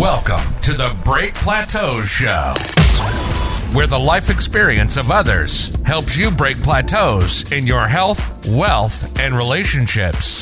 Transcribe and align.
Welcome 0.00 0.58
to 0.62 0.72
the 0.72 0.96
Break 1.04 1.36
Plateau 1.36 2.00
Show, 2.02 2.52
where 3.72 3.86
the 3.86 3.96
life 3.96 4.28
experience 4.28 4.96
of 4.96 5.12
others 5.12 5.72
helps 5.84 6.18
you 6.18 6.32
break 6.32 6.60
plateaus 6.62 7.52
in 7.52 7.64
your 7.64 7.86
health, 7.86 8.44
wealth, 8.48 9.20
and 9.20 9.36
relationships. 9.36 10.40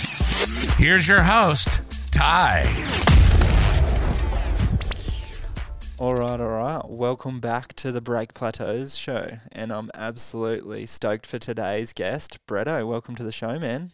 Here's 0.76 1.06
your 1.06 1.22
host, 1.22 1.82
Ty. 2.12 2.62
All 5.98 6.14
right, 6.14 6.40
all 6.40 6.48
right. 6.48 6.88
Welcome 6.88 7.38
back 7.38 7.74
to 7.74 7.92
the 7.92 8.00
Break 8.00 8.32
Plateaus 8.32 8.96
show. 8.96 9.32
And 9.52 9.70
I'm 9.70 9.90
absolutely 9.92 10.86
stoked 10.86 11.26
for 11.26 11.38
today's 11.38 11.92
guest. 11.92 12.38
Bretto, 12.46 12.88
welcome 12.88 13.16
to 13.16 13.22
the 13.22 13.30
show, 13.30 13.58
man. 13.58 13.90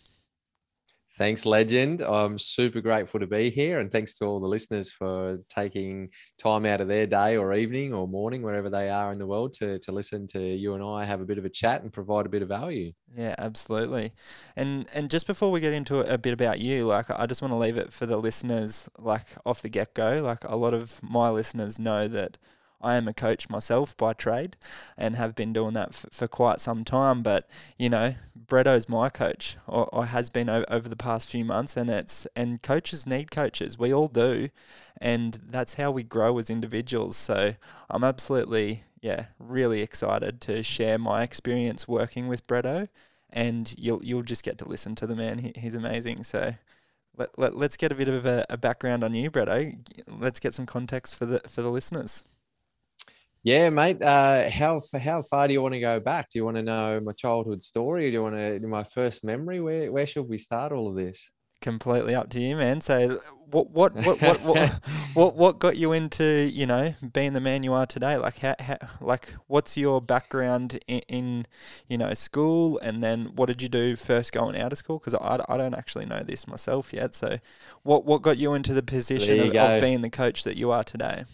Thanks, 1.18 1.44
legend. 1.44 2.00
I'm 2.00 2.38
super 2.38 2.80
grateful 2.80 3.18
to 3.18 3.26
be 3.26 3.50
here, 3.50 3.80
and 3.80 3.90
thanks 3.90 4.14
to 4.18 4.24
all 4.24 4.38
the 4.38 4.46
listeners 4.46 4.88
for 4.88 5.38
taking 5.48 6.10
time 6.38 6.64
out 6.64 6.80
of 6.80 6.86
their 6.86 7.08
day 7.08 7.36
or 7.36 7.54
evening 7.54 7.92
or 7.92 8.06
morning, 8.06 8.40
wherever 8.40 8.70
they 8.70 8.88
are 8.88 9.10
in 9.10 9.18
the 9.18 9.26
world, 9.26 9.52
to 9.54 9.80
to 9.80 9.90
listen 9.90 10.28
to 10.28 10.40
you 10.40 10.74
and 10.74 10.84
I 10.84 11.04
have 11.04 11.20
a 11.20 11.24
bit 11.24 11.36
of 11.36 11.44
a 11.44 11.48
chat 11.48 11.82
and 11.82 11.92
provide 11.92 12.24
a 12.24 12.28
bit 12.28 12.42
of 12.42 12.48
value. 12.48 12.92
Yeah, 13.16 13.34
absolutely. 13.36 14.12
And 14.54 14.86
and 14.94 15.10
just 15.10 15.26
before 15.26 15.50
we 15.50 15.58
get 15.58 15.72
into 15.72 16.00
a 16.00 16.18
bit 16.18 16.32
about 16.32 16.60
you, 16.60 16.86
like 16.86 17.10
I 17.10 17.26
just 17.26 17.42
want 17.42 17.50
to 17.50 17.58
leave 17.58 17.76
it 17.76 17.92
for 17.92 18.06
the 18.06 18.16
listeners, 18.16 18.88
like 18.96 19.26
off 19.44 19.60
the 19.60 19.68
get 19.68 19.94
go. 19.94 20.22
Like 20.22 20.44
a 20.44 20.54
lot 20.54 20.72
of 20.72 21.02
my 21.02 21.30
listeners 21.30 21.80
know 21.80 22.06
that 22.06 22.38
I 22.80 22.94
am 22.94 23.08
a 23.08 23.12
coach 23.12 23.50
myself 23.50 23.96
by 23.96 24.12
trade 24.12 24.56
and 24.96 25.16
have 25.16 25.34
been 25.34 25.52
doing 25.52 25.74
that 25.74 25.88
f- 25.88 26.06
for 26.12 26.28
quite 26.28 26.60
some 26.60 26.84
time. 26.84 27.22
But, 27.22 27.48
you 27.76 27.88
know, 27.88 28.14
Bretto's 28.48 28.88
my 28.88 29.08
coach 29.08 29.56
or, 29.66 29.88
or 29.92 30.06
has 30.06 30.30
been 30.30 30.48
over 30.48 30.88
the 30.88 30.96
past 30.96 31.28
few 31.28 31.44
months. 31.44 31.76
And 31.76 31.90
it's, 31.90 32.26
and 32.34 32.62
coaches 32.62 33.06
need 33.06 33.30
coaches. 33.30 33.78
We 33.78 33.92
all 33.92 34.08
do. 34.08 34.48
And 35.00 35.38
that's 35.48 35.74
how 35.74 35.90
we 35.90 36.02
grow 36.02 36.38
as 36.38 36.50
individuals. 36.50 37.16
So 37.16 37.54
I'm 37.90 38.04
absolutely, 38.04 38.84
yeah, 39.00 39.26
really 39.38 39.82
excited 39.82 40.40
to 40.42 40.62
share 40.62 40.98
my 40.98 41.22
experience 41.22 41.86
working 41.86 42.28
with 42.28 42.46
Bretto. 42.46 42.88
And 43.30 43.74
you'll, 43.78 44.02
you'll 44.02 44.22
just 44.22 44.42
get 44.42 44.56
to 44.58 44.68
listen 44.68 44.94
to 44.96 45.06
the 45.06 45.14
man. 45.14 45.38
He, 45.38 45.52
he's 45.54 45.74
amazing. 45.74 46.24
So, 46.24 46.54
let, 47.18 47.36
let, 47.38 47.56
let's 47.56 47.76
get 47.76 47.92
a 47.92 47.94
bit 47.94 48.08
of 48.08 48.24
a, 48.24 48.46
a 48.48 48.56
background 48.56 49.04
on 49.04 49.12
you, 49.14 49.30
Bretto. 49.30 49.76
Let's 50.06 50.40
get 50.40 50.54
some 50.54 50.66
context 50.66 51.16
for 51.16 51.26
the 51.26 51.40
for 51.40 51.62
the 51.62 51.70
listeners. 51.70 52.24
Yeah, 53.44 53.70
mate. 53.70 54.02
Uh, 54.02 54.50
how 54.50 54.80
how 55.00 55.22
far 55.22 55.46
do 55.46 55.54
you 55.54 55.62
want 55.62 55.74
to 55.74 55.80
go 55.80 56.00
back? 56.00 56.30
Do 56.30 56.38
you 56.38 56.44
want 56.44 56.56
to 56.56 56.62
know 56.62 57.00
my 57.00 57.12
childhood 57.12 57.62
story? 57.62 58.10
Do 58.10 58.14
you 58.14 58.22
want 58.22 58.36
to 58.36 58.60
my 58.66 58.84
first 58.84 59.24
memory? 59.24 59.60
Where 59.60 59.92
where 59.92 60.06
should 60.06 60.28
we 60.28 60.38
start 60.38 60.72
all 60.72 60.88
of 60.88 60.96
this? 60.96 61.30
Completely 61.60 62.14
up 62.14 62.30
to 62.30 62.40
you, 62.40 62.56
man. 62.56 62.80
So, 62.80 63.20
what 63.46 63.70
what 63.70 63.94
what 63.94 64.20
what 64.20 64.40
what, 64.42 64.80
what, 65.14 65.36
what 65.36 65.58
got 65.58 65.76
you 65.76 65.92
into 65.92 66.50
you 66.52 66.66
know 66.66 66.94
being 67.12 67.32
the 67.32 67.40
man 67.40 67.62
you 67.62 67.72
are 67.72 67.86
today? 67.86 68.16
Like 68.16 68.38
how, 68.38 68.54
how 68.58 68.76
like 69.00 69.34
what's 69.46 69.76
your 69.76 70.00
background 70.00 70.78
in, 70.88 71.00
in 71.08 71.46
you 71.88 71.96
know 71.96 72.14
school, 72.14 72.78
and 72.78 73.02
then 73.02 73.32
what 73.36 73.46
did 73.46 73.62
you 73.62 73.68
do 73.68 73.94
first 73.94 74.32
going 74.32 74.56
out 74.56 74.72
of 74.72 74.78
school? 74.78 74.98
Because 74.98 75.14
I, 75.14 75.44
I 75.48 75.56
don't 75.56 75.74
actually 75.74 76.06
know 76.06 76.20
this 76.20 76.46
myself 76.46 76.92
yet. 76.92 77.14
So, 77.14 77.38
what 77.82 78.04
what 78.04 78.22
got 78.22 78.36
you 78.36 78.54
into 78.54 78.74
the 78.74 78.82
position 78.82 79.40
of, 79.40 79.56
of 79.56 79.80
being 79.80 80.02
the 80.02 80.10
coach 80.10 80.44
that 80.44 80.56
you 80.56 80.70
are 80.70 80.84
today? 80.84 81.24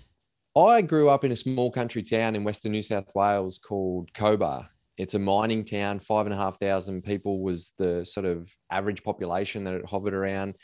I 0.56 0.82
grew 0.82 1.08
up 1.08 1.24
in 1.24 1.32
a 1.32 1.36
small 1.36 1.70
country 1.70 2.02
town 2.02 2.36
in 2.36 2.44
Western 2.44 2.72
New 2.72 2.82
South 2.82 3.10
Wales 3.14 3.58
called 3.58 4.12
Cobar. 4.14 4.66
It's 4.96 5.14
a 5.14 5.18
mining 5.18 5.64
town. 5.64 5.98
Five 5.98 6.26
and 6.26 6.32
a 6.32 6.38
half 6.38 6.60
thousand 6.60 7.02
people 7.02 7.42
was 7.42 7.72
the 7.76 8.04
sort 8.04 8.24
of 8.24 8.48
average 8.70 9.02
population 9.02 9.64
that 9.64 9.74
it 9.74 9.84
hovered 9.84 10.14
around. 10.14 10.54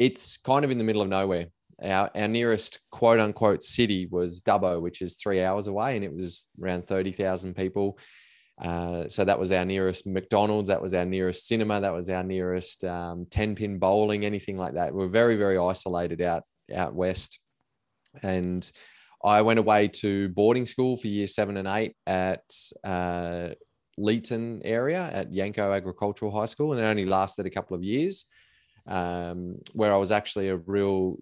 It's 0.00 0.36
kind 0.36 0.64
of 0.64 0.72
in 0.72 0.78
the 0.78 0.84
middle 0.84 1.02
of 1.02 1.08
nowhere. 1.08 1.46
Our, 1.80 2.10
our 2.16 2.26
nearest 2.26 2.80
quote 2.90 3.20
unquote 3.20 3.62
city 3.62 4.08
was 4.10 4.40
Dubbo, 4.40 4.80
which 4.80 5.00
is 5.00 5.14
three 5.14 5.44
hours 5.44 5.68
away, 5.68 5.94
and 5.94 6.04
it 6.04 6.12
was 6.12 6.46
around 6.60 6.86
30,000 6.86 7.54
people. 7.54 8.00
Uh, 8.60 9.06
so 9.06 9.24
that 9.24 9.38
was 9.38 9.52
our 9.52 9.64
nearest 9.64 10.08
McDonald's, 10.08 10.70
that 10.70 10.82
was 10.82 10.94
our 10.94 11.04
nearest 11.04 11.46
cinema, 11.46 11.80
that 11.80 11.92
was 11.92 12.10
our 12.10 12.24
nearest 12.24 12.82
um, 12.84 13.26
10 13.30 13.54
pin 13.54 13.78
bowling, 13.78 14.24
anything 14.24 14.56
like 14.56 14.74
that. 14.74 14.92
We're 14.92 15.08
very, 15.08 15.36
very 15.36 15.56
isolated 15.56 16.20
out 16.20 16.42
out 16.74 16.94
west. 16.94 17.38
And 18.24 18.68
I 19.24 19.42
went 19.42 19.58
away 19.58 19.88
to 19.88 20.28
boarding 20.30 20.66
school 20.66 20.96
for 20.96 21.08
year 21.08 21.26
seven 21.26 21.56
and 21.56 21.68
eight 21.68 21.94
at 22.06 22.44
uh, 22.84 23.50
Leeton 23.98 24.60
area 24.64 25.10
at 25.12 25.32
Yanco 25.32 25.74
Agricultural 25.74 26.32
High 26.32 26.46
School, 26.46 26.72
and 26.72 26.80
it 26.80 26.84
only 26.84 27.04
lasted 27.04 27.46
a 27.46 27.50
couple 27.50 27.76
of 27.76 27.82
years, 27.82 28.26
um, 28.86 29.56
where 29.72 29.92
I 29.92 29.96
was 29.96 30.12
actually 30.12 30.48
a 30.48 30.56
real 30.56 31.16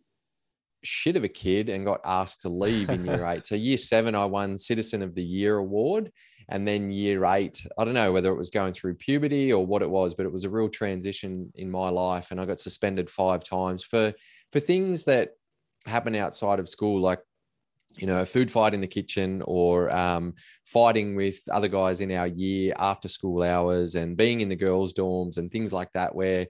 shit 0.82 1.16
of 1.16 1.24
a 1.24 1.28
kid 1.28 1.68
and 1.68 1.84
got 1.84 2.00
asked 2.04 2.42
to 2.42 2.48
leave 2.48 2.90
in 2.90 3.06
year 3.06 3.26
eight. 3.30 3.46
So 3.46 3.54
year 3.54 3.76
seven, 3.76 4.14
I 4.14 4.24
won 4.26 4.58
Citizen 4.58 5.02
of 5.02 5.14
the 5.14 5.24
Year 5.24 5.56
award. 5.56 6.10
And 6.50 6.68
then 6.68 6.92
year 6.92 7.24
eight, 7.24 7.66
I 7.78 7.84
don't 7.84 7.94
know 7.94 8.12
whether 8.12 8.30
it 8.30 8.36
was 8.36 8.50
going 8.50 8.74
through 8.74 8.96
puberty 8.96 9.50
or 9.50 9.64
what 9.64 9.80
it 9.80 9.88
was, 9.88 10.14
but 10.14 10.26
it 10.26 10.32
was 10.32 10.44
a 10.44 10.50
real 10.50 10.68
transition 10.68 11.50
in 11.54 11.70
my 11.70 11.88
life. 11.88 12.30
And 12.30 12.40
I 12.40 12.44
got 12.44 12.60
suspended 12.60 13.08
five 13.08 13.42
times 13.42 13.82
for 13.82 14.12
for 14.52 14.60
things 14.60 15.04
that 15.04 15.30
happen 15.86 16.14
outside 16.14 16.58
of 16.58 16.68
school, 16.68 17.00
like 17.00 17.20
you 17.96 18.06
know, 18.06 18.20
a 18.20 18.26
food 18.26 18.50
fight 18.50 18.74
in 18.74 18.80
the 18.80 18.86
kitchen 18.86 19.42
or 19.46 19.94
um, 19.94 20.34
fighting 20.64 21.16
with 21.16 21.38
other 21.50 21.68
guys 21.68 22.00
in 22.00 22.10
our 22.12 22.26
year 22.26 22.74
after 22.78 23.08
school 23.08 23.42
hours 23.42 23.94
and 23.94 24.16
being 24.16 24.40
in 24.40 24.48
the 24.48 24.56
girls' 24.56 24.92
dorms 24.92 25.38
and 25.38 25.50
things 25.50 25.72
like 25.72 25.92
that, 25.94 26.14
where, 26.14 26.46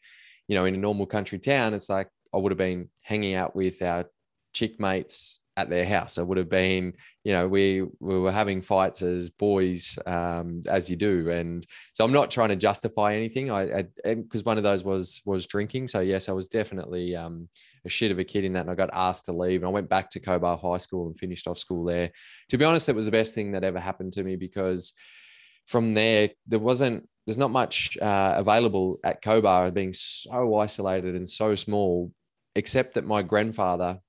you 0.49 0.55
know, 0.55 0.65
in 0.65 0.75
a 0.75 0.78
normal 0.78 1.06
country 1.06 1.38
town, 1.38 1.75
it's 1.75 1.88
like 1.88 2.09
I 2.34 2.38
would 2.38 2.53
have 2.53 2.59
been 2.59 2.88
hanging 3.03 3.34
out 3.34 3.55
with 3.55 3.82
our 3.82 4.06
chick 4.53 4.81
mates 4.81 5.41
at 5.57 5.71
their 5.71 5.85
house. 5.85 6.19
It 6.19 6.27
would 6.27 6.39
have 6.39 6.49
been, 6.49 6.95
you 7.23 7.33
know, 7.33 7.47
we 7.47 7.83
we 8.01 8.19
were 8.19 8.33
having 8.33 8.61
fights 8.61 9.03
as 9.03 9.31
boys, 9.31 9.99
um, 10.07 10.63
as 10.69 10.91
you 10.91 10.97
do, 10.97 11.31
and 11.31 11.65
so 11.93 12.05
I'm 12.05 12.13
not 12.13 12.31
trying 12.31 12.49
to 12.49 12.57
justify 12.57 13.15
anything. 13.15 13.51
I 13.51 13.85
because 14.05 14.45
one 14.45 14.57
of 14.57 14.65
those 14.65 14.85
was 14.85 15.23
was 15.25 15.47
drinking. 15.47 15.89
So 15.89 16.01
yes, 16.01 16.29
I 16.29 16.33
was 16.33 16.49
definitely 16.49 17.15
um, 17.15 17.49
a 17.85 17.89
shit 17.89 18.11
of 18.11 18.19
a 18.19 18.25
kid 18.25 18.45
in 18.45 18.53
that, 18.55 18.63
and 18.63 18.71
I 18.71 18.75
got 18.75 18.91
asked 18.95 19.27
to 19.27 19.33
leave, 19.33 19.61
and 19.61 19.69
I 19.69 19.73
went 19.73 19.89
back 19.89 20.11
to 20.11 20.21
Cobar 20.21 20.59
High 20.59 20.79
School 20.79 21.07
and 21.07 21.19
finished 21.19 21.47
off 21.47 21.59
school 21.59 21.85
there. 21.85 22.11
To 22.49 22.59
be 22.59 22.65
honest, 22.65 22.89
it 22.89 22.97
was 22.97 23.07
the 23.07 23.13
best 23.13 23.35
thing 23.35 23.53
that 23.53 23.65
ever 23.65 23.81
happened 23.81 24.13
to 24.15 24.25
me 24.25 24.37
because 24.37 24.93
from 25.67 25.95
there 25.95 26.31
there 26.47 26.59
wasn't 26.59 27.09
there's 27.27 27.39
not 27.39 27.51
much 27.51 27.97
uh, 27.99 28.35
available 28.37 28.99
at 29.03 29.23
Cobar 29.23 29.71
being 29.71 29.93
so 29.93 30.57
isolated 30.57 31.15
and 31.15 31.29
so 31.29 31.55
small, 31.55 32.13
except 32.55 32.95
that 32.95 33.07
my 33.07 33.23
grandfather 33.23 34.01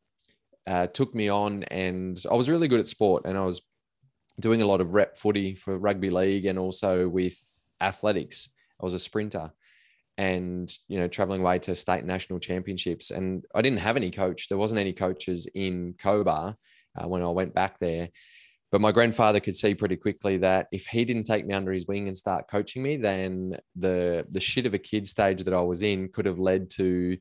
uh, 0.68 0.88
took 0.88 1.14
me 1.14 1.30
on, 1.30 1.64
and 1.64 2.22
I 2.30 2.36
was 2.36 2.50
really 2.50 2.68
good 2.68 2.80
at 2.80 2.88
sport, 2.88 3.24
and 3.26 3.38
I 3.38 3.46
was 3.46 3.62
doing 4.40 4.62
a 4.62 4.66
lot 4.66 4.81
of 4.81 4.94
rep 4.94 5.18
footy 5.18 5.56
for 5.56 5.78
rugby 5.78 6.09
league 6.09 6.46
and 6.46 6.59
also 6.59 7.08
with 7.08 7.40
athletics. 7.81 8.50
I 8.81 8.86
was 8.86 8.94
a 8.94 9.00
sprinter, 9.00 9.52
and 10.18 10.72
you 10.88 11.00
know 11.00 11.08
traveling 11.08 11.42
away 11.42 11.59
to 11.59 11.76
state 11.76 12.03
national 12.03 12.40
championships, 12.40 13.12
and 13.12 13.46
I 13.53 13.62
didn't 13.62 13.80
have 13.80 13.98
any 13.98 14.12
coach. 14.12 14.50
There 14.50 14.58
wasn't 14.58 14.80
any 14.80 14.94
coaches 14.94 15.48
in 15.53 15.96
Cobar 16.02 16.56
uh, 16.97 17.08
when 17.08 17.22
I 17.22 17.30
went 17.30 17.53
back 17.53 17.80
there. 17.80 18.09
But 18.72 18.82
my 18.82 18.92
grandfather 18.92 19.40
could 19.40 19.56
see 19.56 19.76
pretty 19.76 19.96
quickly 19.96 20.38
that 20.40 20.68
if 20.72 20.88
he 20.88 21.06
didn't 21.06 21.24
take 21.26 21.46
me 21.46 21.53
under 21.53 21.72
his 21.72 21.88
wing 21.88 22.08
and 22.08 22.18
start 22.18 22.50
coaching 22.50 22.84
me, 22.84 22.97
then 22.97 23.58
the 23.76 24.26
the 24.30 24.40
shit 24.40 24.66
of 24.66 24.74
a 24.74 24.80
kid 24.80 25.08
stage 25.08 25.44
that 25.44 25.53
I 25.53 25.62
was 25.62 25.82
in 25.82 26.09
could 26.09 26.26
have 26.26 26.40
led 26.40 26.70
to 26.72 27.18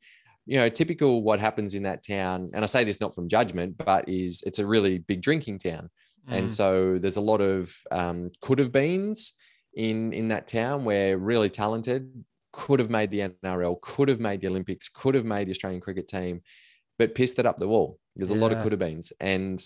you 0.47 0.59
know, 0.59 0.69
typical 0.69 1.23
what 1.23 1.41
happens 1.41 1.75
in 1.75 1.83
that 1.85 2.07
town, 2.07 2.51
and 2.55 2.63
I 2.63 2.67
say 2.67 2.85
this 2.85 3.01
not 3.01 3.15
from 3.15 3.29
judgment, 3.29 3.77
but 3.79 4.09
is 4.09 4.43
it's 4.47 4.59
a 4.59 4.67
really 4.67 4.99
big 4.99 5.23
drinking 5.23 5.59
town. 5.59 5.91
Mm. 6.29 6.39
And 6.39 6.53
so 6.53 6.99
there's 6.99 7.17
a 7.17 7.23
lot 7.23 7.41
of 7.41 7.75
um, 7.91 8.31
could 8.41 8.59
have 8.59 8.73
beens 8.73 9.33
in 9.75 10.13
in 10.13 10.29
that 10.29 10.47
town 10.47 10.85
where 10.85 11.19
really 11.19 11.51
talented 11.51 12.25
could 12.53 12.79
have 12.79 12.91
made 12.91 13.11
the 13.11 13.21
NRL, 13.21 13.81
could 13.81 14.09
have 14.09 14.21
made 14.21 14.41
the 14.41 14.49
Olympics, 14.49 14.89
could 14.89 15.15
have 15.15 15.25
made 15.25 15.47
the 15.47 15.51
Australian 15.51 15.81
cricket 15.81 16.07
team, 16.07 16.41
but 16.99 17.15
pissed 17.15 17.39
it 17.39 17.47
up 17.47 17.59
the 17.59 17.69
wall. 17.69 17.99
There's 18.15 18.31
a 18.31 18.35
yeah. 18.35 18.41
lot 18.41 18.53
of 18.53 18.63
could 18.63 18.73
have 18.73 18.79
beens. 18.79 19.13
And 19.21 19.61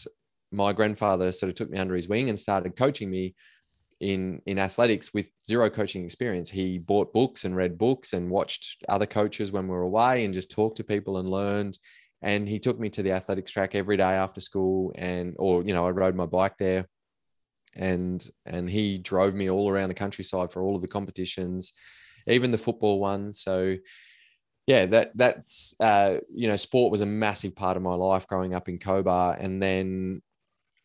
my 0.51 0.73
grandfather 0.73 1.31
sort 1.33 1.51
of 1.51 1.57
took 1.57 1.71
me 1.71 1.79
under 1.79 1.95
his 1.95 2.09
wing 2.09 2.31
and 2.31 2.39
started 2.39 2.77
coaching 2.77 3.11
me 3.11 3.35
in 4.01 4.41
in 4.47 4.59
athletics 4.59 5.13
with 5.13 5.31
zero 5.45 5.69
coaching 5.71 6.05
experience. 6.05 6.49
He 6.49 6.79
bought 6.79 7.13
books 7.13 7.45
and 7.45 7.57
read 7.57 7.79
books 7.79 8.13
and 8.13 8.31
watched 8.31 8.85
other 8.89 9.07
coaches 9.07 9.53
when 9.53 9.65
we 9.65 9.75
were 9.75 9.83
away 9.83 10.25
and 10.25 10.35
just 10.35 10.51
talked 10.51 10.77
to 10.77 10.85
people 10.85 11.19
and 11.19 11.29
learned. 11.29 11.79
And 12.23 12.49
he 12.49 12.59
took 12.59 12.79
me 12.79 12.91
to 12.91 13.03
the 13.03 13.13
athletics 13.13 13.53
track 13.53 13.75
every 13.75 13.97
day 13.97 14.03
after 14.03 14.41
school, 14.41 14.93
and 14.97 15.35
or 15.39 15.63
you 15.63 15.73
know 15.73 15.87
I 15.87 15.91
rode 15.91 16.17
my 16.17 16.27
bike 16.27 16.57
there, 16.59 16.87
and 17.77 18.27
and 18.47 18.69
he 18.69 18.99
drove 18.99 19.35
me 19.35 19.51
all 19.51 19.69
around 19.69 19.89
the 19.89 19.95
countryside 19.95 20.53
for 20.53 20.63
all 20.63 20.77
of 20.77 20.83
the 20.83 20.89
competitions, 20.89 21.73
even 22.27 22.51
the 22.51 22.59
football 22.59 22.99
ones. 22.99 23.41
So 23.41 23.77
yeah, 24.69 24.85
that 24.87 25.13
that's 25.15 25.75
uh, 25.81 26.17
you 26.33 26.47
know, 26.47 26.57
sport 26.57 26.93
was 26.93 27.01
a 27.01 27.07
massive 27.07 27.57
part 27.57 27.77
of 27.77 27.83
my 27.83 27.95
life 27.95 28.27
growing 28.27 28.55
up 28.55 28.69
in 28.69 28.79
Cobar, 28.79 29.37
and 29.41 29.63
then 29.63 30.21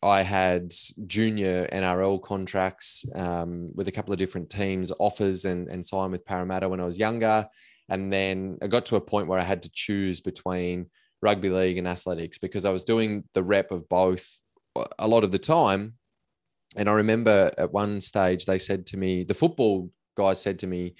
I 0.04 0.20
had 0.20 0.74
junior 1.06 1.66
NRL 1.72 2.22
contracts 2.22 3.06
um, 3.14 3.70
with 3.74 3.88
a 3.88 3.92
couple 3.92 4.12
of 4.12 4.18
different 4.18 4.50
teams, 4.50 4.92
offers, 4.98 5.46
and, 5.46 5.66
and 5.68 5.84
signed 5.84 6.12
with 6.12 6.26
Parramatta 6.26 6.68
when 6.68 6.78
I 6.78 6.84
was 6.84 6.98
younger. 6.98 7.48
And 7.88 8.12
then 8.12 8.58
I 8.62 8.66
got 8.66 8.84
to 8.86 8.96
a 8.96 9.00
point 9.00 9.28
where 9.28 9.38
I 9.38 9.44
had 9.44 9.62
to 9.62 9.70
choose 9.72 10.20
between 10.20 10.90
rugby 11.22 11.48
league 11.48 11.78
and 11.78 11.88
athletics 11.88 12.36
because 12.36 12.66
I 12.66 12.70
was 12.70 12.84
doing 12.84 13.24
the 13.32 13.42
rep 13.42 13.70
of 13.70 13.88
both 13.88 14.28
a 14.98 15.08
lot 15.08 15.24
of 15.24 15.30
the 15.30 15.38
time. 15.38 15.94
And 16.76 16.88
I 16.88 16.92
remember 16.92 17.50
at 17.56 17.72
one 17.72 18.02
stage 18.02 18.44
they 18.44 18.58
said 18.58 18.84
to 18.88 18.98
me, 18.98 19.24
the 19.24 19.32
football 19.32 19.90
guys 20.16 20.40
said 20.40 20.58
to 20.58 20.66
me, 20.66 20.96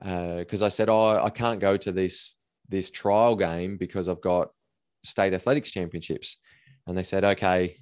because 0.00 0.62
uh, 0.62 0.66
I 0.66 0.68
said, 0.68 0.88
"Oh, 0.88 1.22
I 1.22 1.30
can't 1.30 1.60
go 1.60 1.76
to 1.76 1.92
this 1.92 2.36
this 2.68 2.90
trial 2.90 3.34
game 3.34 3.76
because 3.76 4.08
I've 4.08 4.20
got 4.20 4.50
state 5.04 5.34
athletics 5.34 5.72
championships," 5.72 6.38
and 6.86 6.96
they 6.96 7.02
said, 7.02 7.24
"Okay, 7.24 7.78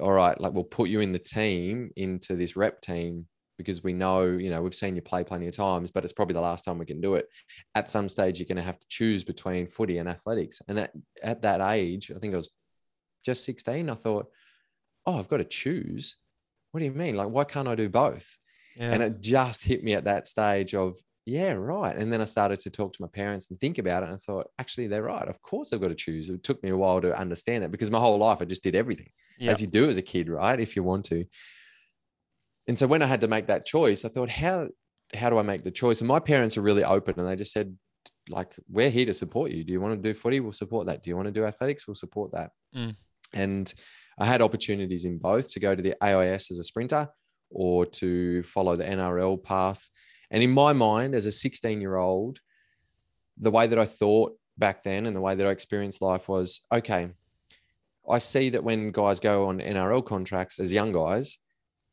all 0.00 0.12
right, 0.12 0.40
like 0.40 0.52
we'll 0.52 0.64
put 0.64 0.88
you 0.88 1.00
in 1.00 1.12
the 1.12 1.18
team 1.18 1.90
into 1.96 2.36
this 2.36 2.56
rep 2.56 2.80
team 2.80 3.26
because 3.58 3.84
we 3.84 3.92
know, 3.92 4.24
you 4.24 4.50
know, 4.50 4.62
we've 4.62 4.74
seen 4.74 4.96
you 4.96 5.02
play 5.02 5.22
plenty 5.22 5.46
of 5.46 5.54
times, 5.54 5.90
but 5.90 6.04
it's 6.04 6.12
probably 6.12 6.34
the 6.34 6.40
last 6.40 6.64
time 6.64 6.78
we 6.78 6.86
can 6.86 7.00
do 7.00 7.14
it. 7.14 7.26
At 7.74 7.88
some 7.88 8.08
stage, 8.08 8.38
you're 8.38 8.46
going 8.46 8.56
to 8.56 8.62
have 8.62 8.80
to 8.80 8.86
choose 8.88 9.24
between 9.24 9.66
footy 9.66 9.98
and 9.98 10.08
athletics. 10.08 10.60
And 10.68 10.78
at, 10.78 10.92
at 11.22 11.42
that 11.42 11.60
age, 11.60 12.10
I 12.14 12.18
think 12.18 12.32
I 12.32 12.36
was 12.36 12.50
just 13.24 13.44
16, 13.44 13.88
I 13.88 13.94
thought, 13.94 14.26
oh, 15.06 15.18
I've 15.18 15.28
got 15.28 15.38
to 15.38 15.44
choose. 15.44 16.16
What 16.72 16.80
do 16.80 16.86
you 16.86 16.92
mean? 16.92 17.16
Like, 17.16 17.28
why 17.28 17.44
can't 17.44 17.68
I 17.68 17.74
do 17.74 17.88
both? 17.88 18.36
Yeah. 18.76 18.92
And 18.92 19.02
it 19.02 19.20
just 19.20 19.62
hit 19.62 19.84
me 19.84 19.94
at 19.94 20.04
that 20.04 20.26
stage 20.26 20.74
of, 20.74 20.96
yeah, 21.24 21.52
right. 21.52 21.94
And 21.94 22.12
then 22.12 22.20
I 22.20 22.24
started 22.24 22.58
to 22.60 22.70
talk 22.70 22.94
to 22.94 23.02
my 23.02 23.08
parents 23.08 23.48
and 23.50 23.60
think 23.60 23.78
about 23.78 24.02
it. 24.02 24.06
And 24.06 24.14
I 24.14 24.18
thought, 24.18 24.48
actually, 24.58 24.88
they're 24.88 25.04
right. 25.04 25.28
Of 25.28 25.40
course, 25.42 25.72
I've 25.72 25.80
got 25.80 25.88
to 25.88 25.94
choose. 25.94 26.30
It 26.30 26.42
took 26.42 26.60
me 26.64 26.70
a 26.70 26.76
while 26.76 27.00
to 27.02 27.16
understand 27.16 27.62
that 27.62 27.70
because 27.70 27.90
my 27.90 28.00
whole 28.00 28.18
life 28.18 28.38
I 28.40 28.44
just 28.44 28.64
did 28.64 28.74
everything 28.74 29.10
as 29.40 29.60
you 29.60 29.66
do 29.66 29.88
as 29.88 29.96
a 29.96 30.02
kid, 30.02 30.28
right? 30.28 30.58
If 30.58 30.76
you 30.76 30.82
want 30.82 31.04
to. 31.06 31.24
And 32.68 32.78
so 32.78 32.86
when 32.86 33.02
I 33.02 33.06
had 33.06 33.20
to 33.22 33.28
make 33.28 33.48
that 33.48 33.64
choice, 33.64 34.04
I 34.04 34.08
thought, 34.08 34.30
how 34.30 34.68
how 35.14 35.28
do 35.28 35.38
I 35.38 35.42
make 35.42 35.62
the 35.62 35.70
choice? 35.70 36.00
And 36.00 36.08
my 36.08 36.20
parents 36.20 36.56
are 36.56 36.62
really 36.62 36.84
open 36.84 37.18
and 37.18 37.28
they 37.28 37.36
just 37.36 37.52
said, 37.52 37.76
like, 38.28 38.54
we're 38.68 38.90
here 38.90 39.06
to 39.06 39.12
support 39.12 39.50
you. 39.50 39.64
Do 39.64 39.72
you 39.72 39.80
want 39.80 40.00
to 40.00 40.08
do 40.08 40.14
footy? 40.14 40.40
We'll 40.40 40.52
support 40.52 40.86
that. 40.86 41.02
Do 41.02 41.10
you 41.10 41.16
want 41.16 41.26
to 41.26 41.32
do 41.32 41.44
athletics? 41.44 41.86
We'll 41.86 41.94
support 41.94 42.32
that. 42.32 42.50
Mm. 42.74 42.96
And 43.34 43.74
I 44.18 44.24
had 44.24 44.42
opportunities 44.42 45.04
in 45.04 45.18
both 45.18 45.50
to 45.52 45.60
go 45.60 45.74
to 45.74 45.82
the 45.82 45.96
AIS 46.02 46.50
as 46.50 46.58
a 46.58 46.64
sprinter 46.64 47.08
or 47.50 47.84
to 47.84 48.42
follow 48.44 48.76
the 48.76 48.84
NRL 48.84 49.42
path. 49.42 49.88
And 50.30 50.42
in 50.42 50.50
my 50.50 50.72
mind, 50.72 51.14
as 51.14 51.26
a 51.26 51.32
16 51.32 51.80
year 51.80 51.96
old, 51.96 52.38
the 53.38 53.50
way 53.50 53.66
that 53.66 53.78
I 53.78 53.84
thought 53.84 54.32
back 54.58 54.82
then 54.82 55.06
and 55.06 55.16
the 55.16 55.20
way 55.20 55.34
that 55.34 55.46
I 55.46 55.50
experienced 55.50 56.02
life 56.02 56.28
was 56.28 56.60
okay, 56.72 57.10
I 58.08 58.18
see 58.18 58.50
that 58.50 58.64
when 58.64 58.90
guys 58.90 59.20
go 59.20 59.46
on 59.46 59.60
NRL 59.60 60.04
contracts 60.04 60.58
as 60.58 60.72
young 60.72 60.92
guys, 60.92 61.38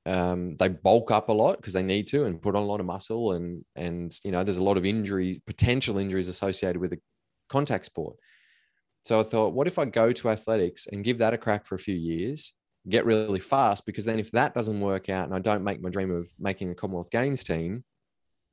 um, 0.06 0.56
they 0.58 0.70
bulk 0.70 1.12
up 1.12 1.30
a 1.30 1.34
lot 1.34 1.58
because 1.58 1.74
they 1.74 1.84
need 1.84 2.08
to 2.08 2.26
and 2.26 2.42
put 2.42 2.56
on 2.56 2.64
a 2.64 2.66
lot 2.66 2.80
of 2.80 2.86
muscle 2.86 3.34
and 3.34 3.64
and 3.76 4.18
you 4.24 4.32
know 4.32 4.44
there's 4.44 4.58
a 4.58 4.64
lot 4.64 4.78
of 4.78 4.86
injury 4.86 5.42
potential 5.46 5.98
injuries 5.98 6.30
associated 6.30 6.80
with 6.80 6.94
a 6.94 7.00
contact 7.50 7.86
sport. 7.86 8.16
So 9.06 9.20
I 9.20 9.24
thought, 9.24 9.54
what 9.54 9.68
if 9.68 9.80
I 9.80 9.86
go 9.86 10.12
to 10.12 10.30
athletics 10.30 10.88
and 10.88 11.04
give 11.04 11.20
that 11.20 11.34
a 11.34 11.38
crack 11.38 11.66
for 11.66 11.76
a 11.76 11.80
few 11.80 11.96
years, 11.96 12.54
get 12.88 13.06
really 13.06 13.40
fast? 13.40 13.86
Because 13.86 14.06
then 14.06 14.20
if 14.20 14.32
that 14.32 14.54
doesn't 14.54 14.82
work 14.82 15.10
out 15.10 15.26
and 15.26 15.34
I 15.34 15.40
don't 15.40 15.64
make 15.64 15.82
my 15.82 15.90
dream 15.90 16.12
of 16.12 16.28
making 16.38 16.70
a 16.72 16.76
Commonwealth 16.76 17.10
Games 17.10 17.44
team 17.44 17.84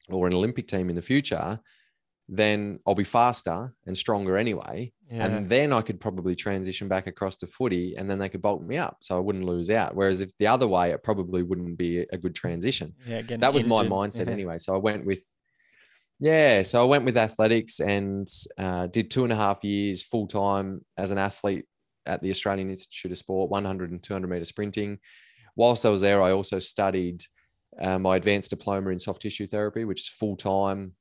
or 0.09 0.27
an 0.27 0.35
Olympic 0.35 0.69
team 0.69 0.89
in 0.89 0.97
the 0.97 1.03
future, 1.03 1.61
then 2.29 2.81
I'll 2.87 2.95
be 2.95 3.05
faster 3.05 3.73
and 3.87 3.97
stronger 3.97 4.37
anyway. 4.37 4.93
Yeah. 5.09 5.27
And 5.27 5.49
then 5.49 5.73
I 5.73 5.83
could 5.83 6.01
probably 6.01 6.35
transition 6.35 6.89
back 6.89 7.07
across 7.07 7.37
to 7.39 7.47
footy 7.47 7.95
and 7.97 8.11
then 8.11 8.19
they 8.19 8.29
could 8.29 8.43
bolt 8.43 8.63
me 8.63 8.79
up 8.79 8.97
so 9.01 9.17
I 9.17 9.21
wouldn't 9.21 9.45
lose 9.45 9.71
out. 9.71 9.95
Whereas 9.95 10.21
if 10.21 10.37
the 10.39 10.49
other 10.49 10.67
way, 10.67 10.91
it 10.91 11.05
probably 11.05 11.45
wouldn't 11.45 11.79
be 11.79 12.01
a 12.01 12.19
good 12.19 12.35
transition. 12.35 12.95
Yeah, 13.07 13.23
that 13.23 13.55
was 13.55 13.65
my 13.65 13.85
mindset 13.85 14.27
yeah. 14.27 14.33
anyway. 14.39 14.59
So 14.59 14.75
I 14.75 14.79
went 14.79 15.07
with, 15.07 15.25
yeah, 16.19 16.63
so 16.63 16.81
I 16.81 16.85
went 16.85 17.05
with 17.05 17.17
athletics 17.17 17.79
and 17.79 18.27
uh, 18.59 18.89
did 18.89 19.11
two 19.11 19.23
and 19.23 19.33
a 19.33 19.37
half 19.37 19.63
years 19.63 20.03
full 20.03 20.27
time 20.27 20.81
as 20.97 21.13
an 21.13 21.19
athlete 21.19 21.67
at 22.07 22.23
the 22.23 22.31
Australian 22.31 22.71
Institute 22.71 23.13
of 23.13 23.19
Sport, 23.19 23.51
100 23.51 23.91
and 23.93 24.03
200 24.03 24.27
meter 24.29 24.45
sprinting. 24.45 24.99
Whilst 25.55 25.87
I 25.87 25.91
was 25.91 26.01
there, 26.01 26.23
I 26.23 26.33
also 26.33 26.59
studied 26.59 27.23
uh, 27.81 27.99
my 27.99 28.17
advanced 28.17 28.51
diploma 28.51 28.91
in 28.91 28.99
soft 28.99 29.23
tissue 29.23 29.47
therapy, 29.47 29.85
which 29.85 30.01
is 30.01 30.09
full 30.09 30.37
time 30.37 30.95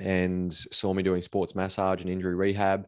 and 0.00 0.52
saw 0.52 0.92
me 0.92 1.02
doing 1.02 1.22
sports 1.22 1.54
massage 1.54 2.02
and 2.02 2.10
injury 2.10 2.34
rehab. 2.34 2.86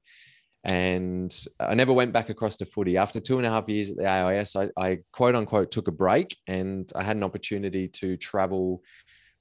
And 0.64 1.34
I 1.58 1.74
never 1.74 1.92
went 1.92 2.12
back 2.12 2.30
across 2.30 2.56
to 2.58 2.66
footy. 2.66 2.96
After 2.96 3.18
two 3.18 3.38
and 3.38 3.46
a 3.46 3.50
half 3.50 3.68
years 3.68 3.90
at 3.90 3.96
the 3.96 4.06
AIS, 4.06 4.54
I, 4.54 4.68
I 4.76 4.98
quote 5.12 5.34
unquote 5.34 5.70
took 5.72 5.88
a 5.88 5.92
break 5.92 6.36
and 6.46 6.90
I 6.94 7.02
had 7.02 7.16
an 7.16 7.24
opportunity 7.24 7.88
to 7.88 8.16
travel 8.16 8.82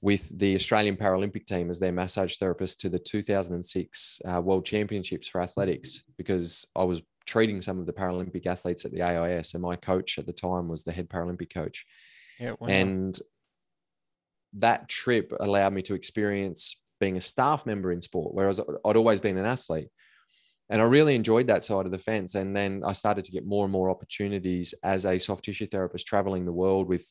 with 0.00 0.36
the 0.36 0.56
Australian 0.56 0.96
Paralympic 0.96 1.46
team 1.46 1.70
as 1.70 1.78
their 1.78 1.92
massage 1.92 2.36
therapist 2.36 2.80
to 2.80 2.88
the 2.88 2.98
2006 2.98 4.20
uh, 4.24 4.40
World 4.40 4.66
Championships 4.66 5.28
for 5.28 5.40
athletics 5.40 6.02
because 6.18 6.66
I 6.74 6.82
was 6.82 7.02
treating 7.24 7.60
some 7.60 7.78
of 7.78 7.86
the 7.86 7.92
Paralympic 7.92 8.46
athletes 8.46 8.84
at 8.84 8.90
the 8.90 9.02
AIS, 9.02 9.54
and 9.54 9.62
my 9.62 9.76
coach 9.76 10.18
at 10.18 10.26
the 10.26 10.32
time 10.32 10.68
was 10.68 10.82
the 10.82 10.90
head 10.90 11.08
Paralympic 11.08 11.54
coach. 11.54 11.86
Yeah, 12.40 12.54
and 12.66 13.16
that 14.54 14.88
trip 14.88 15.32
allowed 15.38 15.72
me 15.72 15.82
to 15.82 15.94
experience 15.94 16.81
being 17.02 17.16
a 17.16 17.20
staff 17.20 17.66
member 17.66 17.90
in 17.90 18.00
sport, 18.00 18.32
whereas 18.32 18.60
I'd 18.60 18.96
always 18.96 19.18
been 19.18 19.36
an 19.36 19.44
athlete. 19.56 19.88
And 20.70 20.80
I 20.80 20.84
really 20.84 21.16
enjoyed 21.16 21.48
that 21.48 21.64
side 21.64 21.84
of 21.84 21.92
the 21.92 21.98
fence. 21.98 22.36
And 22.36 22.54
then 22.54 22.82
I 22.86 22.92
started 22.92 23.24
to 23.24 23.32
get 23.32 23.44
more 23.44 23.64
and 23.64 23.72
more 23.72 23.90
opportunities 23.90 24.72
as 24.84 25.04
a 25.04 25.18
soft 25.18 25.44
tissue 25.44 25.66
therapist 25.66 26.06
traveling 26.06 26.44
the 26.46 26.58
world 26.62 26.88
with 26.88 27.04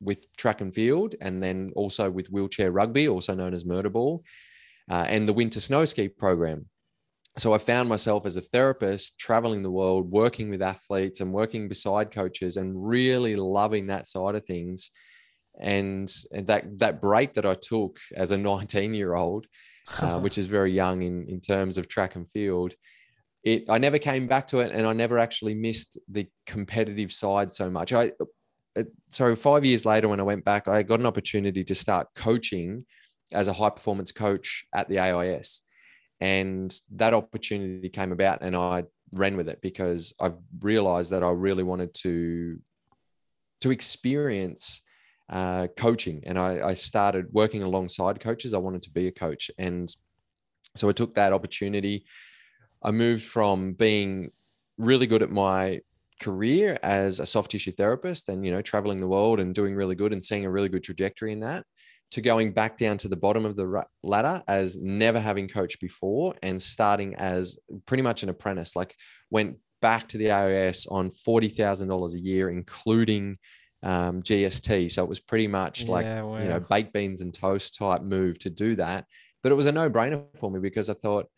with 0.00 0.20
track 0.36 0.60
and 0.60 0.74
field, 0.74 1.14
and 1.20 1.42
then 1.42 1.58
also 1.76 2.10
with 2.10 2.32
wheelchair 2.34 2.70
rugby, 2.72 3.06
also 3.06 3.34
known 3.34 3.54
as 3.54 3.64
murder 3.64 3.90
ball, 3.90 4.24
uh, 4.90 5.04
and 5.14 5.28
the 5.28 5.32
winter 5.32 5.60
snow 5.60 5.84
ski 5.84 6.08
program. 6.08 6.66
So 7.36 7.54
I 7.54 7.58
found 7.58 7.88
myself 7.88 8.26
as 8.26 8.36
a 8.36 8.46
therapist 8.54 9.18
traveling 9.18 9.62
the 9.62 9.76
world, 9.80 10.10
working 10.10 10.50
with 10.50 10.62
athletes 10.62 11.20
and 11.20 11.32
working 11.32 11.68
beside 11.68 12.10
coaches, 12.20 12.56
and 12.56 12.88
really 12.96 13.36
loving 13.36 13.86
that 13.88 14.06
side 14.06 14.34
of 14.34 14.44
things 14.44 14.90
and, 15.60 16.12
and 16.32 16.46
that 16.46 16.78
that 16.78 17.00
break 17.00 17.34
that 17.34 17.46
I 17.46 17.54
took 17.54 17.98
as 18.16 18.30
a 18.32 18.36
19 18.38 18.94
year 18.94 19.14
old, 19.14 19.46
uh, 20.00 20.18
which 20.24 20.38
is 20.38 20.46
very 20.46 20.72
young 20.72 21.02
in 21.02 21.28
in 21.28 21.40
terms 21.40 21.78
of 21.78 21.88
track 21.88 22.16
and 22.16 22.28
field, 22.28 22.74
it 23.42 23.64
I 23.68 23.78
never 23.78 23.98
came 23.98 24.26
back 24.26 24.46
to 24.48 24.60
it, 24.60 24.72
and 24.72 24.86
I 24.86 24.92
never 24.92 25.18
actually 25.18 25.54
missed 25.54 25.98
the 26.08 26.26
competitive 26.46 27.12
side 27.12 27.52
so 27.52 27.70
much. 27.70 27.92
I 27.92 28.12
so 29.08 29.36
five 29.36 29.64
years 29.64 29.86
later, 29.86 30.08
when 30.08 30.20
I 30.20 30.24
went 30.24 30.44
back, 30.44 30.66
I 30.66 30.82
got 30.82 31.00
an 31.00 31.06
opportunity 31.06 31.62
to 31.62 31.74
start 31.74 32.08
coaching 32.16 32.84
as 33.32 33.48
a 33.48 33.52
high 33.52 33.70
performance 33.70 34.12
coach 34.12 34.66
at 34.74 34.88
the 34.88 34.98
AIS, 34.98 35.60
and 36.20 36.74
that 36.96 37.14
opportunity 37.14 37.88
came 37.88 38.12
about, 38.12 38.42
and 38.42 38.56
I 38.56 38.84
ran 39.12 39.36
with 39.36 39.48
it 39.48 39.60
because 39.60 40.12
I 40.20 40.32
realized 40.60 41.10
that 41.10 41.22
I 41.22 41.30
really 41.30 41.62
wanted 41.62 41.94
to 41.94 42.58
to 43.60 43.70
experience 43.70 44.82
uh, 45.28 45.68
coaching 45.76 46.22
and 46.26 46.38
I, 46.38 46.60
I 46.68 46.74
started 46.74 47.26
working 47.32 47.62
alongside 47.62 48.20
coaches. 48.20 48.54
I 48.54 48.58
wanted 48.58 48.82
to 48.82 48.90
be 48.90 49.06
a 49.06 49.12
coach. 49.12 49.50
And 49.58 49.88
so 50.76 50.88
I 50.88 50.92
took 50.92 51.14
that 51.14 51.32
opportunity. 51.32 52.04
I 52.82 52.90
moved 52.90 53.24
from 53.24 53.72
being 53.72 54.30
really 54.76 55.06
good 55.06 55.22
at 55.22 55.30
my 55.30 55.80
career 56.20 56.78
as 56.82 57.20
a 57.20 57.26
soft 57.26 57.50
tissue 57.50 57.72
therapist 57.72 58.28
and, 58.28 58.44
you 58.44 58.52
know, 58.52 58.62
traveling 58.62 59.00
the 59.00 59.08
world 59.08 59.40
and 59.40 59.54
doing 59.54 59.74
really 59.74 59.94
good 59.94 60.12
and 60.12 60.22
seeing 60.22 60.44
a 60.44 60.50
really 60.50 60.68
good 60.68 60.84
trajectory 60.84 61.32
in 61.32 61.40
that 61.40 61.64
to 62.10 62.20
going 62.20 62.52
back 62.52 62.76
down 62.76 62.96
to 62.98 63.08
the 63.08 63.16
bottom 63.16 63.44
of 63.44 63.56
the 63.56 63.84
ladder 64.02 64.42
as 64.46 64.76
never 64.76 65.18
having 65.18 65.48
coached 65.48 65.80
before 65.80 66.34
and 66.42 66.60
starting 66.60 67.14
as 67.16 67.58
pretty 67.86 68.02
much 68.02 68.22
an 68.22 68.28
apprentice, 68.28 68.76
like 68.76 68.94
went 69.30 69.56
back 69.82 70.06
to 70.08 70.18
the 70.18 70.30
AIS 70.30 70.86
on 70.86 71.10
$40,000 71.10 72.14
a 72.14 72.20
year, 72.20 72.50
including 72.50 73.36
um, 73.84 74.22
GST. 74.22 74.90
So 74.90 75.04
it 75.04 75.08
was 75.08 75.20
pretty 75.20 75.46
much 75.46 75.86
like, 75.86 76.06
wow. 76.06 76.38
you 76.38 76.48
know, 76.48 76.58
baked 76.58 76.92
beans 76.92 77.20
and 77.20 77.32
toast 77.32 77.76
type 77.76 78.02
move 78.02 78.38
to 78.40 78.50
do 78.50 78.74
that. 78.76 79.04
But 79.42 79.52
it 79.52 79.54
was 79.54 79.66
a 79.66 79.72
no 79.72 79.90
brainer 79.90 80.24
for 80.36 80.50
me 80.50 80.58
because 80.58 80.88
I 80.88 80.94
thought, 80.94 81.28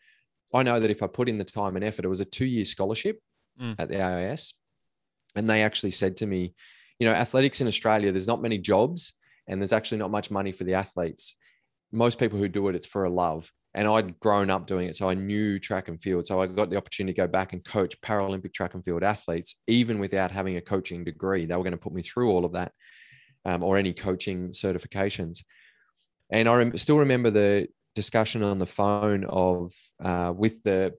I 0.53 0.63
know 0.63 0.79
that 0.79 0.89
if 0.89 1.03
I 1.03 1.07
put 1.07 1.27
in 1.27 1.37
the 1.37 1.43
time 1.43 1.75
and 1.75 1.83
effort, 1.83 2.05
it 2.05 2.09
was 2.09 2.21
a 2.21 2.25
two 2.25 2.45
year 2.45 2.63
scholarship 2.63 3.19
mm. 3.61 3.75
at 3.77 3.89
the 3.89 4.01
AIS. 4.01 4.53
And 5.35 5.49
they 5.49 5.61
actually 5.61 5.91
said 5.91 6.17
to 6.17 6.25
me, 6.25 6.55
you 6.99 7.05
know, 7.05 7.13
athletics 7.13 7.59
in 7.61 7.67
Australia, 7.67 8.11
there's 8.11 8.27
not 8.27 8.41
many 8.41 8.57
jobs 8.57 9.13
and 9.47 9.61
there's 9.61 9.73
actually 9.73 9.99
not 9.99 10.09
much 10.09 10.31
money 10.31 10.53
for 10.53 10.63
the 10.63 10.73
athletes. 10.73 11.35
Most 11.91 12.17
people 12.17 12.39
who 12.39 12.47
do 12.47 12.69
it, 12.69 12.75
it's 12.75 12.87
for 12.87 13.03
a 13.03 13.09
love 13.09 13.51
and 13.77 13.87
I'd 13.87 14.19
grown 14.19 14.49
up 14.49 14.65
doing 14.65 14.87
it. 14.87 14.95
So 14.95 15.07
I 15.07 15.13
knew 15.13 15.59
track 15.59 15.87
and 15.87 16.01
field. 16.01 16.25
So 16.25 16.41
I 16.41 16.47
got 16.47 16.71
the 16.71 16.77
opportunity 16.77 17.13
to 17.13 17.21
go 17.21 17.27
back 17.27 17.53
and 17.53 17.63
coach 17.63 18.01
Paralympic 18.01 18.51
track 18.51 18.73
and 18.73 18.83
field 18.83 19.03
athletes, 19.03 19.55
even 19.67 19.99
without 19.99 20.31
having 20.31 20.57
a 20.57 20.61
coaching 20.61 21.03
degree. 21.03 21.45
They 21.45 21.55
were 21.55 21.63
going 21.63 21.71
to 21.71 21.77
put 21.77 21.93
me 21.93 22.01
through 22.01 22.31
all 22.31 22.43
of 22.43 22.53
that 22.53 22.71
um, 23.45 23.61
or 23.61 23.77
any 23.77 23.93
coaching 23.93 24.49
certifications. 24.49 25.43
And 26.31 26.49
I 26.49 26.55
rem- 26.55 26.77
still 26.77 26.97
remember 26.97 27.29
the 27.29 27.67
discussion 27.93 28.41
on 28.41 28.57
the 28.57 28.65
phone 28.65 29.25
of 29.25 29.71
uh, 30.03 30.33
with 30.35 30.63
the 30.63 30.95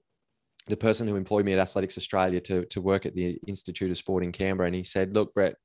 the 0.67 0.77
person 0.77 1.05
who 1.05 1.17
employed 1.17 1.45
me 1.45 1.51
at 1.51 1.59
Athletics 1.59 1.97
Australia 1.97 2.39
to, 2.41 2.63
to 2.65 2.79
work 2.79 3.05
at 3.05 3.15
the 3.15 3.39
Institute 3.47 3.89
of 3.89 3.97
Sport 3.97 4.23
in 4.23 4.31
Canberra. 4.31 4.67
And 4.67 4.75
he 4.75 4.83
said, 4.83 5.15
look, 5.15 5.33
Brett, 5.33 5.55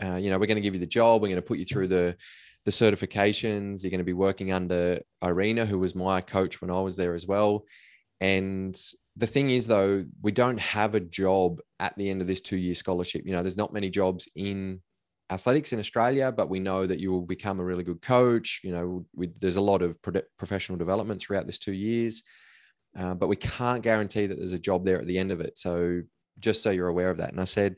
uh, 0.00 0.14
you 0.14 0.30
know, 0.30 0.38
we're 0.38 0.46
going 0.46 0.56
to 0.56 0.62
give 0.62 0.74
you 0.74 0.80
the 0.80 0.86
job. 0.86 1.20
We're 1.20 1.28
going 1.28 1.36
to 1.36 1.42
put 1.42 1.58
you 1.58 1.64
through 1.64 1.88
the 1.88 2.16
the 2.64 2.70
certifications. 2.70 3.82
You're 3.82 3.90
going 3.90 3.98
to 3.98 4.04
be 4.04 4.12
working 4.12 4.52
under 4.52 5.00
Irina, 5.22 5.66
who 5.66 5.78
was 5.78 5.94
my 5.94 6.20
coach 6.20 6.60
when 6.60 6.70
I 6.70 6.80
was 6.80 6.96
there 6.96 7.14
as 7.14 7.26
well. 7.26 7.64
And 8.20 8.76
the 9.16 9.26
thing 9.26 9.50
is 9.50 9.66
though 9.66 10.04
we 10.22 10.32
don't 10.32 10.58
have 10.58 10.94
a 10.94 11.00
job 11.00 11.60
at 11.80 11.96
the 11.96 12.08
end 12.08 12.20
of 12.20 12.26
this 12.26 12.40
two 12.40 12.56
year 12.56 12.74
scholarship 12.74 13.22
you 13.24 13.32
know 13.32 13.42
there's 13.42 13.56
not 13.56 13.72
many 13.72 13.88
jobs 13.90 14.28
in 14.34 14.80
athletics 15.30 15.72
in 15.72 15.78
australia 15.78 16.32
but 16.32 16.50
we 16.50 16.60
know 16.60 16.86
that 16.86 17.00
you 17.00 17.10
will 17.10 17.22
become 17.22 17.60
a 17.60 17.64
really 17.64 17.84
good 17.84 18.02
coach 18.02 18.60
you 18.62 18.72
know 18.72 19.04
we, 19.14 19.28
there's 19.40 19.56
a 19.56 19.60
lot 19.60 19.82
of 19.82 20.00
pro- 20.02 20.20
professional 20.38 20.78
development 20.78 21.20
throughout 21.20 21.46
this 21.46 21.58
two 21.58 21.72
years 21.72 22.22
uh, 22.98 23.14
but 23.14 23.28
we 23.28 23.36
can't 23.36 23.82
guarantee 23.82 24.26
that 24.26 24.36
there's 24.38 24.52
a 24.52 24.58
job 24.58 24.84
there 24.84 25.00
at 25.00 25.06
the 25.06 25.18
end 25.18 25.30
of 25.30 25.40
it 25.40 25.56
so 25.56 26.02
just 26.38 26.62
so 26.62 26.70
you're 26.70 26.88
aware 26.88 27.10
of 27.10 27.18
that 27.18 27.30
and 27.30 27.40
i 27.40 27.44
said 27.44 27.76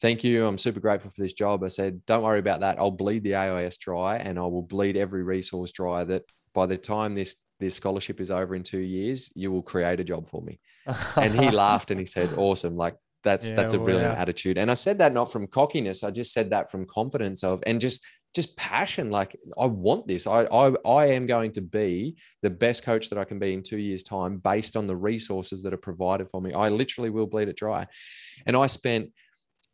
thank 0.00 0.24
you 0.24 0.46
i'm 0.46 0.58
super 0.58 0.80
grateful 0.80 1.10
for 1.10 1.22
this 1.22 1.32
job 1.32 1.62
i 1.64 1.68
said 1.68 2.04
don't 2.06 2.22
worry 2.22 2.38
about 2.38 2.60
that 2.60 2.78
i'll 2.78 2.90
bleed 2.90 3.22
the 3.22 3.34
ais 3.34 3.78
dry 3.78 4.16
and 4.16 4.38
i 4.38 4.42
will 4.42 4.62
bleed 4.62 4.96
every 4.96 5.22
resource 5.22 5.72
dry 5.72 6.04
that 6.04 6.22
by 6.54 6.66
the 6.66 6.76
time 6.78 7.14
this 7.14 7.36
this 7.60 7.74
scholarship 7.74 8.20
is 8.20 8.30
over 8.30 8.54
in 8.54 8.62
two 8.62 8.80
years, 8.80 9.32
you 9.34 9.50
will 9.50 9.62
create 9.62 10.00
a 10.00 10.04
job 10.04 10.26
for 10.26 10.42
me. 10.42 10.58
and 11.16 11.32
he 11.32 11.50
laughed 11.64 11.90
and 11.90 12.00
he 12.00 12.06
said, 12.06 12.32
awesome. 12.36 12.76
Like 12.76 12.96
that's, 13.22 13.50
yeah, 13.50 13.56
that's 13.56 13.72
a 13.72 13.78
brilliant 13.78 14.14
wow. 14.14 14.20
attitude. 14.20 14.58
And 14.58 14.70
I 14.70 14.74
said 14.74 14.98
that 14.98 15.12
not 15.12 15.30
from 15.30 15.46
cockiness. 15.46 16.02
I 16.02 16.10
just 16.10 16.32
said 16.32 16.50
that 16.50 16.70
from 16.70 16.86
confidence 16.86 17.44
of, 17.44 17.62
and 17.66 17.80
just, 17.80 18.04
just 18.34 18.56
passion. 18.56 19.10
Like 19.10 19.36
I 19.58 19.66
want 19.66 20.08
this. 20.08 20.26
I, 20.26 20.42
I, 20.44 20.72
I 20.86 21.06
am 21.06 21.26
going 21.26 21.52
to 21.52 21.60
be 21.60 22.16
the 22.42 22.50
best 22.50 22.84
coach 22.84 23.08
that 23.10 23.18
I 23.18 23.24
can 23.24 23.38
be 23.38 23.52
in 23.52 23.62
two 23.62 23.78
years 23.78 24.02
time 24.02 24.38
based 24.38 24.76
on 24.76 24.86
the 24.86 24.96
resources 24.96 25.62
that 25.62 25.72
are 25.72 25.78
provided 25.78 26.28
for 26.28 26.40
me. 26.40 26.52
I 26.52 26.68
literally 26.68 27.10
will 27.10 27.26
bleed 27.26 27.48
it 27.48 27.56
dry. 27.56 27.86
And 28.46 28.56
I 28.56 28.66
spent 28.66 29.10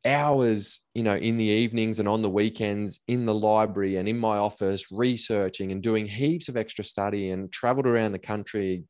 hours, 0.05 0.81
you 0.95 1.03
know, 1.03 1.17
in 1.17 1.37
the 1.37 1.45
evenings 1.45 1.99
and 1.99 2.09
on 2.09 2.23
the 2.23 2.31
weekends 2.31 3.01
in 3.09 3.27
the 3.27 3.35
library 3.35 3.97
and 3.97 4.09
in 4.09 4.19
my 4.19 4.39
office 4.39 4.91
researching 4.91 5.73
and 5.73 5.83
doing 5.83 6.07
heaps 6.07 6.49
of 6.49 6.57
extra 6.57 6.85
study 6.85 7.31
and 7.31 7.53
traveled 7.53 7.87
around 7.87 8.13
the 8.13 8.19
country 8.19 8.85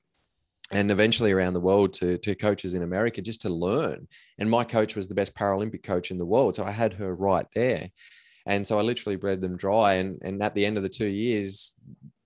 and 0.72 0.90
eventually 0.90 1.32
around 1.32 1.54
the 1.54 1.60
world 1.60 1.92
to, 1.92 2.16
to 2.18 2.34
coaches 2.34 2.74
in 2.74 2.82
America 2.82 3.20
just 3.20 3.42
to 3.42 3.48
learn. 3.48 4.06
And 4.38 4.48
my 4.48 4.62
coach 4.62 4.94
was 4.94 5.08
the 5.08 5.14
best 5.14 5.34
Paralympic 5.34 5.82
coach 5.82 6.10
in 6.10 6.18
the 6.18 6.26
world. 6.26 6.54
So 6.54 6.64
I 6.64 6.70
had 6.70 6.94
her 6.94 7.14
right 7.14 7.46
there. 7.54 7.90
And 8.46 8.66
so 8.66 8.78
I 8.78 8.82
literally 8.82 9.16
bred 9.16 9.40
them 9.40 9.56
dry. 9.56 9.94
And, 9.94 10.20
and 10.22 10.42
at 10.42 10.54
the 10.54 10.64
end 10.64 10.76
of 10.76 10.82
the 10.82 10.88
two 10.88 11.08
years, 11.08 11.74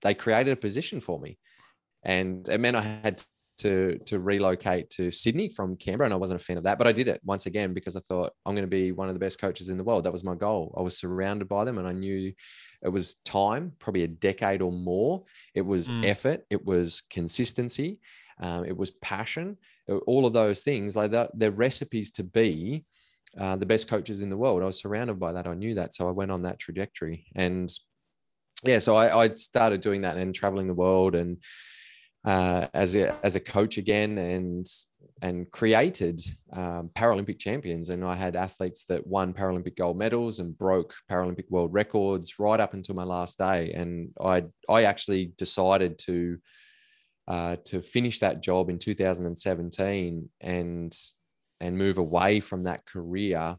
they 0.01 0.13
created 0.13 0.53
a 0.53 0.55
position 0.55 1.01
for 1.01 1.19
me. 1.19 1.39
And 2.03 2.47
it 2.47 2.59
meant 2.59 2.77
I 2.77 2.81
had 2.81 3.23
to 3.57 3.97
to 4.05 4.19
relocate 4.19 4.89
to 4.91 5.11
Sydney 5.11 5.49
from 5.49 5.75
Canberra, 5.77 6.07
and 6.07 6.13
I 6.13 6.17
wasn't 6.17 6.41
a 6.41 6.43
fan 6.43 6.57
of 6.57 6.63
that, 6.63 6.77
but 6.77 6.87
I 6.87 6.91
did 6.91 7.07
it 7.07 7.21
once 7.23 7.45
again 7.45 7.73
because 7.73 7.95
I 7.95 8.01
thought 8.01 8.33
I'm 8.45 8.53
going 8.53 8.63
to 8.63 8.67
be 8.67 8.91
one 8.91 9.07
of 9.07 9.15
the 9.15 9.19
best 9.19 9.39
coaches 9.39 9.69
in 9.69 9.77
the 9.77 9.83
world. 9.83 10.03
That 10.03 10.11
was 10.11 10.23
my 10.23 10.35
goal. 10.35 10.73
I 10.77 10.81
was 10.81 10.97
surrounded 10.97 11.47
by 11.47 11.63
them, 11.63 11.77
and 11.77 11.87
I 11.87 11.93
knew 11.93 12.33
it 12.83 12.89
was 12.89 13.15
time, 13.25 13.71
probably 13.79 14.03
a 14.03 14.07
decade 14.07 14.61
or 14.61 14.71
more. 14.71 15.23
It 15.53 15.61
was 15.61 15.87
mm. 15.87 16.05
effort, 16.05 16.45
it 16.49 16.65
was 16.65 17.03
consistency, 17.09 17.99
um, 18.39 18.65
it 18.65 18.75
was 18.75 18.91
passion, 18.91 19.57
all 20.05 20.25
of 20.25 20.33
those 20.33 20.61
things. 20.61 20.95
Like 20.95 21.11
that, 21.11 21.31
they're 21.33 21.51
recipes 21.51 22.11
to 22.11 22.23
be 22.23 22.83
uh, 23.39 23.55
the 23.55 23.65
best 23.65 23.87
coaches 23.87 24.21
in 24.21 24.29
the 24.29 24.37
world. 24.37 24.61
I 24.61 24.65
was 24.65 24.79
surrounded 24.79 25.19
by 25.19 25.33
that. 25.33 25.47
I 25.47 25.53
knew 25.53 25.75
that, 25.75 25.93
so 25.93 26.07
I 26.07 26.11
went 26.11 26.31
on 26.31 26.43
that 26.43 26.59
trajectory, 26.59 27.25
and 27.35 27.71
yeah, 28.63 28.79
so 28.79 28.95
I, 28.95 29.25
I 29.25 29.35
started 29.35 29.81
doing 29.81 30.01
that 30.01 30.17
and 30.17 30.33
traveling 30.33 30.67
the 30.67 30.73
world 30.73 31.15
and 31.15 31.37
uh, 32.25 32.67
as 32.73 32.95
a 32.95 33.15
as 33.23 33.35
a 33.35 33.39
coach 33.39 33.77
again 33.77 34.17
and 34.17 34.67
and 35.21 35.49
created 35.51 36.19
um, 36.53 36.89
Paralympic 36.95 37.39
champions. 37.39 37.89
And 37.89 38.03
I 38.03 38.15
had 38.15 38.35
athletes 38.35 38.83
that 38.85 39.05
won 39.07 39.33
Paralympic 39.33 39.77
gold 39.77 39.97
medals 39.97 40.39
and 40.39 40.57
broke 40.57 40.93
Paralympic 41.09 41.49
world 41.49 41.73
records 41.73 42.37
right 42.37 42.59
up 42.59 42.73
until 42.73 42.95
my 42.95 43.03
last 43.03 43.37
day. 43.37 43.71
And 43.73 44.09
I 44.19 44.45
I 44.67 44.83
actually 44.83 45.33
decided 45.37 45.99
to 45.99 46.37
uh, 47.27 47.55
to 47.65 47.79
finish 47.79 48.19
that 48.19 48.41
job 48.41 48.69
in 48.69 48.79
2017 48.79 50.29
and 50.41 50.97
and 51.61 51.77
move 51.77 51.97
away 51.97 52.39
from 52.39 52.63
that 52.63 52.85
career. 52.85 53.57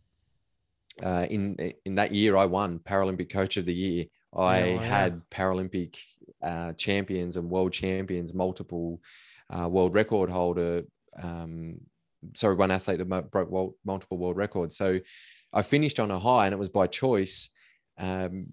Uh, 1.02 1.26
in 1.30 1.56
in 1.84 1.94
that 1.94 2.12
year, 2.12 2.36
I 2.36 2.46
won 2.46 2.80
Paralympic 2.80 3.30
Coach 3.30 3.56
of 3.56 3.66
the 3.66 3.74
Year. 3.74 4.06
I 4.34 4.70
yeah, 4.70 4.82
had 4.82 5.22
Paralympic 5.30 5.96
uh, 6.46 6.72
champions 6.74 7.36
and 7.36 7.50
world 7.50 7.72
champions, 7.72 8.32
multiple 8.32 9.00
uh, 9.50 9.68
world 9.68 9.94
record 9.94 10.30
holder. 10.30 10.82
Um, 11.20 11.80
sorry, 12.34 12.54
one 12.54 12.70
athlete 12.70 12.98
that 12.98 13.30
broke 13.30 13.50
world, 13.50 13.74
multiple 13.84 14.18
world 14.18 14.36
records. 14.36 14.76
So 14.76 15.00
I 15.52 15.62
finished 15.62 15.98
on 15.98 16.10
a 16.10 16.18
high, 16.18 16.46
and 16.46 16.52
it 16.52 16.58
was 16.58 16.68
by 16.68 16.86
choice. 16.86 17.50
Um, 17.98 18.46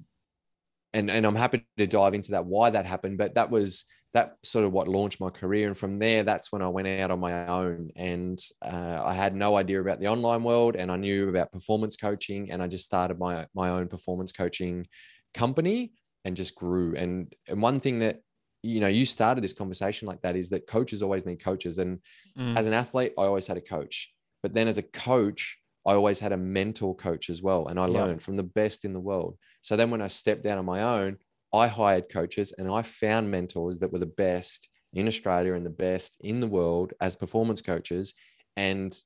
and 0.94 1.10
and 1.10 1.26
I'm 1.26 1.36
happy 1.36 1.66
to 1.78 1.88
dive 1.88 2.14
into 2.14 2.32
that 2.32 2.46
why 2.46 2.70
that 2.72 2.86
happened, 2.86 3.18
but 3.18 3.36
that 3.36 3.50
was 3.50 3.86
that 4.14 4.38
sort 4.44 4.64
of 4.64 4.72
what 4.72 4.88
launched 4.88 5.20
my 5.20 5.30
career. 5.30 5.68
And 5.68 5.78
from 5.78 5.98
there, 5.98 6.24
that's 6.24 6.52
when 6.52 6.62
I 6.62 6.68
went 6.68 6.88
out 6.88 7.10
on 7.10 7.20
my 7.20 7.48
own. 7.48 7.90
And 7.96 8.40
uh, 8.64 9.02
I 9.04 9.14
had 9.14 9.36
no 9.36 9.58
idea 9.58 9.82
about 9.82 10.00
the 10.00 10.08
online 10.08 10.44
world, 10.44 10.76
and 10.76 10.92
I 10.92 10.98
knew 10.98 11.30
about 11.30 11.52
performance 11.52 11.96
coaching, 11.96 12.52
and 12.52 12.62
I 12.62 12.68
just 12.68 12.86
started 12.86 13.20
my 13.20 13.46
my 13.54 13.70
own 13.70 13.88
performance 13.88 14.32
coaching 14.32 14.88
company 15.34 15.92
and 16.25 16.38
just 16.38 16.56
grew. 16.56 16.96
And 16.96 17.34
and 17.48 17.62
one 17.62 17.80
thing 17.80 18.00
that 18.00 18.22
you 18.62 18.80
know 18.80 18.88
you 18.88 19.06
started 19.06 19.44
this 19.44 19.53
conversation 19.53 20.08
like 20.08 20.22
that 20.22 20.36
is 20.36 20.50
that 20.50 20.68
coaches 20.68 21.01
always 21.01 21.25
need 21.25 21.44
coaches. 21.44 21.77
And 21.77 22.00
mm. 22.38 22.56
as 22.56 22.68
an 22.68 22.74
athlete, 22.74 23.13
I 23.18 23.24
always 23.24 23.48
had 23.48 23.58
a 23.58 23.62
coach, 23.62 24.13
but 24.42 24.53
then 24.53 24.68
as 24.68 24.77
a 24.77 24.84
coach, 24.84 25.58
I 25.86 25.94
always 25.94 26.20
had 26.20 26.32
a 26.32 26.38
mentor 26.38 26.96
coach 26.96 27.30
as 27.30 27.42
well, 27.42 27.68
and 27.68 27.80
I 27.80 27.88
yeah. 27.88 28.03
learned 28.03 28.22
from 28.22 28.38
the 28.38 28.44
best 28.44 28.86
in 28.86 28.94
the 28.94 29.00
world. 29.00 29.38
So 29.62 29.75
then 29.75 29.92
when 29.92 30.01
I 30.01 30.08
stepped 30.08 30.44
down 30.44 30.58
on 30.58 30.65
my 30.65 30.84
own, 30.84 31.18
I 31.53 31.68
hired 31.68 32.10
coaches 32.10 32.51
and 32.58 32.68
I 32.70 32.82
found 32.82 33.30
mentors 33.30 33.77
that 33.80 33.92
were 33.92 34.00
the 34.00 34.06
best 34.08 34.70
in 34.94 35.08
Australia 35.08 35.53
and 35.53 35.65
the 35.65 35.70
best 35.70 36.18
in 36.22 36.39
the 36.39 36.48
world 36.48 36.94
as 37.00 37.15
performance 37.15 37.62
coaches, 37.62 38.13
and 38.56 38.98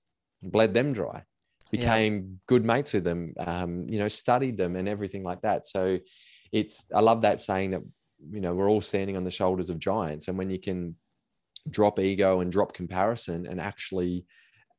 bled 0.43 0.73
them 0.73 0.93
dry 0.93 1.23
became 1.71 2.13
yeah. 2.13 2.37
good 2.47 2.65
mates 2.65 2.93
with 2.93 3.03
them 3.03 3.33
um, 3.39 3.87
you 3.89 3.99
know 3.99 4.07
studied 4.07 4.57
them 4.57 4.75
and 4.75 4.87
everything 4.87 5.23
like 5.23 5.41
that 5.41 5.65
so 5.65 5.97
it's 6.51 6.85
I 6.93 6.99
love 6.99 7.21
that 7.21 7.39
saying 7.39 7.71
that 7.71 7.81
you 8.31 8.41
know 8.41 8.53
we're 8.53 8.69
all 8.69 8.81
standing 8.81 9.17
on 9.17 9.23
the 9.23 9.31
shoulders 9.31 9.69
of 9.69 9.79
giants, 9.79 10.27
and 10.27 10.37
when 10.37 10.49
you 10.49 10.59
can 10.59 10.95
drop 11.69 11.99
ego 11.99 12.39
and 12.39 12.51
drop 12.51 12.73
comparison 12.73 13.45
and 13.45 13.59
actually 13.59 14.25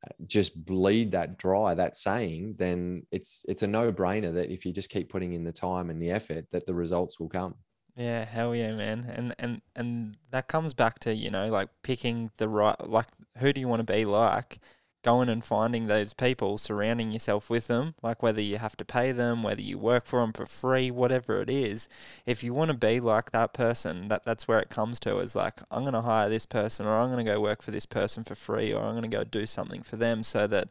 uh, 0.05 0.13
just 0.27 0.65
bleed 0.65 1.13
that 1.13 1.39
dry 1.39 1.75
that 1.75 1.97
saying 1.97 2.55
then 2.59 3.03
it's 3.11 3.45
it's 3.49 3.63
a 3.63 3.67
no-brainer 3.67 4.33
that 4.33 4.51
if 4.51 4.65
you 4.65 4.73
just 4.73 4.91
keep 4.91 5.11
putting 5.11 5.33
in 5.33 5.45
the 5.45 5.53
time 5.53 5.91
and 5.91 6.01
the 6.01 6.11
effort 6.11 6.47
that 6.51 6.67
the 6.67 6.75
results 6.75 7.21
will 7.21 7.29
come. 7.29 7.55
Yeah 7.97 8.25
hell 8.25 8.55
yeah 8.55 8.73
man. 8.73 9.13
And 9.15 9.35
and 9.39 9.61
and 9.75 10.17
that 10.31 10.49
comes 10.49 10.73
back 10.73 10.99
to 11.01 11.15
you 11.15 11.31
know 11.31 11.49
like 11.49 11.69
picking 11.83 12.31
the 12.39 12.49
right 12.49 12.89
like 12.89 13.09
who 13.39 13.53
do 13.53 13.61
you 13.61 13.69
want 13.69 13.87
to 13.87 13.93
be 13.93 14.05
like 14.05 14.59
going 15.03 15.29
and 15.29 15.45
finding 15.45 15.87
those 15.87 16.15
people, 16.15 16.59
surrounding 16.59 17.13
yourself 17.13 17.49
with 17.49 17.67
them, 17.69 17.95
like 18.03 18.23
whether 18.23 18.41
you 18.41 18.59
have 18.59 18.77
to 18.77 18.85
pay 18.85 19.13
them, 19.13 19.43
whether 19.43 19.61
you 19.61 19.79
work 19.79 20.07
for 20.07 20.21
them 20.21 20.33
for 20.33 20.47
free, 20.47 20.91
whatever 20.91 21.41
it 21.41 21.49
is. 21.49 21.89
If 22.27 22.43
you 22.43 22.53
want 22.53 22.71
to 22.71 22.77
be 22.77 23.01
like 23.01 23.31
that 23.31 23.53
person, 23.53 24.09
that 24.09 24.25
that's 24.25 24.49
where 24.49 24.59
it 24.59 24.71
comes 24.71 24.99
to 25.01 25.19
is 25.19 25.37
like 25.37 25.61
I'm 25.71 25.83
going 25.83 25.93
to 25.95 26.03
hire 26.03 26.29
this 26.29 26.47
person 26.47 26.87
or 26.87 26.99
I'm 26.99 27.11
going 27.11 27.25
to 27.25 27.33
go 27.33 27.41
work 27.41 27.63
for 27.63 27.71
this 27.71 27.87
person 27.87 28.25
for 28.25 28.35
free 28.35 28.73
or 28.73 28.83
I'm 28.83 28.93
going 28.93 29.11
to 29.11 29.17
go 29.17 29.25
do 29.25 29.47
something 29.47 29.83
for 29.83 29.97
them 29.97 30.23
so 30.23 30.47
that 30.47 30.69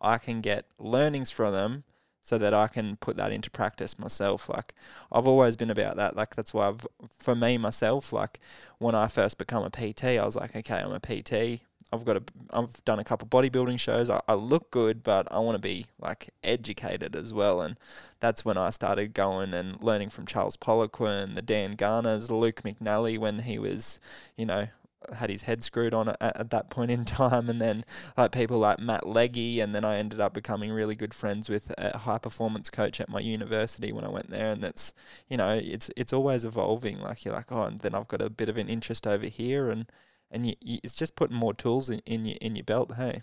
I 0.00 0.18
can 0.18 0.40
get 0.40 0.66
learnings 0.78 1.30
from 1.30 1.52
them 1.52 1.84
so 2.28 2.36
that 2.36 2.52
I 2.52 2.66
can 2.66 2.96
put 2.96 3.16
that 3.16 3.32
into 3.32 3.50
practice 3.50 3.98
myself. 3.98 4.50
Like 4.50 4.74
I've 5.10 5.26
always 5.26 5.56
been 5.56 5.70
about 5.70 5.96
that. 5.96 6.14
Like 6.14 6.36
that's 6.36 6.52
why 6.52 6.68
I've, 6.68 6.86
for 7.18 7.34
me 7.34 7.56
myself, 7.56 8.12
like 8.12 8.38
when 8.76 8.94
I 8.94 9.08
first 9.08 9.38
become 9.38 9.64
a 9.64 9.70
PT, 9.70 10.04
I 10.04 10.24
was 10.26 10.36
like, 10.36 10.54
okay, 10.54 10.76
I'm 10.80 10.92
a 10.92 11.00
PT. 11.00 11.62
I've 11.92 12.04
got 12.04 12.16
a, 12.18 12.22
I've 12.52 12.84
done 12.84 12.98
a 12.98 13.04
couple 13.04 13.28
bodybuilding 13.28 13.80
shows. 13.80 14.10
I, 14.10 14.20
I 14.28 14.34
look 14.34 14.70
good, 14.70 15.02
but 15.02 15.26
I 15.32 15.38
want 15.38 15.56
to 15.56 15.60
be 15.60 15.86
like 15.98 16.30
educated 16.44 17.16
as 17.16 17.32
well. 17.32 17.62
And 17.62 17.78
that's 18.20 18.44
when 18.44 18.58
I 18.58 18.70
started 18.70 19.14
going 19.14 19.54
and 19.54 19.82
learning 19.82 20.10
from 20.10 20.26
Charles 20.26 20.56
Poliquin, 20.56 21.34
the 21.34 21.42
Dan 21.42 21.72
Garners, 21.72 22.30
Luke 22.30 22.62
McNally 22.62 23.18
when 23.18 23.40
he 23.40 23.58
was, 23.58 24.00
you 24.36 24.44
know, 24.44 24.68
had 25.14 25.30
his 25.30 25.42
head 25.42 25.62
screwed 25.64 25.94
on 25.94 26.08
at, 26.08 26.20
at 26.20 26.50
that 26.50 26.70
point 26.70 26.90
in 26.90 27.04
time, 27.06 27.48
and 27.48 27.60
then 27.60 27.84
like 28.16 28.32
people 28.32 28.58
like 28.58 28.78
Matt 28.78 29.06
Leggy, 29.06 29.60
and 29.60 29.74
then 29.74 29.84
I 29.84 29.96
ended 29.96 30.20
up 30.20 30.34
becoming 30.34 30.72
really 30.72 30.94
good 30.94 31.14
friends 31.14 31.48
with 31.48 31.72
a 31.78 31.98
high 31.98 32.18
performance 32.18 32.70
coach 32.70 33.00
at 33.00 33.08
my 33.08 33.20
university 33.20 33.92
when 33.92 34.04
I 34.04 34.08
went 34.08 34.30
there, 34.30 34.52
and 34.52 34.62
that's 34.62 34.92
you 35.28 35.36
know 35.36 35.50
it's 35.50 35.90
it's 35.96 36.12
always 36.12 36.44
evolving. 36.44 37.00
Like 37.00 37.24
you're 37.24 37.34
like 37.34 37.50
oh, 37.52 37.62
and 37.62 37.78
then 37.78 37.94
I've 37.94 38.08
got 38.08 38.22
a 38.22 38.30
bit 38.30 38.48
of 38.48 38.56
an 38.56 38.68
interest 38.68 39.06
over 39.06 39.26
here, 39.26 39.70
and 39.70 39.86
and 40.30 40.46
you, 40.46 40.54
you, 40.60 40.78
it's 40.82 40.94
just 40.94 41.16
putting 41.16 41.36
more 41.36 41.54
tools 41.54 41.90
in, 41.90 42.00
in 42.06 42.24
your 42.24 42.38
in 42.40 42.56
your 42.56 42.64
belt. 42.64 42.92
Hey. 42.96 43.22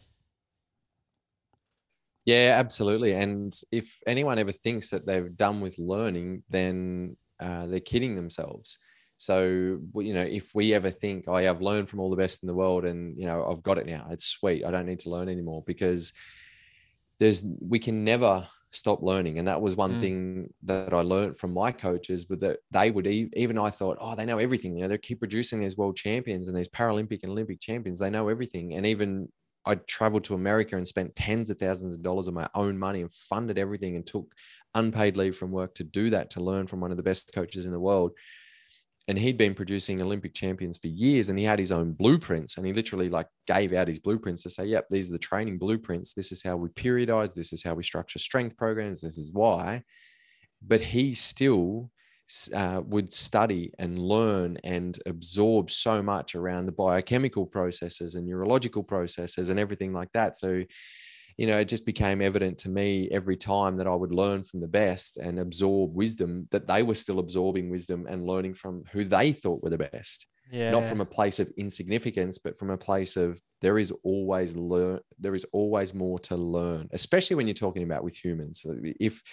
Yeah, 2.26 2.56
absolutely. 2.58 3.14
And 3.14 3.56
if 3.72 4.00
anyone 4.08 4.40
ever 4.40 4.52
thinks 4.52 4.90
that 4.90 5.06
they've 5.06 5.38
done 5.38 5.62
with 5.62 5.78
learning, 5.78 6.42
then 6.50 7.18
uh, 7.40 7.68
they're 7.68 7.80
kidding 7.80 8.16
themselves. 8.16 8.80
So, 9.18 9.80
you 9.96 10.14
know, 10.14 10.24
if 10.24 10.54
we 10.56 10.74
ever 10.74 10.90
think, 10.90 11.26
oh, 11.28 11.38
yeah, 11.38 11.52
I've 11.52 11.62
learned 11.62 11.88
from 11.88 12.00
all 12.00 12.10
the 12.10 12.16
best 12.16 12.42
in 12.42 12.48
the 12.48 12.56
world 12.56 12.84
and, 12.84 13.16
you 13.16 13.28
know, 13.28 13.46
I've 13.46 13.62
got 13.62 13.78
it 13.78 13.86
now, 13.86 14.08
it's 14.10 14.26
sweet. 14.26 14.66
I 14.66 14.72
don't 14.72 14.88
need 14.88 15.00
to 15.00 15.12
learn 15.12 15.30
anymore 15.30 15.64
because 15.68 16.14
there's, 17.20 17.46
we 17.62 17.78
can 17.78 18.04
never 18.04 18.48
stop 18.76 19.02
learning. 19.02 19.40
And 19.40 19.48
that 19.48 19.62
was 19.62 19.76
one 19.76 19.94
Mm. 19.94 19.96
thing 19.96 20.54
that 20.64 20.94
I 20.94 21.02
learned 21.02 21.38
from 21.38 21.54
my 21.54 21.72
coaches, 21.72 22.26
but 22.26 22.40
that 22.42 22.60
they 22.72 22.92
would 22.92 23.08
even 23.08 23.58
I 23.58 23.70
thought, 23.70 23.98
oh, 24.00 24.16
they 24.16 24.26
know 24.26 24.38
everything. 24.38 24.76
You 24.76 24.82
know, 24.84 24.88
they 24.90 24.98
keep 24.98 25.20
producing 25.20 25.60
these 25.62 25.78
world 25.78 25.96
champions 25.98 26.48
and 26.48 26.58
these 26.58 26.70
Paralympic 26.70 27.20
and 27.24 27.32
Olympic 27.32 27.60
champions. 27.60 28.00
They 28.00 28.10
know 28.10 28.28
everything. 28.30 28.74
And 28.74 28.86
even 28.86 29.30
I 29.66 29.76
traveled 29.76 30.24
to 30.26 30.36
America 30.36 30.78
and 30.78 30.88
spent 30.88 31.16
tens 31.16 31.50
of 31.50 31.58
thousands 31.58 31.96
of 31.96 32.04
dollars 32.04 32.28
of 32.28 32.34
my 32.36 32.48
own 32.54 32.78
money 32.78 33.02
and 33.02 33.12
funded 33.12 33.58
everything 33.58 33.96
and 33.96 34.06
took 34.06 34.34
unpaid 34.76 35.18
leave 35.18 35.36
from 35.38 35.52
work 35.52 35.74
to 35.76 35.84
do 35.84 36.10
that 36.12 36.30
to 36.32 36.42
learn 36.42 36.68
from 36.68 36.82
one 36.82 36.92
of 36.92 36.98
the 36.98 37.04
best 37.04 37.32
coaches 37.34 37.66
in 37.66 37.72
the 37.72 37.80
world 37.80 38.12
and 39.08 39.20
he'd 39.20 39.38
been 39.38 39.54
producing 39.54 40.02
Olympic 40.02 40.34
champions 40.34 40.78
for 40.78 40.88
years 40.88 41.30
and 41.30 41.38
he 41.38 41.46
had 41.46 41.60
his 41.60 41.72
own 41.72 41.94
blueprints 41.94 42.58
and 42.58 42.66
he 42.66 42.74
literally 42.74 43.10
like 43.10 43.28
gave 43.46 43.72
out 43.74 43.88
his 43.88 44.00
blueprints 44.00 44.42
to 44.44 44.50
say, 44.50 44.66
yep, 44.66 44.86
these 44.90 45.10
are 45.10 45.14
the 45.14 45.20
training 45.20 45.60
blueprints. 45.60 46.14
This 46.14 46.32
is 46.32 46.42
how 46.42 46.56
we 46.56 46.70
periodize. 46.70 47.34
This 47.34 47.54
is 47.54 47.64
how 47.64 47.76
we 47.76 47.84
structure 47.84 48.20
strength 48.20 48.58
programs. 48.58 49.02
This 49.02 49.18
is 49.18 49.32
why. 49.32 49.84
But 50.66 50.82
he 50.82 51.14
still 51.14 51.92
uh, 52.54 52.82
would 52.86 53.14
study 53.14 53.72
and 53.78 54.00
learn 54.00 54.58
and 54.64 54.98
absorb 55.06 55.70
so 55.70 56.02
much 56.02 56.34
around 56.34 56.66
the 56.66 56.72
biochemical 56.72 57.46
processes 57.46 58.16
and 58.16 58.26
neurological 58.26 58.82
processes 58.82 59.50
and 59.50 59.60
everything 59.60 59.94
like 59.94 60.12
that. 60.14 60.36
So 60.36 60.64
you 61.38 61.48
know, 61.48 61.58
it 61.58 61.68
just 61.68 61.86
became 61.86 62.22
evident 62.22 62.58
to 62.60 62.70
me 62.70 63.10
every 63.12 63.36
time 63.36 63.78
that 63.78 63.88
I 63.88 63.96
would 63.96 64.14
learn 64.14 64.44
from 64.44 64.62
the 64.62 64.68
best 64.68 65.18
and 65.18 65.40
absorb 65.40 65.94
wisdom 65.94 66.48
that 66.52 66.68
they 66.68 66.84
were 66.84 66.96
still 66.96 67.20
absorbing 67.20 67.70
wisdom 67.70 68.06
and 68.10 68.26
learning 68.26 68.54
from 68.54 68.84
who 68.92 69.04
they 69.04 69.32
thought 69.32 69.62
were 69.62 69.70
the 69.70 69.78
best. 69.78 70.28
Yeah. 70.52 70.72
Not 70.72 70.86
from 70.86 71.02
a 71.02 71.06
place 71.06 71.40
of 71.40 71.52
insignificance, 71.58 72.38
but 72.38 72.58
from 72.58 72.70
a 72.70 72.78
place 72.78 73.18
of 73.18 73.42
there 73.62 73.80
is 73.80 73.92
always 74.04 74.56
learn 74.56 75.00
there 75.20 75.34
is 75.34 75.46
always 75.52 75.94
more 75.94 76.20
to 76.20 76.36
learn, 76.36 76.88
especially 76.92 77.36
when 77.36 77.48
you're 77.48 77.56
talking 77.56 77.84
about 77.84 78.04
with 78.04 78.16
humans. 78.16 78.64
If 79.00 79.24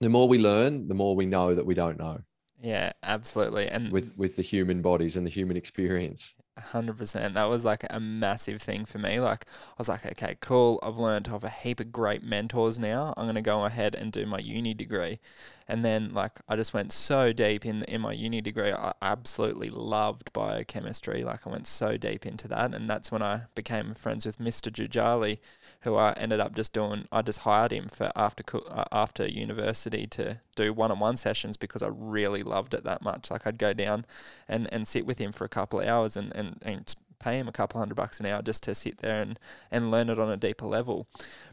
the 0.00 0.08
more 0.08 0.26
we 0.26 0.38
learn, 0.38 0.88
the 0.88 0.94
more 0.94 1.14
we 1.14 1.26
know 1.26 1.54
that 1.54 1.64
we 1.64 1.74
don't 1.74 1.98
know 1.98 2.18
yeah, 2.64 2.92
absolutely. 3.02 3.68
And 3.68 3.92
with 3.92 4.16
with 4.16 4.36
the 4.36 4.42
human 4.42 4.80
bodies 4.80 5.16
and 5.16 5.26
the 5.26 5.30
human 5.30 5.56
experience. 5.56 6.34
Hundred 6.56 6.98
percent. 6.98 7.34
That 7.34 7.48
was 7.48 7.64
like 7.64 7.84
a 7.90 7.98
massive 7.98 8.62
thing 8.62 8.84
for 8.84 8.98
me. 8.98 9.18
Like 9.18 9.44
I 9.48 9.74
was 9.76 9.88
like, 9.88 10.06
okay, 10.06 10.36
cool. 10.40 10.78
I've 10.84 10.98
learned 10.98 11.26
of 11.28 11.42
a 11.42 11.48
heap 11.48 11.80
of 11.80 11.90
great 11.90 12.22
mentors 12.22 12.78
now. 12.78 13.12
I'm 13.16 13.26
gonna 13.26 13.42
go 13.42 13.64
ahead 13.64 13.96
and 13.96 14.12
do 14.12 14.24
my 14.24 14.38
uni 14.38 14.72
degree, 14.72 15.18
and 15.66 15.84
then 15.84 16.14
like 16.14 16.38
I 16.48 16.54
just 16.54 16.72
went 16.72 16.92
so 16.92 17.32
deep 17.32 17.66
in 17.66 17.82
in 17.84 18.02
my 18.02 18.12
uni 18.12 18.40
degree. 18.40 18.70
I 18.72 18.92
absolutely 19.02 19.68
loved 19.68 20.32
biochemistry. 20.32 21.24
Like 21.24 21.44
I 21.44 21.50
went 21.50 21.66
so 21.66 21.96
deep 21.96 22.24
into 22.24 22.46
that, 22.46 22.72
and 22.72 22.88
that's 22.88 23.10
when 23.10 23.22
I 23.22 23.42
became 23.56 23.92
friends 23.92 24.24
with 24.24 24.38
Mr. 24.38 24.70
Jujali, 24.70 25.40
who 25.84 25.96
I 25.96 26.12
ended 26.12 26.40
up 26.40 26.54
just 26.54 26.72
doing. 26.72 27.06
I 27.12 27.22
just 27.22 27.40
hired 27.40 27.72
him 27.72 27.88
for 27.88 28.10
after 28.16 28.42
uh, 28.68 28.84
after 28.90 29.26
university 29.26 30.06
to 30.08 30.40
do 30.56 30.72
one 30.72 30.90
on 30.90 30.98
one 30.98 31.16
sessions 31.16 31.56
because 31.56 31.82
I 31.82 31.88
really 31.90 32.42
loved 32.42 32.74
it 32.74 32.84
that 32.84 33.02
much. 33.02 33.30
Like 33.30 33.46
I'd 33.46 33.58
go 33.58 33.72
down 33.72 34.04
and 34.48 34.68
and 34.72 34.88
sit 34.88 35.06
with 35.06 35.18
him 35.18 35.32
for 35.32 35.44
a 35.44 35.48
couple 35.48 35.80
of 35.80 35.86
hours 35.86 36.16
and 36.16 36.34
and, 36.34 36.58
and 36.62 36.94
pay 37.18 37.38
him 37.38 37.48
a 37.48 37.52
couple 37.52 37.78
hundred 37.78 37.94
bucks 37.94 38.20
an 38.20 38.26
hour 38.26 38.42
just 38.42 38.62
to 38.64 38.74
sit 38.74 38.98
there 38.98 39.22
and, 39.22 39.38
and 39.70 39.90
learn 39.90 40.10
it 40.10 40.18
on 40.18 40.30
a 40.30 40.36
deeper 40.36 40.66
level. 40.66 41.06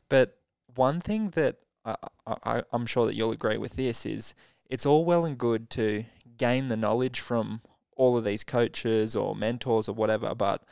But 0.10 0.38
one 0.76 1.00
thing 1.00 1.30
that 1.32 1.58
I, 1.86 1.96
I, 2.28 2.64
I'm 2.74 2.86
sure 2.86 3.06
that 3.06 3.16
you'll 3.16 3.32
agree 3.32 3.58
with 3.58 3.74
this 3.74 4.06
is 4.06 4.34
it's 4.70 4.86
all 4.86 5.06
well 5.06 5.26
and 5.26 5.38
good 5.38 5.70
to 5.72 6.06
gain 6.38 6.68
the 6.68 6.78
knowledge 6.78 7.20
from 7.20 7.62
all 7.96 8.18
of 8.18 8.24
these 8.24 8.44
coaches 8.44 9.16
or 9.16 9.36
mentors 9.36 9.88
or 9.88 9.94
whatever, 9.94 10.34
but 10.36 10.64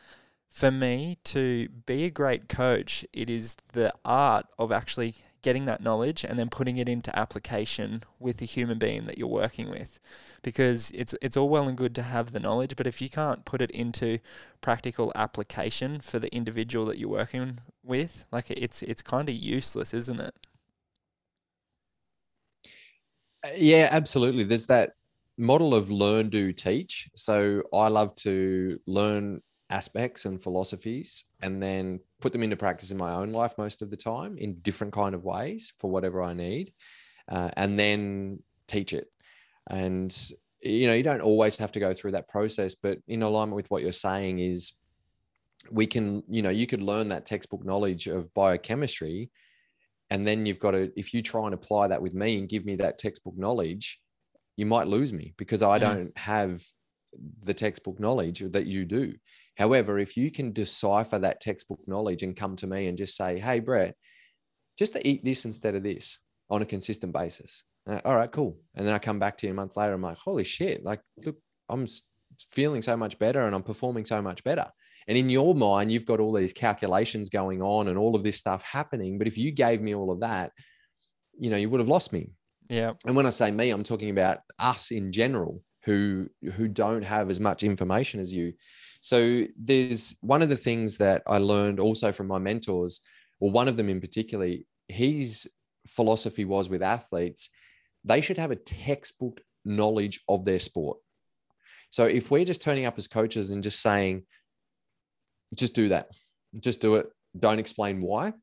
for 0.49 0.71
me 0.71 1.17
to 1.25 1.69
be 1.85 2.05
a 2.05 2.09
great 2.09 2.49
coach, 2.49 3.05
it 3.13 3.29
is 3.29 3.55
the 3.73 3.93
art 4.03 4.45
of 4.57 4.71
actually 4.71 5.15
getting 5.41 5.65
that 5.65 5.81
knowledge 5.81 6.23
and 6.25 6.37
then 6.37 6.49
putting 6.49 6.77
it 6.77 6.89
into 6.89 7.17
application 7.17 8.03
with 8.19 8.37
the 8.37 8.45
human 8.45 8.77
being 8.77 9.05
that 9.05 9.17
you're 9.17 9.27
working 9.27 9.69
with. 9.69 9.99
Because 10.41 10.91
it's 10.91 11.15
it's 11.21 11.37
all 11.37 11.49
well 11.49 11.67
and 11.67 11.77
good 11.77 11.95
to 11.95 12.03
have 12.03 12.31
the 12.31 12.39
knowledge 12.39 12.75
but 12.75 12.87
if 12.87 13.01
you 13.01 13.09
can't 13.09 13.45
put 13.45 13.61
it 13.61 13.71
into 13.71 14.19
practical 14.61 15.11
application 15.15 15.99
for 16.01 16.19
the 16.19 16.33
individual 16.35 16.85
that 16.87 16.97
you're 16.97 17.09
working 17.09 17.59
with 17.83 18.25
like 18.31 18.49
it's 18.51 18.81
it's 18.83 19.01
kind 19.01 19.29
of 19.29 19.35
useless 19.35 19.93
isn't 19.93 20.19
it? 20.19 20.33
Yeah 23.55 23.89
absolutely. 23.91 24.43
There's 24.43 24.67
that 24.67 24.91
model 25.37 25.73
of 25.73 25.89
learn 25.89 26.29
do 26.29 26.51
teach. 26.53 27.09
So 27.15 27.63
i 27.73 27.87
love 27.87 28.13
to 28.15 28.79
learn 28.87 29.41
aspects 29.69 30.25
and 30.25 30.41
philosophies 30.41 31.25
and 31.41 31.61
then 31.61 31.99
put 32.21 32.31
them 32.31 32.43
into 32.43 32.55
practice 32.55 32.91
in 32.91 32.97
my 32.97 33.13
own 33.13 33.31
life 33.31 33.53
most 33.57 33.81
of 33.81 33.89
the 33.89 33.97
time 33.97 34.37
in 34.37 34.59
different 34.61 34.91
kind 34.91 35.13
of 35.13 35.23
ways 35.23 35.71
for 35.77 35.91
whatever 35.91 36.23
i 36.23 36.33
need 36.33 36.73
uh, 37.31 37.51
and 37.55 37.77
then 37.77 38.39
teach 38.67 38.93
it. 38.93 39.07
And 39.69 40.15
you 40.61 40.87
know 40.87 40.93
you 40.93 41.03
don't 41.03 41.21
always 41.21 41.57
have 41.57 41.71
to 41.71 41.79
go 41.79 41.93
through 41.93 42.11
that 42.11 42.27
process 42.27 42.75
but 42.75 42.97
in 43.07 43.23
alignment 43.23 43.55
with 43.55 43.69
what 43.71 43.81
you're 43.81 43.91
saying 43.91 44.39
is 44.39 44.73
we 45.71 45.87
can 45.87 46.21
you 46.27 46.41
know 46.41 46.49
you 46.49 46.67
could 46.67 46.81
learn 46.81 47.07
that 47.07 47.25
textbook 47.25 47.63
knowledge 47.65 48.07
of 48.07 48.33
biochemistry 48.33 49.29
and 50.09 50.27
then 50.27 50.45
you've 50.45 50.59
got 50.59 50.71
to 50.71 50.91
if 50.97 51.13
you 51.13 51.21
try 51.21 51.45
and 51.45 51.53
apply 51.53 51.87
that 51.87 52.01
with 52.01 52.13
me 52.13 52.37
and 52.37 52.49
give 52.49 52.65
me 52.65 52.75
that 52.75 52.97
textbook 52.97 53.37
knowledge 53.37 54.01
you 54.57 54.65
might 54.65 54.87
lose 54.87 55.13
me 55.13 55.33
because 55.37 55.63
i 55.63 55.77
don't 55.77 56.17
have 56.17 56.61
the 57.43 57.53
textbook 57.53 57.99
knowledge 57.99 58.43
that 58.51 58.65
you 58.65 58.83
do 58.83 59.13
However, 59.59 59.99
if 59.99 60.15
you 60.15 60.31
can 60.31 60.53
decipher 60.53 61.19
that 61.19 61.41
textbook 61.41 61.81
knowledge 61.85 62.23
and 62.23 62.35
come 62.35 62.55
to 62.55 62.67
me 62.67 62.87
and 62.87 62.97
just 62.97 63.17
say, 63.17 63.37
hey, 63.37 63.59
Brett, 63.59 63.93
just 64.77 64.93
to 64.93 65.05
eat 65.05 65.25
this 65.25 65.43
instead 65.43 65.75
of 65.75 65.83
this 65.83 66.19
on 66.49 66.61
a 66.61 66.65
consistent 66.65 67.11
basis. 67.11 67.65
Uh, 67.85 67.99
all 68.05 68.15
right, 68.15 68.31
cool. 68.31 68.57
And 68.75 68.87
then 68.87 68.95
I 68.95 68.99
come 68.99 69.19
back 69.19 69.37
to 69.37 69.47
you 69.47 69.51
a 69.51 69.55
month 69.55 69.75
later. 69.75 69.93
I'm 69.93 70.01
like, 70.01 70.17
holy 70.17 70.45
shit, 70.45 70.85
like, 70.85 71.01
look, 71.25 71.35
I'm 71.67 71.85
feeling 72.51 72.81
so 72.81 72.95
much 72.95 73.19
better 73.19 73.41
and 73.41 73.53
I'm 73.53 73.63
performing 73.63 74.05
so 74.05 74.21
much 74.21 74.45
better. 74.45 74.65
And 75.09 75.17
in 75.17 75.29
your 75.29 75.53
mind, 75.53 75.91
you've 75.91 76.05
got 76.05 76.21
all 76.21 76.31
these 76.31 76.53
calculations 76.53 77.27
going 77.27 77.61
on 77.61 77.89
and 77.89 77.97
all 77.97 78.15
of 78.15 78.23
this 78.23 78.37
stuff 78.37 78.63
happening. 78.63 79.17
But 79.17 79.27
if 79.27 79.37
you 79.37 79.51
gave 79.51 79.81
me 79.81 79.93
all 79.93 80.09
of 80.09 80.21
that, 80.21 80.53
you 81.37 81.49
know, 81.49 81.57
you 81.57 81.69
would 81.69 81.81
have 81.81 81.89
lost 81.89 82.13
me. 82.13 82.29
Yeah. 82.69 82.93
And 83.05 83.15
when 83.15 83.25
I 83.25 83.31
say 83.31 83.51
me, 83.51 83.71
I'm 83.71 83.83
talking 83.83 84.11
about 84.11 84.39
us 84.57 84.91
in 84.91 85.11
general 85.11 85.63
who 85.83 86.29
who 86.53 86.67
don't 86.67 87.01
have 87.01 87.29
as 87.29 87.39
much 87.39 87.63
information 87.63 88.21
as 88.21 88.31
you. 88.31 88.53
So 89.01 89.45
there's 89.57 90.17
one 90.21 90.41
of 90.41 90.49
the 90.49 90.57
things 90.57 90.97
that 90.97 91.23
I 91.25 91.37
learned 91.37 91.79
also 91.79 92.11
from 92.11 92.27
my 92.27 92.39
mentors, 92.39 93.01
or 93.39 93.49
one 93.49 93.67
of 93.67 93.77
them 93.77 93.89
in 93.89 94.01
particular, 94.01 94.49
his 94.87 95.49
philosophy 95.87 96.45
was 96.45 96.69
with 96.69 96.83
athletes, 96.83 97.49
they 98.03 98.21
should 98.21 98.37
have 98.37 98.51
a 98.51 98.55
textbook 98.55 99.41
knowledge 99.65 100.21
of 100.27 100.45
their 100.45 100.59
sport. 100.59 100.97
So 101.91 102.03
if 102.03 102.29
we're 102.29 102.45
just 102.45 102.61
turning 102.61 102.85
up 102.85 102.97
as 102.97 103.07
coaches 103.07 103.49
and 103.49 103.63
just 103.63 103.81
saying, 103.81 104.23
just 105.55 105.73
do 105.73 105.89
that, 105.89 106.09
just 106.59 106.81
do 106.81 106.95
it, 106.95 107.07
don't 107.37 107.59
explain 107.59 108.01
why, 108.01 108.33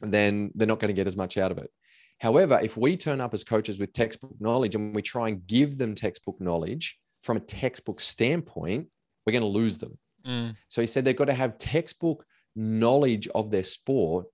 then 0.00 0.52
they're 0.54 0.68
not 0.68 0.78
going 0.78 0.94
to 0.94 0.98
get 0.98 1.06
as 1.06 1.16
much 1.16 1.36
out 1.36 1.50
of 1.50 1.58
it. 1.58 1.70
However, 2.18 2.58
if 2.62 2.76
we 2.76 2.96
turn 2.96 3.20
up 3.20 3.34
as 3.34 3.44
coaches 3.44 3.78
with 3.78 3.92
textbook 3.92 4.34
knowledge 4.40 4.74
and 4.74 4.94
we 4.94 5.02
try 5.02 5.28
and 5.28 5.46
give 5.46 5.76
them 5.76 5.94
textbook 5.94 6.40
knowledge 6.40 6.98
from 7.20 7.36
a 7.36 7.40
textbook 7.40 8.00
standpoint, 8.00 8.88
we're 9.26 9.32
going 9.32 9.42
to 9.42 9.48
lose 9.48 9.78
them. 9.78 9.98
Mm. 10.26 10.56
So 10.68 10.80
he 10.80 10.86
said 10.86 11.04
they've 11.04 11.16
got 11.16 11.26
to 11.26 11.34
have 11.34 11.58
textbook 11.58 12.24
knowledge 12.54 13.28
of 13.28 13.50
their 13.50 13.64
sport 13.64 14.26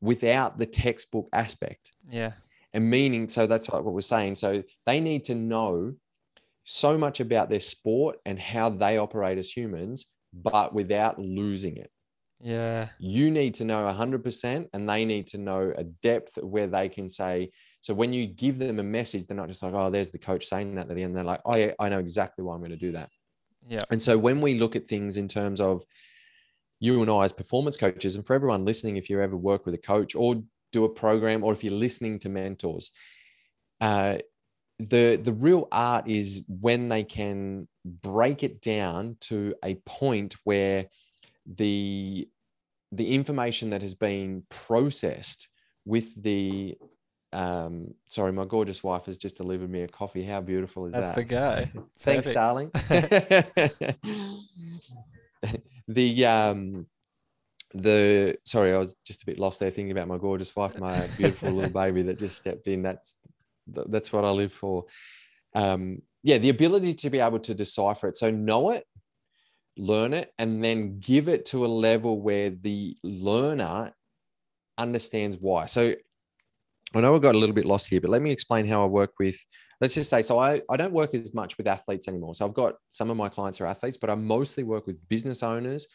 without 0.00 0.58
the 0.58 0.66
textbook 0.66 1.28
aspect. 1.32 1.92
Yeah. 2.08 2.32
And 2.74 2.88
meaning, 2.88 3.28
so 3.28 3.46
that's 3.46 3.68
what 3.68 3.84
we're 3.84 4.00
saying. 4.00 4.36
So 4.36 4.62
they 4.86 5.00
need 5.00 5.24
to 5.24 5.34
know 5.34 5.94
so 6.64 6.98
much 6.98 7.20
about 7.20 7.48
their 7.48 7.60
sport 7.60 8.18
and 8.26 8.38
how 8.38 8.68
they 8.70 8.98
operate 8.98 9.38
as 9.38 9.50
humans, 9.50 10.06
but 10.32 10.74
without 10.74 11.18
losing 11.18 11.78
it. 11.78 11.90
Yeah. 12.40 12.90
You 12.98 13.30
need 13.30 13.54
to 13.54 13.64
know 13.64 13.90
100%, 13.90 14.68
and 14.72 14.88
they 14.88 15.04
need 15.04 15.26
to 15.28 15.38
know 15.38 15.72
a 15.76 15.84
depth 15.84 16.36
where 16.42 16.66
they 16.66 16.88
can 16.88 17.08
say, 17.08 17.50
so 17.80 17.94
when 17.94 18.12
you 18.12 18.26
give 18.26 18.58
them 18.58 18.78
a 18.78 18.82
message, 18.82 19.26
they're 19.26 19.36
not 19.36 19.48
just 19.48 19.62
like, 19.62 19.72
oh, 19.72 19.90
there's 19.90 20.10
the 20.10 20.18
coach 20.18 20.46
saying 20.46 20.74
that 20.74 20.90
at 20.90 20.94
the 20.94 21.02
end. 21.02 21.16
They're 21.16 21.24
like, 21.24 21.40
oh, 21.44 21.56
yeah, 21.56 21.72
I 21.78 21.88
know 21.88 21.98
exactly 21.98 22.44
why 22.44 22.54
I'm 22.54 22.60
going 22.60 22.70
to 22.70 22.76
do 22.76 22.92
that. 22.92 23.10
Yeah. 23.68 23.80
And 23.90 24.00
so 24.00 24.16
when 24.16 24.40
we 24.40 24.58
look 24.58 24.76
at 24.76 24.88
things 24.88 25.16
in 25.16 25.28
terms 25.28 25.60
of 25.60 25.84
you 26.80 27.02
and 27.02 27.10
I 27.10 27.24
as 27.24 27.32
performance 27.32 27.76
coaches, 27.76 28.14
and 28.14 28.24
for 28.24 28.34
everyone 28.34 28.64
listening, 28.64 28.96
if 28.96 29.10
you 29.10 29.20
ever 29.20 29.36
work 29.36 29.66
with 29.66 29.74
a 29.74 29.78
coach 29.78 30.14
or 30.14 30.42
do 30.72 30.84
a 30.84 30.88
program, 30.88 31.44
or 31.44 31.52
if 31.52 31.62
you're 31.62 31.72
listening 31.72 32.18
to 32.20 32.28
mentors, 32.28 32.90
uh, 33.80 34.18
the 34.78 35.16
the 35.16 35.32
real 35.32 35.66
art 35.72 36.08
is 36.08 36.44
when 36.48 36.88
they 36.88 37.02
can 37.02 37.66
break 37.84 38.42
it 38.42 38.62
down 38.62 39.16
to 39.20 39.54
a 39.64 39.74
point 39.86 40.36
where 40.44 40.86
the 41.46 42.28
the 42.92 43.14
information 43.14 43.70
that 43.70 43.82
has 43.82 43.94
been 43.94 44.44
processed 44.50 45.48
with 45.84 46.22
the 46.22 46.76
um 47.32 47.94
sorry 48.08 48.32
my 48.32 48.44
gorgeous 48.44 48.82
wife 48.82 49.04
has 49.04 49.18
just 49.18 49.36
delivered 49.36 49.70
me 49.70 49.82
a 49.82 49.88
coffee 49.88 50.24
how 50.24 50.40
beautiful 50.40 50.86
is 50.86 50.94
That's 50.94 51.10
that 51.10 51.16
the 51.16 51.24
guy. 51.36 51.70
thanks 51.98 52.32
darling 52.32 52.72
the 55.88 56.26
um 56.26 56.86
the 57.74 58.36
sorry, 58.44 58.72
I 58.72 58.78
was 58.78 58.96
just 59.04 59.22
a 59.22 59.26
bit 59.26 59.38
lost 59.38 59.60
there 59.60 59.70
thinking 59.70 59.92
about 59.92 60.08
my 60.08 60.18
gorgeous 60.18 60.54
wife, 60.56 60.78
my 60.78 61.06
beautiful 61.16 61.52
little 61.52 61.70
baby 61.70 62.02
that 62.02 62.18
just 62.18 62.38
stepped 62.38 62.66
in. 62.66 62.82
That's 62.82 63.16
that's 63.66 64.12
what 64.12 64.24
I 64.24 64.30
live 64.30 64.52
for. 64.52 64.86
Um, 65.54 66.02
yeah, 66.22 66.38
the 66.38 66.48
ability 66.48 66.94
to 66.94 67.10
be 67.10 67.20
able 67.20 67.40
to 67.40 67.54
decipher 67.54 68.08
it. 68.08 68.16
So 68.16 68.30
know 68.30 68.70
it, 68.70 68.86
learn 69.76 70.14
it, 70.14 70.32
and 70.38 70.64
then 70.64 70.98
give 70.98 71.28
it 71.28 71.44
to 71.46 71.66
a 71.66 71.68
level 71.68 72.20
where 72.20 72.50
the 72.50 72.96
learner 73.02 73.92
understands 74.78 75.36
why. 75.36 75.66
So 75.66 75.94
I 76.94 77.00
know 77.00 77.14
I 77.14 77.18
got 77.18 77.34
a 77.34 77.38
little 77.38 77.54
bit 77.54 77.66
lost 77.66 77.88
here, 77.88 78.00
but 78.00 78.10
let 78.10 78.22
me 78.22 78.30
explain 78.30 78.66
how 78.66 78.82
I 78.82 78.86
work 78.86 79.12
with. 79.18 79.36
Let's 79.80 79.94
just 79.94 80.10
say, 80.10 80.22
so 80.22 80.38
I, 80.38 80.62
I 80.70 80.76
don't 80.76 80.92
work 80.92 81.14
as 81.14 81.34
much 81.34 81.56
with 81.56 81.68
athletes 81.68 82.08
anymore. 82.08 82.34
So 82.34 82.46
I've 82.46 82.54
got 82.54 82.74
some 82.90 83.10
of 83.10 83.16
my 83.16 83.28
clients 83.28 83.60
are 83.60 83.66
athletes, 83.66 83.96
but 83.96 84.10
I 84.10 84.14
mostly 84.14 84.64
work 84.64 84.86
with 84.86 84.96
business 85.08 85.42
owners 85.42 85.86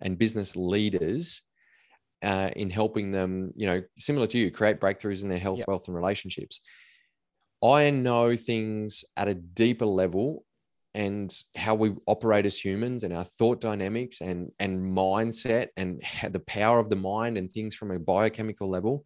and 0.00 0.16
business 0.16 0.56
leaders 0.56 1.42
uh, 2.22 2.50
in 2.56 2.70
helping 2.70 3.10
them, 3.10 3.52
you 3.54 3.66
know, 3.66 3.82
similar 3.98 4.26
to 4.28 4.38
you, 4.38 4.50
create 4.50 4.80
breakthroughs 4.80 5.22
in 5.22 5.28
their 5.28 5.38
health, 5.38 5.58
yep. 5.58 5.68
wealth, 5.68 5.88
and 5.88 5.96
relationships. 5.96 6.60
I 7.62 7.90
know 7.90 8.36
things 8.36 9.04
at 9.16 9.28
a 9.28 9.34
deeper 9.34 9.86
level 9.86 10.44
and 10.94 11.34
how 11.54 11.74
we 11.74 11.94
operate 12.06 12.46
as 12.46 12.56
humans 12.56 13.04
and 13.04 13.12
our 13.12 13.24
thought 13.24 13.60
dynamics 13.60 14.22
and 14.22 14.50
and 14.58 14.80
mindset 14.80 15.68
and 15.76 16.02
the 16.30 16.40
power 16.40 16.78
of 16.78 16.88
the 16.88 16.96
mind 16.96 17.36
and 17.36 17.52
things 17.52 17.74
from 17.74 17.90
a 17.90 17.98
biochemical 17.98 18.68
level 18.68 19.04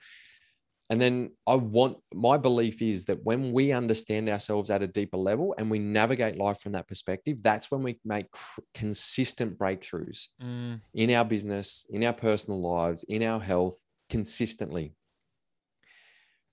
and 0.91 1.01
then 1.01 1.31
I 1.47 1.55
want 1.55 1.99
my 2.13 2.37
belief 2.37 2.83
is 2.83 3.05
that 3.05 3.23
when 3.25 3.53
we 3.53 3.71
understand 3.71 4.29
ourselves 4.29 4.71
at 4.71 4.83
a 4.83 4.89
deeper 4.89 5.17
level 5.17 5.55
and 5.57 5.71
we 5.71 5.79
navigate 5.79 6.37
life 6.37 6.59
from 6.59 6.73
that 6.73 6.89
perspective, 6.89 7.41
that's 7.43 7.71
when 7.71 7.85
we 7.85 8.01
make 8.05 8.29
cr- 8.33 8.61
consistent 8.75 9.57
breakthroughs 9.57 10.27
mm. 10.43 10.81
in 10.93 11.15
our 11.15 11.25
business, 11.25 11.87
in 11.91 12.03
our 12.05 12.13
personal 12.13 12.61
lives, 12.61 13.05
in 13.05 13.23
our 13.23 13.39
health 13.39 13.85
consistently. 14.09 14.93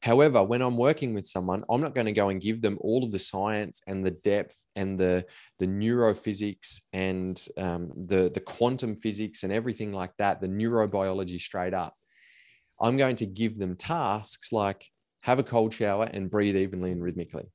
However, 0.03 0.43
when 0.43 0.61
I'm 0.61 0.77
working 0.77 1.15
with 1.15 1.25
someone, 1.25 1.63
I'm 1.67 1.81
not 1.81 1.95
going 1.95 2.05
to 2.05 2.11
go 2.11 2.29
and 2.29 2.39
give 2.39 2.61
them 2.61 2.77
all 2.81 3.03
of 3.03 3.11
the 3.11 3.17
science 3.17 3.81
and 3.87 4.05
the 4.05 4.11
depth 4.11 4.55
and 4.75 4.99
the 4.99 5.25
the 5.57 5.65
neurophysics 5.65 6.81
and 6.93 7.43
um, 7.57 7.91
the 8.05 8.29
the 8.31 8.39
quantum 8.39 8.95
physics 8.95 9.41
and 9.41 9.51
everything 9.51 9.91
like 9.91 10.11
that, 10.19 10.41
the 10.41 10.47
neurobiology 10.47 11.39
straight 11.39 11.73
up. 11.73 11.95
I'm 12.79 12.97
going 12.97 13.15
to 13.17 13.25
give 13.25 13.57
them 13.57 13.75
tasks 13.75 14.51
like 14.51 14.85
have 15.21 15.39
a 15.39 15.43
cold 15.43 15.73
shower 15.73 16.05
and 16.05 16.29
breathe 16.29 16.55
evenly 16.55 16.91
and 16.91 17.03
rhythmically. 17.03 17.45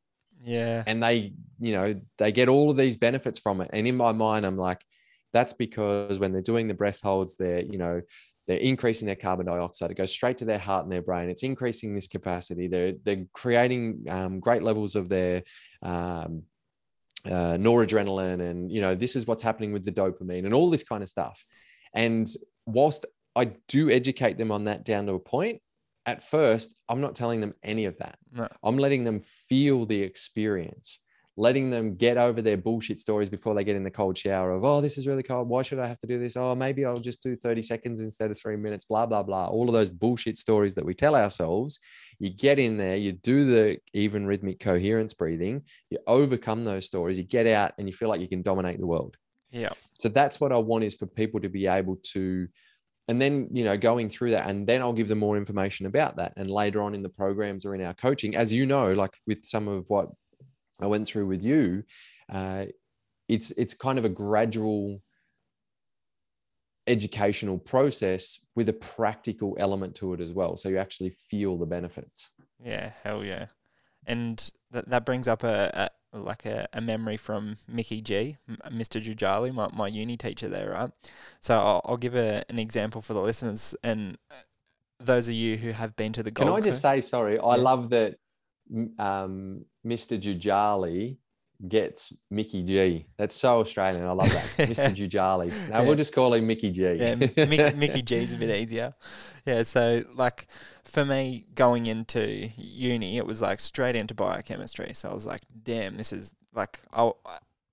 Yeah. 0.44 0.82
And 0.86 1.02
they, 1.02 1.32
you 1.60 1.72
know, 1.72 2.00
they 2.18 2.32
get 2.32 2.48
all 2.48 2.70
of 2.70 2.76
these 2.76 2.96
benefits 2.96 3.38
from 3.38 3.60
it. 3.60 3.70
And 3.72 3.86
in 3.86 3.96
my 3.96 4.12
mind, 4.12 4.44
I'm 4.44 4.58
like, 4.58 4.80
that's 5.32 5.52
because 5.52 6.18
when 6.18 6.32
they're 6.32 6.42
doing 6.42 6.68
the 6.68 6.74
breath 6.74 7.00
holds, 7.02 7.36
they're, 7.36 7.62
you 7.62 7.78
know, 7.78 8.02
they're 8.46 8.58
increasing 8.58 9.06
their 9.06 9.16
carbon 9.16 9.46
dioxide. 9.46 9.90
It 9.90 9.96
goes 9.96 10.10
straight 10.10 10.38
to 10.38 10.44
their 10.44 10.58
heart 10.58 10.84
and 10.84 10.92
their 10.92 11.02
brain. 11.02 11.30
It's 11.30 11.44
increasing 11.44 11.94
this 11.94 12.08
capacity. 12.08 12.66
They're 12.66 12.94
they're 13.04 13.24
creating 13.32 14.04
um, 14.08 14.40
great 14.40 14.62
levels 14.62 14.96
of 14.96 15.08
their 15.08 15.44
um, 15.82 16.42
uh, 17.24 17.56
noradrenaline, 17.56 18.40
and 18.40 18.70
you 18.70 18.80
know 18.80 18.94
this 18.96 19.14
is 19.14 19.26
what's 19.26 19.44
happening 19.44 19.72
with 19.72 19.84
the 19.84 19.92
dopamine 19.92 20.44
and 20.44 20.54
all 20.54 20.70
this 20.70 20.82
kind 20.82 21.02
of 21.02 21.08
stuff. 21.08 21.44
And 21.94 22.28
whilst 22.66 23.06
I 23.34 23.52
do 23.68 23.90
educate 23.90 24.38
them 24.38 24.52
on 24.52 24.64
that 24.64 24.84
down 24.84 25.06
to 25.06 25.14
a 25.14 25.18
point. 25.18 25.60
At 26.04 26.22
first, 26.22 26.74
I'm 26.88 27.00
not 27.00 27.14
telling 27.14 27.40
them 27.40 27.54
any 27.62 27.84
of 27.84 27.96
that. 27.98 28.18
No. 28.32 28.48
I'm 28.62 28.76
letting 28.76 29.04
them 29.04 29.20
feel 29.20 29.86
the 29.86 30.02
experience, 30.02 30.98
letting 31.36 31.70
them 31.70 31.94
get 31.94 32.16
over 32.16 32.42
their 32.42 32.56
bullshit 32.56 32.98
stories 32.98 33.28
before 33.28 33.54
they 33.54 33.62
get 33.62 33.76
in 33.76 33.84
the 33.84 33.90
cold 33.90 34.18
shower 34.18 34.50
of, 34.50 34.64
oh, 34.64 34.80
this 34.80 34.98
is 34.98 35.06
really 35.06 35.22
cold. 35.22 35.48
Why 35.48 35.62
should 35.62 35.78
I 35.78 35.86
have 35.86 36.00
to 36.00 36.08
do 36.08 36.18
this? 36.18 36.36
Oh, 36.36 36.56
maybe 36.56 36.84
I'll 36.84 36.98
just 36.98 37.22
do 37.22 37.36
30 37.36 37.62
seconds 37.62 38.00
instead 38.00 38.32
of 38.32 38.38
three 38.38 38.56
minutes, 38.56 38.84
blah, 38.84 39.06
blah, 39.06 39.22
blah. 39.22 39.46
All 39.46 39.68
of 39.68 39.72
those 39.72 39.90
bullshit 39.90 40.38
stories 40.38 40.74
that 40.74 40.84
we 40.84 40.92
tell 40.92 41.14
ourselves. 41.14 41.78
You 42.18 42.30
get 42.30 42.58
in 42.58 42.76
there, 42.76 42.96
you 42.96 43.12
do 43.12 43.44
the 43.44 43.78
even 43.94 44.26
rhythmic 44.26 44.58
coherence 44.58 45.14
breathing, 45.14 45.62
you 45.88 45.98
overcome 46.08 46.64
those 46.64 46.86
stories, 46.86 47.16
you 47.16 47.24
get 47.24 47.46
out 47.46 47.72
and 47.78 47.88
you 47.88 47.92
feel 47.92 48.08
like 48.08 48.20
you 48.20 48.28
can 48.28 48.42
dominate 48.42 48.80
the 48.80 48.86
world. 48.86 49.16
Yeah. 49.52 49.72
So 50.00 50.08
that's 50.08 50.40
what 50.40 50.50
I 50.50 50.58
want 50.58 50.82
is 50.82 50.96
for 50.96 51.06
people 51.06 51.40
to 51.40 51.48
be 51.48 51.68
able 51.68 51.96
to 52.14 52.48
and 53.08 53.20
then 53.20 53.48
you 53.52 53.64
know 53.64 53.76
going 53.76 54.08
through 54.08 54.30
that 54.30 54.48
and 54.48 54.66
then 54.66 54.80
i'll 54.80 54.92
give 54.92 55.08
them 55.08 55.18
more 55.18 55.36
information 55.36 55.86
about 55.86 56.16
that 56.16 56.32
and 56.36 56.50
later 56.50 56.82
on 56.82 56.94
in 56.94 57.02
the 57.02 57.08
programs 57.08 57.64
or 57.64 57.74
in 57.74 57.82
our 57.82 57.94
coaching 57.94 58.36
as 58.36 58.52
you 58.52 58.64
know 58.66 58.92
like 58.92 59.12
with 59.26 59.44
some 59.44 59.68
of 59.68 59.88
what 59.88 60.08
i 60.80 60.86
went 60.86 61.06
through 61.06 61.26
with 61.26 61.42
you 61.42 61.82
uh, 62.32 62.64
it's 63.28 63.50
it's 63.52 63.74
kind 63.74 63.98
of 63.98 64.04
a 64.04 64.08
gradual 64.08 65.00
educational 66.86 67.58
process 67.58 68.40
with 68.56 68.68
a 68.68 68.72
practical 68.72 69.56
element 69.58 69.94
to 69.94 70.14
it 70.14 70.20
as 70.20 70.32
well 70.32 70.56
so 70.56 70.68
you 70.68 70.78
actually 70.78 71.10
feel 71.10 71.56
the 71.56 71.66
benefits. 71.66 72.30
Yeah 72.62 72.92
hell 73.02 73.24
yeah. 73.24 73.46
And 74.06 74.50
that, 74.72 74.88
that 74.88 75.06
brings 75.06 75.28
up 75.28 75.44
a, 75.44 75.88
like 76.12 76.44
a, 76.46 76.68
a 76.72 76.80
memory 76.80 77.16
from 77.16 77.58
Mickey 77.66 78.00
G, 78.00 78.36
Mr. 78.70 79.02
Jujali, 79.02 79.52
my, 79.52 79.68
my 79.72 79.88
uni 79.88 80.16
teacher 80.16 80.48
there, 80.48 80.70
right? 80.70 80.90
So 81.40 81.56
I'll, 81.58 81.80
I'll 81.84 81.96
give 81.96 82.14
a, 82.14 82.42
an 82.48 82.58
example 82.58 83.00
for 83.00 83.14
the 83.14 83.20
listeners 83.20 83.74
and 83.82 84.18
uh, 84.30 84.34
those 85.00 85.28
of 85.28 85.34
you 85.34 85.56
who 85.56 85.72
have 85.72 85.96
been 85.96 86.12
to 86.12 86.22
the 86.22 86.30
Gold 86.30 86.48
Can 86.48 86.56
I 86.56 86.60
just 86.60 86.82
Coast. 86.82 86.82
say, 86.82 87.00
sorry, 87.00 87.38
I 87.38 87.56
love 87.56 87.90
that 87.90 88.16
um, 88.98 89.64
Mr. 89.84 90.20
Jujali 90.20 91.16
gets 91.68 92.12
Mickey 92.30 92.62
G. 92.62 93.06
That's 93.16 93.36
so 93.36 93.60
Australian. 93.60 94.04
I 94.04 94.12
love 94.12 94.28
that. 94.28 94.68
Mr. 94.68 94.94
Jujali. 94.94 95.50
No, 95.68 95.78
yeah. 95.78 95.82
we'll 95.82 95.94
just 95.94 96.14
call 96.14 96.34
him 96.34 96.46
Mickey 96.46 96.70
G. 96.70 96.82
yeah, 96.82 97.14
Mickey, 97.36 97.72
Mickey 97.76 98.02
G 98.02 98.16
is 98.16 98.34
a 98.34 98.36
bit 98.36 98.54
easier. 98.54 98.94
Yeah, 99.46 99.62
so 99.62 100.04
like 100.14 100.46
for 100.84 101.04
me 101.04 101.46
going 101.54 101.86
into 101.86 102.50
uni, 102.56 103.16
it 103.16 103.26
was 103.26 103.40
like 103.42 103.60
straight 103.60 103.96
into 103.96 104.14
biochemistry. 104.14 104.92
So 104.94 105.10
I 105.10 105.14
was 105.14 105.26
like, 105.26 105.40
damn, 105.62 105.96
this 105.96 106.12
is 106.12 106.32
like, 106.54 106.80
I, 106.92 107.10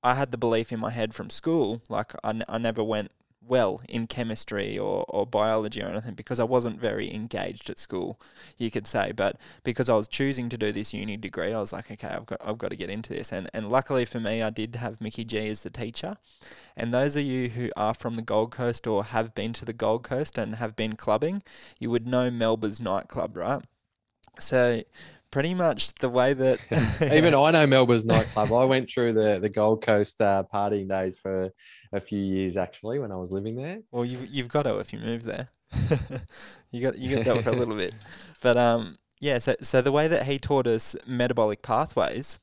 I 0.03 0.15
had 0.15 0.31
the 0.31 0.37
belief 0.37 0.71
in 0.71 0.79
my 0.79 0.91
head 0.91 1.13
from 1.13 1.29
school. 1.29 1.81
Like 1.89 2.13
I, 2.23 2.29
n- 2.29 2.43
I 2.47 2.57
never 2.57 2.83
went 2.83 3.11
well 3.49 3.81
in 3.89 4.07
chemistry 4.07 4.77
or, 4.77 5.05
or 5.09 5.25
biology 5.25 5.81
or 5.81 5.87
anything 5.87 6.13
because 6.13 6.39
I 6.39 6.43
wasn't 6.43 6.79
very 6.79 7.13
engaged 7.13 7.69
at 7.69 7.77
school, 7.77 8.19
you 8.57 8.71
could 8.71 8.87
say. 8.87 9.11
But 9.11 9.37
because 9.63 9.89
I 9.89 9.95
was 9.95 10.07
choosing 10.07 10.49
to 10.49 10.57
do 10.57 10.71
this 10.71 10.93
uni 10.93 11.17
degree, 11.17 11.53
I 11.53 11.59
was 11.59 11.73
like, 11.73 11.91
okay, 11.91 12.07
I've 12.07 12.25
got 12.25 12.39
I've 12.45 12.57
got 12.57 12.69
to 12.69 12.77
get 12.77 12.89
into 12.89 13.13
this. 13.13 13.31
And 13.31 13.49
and 13.53 13.69
luckily 13.69 14.05
for 14.05 14.19
me, 14.19 14.41
I 14.41 14.49
did 14.49 14.75
have 14.75 15.01
Mickey 15.01 15.25
G 15.25 15.49
as 15.49 15.63
the 15.63 15.69
teacher. 15.69 16.15
And 16.77 16.93
those 16.93 17.17
of 17.17 17.23
you 17.23 17.49
who 17.49 17.71
are 17.75 17.93
from 17.93 18.15
the 18.15 18.21
Gold 18.21 18.51
Coast 18.51 18.87
or 18.87 19.03
have 19.03 19.35
been 19.35 19.53
to 19.53 19.65
the 19.65 19.73
Gold 19.73 20.03
Coast 20.03 20.37
and 20.37 20.55
have 20.55 20.75
been 20.75 20.95
clubbing, 20.95 21.43
you 21.79 21.89
would 21.89 22.07
know 22.07 22.31
Melba's 22.31 22.79
nightclub, 22.79 23.35
right? 23.35 23.61
So 24.39 24.83
pretty 25.31 25.53
much 25.53 25.93
the 25.95 26.09
way 26.09 26.33
that 26.33 26.59
even 27.13 27.33
I 27.33 27.51
know 27.51 27.67
Melba's 27.67 28.05
nightclub. 28.05 28.51
I 28.51 28.65
went 28.65 28.89
through 28.89 29.13
the 29.13 29.39
the 29.39 29.49
Gold 29.49 29.83
Coast 29.83 30.21
uh, 30.21 30.43
partying 30.53 30.89
days 30.89 31.17
for 31.17 31.51
a 31.93 31.99
few 31.99 32.19
years 32.19 32.57
actually 32.57 32.99
when 32.99 33.11
I 33.11 33.15
was 33.15 33.31
living 33.31 33.55
there. 33.55 33.79
Well, 33.91 34.05
you've 34.05 34.27
you've 34.27 34.49
got 34.49 34.63
to 34.63 34.77
if 34.79 34.93
you 34.93 34.99
move 34.99 35.23
there. 35.23 35.49
you 36.71 36.81
got 36.81 36.97
you 36.97 37.15
got 37.15 37.25
that 37.25 37.43
for 37.43 37.49
a 37.49 37.55
little 37.55 37.75
bit, 37.75 37.93
but 38.41 38.57
um 38.57 38.97
yeah. 39.19 39.39
So 39.39 39.55
so 39.61 39.81
the 39.81 39.91
way 39.91 40.07
that 40.07 40.25
he 40.25 40.39
taught 40.39 40.67
us 40.67 40.95
metabolic 41.05 41.61
pathways 41.61 42.39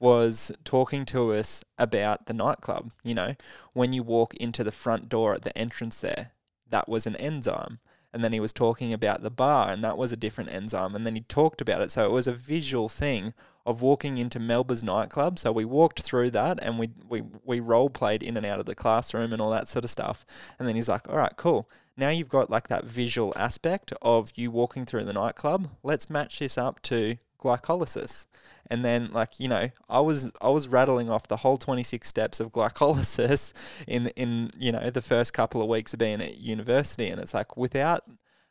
was 0.00 0.52
talking 0.64 1.04
to 1.04 1.32
us 1.32 1.64
about 1.76 2.26
the 2.26 2.34
nightclub. 2.34 2.92
You 3.02 3.14
know, 3.14 3.34
when 3.72 3.92
you 3.92 4.02
walk 4.02 4.34
into 4.34 4.62
the 4.62 4.72
front 4.72 5.08
door 5.08 5.34
at 5.34 5.42
the 5.42 5.56
entrance 5.56 6.00
there, 6.00 6.32
that 6.68 6.88
was 6.88 7.06
an 7.06 7.16
enzyme 7.16 7.80
and 8.12 8.24
then 8.24 8.32
he 8.32 8.40
was 8.40 8.52
talking 8.52 8.92
about 8.92 9.22
the 9.22 9.30
bar 9.30 9.70
and 9.70 9.84
that 9.84 9.98
was 9.98 10.12
a 10.12 10.16
different 10.16 10.52
enzyme 10.52 10.94
and 10.94 11.06
then 11.06 11.14
he 11.14 11.20
talked 11.22 11.60
about 11.60 11.82
it. 11.82 11.90
So 11.90 12.04
it 12.04 12.10
was 12.10 12.26
a 12.26 12.32
visual 12.32 12.88
thing 12.88 13.34
of 13.66 13.82
walking 13.82 14.16
into 14.16 14.40
Melba's 14.40 14.82
nightclub. 14.82 15.38
So 15.38 15.52
we 15.52 15.66
walked 15.66 16.00
through 16.00 16.30
that 16.30 16.58
and 16.62 16.78
we 16.78 16.88
we 17.08 17.22
we 17.44 17.60
role 17.60 17.90
played 17.90 18.22
in 18.22 18.36
and 18.36 18.46
out 18.46 18.60
of 18.60 18.66
the 18.66 18.74
classroom 18.74 19.32
and 19.32 19.42
all 19.42 19.50
that 19.50 19.68
sort 19.68 19.84
of 19.84 19.90
stuff. 19.90 20.24
And 20.58 20.66
then 20.66 20.74
he's 20.74 20.88
like 20.88 21.08
all 21.08 21.16
right 21.16 21.36
cool. 21.36 21.68
Now 21.96 22.08
you've 22.08 22.28
got 22.28 22.48
like 22.48 22.68
that 22.68 22.84
visual 22.84 23.32
aspect 23.36 23.92
of 24.00 24.32
you 24.36 24.50
walking 24.50 24.86
through 24.86 25.04
the 25.04 25.12
nightclub. 25.12 25.68
Let's 25.82 26.08
match 26.08 26.38
this 26.38 26.56
up 26.56 26.80
to 26.82 27.16
glycolysis. 27.38 28.26
And 28.70 28.84
then 28.84 29.10
like 29.12 29.40
you 29.40 29.48
know 29.48 29.70
i 29.88 30.00
was 30.00 30.30
i 30.42 30.48
was 30.48 30.68
rattling 30.68 31.08
off 31.08 31.28
the 31.28 31.38
whole 31.38 31.56
26 31.56 32.06
steps 32.06 32.38
of 32.40 32.52
glycolysis 32.52 33.52
in 33.86 34.08
in 34.08 34.50
you 34.58 34.72
know 34.72 34.90
the 34.90 35.00
first 35.00 35.32
couple 35.32 35.62
of 35.62 35.68
weeks 35.68 35.92
of 35.92 35.98
being 35.98 36.20
at 36.20 36.38
university. 36.38 37.08
And 37.08 37.20
it's 37.20 37.34
like 37.34 37.56
without 37.56 38.04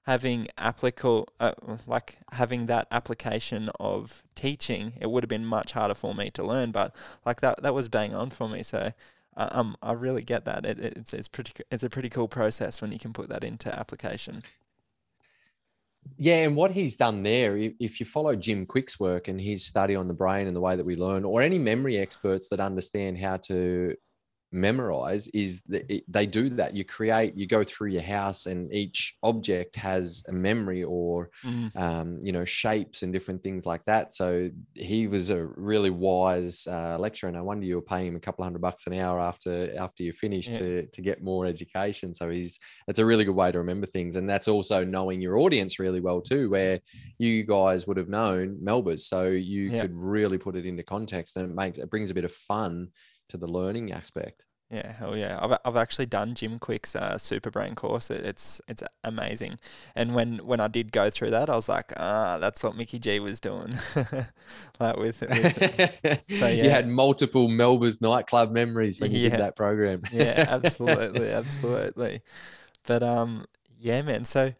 having 0.08 0.48
applicable 0.58 1.28
uh, 1.40 1.52
like 1.86 2.18
having 2.32 2.68
that 2.68 2.88
application 2.92 3.70
of 3.80 4.24
teaching 4.36 4.94
it 5.02 5.10
would 5.12 5.22
have 5.22 5.30
been 5.30 5.46
much 5.46 5.74
harder 5.74 5.94
for 5.94 6.16
me 6.16 6.30
to 6.32 6.44
learn. 6.44 6.72
But 6.72 6.96
like 7.26 7.42
that 7.42 7.62
that 7.64 7.74
was 7.74 7.88
bang 7.90 8.16
on 8.16 8.30
for 8.30 8.48
me. 8.50 8.64
So 8.64 8.94
uh, 9.36 9.50
um 9.52 9.78
I 9.84 9.92
really 9.92 10.24
get 10.24 10.46
that. 10.46 10.66
It, 10.66 10.80
it's 10.80 11.14
it's 11.14 11.28
pretty 11.28 11.54
it's 11.70 11.84
a 11.84 11.90
pretty 11.90 12.10
cool 12.10 12.28
process 12.28 12.82
when 12.82 12.92
you 12.92 13.00
can 13.00 13.14
put 13.14 13.30
that 13.30 13.44
into 13.44 13.74
application 13.78 14.44
yeah, 16.18 16.44
and 16.44 16.56
what 16.56 16.72
he's 16.72 16.98
done 16.98 17.24
there, 17.24 17.58
if 17.58 18.00
you 18.00 18.06
follow 18.06 18.36
Jim 18.36 18.66
Kwik's 18.66 19.00
work 19.00 19.28
and 19.28 19.40
his 19.40 19.66
study 19.66 19.96
on 19.96 20.08
the 20.08 20.14
brain 20.14 20.48
and 20.48 20.56
the 20.56 20.62
way 20.62 20.76
that 20.76 20.86
we 20.86 20.96
learn, 20.96 21.26
or 21.26 21.42
any 21.42 21.60
memory 21.60 21.98
experts 21.98 22.50
that 22.50 22.60
understand 22.60 23.18
how 23.18 23.38
to 23.38 23.96
memorize 24.52 25.28
is 25.30 25.62
that 25.64 25.86
it, 25.92 26.04
they 26.08 26.26
do 26.26 26.50
that 26.50 26.76
you 26.76 26.86
create 26.86 27.36
you 27.38 27.46
go 27.46 27.64
through 27.64 27.90
your 27.90 28.02
house 28.02 28.46
and 28.46 28.72
each 28.74 29.18
object 29.24 29.76
has 29.76 30.24
a 30.28 30.32
memory 30.32 30.84
or 30.84 31.30
Mm. 31.44 31.72
um, 31.76 32.18
you 32.26 32.32
know 32.32 32.46
shapes 32.46 33.04
and 33.04 33.14
different 33.14 33.44
things 33.44 33.66
like 33.66 33.84
that 33.86 34.12
so 34.14 34.50
he 34.74 35.08
was 35.08 35.30
a 35.30 35.46
really 35.46 35.90
wise 35.92 36.66
uh, 36.68 36.98
lecturer 37.00 37.28
and 37.30 37.38
i 37.38 37.42
wonder 37.42 37.66
you 37.66 37.76
were 37.76 37.82
paying 37.82 38.08
him 38.08 38.16
a 38.16 38.20
couple 38.20 38.44
hundred 38.44 38.62
bucks 38.62 38.88
an 38.88 38.94
hour 38.94 39.20
after 39.20 39.76
after 39.78 40.02
you 40.04 40.12
finished 40.14 40.54
Yeah. 40.54 40.58
to 40.60 40.88
to 40.88 41.02
get 41.02 41.22
more 41.22 41.46
education 41.46 42.14
so 42.14 42.30
he's 42.30 42.58
it's 42.88 43.00
a 43.00 43.06
really 43.06 43.26
good 43.26 43.36
way 43.36 43.52
to 43.52 43.58
remember 43.60 43.86
things 43.86 44.16
and 44.16 44.30
that's 44.30 44.48
also 44.48 44.84
knowing 44.84 45.22
your 45.22 45.38
audience 45.38 45.78
really 45.80 46.00
well 46.02 46.22
too 46.22 46.50
where 46.50 46.80
you 47.20 47.44
guys 47.44 47.86
would 47.88 47.98
have 47.98 48.10
known 48.10 48.58
melba's 48.64 49.06
so 49.08 49.28
you 49.28 49.72
Yeah. 49.72 49.82
could 49.82 49.94
really 49.94 50.38
put 50.38 50.56
it 50.56 50.66
into 50.66 50.84
context 50.84 51.36
and 51.38 51.50
it 51.52 51.54
makes 51.56 51.78
it 51.78 51.90
brings 51.90 52.10
a 52.12 52.14
bit 52.16 52.26
of 52.26 52.32
fun 52.32 52.90
to 53.30 53.38
the 53.38 53.48
learning 53.48 53.92
aspect 53.92 54.46
Yeah, 54.70 54.92
hell 54.92 55.16
yeah. 55.16 55.40
I've, 55.42 55.58
I've 55.64 55.78
actually 55.78 56.08
done 56.08 56.34
Jim 56.36 56.60
Kwik's 56.60 56.94
uh, 56.94 57.18
Super 57.18 57.50
Brain 57.50 57.74
course. 57.74 58.12
It, 58.12 58.26
it's 58.26 58.60
it's 58.68 58.84
amazing. 59.04 59.60
And 59.96 60.14
when, 60.14 60.40
when 60.46 60.60
I 60.60 60.68
did 60.68 60.92
go 60.92 61.10
through 61.10 61.30
that, 61.32 61.50
I 61.50 61.56
was 61.56 61.70
like, 61.70 61.94
ah, 61.96 62.38
that's 62.40 62.62
what 62.64 62.76
Mickey 62.76 63.00
G 63.00 63.22
was 63.22 63.40
doing. 63.40 63.72
like 64.80 64.98
with, 64.98 65.22
with 65.22 66.22
So, 66.40 66.48
yeah. 66.48 66.64
you 66.64 66.70
had 66.70 66.88
multiple 66.90 67.48
Melba's 67.48 68.02
nightclub 68.02 68.52
memories 68.52 69.00
when 69.00 69.12
you 69.12 69.20
Yeah. 69.20 69.30
did 69.30 69.40
that 69.40 69.56
program. 69.56 70.02
yeah, 70.12 70.46
absolutely, 70.50 71.30
absolutely. 71.30 72.22
But 72.86 73.04
um, 73.04 73.46
yeah, 73.80 74.02
man. 74.02 74.26
So 74.26 74.54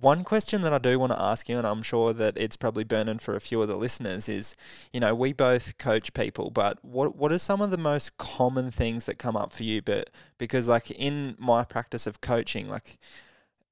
one 0.00 0.24
question 0.24 0.62
that 0.62 0.72
I 0.72 0.78
do 0.78 0.98
want 0.98 1.12
to 1.12 1.20
ask 1.20 1.48
you, 1.48 1.58
and 1.58 1.66
I'm 1.66 1.82
sure 1.82 2.12
that 2.12 2.36
it's 2.36 2.56
probably 2.56 2.84
burning 2.84 3.18
for 3.18 3.34
a 3.34 3.40
few 3.40 3.60
of 3.62 3.68
the 3.68 3.76
listeners, 3.76 4.28
is 4.28 4.56
you 4.92 5.00
know 5.00 5.14
we 5.14 5.32
both 5.32 5.78
coach 5.78 6.12
people, 6.12 6.50
but 6.50 6.78
what 6.84 7.16
what 7.16 7.32
are 7.32 7.38
some 7.38 7.60
of 7.60 7.70
the 7.70 7.78
most 7.78 8.16
common 8.18 8.70
things 8.70 9.06
that 9.06 9.18
come 9.18 9.36
up 9.36 9.52
for 9.52 9.62
you? 9.62 9.82
But 9.82 10.10
because 10.38 10.68
like 10.68 10.90
in 10.90 11.36
my 11.38 11.64
practice 11.64 12.06
of 12.06 12.20
coaching, 12.20 12.68
like 12.68 12.98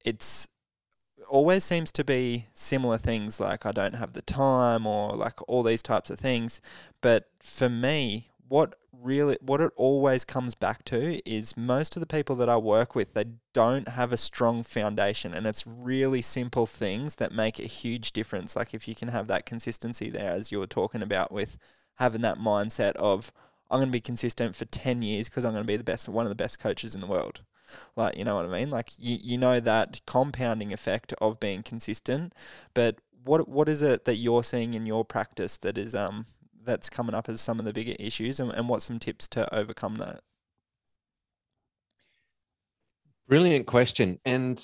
it's 0.05 0.49
always 1.29 1.65
seems 1.65 1.91
to 1.93 2.05
be 2.05 2.47
similar 2.55 2.99
things 2.99 3.41
like 3.41 3.67
I 3.67 3.73
don't 3.73 3.95
have 3.95 4.13
the 4.13 4.23
time 4.23 4.87
or 4.87 5.17
like 5.17 5.41
all 5.49 5.63
these 5.63 5.83
types 5.83 6.11
of 6.11 6.19
things. 6.19 6.61
But 7.01 7.29
for 7.41 7.69
me, 7.69 8.29
what 8.49 8.75
really 8.93 9.37
what 9.41 9.61
it 9.61 9.73
always 9.77 10.25
comes 10.25 10.55
back 10.55 10.85
to 10.85 11.21
is 11.29 11.57
most 11.57 11.97
of 11.97 12.01
the 12.01 12.07
people 12.07 12.37
that 12.37 12.49
I 12.49 12.57
work 12.57 12.95
with 12.95 13.15
they 13.15 13.25
don't 13.53 13.89
have 13.89 14.13
a 14.13 14.17
strong 14.17 14.63
foundation 14.63 15.35
and 15.35 15.47
it's 15.47 15.67
really 15.67 16.23
simple 16.23 16.67
things 16.67 17.17
that 17.17 17.33
make 17.33 17.59
a 17.59 17.65
huge 17.65 18.13
difference. 18.13 18.57
Like 18.57 18.75
if 18.75 18.87
you 18.89 18.95
can 18.95 19.09
have 19.09 19.27
that 19.29 19.47
consistency 19.47 20.11
there 20.11 20.33
as 20.33 20.53
you 20.53 20.59
were 20.59 20.67
talking 20.67 21.03
about 21.03 21.33
with 21.33 21.57
having 21.97 22.23
that 22.23 22.39
mindset 22.39 22.93
of 22.97 23.33
I'm 23.71 23.79
going 23.79 23.89
to 23.89 23.93
be 23.93 24.01
consistent 24.01 24.55
for 24.55 24.67
10 24.67 25.03
years 25.03 25.29
because 25.29 25.45
I'm 25.45 25.53
going 25.53 25.65
to 25.65 25.67
be 25.67 25.77
the 25.77 25.85
best 25.85 26.09
one 26.09 26.27
of 26.27 26.31
the 26.31 26.37
best 26.37 26.59
coaches 26.59 26.95
in 26.95 27.01
the 27.01 27.07
world. 27.07 27.43
Like 27.97 28.17
you 28.17 28.25
know 28.25 28.37
what 28.37 28.47
I 28.47 28.49
mean? 28.49 28.71
Like 28.71 28.91
you, 28.99 29.19
you 29.23 29.39
know 29.39 29.59
that 29.61 30.01
compounding 30.07 30.73
effect 30.73 31.13
of 31.21 31.41
being 31.41 31.63
consistent 31.63 32.35
but 32.73 32.99
what 33.25 33.49
what 33.49 33.69
is 33.69 33.83
it 33.83 34.05
that 34.05 34.17
you're 34.17 34.45
seeing 34.45 34.75
in 34.75 34.87
your 34.87 35.05
practice 35.05 35.57
that 35.59 35.79
is 35.79 35.95
um 35.95 36.27
that's 36.65 36.91
coming 36.91 37.15
up 37.15 37.29
as 37.29 37.41
some 37.41 37.59
of 37.59 37.65
the 37.65 37.73
bigger 37.73 37.95
issues 37.99 38.41
and, 38.41 38.51
and 38.53 38.69
what's 38.69 38.87
some 38.87 38.99
tips 38.99 39.29
to 39.29 39.53
overcome 39.55 39.97
that 39.97 40.21
Brilliant 43.27 43.67
question. 43.67 44.19
And 44.27 44.63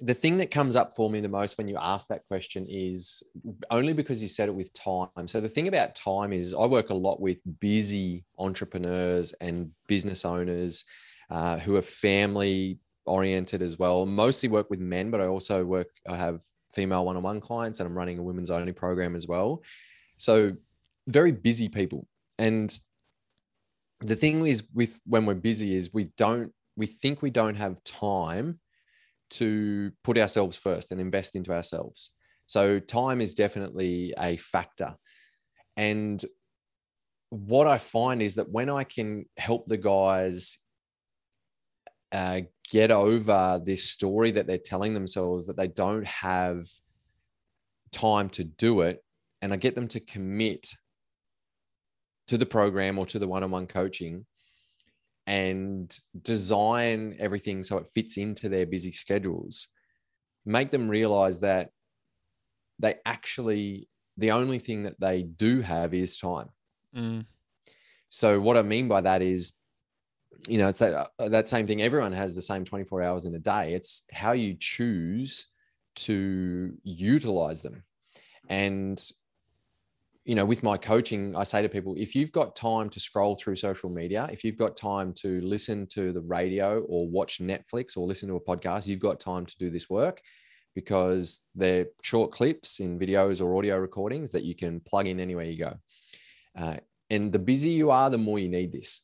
the 0.00 0.14
thing 0.14 0.36
that 0.36 0.50
comes 0.50 0.76
up 0.76 0.92
for 0.94 1.10
me 1.10 1.20
the 1.20 1.28
most 1.28 1.58
when 1.58 1.68
you 1.68 1.76
ask 1.80 2.08
that 2.08 2.26
question 2.28 2.66
is 2.68 3.22
only 3.70 3.92
because 3.92 4.22
you 4.22 4.28
said 4.28 4.48
it 4.48 4.54
with 4.54 4.72
time. 4.72 5.26
So 5.26 5.40
the 5.40 5.48
thing 5.48 5.68
about 5.68 5.96
time 5.96 6.32
is 6.32 6.54
I 6.54 6.66
work 6.66 6.90
a 6.90 6.94
lot 6.94 7.20
with 7.20 7.40
busy 7.60 8.24
entrepreneurs 8.38 9.32
and 9.40 9.70
business 9.88 10.24
owners 10.24 10.84
uh, 11.30 11.58
who 11.58 11.76
are 11.76 11.82
family 11.82 12.78
oriented 13.04 13.62
as 13.62 13.78
well. 13.78 14.06
Mostly 14.06 14.48
work 14.48 14.70
with 14.70 14.80
men, 14.80 15.10
but 15.10 15.20
I 15.20 15.26
also 15.26 15.64
work. 15.64 15.88
I 16.08 16.16
have 16.16 16.40
female 16.72 17.04
one-on-one 17.04 17.40
clients, 17.40 17.80
and 17.80 17.88
I'm 17.88 17.96
running 17.96 18.18
a 18.18 18.22
women's 18.22 18.50
only 18.50 18.72
program 18.72 19.16
as 19.16 19.26
well. 19.26 19.62
So 20.16 20.52
very 21.06 21.32
busy 21.32 21.68
people. 21.68 22.06
And 22.38 22.76
the 24.00 24.16
thing 24.16 24.46
is 24.46 24.64
with 24.74 25.00
when 25.06 25.26
we're 25.26 25.34
busy 25.34 25.74
is 25.74 25.92
we 25.92 26.10
don't 26.16 26.52
we 26.76 26.86
think 26.86 27.22
we 27.22 27.30
don't 27.30 27.54
have 27.54 27.82
time 27.84 28.60
to 29.30 29.90
put 30.04 30.18
ourselves 30.18 30.56
first 30.56 30.92
and 30.92 31.00
invest 31.00 31.34
into 31.34 31.52
ourselves. 31.52 32.12
So 32.44 32.78
time 32.78 33.20
is 33.20 33.34
definitely 33.34 34.14
a 34.18 34.36
factor. 34.36 34.94
And 35.76 36.22
what 37.30 37.66
I 37.66 37.78
find 37.78 38.22
is 38.22 38.36
that 38.36 38.50
when 38.50 38.70
I 38.70 38.84
can 38.84 39.24
help 39.36 39.66
the 39.66 39.76
guys 39.76 40.58
uh, 42.12 42.42
get 42.70 42.90
over 42.90 43.60
this 43.64 43.84
story 43.84 44.30
that 44.32 44.46
they're 44.46 44.58
telling 44.58 44.94
themselves 44.94 45.46
that 45.46 45.56
they 45.56 45.68
don't 45.68 46.06
have 46.06 46.66
time 47.90 48.28
to 48.30 48.44
do 48.44 48.82
it, 48.82 49.02
and 49.42 49.52
I 49.52 49.56
get 49.56 49.74
them 49.74 49.88
to 49.88 50.00
commit 50.00 50.74
to 52.28 52.38
the 52.38 52.46
program 52.46 52.98
or 52.98 53.06
to 53.06 53.18
the 53.18 53.28
one 53.28 53.42
on 53.42 53.50
one 53.50 53.66
coaching 53.66 54.26
and 55.26 55.98
design 56.22 57.16
everything 57.18 57.62
so 57.62 57.78
it 57.78 57.88
fits 57.94 58.16
into 58.16 58.48
their 58.48 58.66
busy 58.66 58.92
schedules, 58.92 59.68
make 60.44 60.70
them 60.70 60.88
realize 60.88 61.40
that 61.40 61.70
they 62.78 62.96
actually, 63.04 63.88
the 64.16 64.30
only 64.30 64.58
thing 64.58 64.84
that 64.84 65.00
they 65.00 65.22
do 65.22 65.60
have 65.60 65.94
is 65.94 66.18
time. 66.18 66.48
mm, 66.94 67.26
So 68.08 68.40
what 68.40 68.56
I 68.56 68.62
mean 68.62 68.88
by 68.88 69.00
that 69.00 69.22
is, 69.22 69.54
you 70.48 70.58
know, 70.58 70.68
it's 70.68 70.78
that 70.78 71.10
uh, 71.18 71.28
that 71.28 71.48
same 71.48 71.66
thing. 71.66 71.82
Everyone 71.82 72.12
has 72.12 72.36
the 72.36 72.42
same 72.42 72.64
24 72.64 73.02
hours 73.02 73.24
in 73.24 73.34
a 73.34 73.38
day. 73.38 73.72
It's 73.72 74.02
how 74.12 74.32
you 74.32 74.54
choose 74.58 75.48
to 75.96 76.76
utilize 76.84 77.62
them. 77.62 77.82
And 78.48 79.02
you 80.26 80.34
know, 80.34 80.44
with 80.44 80.64
my 80.64 80.76
coaching, 80.76 81.36
I 81.36 81.44
say 81.44 81.62
to 81.62 81.68
people, 81.68 81.94
if 81.96 82.16
you've 82.16 82.32
got 82.32 82.56
time 82.56 82.90
to 82.90 82.98
scroll 82.98 83.36
through 83.36 83.54
social 83.54 83.88
media, 83.88 84.28
if 84.32 84.42
you've 84.42 84.58
got 84.58 84.76
time 84.76 85.12
to 85.20 85.40
listen 85.40 85.86
to 85.90 86.12
the 86.12 86.20
radio 86.20 86.80
or 86.88 87.06
watch 87.06 87.38
Netflix 87.38 87.96
or 87.96 88.08
listen 88.08 88.28
to 88.30 88.34
a 88.34 88.40
podcast, 88.40 88.88
you've 88.88 88.98
got 88.98 89.20
time 89.20 89.46
to 89.46 89.56
do 89.56 89.70
this 89.70 89.88
work 89.88 90.20
because 90.74 91.42
they're 91.54 91.86
short 92.02 92.32
clips 92.32 92.80
in 92.80 92.98
videos 92.98 93.40
or 93.40 93.56
audio 93.56 93.78
recordings 93.78 94.32
that 94.32 94.42
you 94.42 94.56
can 94.56 94.80
plug 94.80 95.06
in 95.06 95.20
anywhere 95.20 95.44
you 95.44 95.58
go. 95.58 95.74
Uh, 96.58 96.76
and 97.08 97.32
the 97.32 97.38
busier 97.38 97.72
you 97.72 97.92
are, 97.92 98.10
the 98.10 98.18
more 98.18 98.40
you 98.40 98.48
need 98.48 98.72
this. 98.72 99.02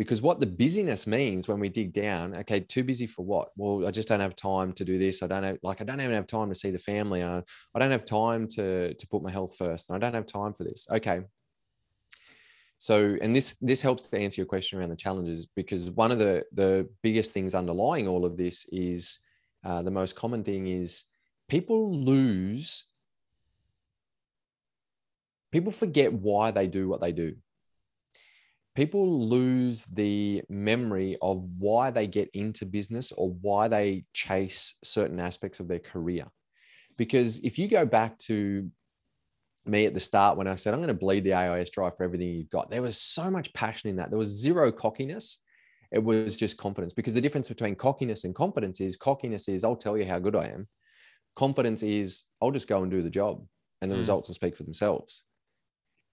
Because 0.00 0.22
what 0.22 0.40
the 0.40 0.46
busyness 0.46 1.06
means 1.06 1.46
when 1.46 1.60
we 1.60 1.68
dig 1.68 1.92
down, 1.92 2.34
okay, 2.34 2.58
too 2.58 2.82
busy 2.82 3.06
for 3.06 3.22
what? 3.22 3.50
Well, 3.54 3.86
I 3.86 3.90
just 3.90 4.08
don't 4.08 4.20
have 4.20 4.34
time 4.34 4.72
to 4.72 4.82
do 4.82 4.98
this. 4.98 5.22
I 5.22 5.26
don't 5.26 5.42
have, 5.42 5.58
like, 5.62 5.82
I 5.82 5.84
don't 5.84 6.00
even 6.00 6.14
have 6.14 6.26
time 6.26 6.48
to 6.48 6.54
see 6.54 6.70
the 6.70 6.78
family. 6.78 7.22
I, 7.22 7.42
I 7.74 7.78
don't 7.78 7.90
have 7.90 8.06
time 8.06 8.48
to, 8.52 8.94
to 8.94 9.06
put 9.08 9.22
my 9.22 9.30
health 9.30 9.58
first. 9.58 9.90
And 9.90 9.96
I 9.96 9.98
don't 9.98 10.14
have 10.14 10.24
time 10.24 10.54
for 10.54 10.64
this. 10.64 10.86
Okay. 10.90 11.20
So, 12.78 13.18
and 13.20 13.36
this, 13.36 13.56
this 13.60 13.82
helps 13.82 14.04
to 14.04 14.18
answer 14.18 14.40
your 14.40 14.46
question 14.46 14.78
around 14.78 14.88
the 14.88 14.96
challenges 14.96 15.44
because 15.54 15.90
one 15.90 16.10
of 16.10 16.18
the, 16.18 16.46
the 16.54 16.88
biggest 17.02 17.34
things 17.34 17.54
underlying 17.54 18.08
all 18.08 18.24
of 18.24 18.38
this 18.38 18.64
is 18.72 19.18
uh, 19.66 19.82
the 19.82 19.90
most 19.90 20.16
common 20.16 20.42
thing 20.42 20.66
is 20.66 21.04
people 21.46 21.94
lose, 21.94 22.86
people 25.52 25.70
forget 25.70 26.10
why 26.10 26.50
they 26.50 26.66
do 26.66 26.88
what 26.88 27.02
they 27.02 27.12
do 27.12 27.36
people 28.74 29.28
lose 29.28 29.84
the 29.86 30.42
memory 30.48 31.16
of 31.22 31.44
why 31.58 31.90
they 31.90 32.06
get 32.06 32.30
into 32.34 32.64
business 32.64 33.12
or 33.12 33.30
why 33.40 33.68
they 33.68 34.04
chase 34.12 34.74
certain 34.84 35.18
aspects 35.18 35.60
of 35.60 35.68
their 35.68 35.80
career. 35.80 36.26
Because 36.96 37.38
if 37.44 37.58
you 37.58 37.68
go 37.68 37.84
back 37.84 38.16
to 38.18 38.70
me 39.66 39.86
at 39.86 39.94
the 39.94 40.00
start 40.00 40.36
when 40.38 40.46
I 40.46 40.54
said, 40.54 40.72
I'm 40.72 40.80
going 40.80 40.88
to 40.88 40.94
bleed 40.94 41.24
the 41.24 41.34
AIS 41.34 41.70
drive 41.70 41.96
for 41.96 42.04
everything 42.04 42.28
you've 42.28 42.50
got, 42.50 42.70
there 42.70 42.82
was 42.82 43.00
so 43.00 43.30
much 43.30 43.52
passion 43.54 43.90
in 43.90 43.96
that. 43.96 44.10
There 44.10 44.18
was 44.18 44.28
zero 44.28 44.70
cockiness. 44.70 45.40
It 45.92 46.02
was 46.02 46.36
just 46.36 46.56
confidence. 46.56 46.92
Because 46.92 47.14
the 47.14 47.20
difference 47.20 47.48
between 47.48 47.74
cockiness 47.74 48.24
and 48.24 48.34
confidence 48.34 48.80
is 48.80 48.96
cockiness 48.96 49.48
is, 49.48 49.64
I'll 49.64 49.76
tell 49.76 49.98
you 49.98 50.04
how 50.04 50.20
good 50.20 50.36
I 50.36 50.46
am. 50.46 50.68
Confidence 51.34 51.82
is, 51.82 52.24
I'll 52.40 52.52
just 52.52 52.68
go 52.68 52.82
and 52.82 52.90
do 52.90 53.02
the 53.02 53.10
job 53.10 53.44
and 53.82 53.90
the 53.90 53.96
Mm. 53.96 54.00
results 54.00 54.28
will 54.28 54.34
speak 54.34 54.56
for 54.56 54.62
themselves 54.62 55.24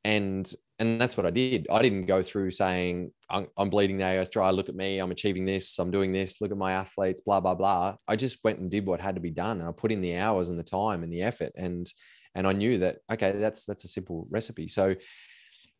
and 0.08 0.54
and 0.80 1.02
that's 1.02 1.18
what 1.18 1.26
I 1.26 1.32
did. 1.32 1.68
I 1.70 1.82
didn't 1.82 2.06
go 2.06 2.24
through 2.24 2.52
saying 2.52 3.12
I'm, 3.30 3.48
I'm 3.58 3.70
bleeding 3.70 3.98
the 3.98 4.06
AIS. 4.06 4.30
Look 4.36 4.70
at 4.70 4.76
me, 4.76 5.00
I'm 5.00 5.12
achieving 5.12 5.46
this, 5.46 5.78
I'm 5.80 5.92
doing 5.92 6.14
this. 6.14 6.40
Look 6.40 6.52
at 6.52 6.58
my 6.58 6.72
athletes, 6.72 7.20
blah 7.20 7.42
blah 7.42 7.56
blah. 7.56 7.96
I 8.08 8.16
just 8.16 8.38
went 8.44 8.60
and 8.60 8.72
did 8.72 8.86
what 8.86 9.02
had 9.02 9.16
to 9.16 9.22
be 9.22 9.32
done, 9.32 9.60
and 9.60 9.68
I 9.68 9.72
put 9.74 9.92
in 9.92 10.02
the 10.02 10.16
hours 10.16 10.48
and 10.50 10.58
the 10.58 10.64
time 10.64 11.04
and 11.04 11.12
the 11.12 11.24
effort, 11.24 11.52
and 11.58 11.92
and 12.36 12.48
I 12.48 12.54
knew 12.54 12.78
that 12.78 13.00
okay, 13.12 13.34
that's 13.34 13.66
that's 13.66 13.84
a 13.84 13.90
simple 13.90 14.28
recipe. 14.32 14.70
So 14.70 14.96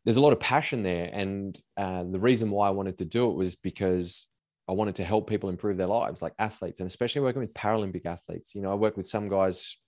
there's 0.04 0.16
a 0.16 0.20
lot 0.20 0.34
of 0.34 0.40
passion 0.40 0.82
there, 0.82 1.08
and 1.10 1.58
uh, 1.78 2.04
the 2.04 2.20
reason 2.20 2.50
why 2.50 2.68
I 2.68 2.72
wanted 2.72 2.98
to 2.98 3.06
do 3.06 3.30
it 3.30 3.36
was 3.36 3.56
because 3.56 4.26
I 4.68 4.72
wanted 4.72 4.96
to 4.96 5.04
help 5.04 5.30
people 5.30 5.48
improve 5.48 5.78
their 5.78 5.86
lives, 5.86 6.20
like 6.20 6.34
athletes, 6.38 6.80
and 6.80 6.86
especially 6.86 7.22
working 7.22 7.40
with 7.40 7.54
Paralympic 7.54 8.04
athletes. 8.04 8.54
You 8.54 8.60
know, 8.60 8.70
I 8.70 8.74
work 8.74 8.98
with 8.98 9.08
some 9.08 9.30
guys 9.30 9.78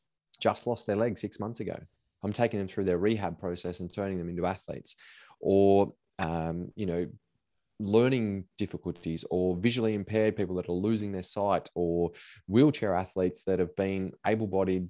just 0.40 0.66
lost 0.66 0.86
their 0.86 0.96
leg 0.96 1.18
six 1.18 1.38
months 1.38 1.60
ago. 1.60 1.78
I'm 2.22 2.32
taking 2.32 2.58
them 2.58 2.68
through 2.68 2.84
their 2.84 2.98
rehab 2.98 3.38
process 3.38 3.80
and 3.80 3.92
turning 3.92 4.18
them 4.18 4.28
into 4.28 4.46
athletes, 4.46 4.96
or 5.40 5.92
um, 6.18 6.70
you 6.76 6.86
know, 6.86 7.06
learning 7.80 8.44
difficulties 8.58 9.24
or 9.30 9.56
visually 9.56 9.94
impaired 9.94 10.36
people 10.36 10.54
that 10.56 10.68
are 10.68 10.72
losing 10.72 11.12
their 11.12 11.22
sight 11.22 11.68
or 11.74 12.10
wheelchair 12.46 12.94
athletes 12.94 13.44
that 13.44 13.58
have 13.58 13.74
been 13.74 14.12
able-bodied 14.26 14.88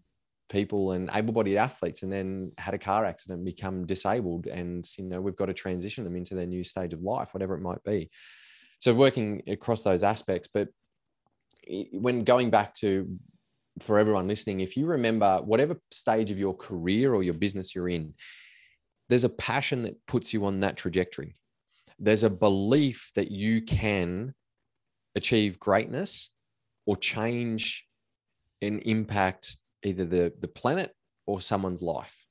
people 0.48 0.90
and 0.92 1.08
able-bodied 1.14 1.56
athletes 1.56 2.02
and 2.02 2.12
then 2.12 2.50
had 2.58 2.74
a 2.74 2.78
car 2.78 3.04
accident 3.04 3.38
and 3.38 3.46
become 3.46 3.86
disabled 3.86 4.48
and 4.48 4.88
you 4.98 5.04
know 5.04 5.20
we've 5.20 5.36
got 5.36 5.46
to 5.46 5.54
transition 5.54 6.02
them 6.02 6.16
into 6.16 6.34
their 6.34 6.46
new 6.46 6.64
stage 6.64 6.92
of 6.92 7.00
life 7.02 7.32
whatever 7.32 7.54
it 7.54 7.60
might 7.60 7.82
be. 7.84 8.10
So 8.80 8.92
working 8.92 9.42
across 9.46 9.84
those 9.84 10.02
aspects 10.02 10.48
but 10.52 10.68
when 11.92 12.24
going 12.24 12.50
back 12.50 12.74
to 12.74 13.16
for 13.78 13.98
everyone 13.98 14.26
listening 14.26 14.60
if 14.60 14.76
you 14.76 14.86
remember 14.86 15.40
whatever 15.44 15.76
stage 15.90 16.30
of 16.30 16.38
your 16.38 16.54
career 16.54 17.14
or 17.14 17.22
your 17.22 17.34
business 17.34 17.74
you're 17.74 17.88
in 17.88 18.12
there's 19.08 19.24
a 19.24 19.28
passion 19.28 19.82
that 19.82 19.94
puts 20.06 20.34
you 20.34 20.44
on 20.44 20.60
that 20.60 20.76
trajectory 20.76 21.36
there's 21.98 22.24
a 22.24 22.30
belief 22.30 23.10
that 23.14 23.30
you 23.30 23.62
can 23.62 24.34
achieve 25.14 25.58
greatness 25.58 26.30
or 26.86 26.96
change 26.96 27.86
and 28.62 28.82
impact 28.82 29.58
either 29.84 30.04
the, 30.04 30.32
the 30.40 30.48
planet 30.48 30.94
or 31.26 31.40
someone's 31.40 31.82
life 31.82 32.26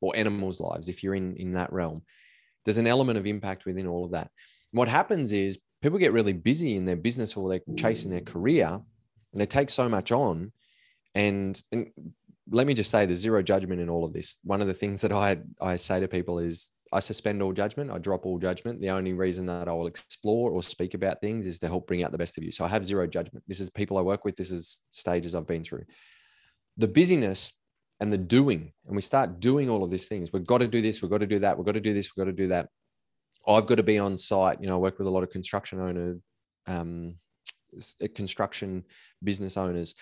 or 0.00 0.16
animals' 0.16 0.60
lives 0.60 0.88
if 0.88 1.02
you're 1.02 1.14
in, 1.14 1.36
in 1.36 1.52
that 1.52 1.72
realm. 1.72 2.02
There's 2.64 2.78
an 2.78 2.86
element 2.86 3.18
of 3.18 3.26
impact 3.26 3.66
within 3.66 3.86
all 3.86 4.04
of 4.04 4.12
that. 4.12 4.30
What 4.72 4.88
happens 4.88 5.32
is 5.32 5.60
people 5.82 5.98
get 5.98 6.12
really 6.12 6.32
busy 6.32 6.76
in 6.76 6.84
their 6.84 6.96
business 6.96 7.36
or 7.36 7.48
they're 7.48 7.76
chasing 7.76 8.10
their 8.10 8.20
career 8.20 8.66
and 8.66 9.40
they 9.40 9.46
take 9.46 9.70
so 9.70 9.88
much 9.88 10.12
on. 10.12 10.52
And, 11.14 11.60
and 11.72 11.90
let 12.50 12.66
me 12.66 12.74
just 12.74 12.90
say 12.90 13.06
there's 13.06 13.18
zero 13.18 13.42
judgment 13.42 13.80
in 13.80 13.88
all 13.88 14.04
of 14.04 14.12
this. 14.12 14.38
One 14.44 14.60
of 14.60 14.66
the 14.66 14.74
things 14.74 15.00
that 15.02 15.12
I, 15.12 15.38
I 15.60 15.76
say 15.76 16.00
to 16.00 16.08
people 16.08 16.38
is 16.38 16.70
I 16.92 17.00
suspend 17.00 17.42
all 17.42 17.52
judgment. 17.52 17.90
I 17.90 17.98
drop 17.98 18.26
all 18.26 18.38
judgment. 18.38 18.80
The 18.80 18.90
only 18.90 19.12
reason 19.12 19.46
that 19.46 19.68
I 19.68 19.72
will 19.72 19.86
explore 19.86 20.50
or 20.50 20.62
speak 20.62 20.94
about 20.94 21.20
things 21.20 21.46
is 21.46 21.58
to 21.60 21.68
help 21.68 21.86
bring 21.86 22.02
out 22.02 22.12
the 22.12 22.18
best 22.18 22.38
of 22.38 22.44
you. 22.44 22.52
So 22.52 22.64
I 22.64 22.68
have 22.68 22.86
zero 22.86 23.06
judgment. 23.06 23.44
This 23.48 23.60
is 23.60 23.70
people 23.70 23.98
I 23.98 24.02
work 24.02 24.24
with. 24.24 24.36
This 24.36 24.50
is 24.50 24.80
stages 24.90 25.34
I've 25.34 25.46
been 25.46 25.64
through 25.64 25.84
the 26.76 26.88
busyness 26.88 27.52
and 28.00 28.12
the 28.12 28.18
doing, 28.18 28.72
and 28.86 28.96
we 28.96 29.02
start 29.02 29.40
doing 29.40 29.70
all 29.70 29.84
of 29.84 29.90
these 29.90 30.06
things. 30.06 30.32
We've 30.32 30.46
got 30.46 30.58
to 30.58 30.68
do 30.68 30.82
this, 30.82 31.00
we've 31.00 31.10
got 31.10 31.18
to 31.18 31.26
do 31.26 31.38
that, 31.40 31.56
we've 31.56 31.66
got 31.66 31.72
to 31.72 31.80
do 31.80 31.94
this, 31.94 32.10
we've 32.10 32.24
got 32.24 32.30
to 32.30 32.36
do 32.36 32.48
that. 32.48 32.68
I've 33.46 33.66
got 33.66 33.76
to 33.76 33.82
be 33.82 33.98
on 33.98 34.16
site. 34.16 34.60
You 34.60 34.66
know, 34.66 34.74
I 34.74 34.78
work 34.78 34.98
with 34.98 35.06
a 35.06 35.10
lot 35.10 35.22
of 35.22 35.30
construction 35.30 35.80
owner, 35.80 36.16
um, 36.66 37.16
construction 38.14 38.84
business 39.22 39.56
owners, 39.56 39.94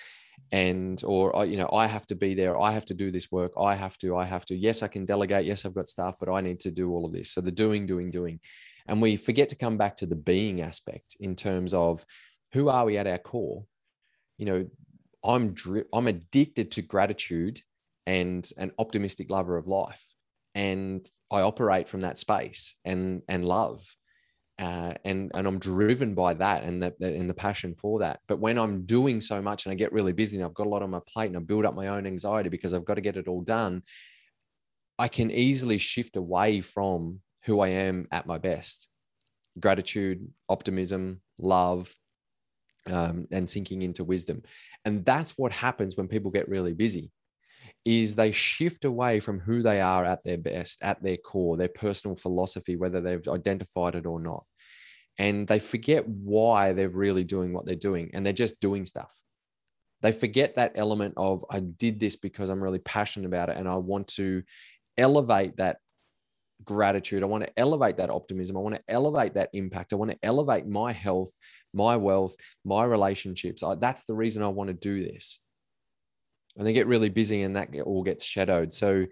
and 0.50 1.02
or 1.04 1.46
you 1.46 1.56
know, 1.56 1.68
I 1.72 1.86
have 1.86 2.06
to 2.08 2.14
be 2.14 2.34
there. 2.34 2.60
I 2.60 2.72
have 2.72 2.84
to 2.86 2.94
do 2.94 3.10
this 3.10 3.30
work. 3.30 3.52
I 3.58 3.74
have 3.74 3.96
to. 3.98 4.16
I 4.16 4.24
have 4.24 4.44
to. 4.46 4.56
Yes, 4.56 4.82
I 4.82 4.88
can 4.88 5.06
delegate. 5.06 5.46
Yes, 5.46 5.64
I've 5.64 5.74
got 5.74 5.88
staff, 5.88 6.16
but 6.18 6.30
I 6.30 6.40
need 6.40 6.60
to 6.60 6.70
do 6.70 6.90
all 6.90 7.06
of 7.06 7.12
this. 7.12 7.30
So 7.30 7.40
the 7.40 7.50
doing, 7.50 7.86
doing, 7.86 8.10
doing, 8.10 8.40
and 8.86 9.00
we 9.00 9.16
forget 9.16 9.48
to 9.50 9.56
come 9.56 9.76
back 9.76 9.96
to 9.98 10.06
the 10.06 10.16
being 10.16 10.60
aspect 10.60 11.16
in 11.20 11.36
terms 11.36 11.72
of 11.72 12.04
who 12.52 12.68
are 12.68 12.84
we 12.84 12.98
at 12.98 13.06
our 13.06 13.18
core. 13.18 13.64
You 14.36 14.46
know, 14.46 14.66
I'm 15.24 15.52
dri- 15.52 15.84
I'm 15.92 16.08
addicted 16.08 16.72
to 16.72 16.82
gratitude 16.82 17.60
and 18.06 18.48
an 18.58 18.72
optimistic 18.78 19.30
lover 19.30 19.56
of 19.56 19.66
life, 19.66 20.04
and 20.54 21.06
I 21.30 21.42
operate 21.42 21.88
from 21.88 22.00
that 22.00 22.18
space 22.18 22.74
and 22.84 23.22
and 23.28 23.44
love, 23.44 23.86
uh, 24.58 24.94
and 25.04 25.30
and 25.34 25.46
I'm 25.46 25.58
driven 25.58 26.14
by 26.14 26.34
that 26.34 26.64
and 26.64 26.82
that 26.82 26.94
and 27.00 27.28
the 27.28 27.34
passion 27.34 27.74
for 27.74 28.00
that. 28.00 28.20
But 28.28 28.38
when 28.38 28.58
I'm 28.58 28.84
doing 28.84 29.20
so 29.20 29.40
much 29.40 29.64
and 29.64 29.72
I 29.72 29.76
get 29.76 29.92
really 29.92 30.12
busy 30.12 30.36
and 30.36 30.44
I've 30.44 30.54
got 30.54 30.66
a 30.66 30.70
lot 30.70 30.82
on 30.82 30.90
my 30.90 31.00
plate 31.06 31.28
and 31.28 31.36
I 31.36 31.40
build 31.40 31.64
up 31.64 31.74
my 31.74 31.88
own 31.88 32.06
anxiety 32.06 32.48
because 32.48 32.74
I've 32.74 32.84
got 32.84 32.94
to 32.94 33.00
get 33.00 33.16
it 33.16 33.28
all 33.28 33.40
done, 33.40 33.82
I 34.98 35.08
can 35.08 35.30
easily 35.30 35.78
shift 35.78 36.16
away 36.16 36.60
from 36.60 37.20
who 37.44 37.60
I 37.60 37.68
am 37.68 38.06
at 38.12 38.26
my 38.26 38.38
best. 38.38 38.88
Gratitude, 39.58 40.28
optimism, 40.48 41.20
love, 41.38 41.94
um, 42.90 43.26
and 43.30 43.48
sinking 43.48 43.82
into 43.82 44.04
wisdom. 44.04 44.42
And 44.84 45.04
that's 45.04 45.36
what 45.38 45.52
happens 45.52 45.96
when 45.96 46.08
people 46.08 46.30
get 46.30 46.48
really 46.48 46.72
busy 46.72 47.10
is 47.84 48.14
they 48.14 48.30
shift 48.30 48.84
away 48.84 49.20
from 49.20 49.40
who 49.40 49.62
they 49.62 49.80
are 49.80 50.04
at 50.04 50.22
their 50.24 50.38
best, 50.38 50.78
at 50.82 51.02
their 51.02 51.16
core, 51.16 51.56
their 51.56 51.68
personal 51.68 52.14
philosophy, 52.14 52.76
whether 52.76 53.00
they've 53.00 53.26
identified 53.28 53.94
it 53.94 54.06
or 54.06 54.20
not. 54.20 54.44
And 55.18 55.46
they 55.46 55.58
forget 55.58 56.06
why 56.08 56.72
they're 56.72 56.88
really 56.88 57.24
doing 57.24 57.52
what 57.52 57.66
they're 57.66 57.74
doing 57.74 58.10
and 58.14 58.24
they're 58.24 58.32
just 58.32 58.60
doing 58.60 58.86
stuff. 58.86 59.20
They 60.00 60.12
forget 60.12 60.56
that 60.56 60.72
element 60.74 61.14
of, 61.16 61.44
I 61.50 61.60
did 61.60 62.00
this 62.00 62.16
because 62.16 62.48
I'm 62.48 62.62
really 62.62 62.78
passionate 62.80 63.26
about 63.26 63.48
it 63.48 63.56
and 63.56 63.68
I 63.68 63.76
want 63.76 64.08
to 64.08 64.42
elevate 64.96 65.56
that 65.56 65.78
gratitude. 66.64 67.22
I 67.22 67.26
want 67.26 67.44
to 67.44 67.58
elevate 67.58 67.96
that 67.98 68.10
optimism. 68.10 68.56
I 68.56 68.60
want 68.60 68.76
to 68.76 68.82
elevate 68.88 69.34
that 69.34 69.50
impact. 69.52 69.92
I 69.92 69.96
want 69.96 70.10
to 70.12 70.18
elevate 70.22 70.66
my 70.66 70.92
health, 70.92 71.30
my 71.74 71.96
wealth, 71.96 72.34
my 72.64 72.84
relationships. 72.84 73.62
I, 73.62 73.74
that's 73.76 74.04
the 74.04 74.14
reason 74.14 74.42
I 74.42 74.48
want 74.48 74.68
to 74.68 74.74
do 74.74 75.04
this. 75.04 75.40
And 76.56 76.66
they 76.66 76.72
get 76.72 76.86
really 76.86 77.08
busy 77.08 77.42
and 77.42 77.56
that 77.56 77.68
all 77.84 78.02
gets 78.02 78.24
shadowed. 78.24 78.72
So 78.72 79.06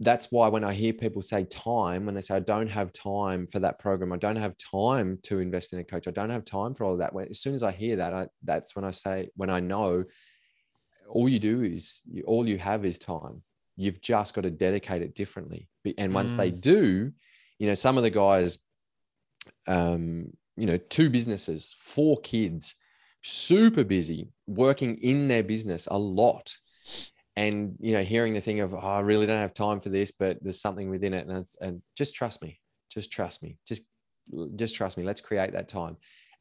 that's 0.00 0.30
why 0.30 0.48
when 0.48 0.64
I 0.64 0.72
hear 0.72 0.92
people 0.92 1.22
say 1.22 1.44
time, 1.44 2.06
when 2.06 2.14
they 2.14 2.20
say, 2.20 2.36
I 2.36 2.40
don't 2.40 2.70
have 2.70 2.92
time 2.92 3.46
for 3.46 3.58
that 3.60 3.78
program, 3.78 4.12
I 4.12 4.16
don't 4.16 4.36
have 4.36 4.56
time 4.56 5.18
to 5.24 5.40
invest 5.40 5.72
in 5.72 5.78
a 5.78 5.84
coach, 5.84 6.08
I 6.08 6.12
don't 6.12 6.30
have 6.30 6.44
time 6.44 6.74
for 6.74 6.84
all 6.84 6.92
of 6.94 6.98
that. 7.00 7.12
When, 7.12 7.28
as 7.28 7.40
soon 7.40 7.54
as 7.54 7.62
I 7.62 7.72
hear 7.72 7.96
that, 7.96 8.14
I, 8.14 8.26
that's 8.42 8.74
when 8.74 8.84
I 8.84 8.90
say, 8.90 9.28
when 9.36 9.50
I 9.50 9.60
know 9.60 10.04
all 11.08 11.28
you 11.28 11.38
do 11.38 11.62
is, 11.62 12.02
all 12.26 12.48
you 12.48 12.58
have 12.58 12.84
is 12.84 12.98
time. 12.98 13.42
You've 13.76 14.00
just 14.00 14.34
got 14.34 14.42
to 14.42 14.50
dedicate 14.50 15.02
it 15.02 15.14
differently. 15.14 15.68
And 15.98 16.14
once 16.14 16.32
mm. 16.32 16.38
they 16.38 16.50
do, 16.50 17.12
you 17.58 17.66
know, 17.66 17.74
some 17.74 17.98
of 17.98 18.02
the 18.02 18.10
guys, 18.10 18.58
um, 19.68 20.32
you 20.56 20.66
know, 20.66 20.78
two 20.78 21.10
businesses, 21.10 21.76
four 21.78 22.18
kids, 22.20 22.74
super 23.22 23.84
busy, 23.84 24.30
working 24.46 24.96
in 25.02 25.28
their 25.28 25.42
business 25.42 25.86
a 25.90 25.98
lot. 25.98 26.56
And, 27.36 27.76
you 27.80 27.92
know, 27.92 28.02
hearing 28.02 28.32
the 28.32 28.40
thing 28.40 28.60
of, 28.60 28.72
oh, 28.72 28.78
I 28.78 29.00
really 29.00 29.26
don't 29.26 29.38
have 29.38 29.52
time 29.52 29.80
for 29.80 29.90
this, 29.90 30.10
but 30.10 30.38
there's 30.42 30.60
something 30.60 30.88
within 30.88 31.12
it. 31.12 31.26
And, 31.26 31.44
and 31.60 31.82
just 31.96 32.14
trust 32.14 32.40
me, 32.40 32.60
just 32.90 33.12
trust 33.12 33.42
me, 33.42 33.58
just, 33.68 33.82
just 34.54 34.74
trust 34.74 34.96
me. 34.96 35.04
Let's 35.04 35.20
create 35.20 35.52
that 35.52 35.68
time. 35.68 35.96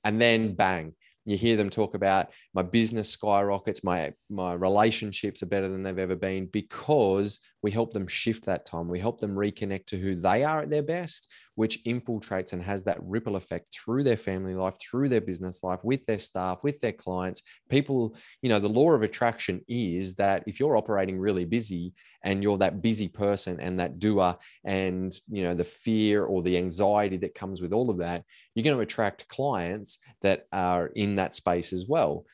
And 0.05 0.21
then 0.21 0.53
bang, 0.53 0.93
you 1.25 1.37
hear 1.37 1.57
them 1.57 1.69
talk 1.69 1.95
about 1.95 2.29
my 2.53 2.61
business 2.61 3.09
skyrockets 3.09 3.83
my 3.83 4.13
my 4.29 4.53
relationships 4.53 5.41
are 5.41 5.47
better 5.47 5.67
than 5.67 5.81
they've 5.81 5.97
ever 5.97 6.15
been 6.15 6.45
because 6.47 7.39
we 7.63 7.71
help 7.71 7.93
them 7.93 8.07
shift 8.07 8.45
that 8.45 8.65
time 8.65 8.87
we 8.87 8.99
help 8.99 9.19
them 9.19 9.35
reconnect 9.35 9.87
to 9.87 9.97
who 9.97 10.15
they 10.15 10.43
are 10.43 10.61
at 10.61 10.69
their 10.69 10.83
best 10.83 11.31
which 11.55 11.83
infiltrates 11.85 12.53
and 12.53 12.61
has 12.61 12.83
that 12.83 13.01
ripple 13.01 13.35
effect 13.35 13.73
through 13.73 14.03
their 14.03 14.17
family 14.17 14.53
life 14.53 14.75
through 14.79 15.09
their 15.09 15.21
business 15.21 15.63
life 15.63 15.79
with 15.83 16.05
their 16.05 16.19
staff 16.19 16.59
with 16.63 16.79
their 16.79 16.91
clients. 16.91 17.41
People 17.69 18.15
you 18.41 18.49
know 18.49 18.59
the 18.59 18.69
law 18.69 18.91
of 18.91 19.01
attraction 19.01 19.61
is 19.67 20.15
that 20.15 20.43
if 20.47 20.59
you're 20.59 20.77
operating 20.77 21.17
really 21.17 21.45
busy 21.45 21.93
and 22.23 22.43
you're 22.43 22.57
that 22.57 22.81
busy 22.81 23.07
person 23.07 23.59
and 23.59 23.79
that 23.79 23.99
doer 23.99 24.35
and 24.63 25.15
you 25.29 25.43
know 25.43 25.53
the 25.53 25.63
fear 25.63 26.25
or 26.25 26.41
the 26.41 26.57
anxiety 26.57 27.17
that 27.17 27.35
comes 27.35 27.61
with 27.61 27.73
all 27.73 27.89
of 27.89 27.97
that 27.97 28.23
you're 28.53 28.63
going 28.63 28.75
to 28.75 28.81
attract 28.81 29.27
clients 29.27 29.99
that 30.21 30.47
are 30.51 30.87
in 30.95 31.15
that 31.15 31.35
space 31.35 31.73
as 31.73 31.85
well 31.87 32.25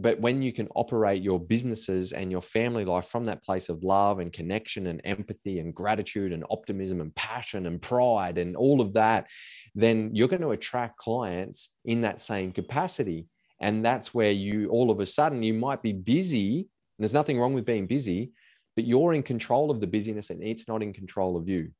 but 0.00 0.20
when 0.20 0.42
you 0.42 0.52
can 0.52 0.68
operate 0.74 1.22
your 1.22 1.38
businesses 1.38 2.12
and 2.12 2.30
your 2.30 2.40
family 2.40 2.84
life 2.84 3.06
from 3.06 3.24
that 3.26 3.42
place 3.42 3.68
of 3.68 3.82
love 3.84 4.18
and 4.18 4.32
connection 4.32 4.86
and 4.86 5.00
empathy 5.04 5.58
and 5.58 5.74
gratitude 5.74 6.32
and 6.32 6.44
optimism 6.50 7.00
and 7.00 7.14
passion 7.14 7.66
and 7.66 7.82
pride 7.82 8.38
and 8.38 8.56
all 8.56 8.80
of 8.80 8.92
that 8.94 9.26
then 9.74 10.10
you're 10.14 10.28
going 10.28 10.42
to 10.42 10.50
attract 10.50 10.98
clients 10.98 11.74
in 11.84 12.02
that 12.02 12.20
same 12.20 12.52
capacity. 12.52 13.26
And 13.60 13.84
that's 13.84 14.12
where 14.12 14.30
you 14.30 14.68
all 14.68 14.90
of 14.90 15.00
a 15.00 15.06
sudden 15.06 15.42
you 15.42 15.54
might 15.54 15.82
be 15.82 15.92
busy 15.92 16.58
And 16.58 16.68
there's 16.98 17.14
nothing 17.14 17.38
wrong 17.38 17.54
with 17.54 17.64
being 17.64 17.86
busy 17.86 18.32
but 18.74 18.86
you're 18.86 19.12
in 19.12 19.22
control 19.22 19.70
of 19.70 19.80
the 19.80 19.86
busyness 19.86 20.30
and 20.30 20.42
it's 20.42 20.68
not 20.68 20.82
in 20.82 20.92
control 20.92 21.36
of 21.36 21.48
you. 21.48 21.70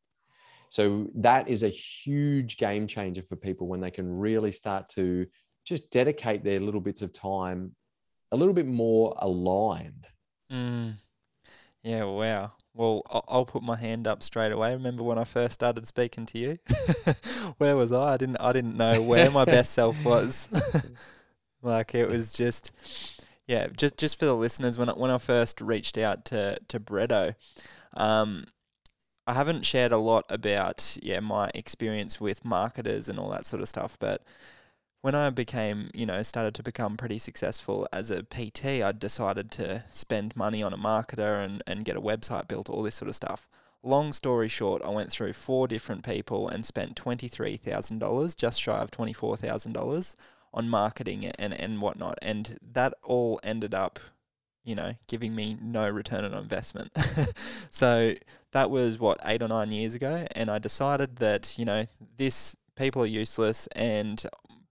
So 0.68 1.09
that 1.16 1.48
is 1.48 1.62
a 1.62 1.68
huge 1.68 2.57
game 2.57 2.87
changer 2.87 3.22
for 3.22 3.37
people 3.37 3.66
when 3.66 3.81
they 3.81 3.90
can 3.90 4.11
really 4.11 4.53
start 4.53 4.88
to 4.90 5.27
just 5.64 5.90
dedicate 5.90 6.44
their 6.44 6.61
little 6.61 6.81
bits 6.81 7.03
of 7.03 7.12
time 7.12 7.75
a 8.33 8.37
little 8.37 8.55
bit 8.55 8.66
more 8.66 9.14
aligned. 9.18 10.07
Mm. 10.51 10.95
Yeah, 11.83 12.05
wow. 12.05 12.53
Well, 12.75 13.03
I'll 13.29 13.45
put 13.45 13.62
my 13.62 13.77
hand 13.77 14.07
up 14.07 14.23
straight 14.23 14.51
away. 14.51 14.73
Remember 14.73 15.03
when 15.03 15.18
I 15.18 15.25
first 15.25 15.55
started 15.55 15.87
speaking 15.87 16.25
to 16.27 16.38
you? 16.38 16.59
where 17.59 17.77
was 17.77 17.92
I? 17.92 18.14
I 18.14 18.16
didn't. 18.16 18.38
I 18.38 18.53
didn't 18.53 18.79
know 18.79 19.03
where 19.03 19.30
my 19.30 19.45
best 19.45 19.72
self 19.74 20.03
was. 20.05 20.49
like 21.62 21.95
it 21.95 22.09
was 22.09 22.33
just, 22.33 22.72
yeah. 23.47 23.66
Just 23.76 23.99
just 23.99 24.18
for 24.18 24.24
the 24.24 24.35
listeners, 24.35 24.78
when 24.78 24.89
I, 24.89 24.93
when 24.93 25.11
I 25.11 25.18
first 25.18 25.61
reached 25.61 25.99
out 25.99 26.24
to 26.26 26.59
to 26.68 26.80
Bretto, 26.80 27.35
um, 27.93 28.47
I 29.26 29.35
haven't 29.35 29.66
shared 29.66 29.93
a 29.93 29.99
lot 29.99 30.24
about 30.30 30.97
yeah 31.03 31.20
my 31.20 31.51
experience 31.55 32.22
with 32.22 32.43
marketers 32.43 33.11
and 33.11 33.18
all 33.18 33.28
that 33.30 33.45
sort 33.45 33.61
of 33.61 33.68
stuff, 33.68 33.99
but 34.01 34.22
when 35.03 35.16
I 35.16 35.28
became, 35.30 35.90
you 35.92 36.07
know, 36.07 36.22
started 36.22 36.55
to 36.55 36.62
become 36.62 36.96
pretty 36.96 37.18
successful 37.18 37.88
as 37.92 38.11
a 38.11 38.22
PT, 38.22 38.66
I 38.82 38.92
decided 38.92 39.50
to 39.53 39.84
spend 39.90 40.36
money 40.36 40.62
on 40.62 40.72
a 40.72 40.78
marketer 40.78 41.44
and, 41.44 41.62
and 41.66 41.84
get 41.84 41.96
a 41.96 42.00
website 42.00 42.46
built, 42.46 42.70
all 42.70 42.84
this 42.84 42.94
sort 42.94 43.09
of 43.09 43.16
stuff. 43.16 43.48
long 43.82 44.12
story 44.12 44.46
short, 44.46 44.80
I 44.82 44.90
went 44.90 45.11
through 45.11 45.32
four 45.32 45.66
different 45.66 46.05
people 46.05 46.48
and 46.48 46.64
spent 46.64 46.94
$23,000, 46.94 48.36
just 48.36 48.61
shy 48.61 48.78
of 48.78 48.92
$24,000 48.92 50.14
on 50.55 50.68
marketing 50.68 51.26
and, 51.36 51.53
and 51.53 51.82
whatnot. 51.82 52.18
And 52.22 52.57
that 52.72 52.94
all 53.03 53.40
ended 53.42 53.74
up, 53.74 53.98
you 54.62 54.76
know, 54.76 54.94
giving 55.09 55.34
me 55.34 55.57
no 55.61 55.88
return 55.90 56.24
on 56.24 56.32
investment. 56.32 56.92
so 57.70 58.14
that 58.53 58.70
was 58.70 59.00
what, 59.00 59.18
eight 59.24 59.42
or 59.42 59.48
nine 59.48 59.72
years 59.72 59.96
ago. 59.96 60.26
And 60.36 60.48
I 60.48 60.61
decided 60.61 61.16
that, 61.16 61.59
you 61.59 61.64
know, 61.64 61.86
this 62.18 62.55
people 62.76 63.03
are 63.03 63.07
useless 63.07 63.66
and 63.68 64.24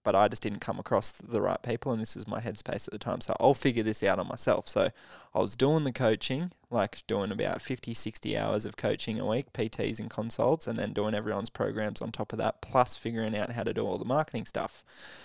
but 0.04 0.14
I 0.14 0.28
just 0.28 0.42
didn't 0.42 0.60
come 0.60 0.78
across 0.78 1.10
the 1.12 1.40
right 1.40 1.62
people, 1.62 1.92
and 1.92 2.00
this 2.00 2.16
was 2.16 2.26
my 2.26 2.40
headspace 2.40 2.86
at 2.86 2.92
the 2.92 2.98
time. 2.98 3.20
So 3.20 3.36
I'll 3.38 3.54
figure 3.54 3.82
this 3.82 4.02
out 4.02 4.18
on 4.18 4.28
myself. 4.28 4.68
So 4.68 4.90
I 5.34 5.38
was 5.38 5.56
doing 5.56 5.84
the 5.84 5.92
coaching, 5.92 6.52
like 6.70 7.06
doing 7.06 7.30
about 7.30 7.62
50, 7.62 7.94
60 7.94 8.36
hours 8.36 8.64
of 8.64 8.76
coaching 8.76 9.20
a 9.20 9.26
week, 9.26 9.52
PTs 9.52 10.00
and 10.00 10.10
consults, 10.10 10.66
and 10.66 10.78
then 10.78 10.92
doing 10.92 11.14
everyone's 11.14 11.50
programs 11.50 12.02
on 12.02 12.10
top 12.10 12.32
of 12.32 12.38
that, 12.38 12.60
plus 12.60 12.96
figuring 12.96 13.36
out 13.36 13.52
how 13.52 13.62
to 13.62 13.74
do 13.74 13.86
all 13.86 13.96
the 13.96 14.04
marketing 14.04 14.46
stuff. 14.46 14.84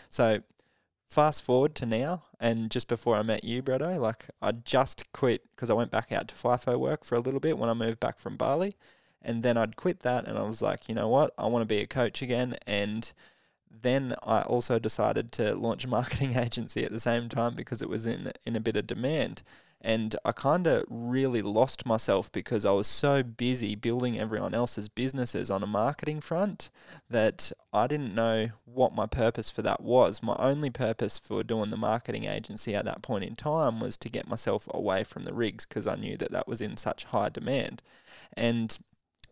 So 0.10 0.42
fast 1.08 1.44
forward 1.44 1.74
to 1.76 1.86
now, 1.86 2.24
and 2.40 2.70
just 2.70 2.88
before 2.88 3.16
I 3.16 3.24
met 3.24 3.44
you, 3.44 3.64
Bretto, 3.64 4.00
like 4.00 4.26
I 4.42 4.52
just 4.52 5.12
quit 5.14 5.44
because 5.56 5.70
I 5.70 5.74
went 5.74 5.92
back 5.92 6.12
out 6.12 6.28
to 6.28 6.36
FIFO 6.36 6.78
work 6.78 7.04
for 7.04 7.16
a 7.16 7.20
little 7.20 7.40
bit 7.40 7.58
when 7.58 7.70
I 7.70 7.74
moved 7.74 8.00
back 8.00 8.20
from 8.20 8.38
Bali. 8.38 8.76
And 9.20 9.42
then 9.44 9.58
I'd 9.58 9.76
quit 9.76 10.02
that, 10.02 10.26
and 10.26 10.38
I 10.38 10.44
was 10.44 10.62
like, 10.62 10.88
you 10.88 10.96
know 10.96 11.10
what? 11.10 11.34
I 11.38 11.48
want 11.48 11.64
to 11.64 11.68
be 11.68 11.82
a 11.82 11.88
coach 11.88 12.22
again. 12.22 12.56
And 12.66 13.12
then 13.82 14.16
I 14.24 14.42
also 14.42 14.80
decided 14.80 15.32
to 15.34 15.56
launch 15.56 15.86
a 15.86 15.90
marketing 15.90 16.36
agency 16.38 16.84
at 16.84 16.92
the 16.92 17.00
same 17.00 17.30
time 17.30 17.56
because 17.56 17.82
it 17.82 17.90
was 17.90 18.06
in 18.06 18.32
in 18.46 18.56
a 18.56 18.62
bit 18.62 18.76
of 18.76 18.88
demand. 18.88 19.44
And 19.80 20.16
I 20.26 20.32
kind 20.32 20.66
of 20.66 20.86
really 20.90 21.44
lost 21.44 21.86
myself 21.86 22.32
because 22.32 22.66
I 22.66 22.72
was 22.72 22.88
so 22.88 23.22
busy 23.22 23.76
building 23.76 24.18
everyone 24.18 24.56
else's 24.56 24.90
businesses 24.90 25.52
on 25.52 25.62
a 25.62 25.68
marketing 25.68 26.20
front 26.20 26.72
that 27.12 27.52
I 27.72 27.86
didn't 27.86 28.16
know 28.16 28.50
what 28.66 28.96
my 28.96 29.06
purpose 29.06 29.52
for 29.52 29.62
that 29.62 29.82
was. 29.82 30.24
My 30.24 30.36
only 30.40 30.72
purpose 30.72 31.20
for 31.20 31.44
doing 31.44 31.70
the 31.70 31.78
marketing 31.78 32.26
agency 32.26 32.74
at 32.74 32.86
that 32.86 33.04
point 33.04 33.24
in 33.26 33.36
time 33.36 33.80
was 33.80 33.98
to 33.98 34.10
get 34.10 34.28
myself 34.28 34.68
away 34.72 35.04
from 35.04 35.24
the 35.24 35.34
rigs 35.34 35.68
because 35.68 35.86
I 35.86 35.96
knew 35.96 36.18
that 36.18 36.32
that 36.32 36.48
was 36.48 36.60
in 36.60 36.76
such 36.76 37.04
high 37.06 37.30
demand. 37.30 37.84
And 38.34 38.76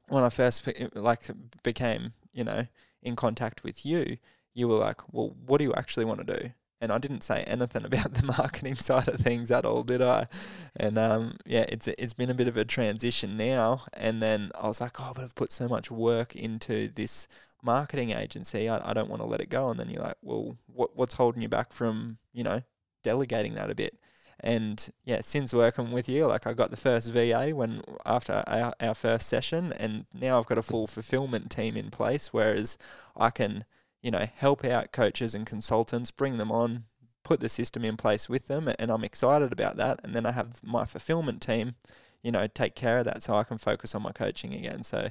when 0.08 0.24
I 0.24 0.30
first 0.30 0.70
like 0.94 1.24
became, 1.64 2.14
you 2.34 2.44
know, 2.44 2.68
in 3.02 3.16
contact 3.16 3.64
with 3.64 3.84
you, 3.84 4.18
you 4.56 4.68
were 4.68 4.78
like, 4.78 5.02
well, 5.14 5.36
what 5.46 5.60
do 5.60 5.64
you 5.64 5.74
actually 5.74 6.06
want 6.06 6.26
to 6.26 6.40
do? 6.40 6.50
And 6.82 6.92
I 6.92 6.98
didn't 6.98 7.22
say 7.22 7.44
anything 7.44 7.86
about 7.86 8.16
the 8.16 8.26
marketing 8.26 8.76
side 8.90 9.08
of 9.08 9.20
things 9.20 9.52
at 9.52 9.66
all, 9.66 9.84
did 9.84 10.02
I? 10.02 10.28
And 10.76 10.98
um, 10.98 11.38
yeah, 11.46 11.66
it's 11.70 11.88
it's 11.88 12.14
been 12.14 12.32
a 12.32 12.36
bit 12.36 12.48
of 12.48 12.58
a 12.58 12.66
transition 12.66 13.38
now. 13.38 13.84
And 13.94 14.22
then 14.24 14.52
I 14.60 14.68
was 14.68 14.82
like, 14.82 15.00
oh, 15.00 15.12
but 15.14 15.24
I've 15.24 15.36
put 15.36 15.52
so 15.52 15.68
much 15.68 15.92
work 15.92 16.36
into 16.36 16.88
this 16.88 17.28
marketing 17.62 18.12
agency. 18.12 18.68
I, 18.70 18.90
I 18.90 18.94
don't 18.94 19.10
want 19.10 19.22
to 19.22 19.28
let 19.28 19.42
it 19.42 19.50
go. 19.50 19.70
And 19.70 19.80
then 19.80 19.90
you're 19.90 20.04
like, 20.04 20.18
well, 20.22 20.58
what 20.68 20.96
what's 20.96 21.16
holding 21.16 21.42
you 21.42 21.50
back 21.50 21.72
from 21.72 22.18
you 22.34 22.44
know 22.44 22.62
delegating 23.04 23.56
that 23.56 23.70
a 23.70 23.76
bit? 23.76 24.00
And 24.42 24.90
yeah, 25.06 25.22
since 25.22 25.54
working 25.54 25.92
with 25.92 26.10
you, 26.10 26.28
like 26.28 26.46
I 26.46 26.54
got 26.54 26.70
the 26.70 26.78
first 26.78 27.12
VA 27.12 27.52
when 27.54 27.82
after 28.06 28.44
our, 28.48 28.74
our 28.80 28.94
first 28.94 29.28
session, 29.28 29.74
and 29.74 30.06
now 30.14 30.38
I've 30.38 30.46
got 30.46 30.58
a 30.58 30.62
full 30.62 30.88
fulfillment 30.88 31.50
team 31.50 31.78
in 31.78 31.90
place. 31.90 32.34
Whereas 32.34 32.78
I 33.16 33.30
can, 33.30 33.66
you 34.06 34.12
know, 34.12 34.28
help 34.38 34.64
out 34.64 34.92
coaches 34.92 35.34
and 35.34 35.48
consultants, 35.48 36.12
bring 36.12 36.38
them 36.38 36.52
on, 36.52 36.84
put 37.24 37.40
the 37.40 37.50
system 37.50 37.84
in 37.84 37.98
place 37.98 38.30
with 38.30 38.46
them, 38.46 38.70
and 38.78 38.92
I'm 38.92 39.04
excited 39.04 39.52
about 39.52 39.78
that. 39.78 40.00
And 40.04 40.14
then 40.14 40.28
I 40.28 40.32
have 40.32 40.64
my 40.64 40.86
fulfillment 40.86 41.42
team, 41.42 41.74
you 42.22 42.32
know, 42.32 42.46
take 42.46 42.76
care 42.76 43.00
of 43.00 43.06
that 43.06 43.24
so 43.24 43.36
I 43.36 43.44
can 43.44 43.58
focus 43.58 43.96
on 43.96 44.04
my 44.04 44.12
coaching 44.12 44.54
again. 44.54 44.84
So, 44.84 45.10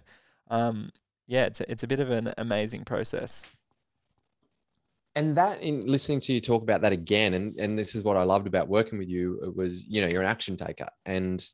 um, 0.48 0.92
yeah, 1.26 1.46
it's 1.46 1.60
a, 1.60 1.68
it's 1.68 1.82
a 1.82 1.88
bit 1.88 1.98
of 1.98 2.08
an 2.08 2.34
amazing 2.38 2.84
process 2.84 3.44
and 5.16 5.36
that 5.36 5.62
in 5.62 5.86
listening 5.86 6.18
to 6.18 6.32
you 6.32 6.40
talk 6.40 6.62
about 6.62 6.80
that 6.82 6.92
again 6.92 7.34
and 7.34 7.58
and 7.58 7.78
this 7.78 7.94
is 7.94 8.02
what 8.02 8.16
i 8.16 8.22
loved 8.22 8.46
about 8.46 8.68
working 8.68 8.98
with 8.98 9.08
you 9.08 9.40
it 9.42 9.54
was 9.54 9.86
you 9.86 10.00
know 10.00 10.08
you're 10.08 10.22
an 10.22 10.28
action 10.28 10.56
taker 10.56 10.88
and 11.06 11.48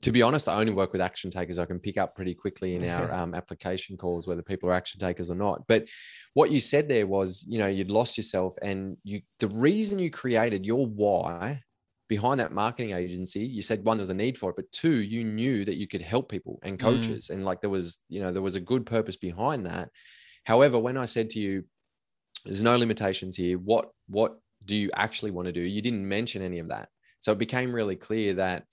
to 0.00 0.10
be 0.10 0.22
honest 0.22 0.48
i 0.48 0.54
only 0.54 0.72
work 0.72 0.92
with 0.92 1.00
action 1.00 1.30
takers 1.30 1.58
i 1.58 1.64
can 1.64 1.78
pick 1.78 1.96
up 1.96 2.14
pretty 2.14 2.34
quickly 2.34 2.74
in 2.74 2.88
our 2.88 3.12
um, 3.20 3.34
application 3.34 3.96
calls 3.96 4.26
whether 4.26 4.42
people 4.42 4.68
are 4.68 4.74
action 4.74 5.00
takers 5.00 5.30
or 5.30 5.36
not 5.36 5.62
but 5.68 5.86
what 6.34 6.50
you 6.50 6.60
said 6.60 6.88
there 6.88 7.06
was 7.06 7.44
you 7.48 7.58
know 7.58 7.66
you'd 7.66 7.90
lost 7.90 8.16
yourself 8.16 8.56
and 8.62 8.96
you 9.04 9.20
the 9.40 9.48
reason 9.48 9.98
you 9.98 10.10
created 10.10 10.66
your 10.66 10.86
why 10.86 11.60
behind 12.08 12.38
that 12.38 12.52
marketing 12.52 12.92
agency 12.92 13.40
you 13.40 13.62
said 13.62 13.82
one 13.84 13.96
there 13.96 14.02
was 14.02 14.10
a 14.10 14.14
need 14.14 14.36
for 14.36 14.50
it 14.50 14.56
but 14.56 14.70
two 14.72 14.96
you 14.96 15.24
knew 15.24 15.64
that 15.64 15.76
you 15.76 15.88
could 15.88 16.02
help 16.02 16.28
people 16.30 16.58
and 16.62 16.78
mm. 16.78 16.82
coaches 16.82 17.28
mm. 17.28 17.34
and 17.34 17.44
like 17.44 17.60
there 17.60 17.70
was 17.70 17.98
you 18.08 18.20
know 18.20 18.30
there 18.30 18.42
was 18.42 18.56
a 18.56 18.60
good 18.60 18.84
purpose 18.84 19.16
behind 19.16 19.64
that 19.64 19.88
however 20.44 20.78
when 20.78 20.98
i 20.98 21.06
said 21.06 21.30
to 21.30 21.40
you 21.40 21.64
there's 22.44 22.62
no 22.62 22.76
limitations 22.76 23.36
here. 23.36 23.58
What 23.58 23.88
what 24.08 24.38
do 24.64 24.76
you 24.76 24.90
actually 24.94 25.30
want 25.30 25.46
to 25.46 25.52
do? 25.52 25.60
You 25.60 25.82
didn't 25.82 26.08
mention 26.08 26.42
any 26.42 26.58
of 26.58 26.68
that. 26.68 26.88
So 27.18 27.32
it 27.32 27.38
became 27.38 27.74
really 27.74 27.96
clear 27.96 28.34
that 28.34 28.64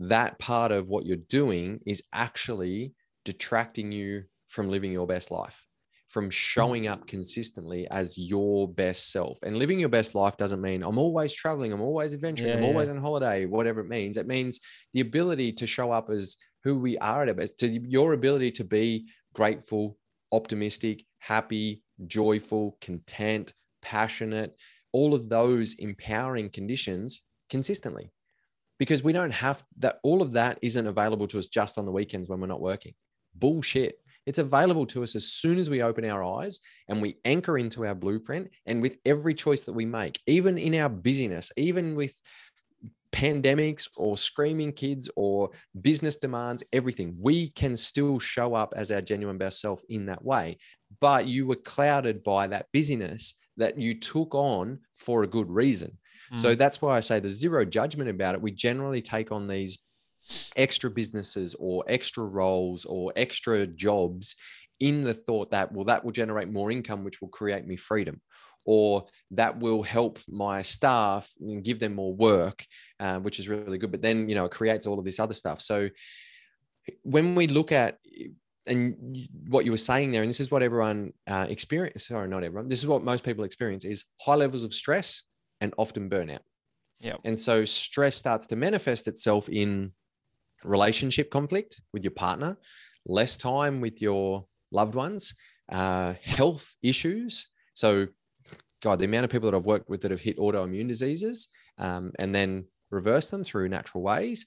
that 0.00 0.38
part 0.38 0.72
of 0.72 0.88
what 0.88 1.06
you're 1.06 1.16
doing 1.16 1.80
is 1.86 2.02
actually 2.12 2.92
detracting 3.24 3.92
you 3.92 4.24
from 4.48 4.70
living 4.70 4.92
your 4.92 5.06
best 5.06 5.30
life, 5.30 5.62
from 6.08 6.30
showing 6.30 6.86
up 6.86 7.06
consistently 7.06 7.86
as 7.88 8.16
your 8.18 8.68
best 8.68 9.10
self. 9.10 9.38
And 9.42 9.58
living 9.58 9.80
your 9.80 9.88
best 9.88 10.14
life 10.14 10.36
doesn't 10.36 10.60
mean 10.60 10.82
I'm 10.82 10.98
always 10.98 11.32
traveling, 11.32 11.72
I'm 11.72 11.80
always 11.80 12.14
adventuring, 12.14 12.50
yeah, 12.50 12.56
I'm 12.56 12.64
always 12.64 12.88
on 12.88 12.98
holiday, 12.98 13.46
whatever 13.46 13.80
it 13.80 13.88
means. 13.88 14.16
It 14.16 14.26
means 14.26 14.60
the 14.92 15.00
ability 15.00 15.52
to 15.52 15.66
show 15.66 15.90
up 15.92 16.10
as 16.10 16.36
who 16.64 16.78
we 16.78 16.98
are 16.98 17.22
at 17.22 17.28
our 17.28 17.34
best, 17.34 17.58
to 17.58 17.68
your 17.68 18.12
ability 18.12 18.52
to 18.52 18.64
be 18.64 19.06
grateful, 19.34 19.98
optimistic, 20.32 21.04
happy, 21.26 21.82
joyful, 22.06 22.76
content, 22.80 23.52
passionate, 23.82 24.56
all 24.92 25.12
of 25.12 25.28
those 25.28 25.74
empowering 25.74 26.50
conditions 26.50 27.22
consistently. 27.50 28.12
Because 28.78 29.02
we 29.02 29.12
don't 29.12 29.32
have 29.32 29.62
that, 29.78 29.98
all 30.02 30.22
of 30.22 30.32
that 30.32 30.58
isn't 30.62 30.86
available 30.86 31.26
to 31.28 31.38
us 31.38 31.48
just 31.48 31.78
on 31.78 31.86
the 31.86 31.92
weekends 31.92 32.28
when 32.28 32.40
we're 32.40 32.46
not 32.46 32.60
working. 32.60 32.94
Bullshit. 33.34 33.96
It's 34.26 34.38
available 34.38 34.86
to 34.86 35.02
us 35.02 35.14
as 35.14 35.26
soon 35.32 35.58
as 35.58 35.70
we 35.70 35.82
open 35.82 36.04
our 36.04 36.22
eyes 36.22 36.60
and 36.88 37.00
we 37.00 37.16
anchor 37.24 37.58
into 37.58 37.86
our 37.86 37.94
blueprint. 37.94 38.50
And 38.66 38.82
with 38.82 38.98
every 39.06 39.34
choice 39.34 39.64
that 39.64 39.72
we 39.72 39.86
make, 39.86 40.20
even 40.26 40.58
in 40.58 40.74
our 40.74 40.88
busyness, 40.88 41.52
even 41.56 41.94
with 41.94 42.20
pandemics 43.12 43.88
or 43.96 44.18
screaming 44.18 44.72
kids 44.72 45.08
or 45.16 45.50
business 45.80 46.18
demands, 46.18 46.62
everything, 46.72 47.16
we 47.18 47.48
can 47.50 47.76
still 47.76 48.18
show 48.18 48.54
up 48.54 48.74
as 48.76 48.90
our 48.90 49.00
genuine 49.00 49.38
best 49.38 49.60
self 49.60 49.82
in 49.88 50.06
that 50.06 50.22
way. 50.24 50.58
But 51.00 51.26
you 51.26 51.46
were 51.46 51.56
clouded 51.56 52.22
by 52.22 52.46
that 52.48 52.66
busyness 52.72 53.34
that 53.56 53.78
you 53.78 53.98
took 53.98 54.34
on 54.34 54.80
for 54.94 55.22
a 55.22 55.26
good 55.26 55.50
reason. 55.50 55.98
Mm. 56.32 56.38
So 56.38 56.54
that's 56.54 56.80
why 56.82 56.96
I 56.96 57.00
say 57.00 57.20
there's 57.20 57.32
zero 57.32 57.64
judgment 57.64 58.10
about 58.10 58.34
it. 58.34 58.42
We 58.42 58.52
generally 58.52 59.02
take 59.02 59.32
on 59.32 59.48
these 59.48 59.78
extra 60.56 60.90
businesses 60.90 61.54
or 61.58 61.84
extra 61.86 62.24
roles 62.24 62.84
or 62.84 63.12
extra 63.16 63.66
jobs 63.66 64.34
in 64.80 65.04
the 65.04 65.14
thought 65.14 65.50
that, 65.52 65.72
well, 65.72 65.84
that 65.84 66.04
will 66.04 66.12
generate 66.12 66.48
more 66.50 66.70
income, 66.70 67.04
which 67.04 67.20
will 67.20 67.28
create 67.28 67.66
me 67.66 67.76
freedom 67.76 68.20
or 68.66 69.06
that 69.30 69.58
will 69.60 69.82
help 69.82 70.18
my 70.28 70.60
staff 70.60 71.30
and 71.40 71.64
give 71.64 71.78
them 71.78 71.94
more 71.94 72.12
work, 72.12 72.66
uh, 72.98 73.18
which 73.20 73.38
is 73.38 73.48
really 73.48 73.78
good. 73.78 73.92
But 73.92 74.02
then, 74.02 74.28
you 74.28 74.34
know, 74.34 74.44
it 74.44 74.50
creates 74.50 74.86
all 74.86 74.98
of 74.98 75.04
this 75.04 75.20
other 75.20 75.34
stuff. 75.34 75.60
So 75.60 75.88
when 77.02 77.34
we 77.36 77.46
look 77.46 77.72
at 77.72 77.98
and 78.66 79.28
what 79.48 79.64
you 79.64 79.70
were 79.70 79.76
saying 79.76 80.12
there, 80.12 80.22
and 80.22 80.28
this 80.28 80.40
is 80.40 80.50
what 80.50 80.62
everyone 80.62 81.12
uh, 81.26 81.46
experience. 81.48 82.08
Sorry, 82.08 82.28
not 82.28 82.44
everyone. 82.44 82.68
This 82.68 82.80
is 82.80 82.86
what 82.86 83.02
most 83.02 83.24
people 83.24 83.44
experience: 83.44 83.84
is 83.84 84.04
high 84.20 84.34
levels 84.34 84.64
of 84.64 84.74
stress 84.74 85.22
and 85.60 85.72
often 85.78 86.10
burnout. 86.10 86.40
Yeah. 87.00 87.16
And 87.24 87.38
so 87.38 87.64
stress 87.64 88.16
starts 88.16 88.46
to 88.48 88.56
manifest 88.56 89.08
itself 89.08 89.48
in 89.48 89.92
relationship 90.64 91.30
conflict 91.30 91.80
with 91.92 92.04
your 92.04 92.12
partner, 92.12 92.56
less 93.06 93.36
time 93.36 93.80
with 93.80 94.00
your 94.00 94.46
loved 94.72 94.94
ones, 94.94 95.34
uh, 95.70 96.14
health 96.22 96.74
issues. 96.82 97.48
So 97.74 98.08
God, 98.82 98.98
the 98.98 99.04
amount 99.04 99.24
of 99.24 99.30
people 99.30 99.50
that 99.50 99.56
I've 99.56 99.66
worked 99.66 99.88
with 99.88 100.02
that 100.02 100.10
have 100.10 100.20
hit 100.20 100.38
autoimmune 100.38 100.88
diseases 100.88 101.48
um, 101.78 102.12
and 102.18 102.34
then 102.34 102.66
reverse 102.90 103.30
them 103.30 103.44
through 103.44 103.68
natural 103.68 104.02
ways, 104.02 104.46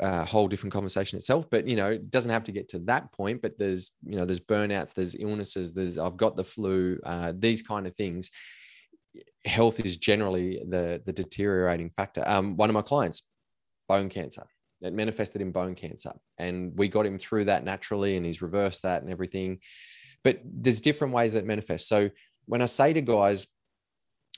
uh, 0.00 0.24
whole 0.24 0.48
different 0.48 0.72
conversation 0.72 1.16
itself. 1.16 1.48
But 1.50 1.66
you 1.66 1.76
know, 1.76 1.90
it 1.90 2.10
doesn't 2.10 2.30
have 2.30 2.44
to 2.44 2.52
get 2.52 2.68
to 2.70 2.78
that 2.80 3.12
point. 3.12 3.42
But 3.42 3.58
there's 3.58 3.92
you 4.04 4.16
know, 4.16 4.24
there's 4.24 4.40
burnouts, 4.40 4.94
there's 4.94 5.16
illnesses, 5.18 5.72
there's 5.72 5.98
I've 5.98 6.16
got 6.16 6.36
the 6.36 6.44
flu, 6.44 6.98
uh, 7.04 7.32
these 7.36 7.62
kind 7.62 7.86
of 7.86 7.94
things. 7.94 8.30
Health 9.44 9.80
is 9.80 9.96
generally 9.96 10.62
the 10.68 11.02
the 11.04 11.12
deteriorating 11.12 11.90
factor. 11.90 12.26
Um, 12.26 12.56
one 12.56 12.70
of 12.70 12.74
my 12.74 12.82
clients, 12.82 13.22
bone 13.88 14.08
cancer. 14.08 14.44
It 14.80 14.92
manifested 14.92 15.40
in 15.40 15.50
bone 15.50 15.74
cancer, 15.74 16.12
and 16.38 16.76
we 16.76 16.88
got 16.88 17.06
him 17.06 17.18
through 17.18 17.46
that 17.46 17.64
naturally, 17.64 18.16
and 18.16 18.26
he's 18.26 18.42
reversed 18.42 18.82
that 18.82 19.02
and 19.02 19.10
everything. 19.10 19.60
But 20.24 20.40
there's 20.44 20.80
different 20.80 21.14
ways 21.14 21.34
that 21.34 21.46
manifest. 21.46 21.88
So 21.88 22.10
when 22.46 22.60
I 22.60 22.66
say 22.66 22.92
to 22.92 23.00
guys, 23.00 23.46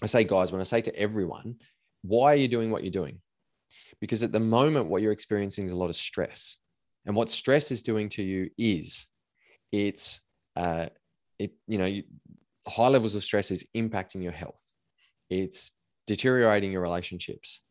I 0.02 0.06
say, 0.06 0.24
guys, 0.24 0.52
when 0.52 0.60
I 0.60 0.64
say 0.64 0.82
to 0.82 0.96
everyone, 0.96 1.56
why 2.02 2.32
are 2.32 2.36
you 2.36 2.48
doing 2.48 2.70
what 2.70 2.84
you're 2.84 2.90
doing? 2.90 3.20
Because 4.00 4.22
at 4.22 4.32
the 4.32 4.40
moment, 4.40 4.88
what 4.88 5.02
you're 5.02 5.12
experiencing 5.12 5.66
is 5.66 5.72
a 5.72 5.76
lot 5.76 5.90
of 5.90 5.96
stress. 5.96 6.58
And 7.06 7.14
what 7.14 7.30
stress 7.30 7.70
is 7.70 7.82
doing 7.82 8.08
to 8.10 8.22
you 8.22 8.50
is 8.58 9.06
it's 9.72 10.20
uh, 10.56 10.86
it 11.38 11.52
you 11.66 11.78
know 11.78 11.86
you, 11.86 12.02
high 12.68 12.88
levels 12.88 13.14
of 13.14 13.24
stress 13.24 13.50
is 13.50 13.64
impacting 13.76 14.22
your 14.22 14.32
health. 14.32 14.62
It's 15.30 15.72
deteriorating 16.06 16.72
your 16.72 16.82
relationships. 16.82 17.62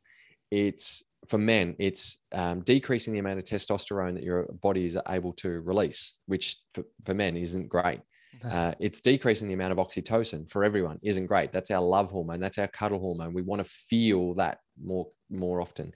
It's 0.51 1.03
for 1.27 1.37
men, 1.37 1.75
it's 1.79 2.17
um, 2.33 2.61
decreasing 2.61 3.13
the 3.13 3.19
amount 3.19 3.39
of 3.39 3.45
testosterone 3.45 4.13
that 4.13 4.23
your 4.23 4.45
body 4.61 4.85
is 4.85 4.97
able 5.09 5.33
to 5.33 5.61
release, 5.61 6.13
which 6.27 6.57
for, 6.73 6.83
for 7.03 7.13
men 7.13 7.35
isn't 7.35 7.67
great. 7.67 7.99
Uh, 8.43 8.73
it's 8.79 9.01
decreasing 9.01 9.47
the 9.47 9.53
amount 9.53 9.71
of 9.71 9.77
oxytocin 9.77 10.49
for 10.49 10.63
everyone 10.63 10.99
isn't 11.01 11.27
great. 11.27 11.51
That's 11.51 11.71
our 11.71 11.81
love 11.81 12.11
hormone. 12.11 12.39
That's 12.39 12.57
our 12.57 12.67
cuddle 12.67 12.99
hormone. 12.99 13.33
We 13.33 13.41
want 13.41 13.63
to 13.63 13.69
feel 13.69 14.33
that 14.35 14.59
more 14.81 15.07
more 15.29 15.61
often. 15.61 15.93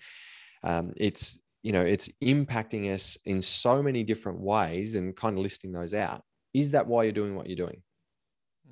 Um, 0.64 0.94
it's 0.98 1.42
you 1.64 1.72
know 1.72 1.82
it's 1.82 2.10
impacting 2.24 2.94
us 2.94 3.18
in 3.26 3.42
so 3.42 3.84
many 3.84 4.04
different 4.04 4.40
ways, 4.40 4.96
and 4.96 5.16
kind 5.16 5.38
of 5.38 5.44
listing 5.44 5.72
those 5.72 5.94
out. 5.94 6.24
Is 6.54 6.72
that 6.72 6.88
why 6.88 7.04
you're 7.04 7.12
doing 7.12 7.36
what 7.36 7.48
you're 7.48 7.56
doing? 7.56 7.82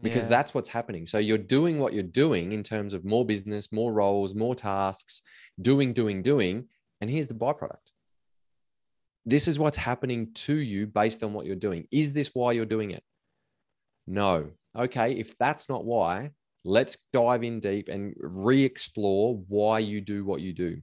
Because 0.02 0.24
yeah. 0.24 0.30
that's 0.30 0.54
what's 0.54 0.70
happening. 0.70 1.08
So 1.08 1.18
you're 1.18 1.40
doing 1.40 1.80
what 1.80 1.94
you're 1.94 2.04
doing 2.04 2.52
in 2.52 2.62
terms 2.62 2.94
of 2.94 3.04
more 3.04 3.26
business, 3.26 3.72
more 3.72 3.92
roles, 3.92 4.36
more 4.36 4.54
tasks, 4.54 5.24
doing, 5.60 5.92
doing, 5.94 6.22
doing, 6.22 6.68
and 7.02 7.10
here's 7.10 7.28
the 7.28 7.34
byproduct. 7.34 7.92
This 9.26 9.48
is 9.48 9.58
what's 9.58 9.78
happening 9.78 10.32
to 10.36 10.56
you 10.56 10.88
based 10.88 11.24
on 11.24 11.34
what 11.34 11.46
you're 11.46 11.56
doing. 11.56 11.88
Is 11.92 12.14
this 12.14 12.30
why 12.34 12.52
you're 12.52 12.66
doing 12.66 12.92
it? 12.92 13.04
No. 14.08 14.52
Okay, 14.76 15.14
if 15.14 15.38
that's 15.38 15.70
not 15.70 15.86
why, 15.86 16.32
let's 16.64 16.98
dive 17.12 17.44
in 17.44 17.60
deep 17.60 17.90
and 17.90 18.14
re 18.18 18.64
explore 18.64 19.44
why 19.48 19.80
you 19.80 20.02
do 20.02 20.24
what 20.24 20.42
you 20.42 20.54
do. 20.54 20.82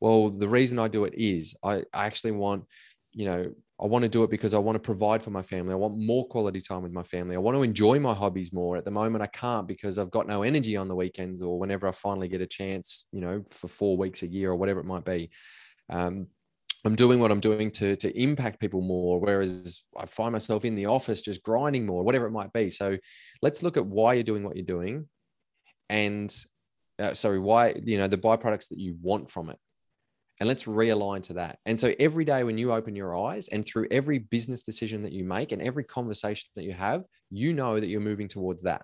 Well, 0.00 0.30
the 0.30 0.48
reason 0.48 0.78
I 0.78 0.88
do 0.88 1.04
it 1.04 1.14
is 1.14 1.54
I, 1.62 1.84
I 1.94 2.06
actually 2.06 2.32
want, 2.32 2.64
you 3.12 3.24
know, 3.24 3.52
I 3.80 3.86
want 3.86 4.02
to 4.02 4.08
do 4.08 4.24
it 4.24 4.30
because 4.30 4.54
I 4.54 4.58
want 4.58 4.76
to 4.76 4.80
provide 4.80 5.22
for 5.22 5.30
my 5.30 5.42
family. 5.42 5.72
I 5.72 5.76
want 5.76 5.98
more 5.98 6.26
quality 6.28 6.60
time 6.60 6.82
with 6.82 6.92
my 6.92 7.02
family. 7.02 7.34
I 7.34 7.40
want 7.40 7.56
to 7.56 7.62
enjoy 7.62 7.98
my 7.98 8.14
hobbies 8.14 8.52
more. 8.52 8.76
At 8.76 8.84
the 8.84 8.90
moment, 8.90 9.22
I 9.22 9.26
can't 9.26 9.66
because 9.66 9.98
I've 9.98 10.10
got 10.10 10.26
no 10.26 10.42
energy 10.42 10.76
on 10.76 10.88
the 10.88 10.94
weekends 10.94 11.42
or 11.42 11.58
whenever 11.58 11.86
I 11.88 11.92
finally 11.92 12.28
get 12.28 12.40
a 12.40 12.46
chance, 12.46 13.06
you 13.12 13.20
know, 13.20 13.42
for 13.50 13.68
four 13.68 13.96
weeks 13.96 14.22
a 14.22 14.28
year 14.28 14.50
or 14.50 14.56
whatever 14.56 14.80
it 14.80 14.86
might 14.86 15.04
be. 15.04 15.30
Um, 15.90 16.28
I'm 16.84 16.96
doing 16.96 17.20
what 17.20 17.30
I'm 17.30 17.40
doing 17.40 17.70
to 17.72 17.94
to 17.96 18.20
impact 18.20 18.60
people 18.60 18.80
more. 18.80 19.20
Whereas 19.20 19.84
I 19.96 20.06
find 20.06 20.32
myself 20.32 20.64
in 20.64 20.74
the 20.74 20.86
office 20.86 21.22
just 21.22 21.42
grinding 21.42 21.86
more, 21.86 22.02
whatever 22.02 22.26
it 22.26 22.32
might 22.32 22.52
be. 22.52 22.70
So 22.70 22.98
let's 23.40 23.62
look 23.62 23.76
at 23.76 23.86
why 23.86 24.14
you're 24.14 24.24
doing 24.24 24.42
what 24.42 24.56
you're 24.56 24.66
doing, 24.66 25.08
and 25.88 26.34
uh, 26.98 27.14
sorry, 27.14 27.38
why 27.38 27.74
you 27.84 27.98
know 27.98 28.08
the 28.08 28.18
byproducts 28.18 28.68
that 28.70 28.78
you 28.78 28.96
want 29.00 29.30
from 29.30 29.50
it, 29.50 29.58
and 30.40 30.48
let's 30.48 30.64
realign 30.64 31.22
to 31.24 31.34
that. 31.34 31.58
And 31.66 31.78
so 31.78 31.94
every 32.00 32.24
day 32.24 32.42
when 32.42 32.58
you 32.58 32.72
open 32.72 32.96
your 32.96 33.16
eyes, 33.16 33.48
and 33.48 33.64
through 33.64 33.86
every 33.90 34.18
business 34.18 34.64
decision 34.64 35.02
that 35.04 35.12
you 35.12 35.24
make, 35.24 35.52
and 35.52 35.62
every 35.62 35.84
conversation 35.84 36.50
that 36.56 36.64
you 36.64 36.72
have, 36.72 37.04
you 37.30 37.52
know 37.52 37.78
that 37.78 37.88
you're 37.88 38.00
moving 38.00 38.28
towards 38.28 38.64
that. 38.64 38.82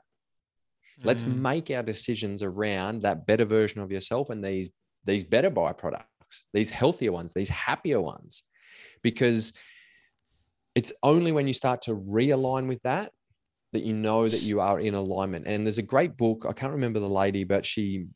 Let's 1.05 1.23
mm. 1.23 1.37
make 1.37 1.71
our 1.71 1.83
decisions 1.83 2.43
around 2.43 3.03
that 3.03 3.27
better 3.27 3.45
version 3.45 3.81
of 3.81 3.91
yourself 3.91 4.31
and 4.31 4.45
these 4.45 4.71
these 5.05 5.25
better 5.25 5.51
byproducts 5.51 6.05
these 6.53 6.70
healthier 6.70 7.12
ones, 7.12 7.35
these 7.35 7.51
happier 7.51 8.01
ones, 8.01 8.45
because 9.03 9.53
it's 10.74 10.93
only 11.03 11.33
when 11.33 11.47
you 11.47 11.53
start 11.53 11.83
to 11.83 11.95
realign 11.95 12.68
with 12.68 12.83
that 12.83 13.12
that 13.72 13.83
you 13.83 13.93
know 13.93 14.29
that 14.29 14.43
you 14.43 14.61
are 14.61 14.81
in 14.81 14.95
alignment. 14.95 15.47
And 15.47 15.66
there's 15.66 15.79
a 15.79 15.83
great 15.83 16.16
book, 16.16 16.47
I 16.49 16.53
can't 16.53 16.72
remember 16.72 17.01
the 17.01 17.09
lady, 17.09 17.45
but 17.45 17.66
she 17.66 18.07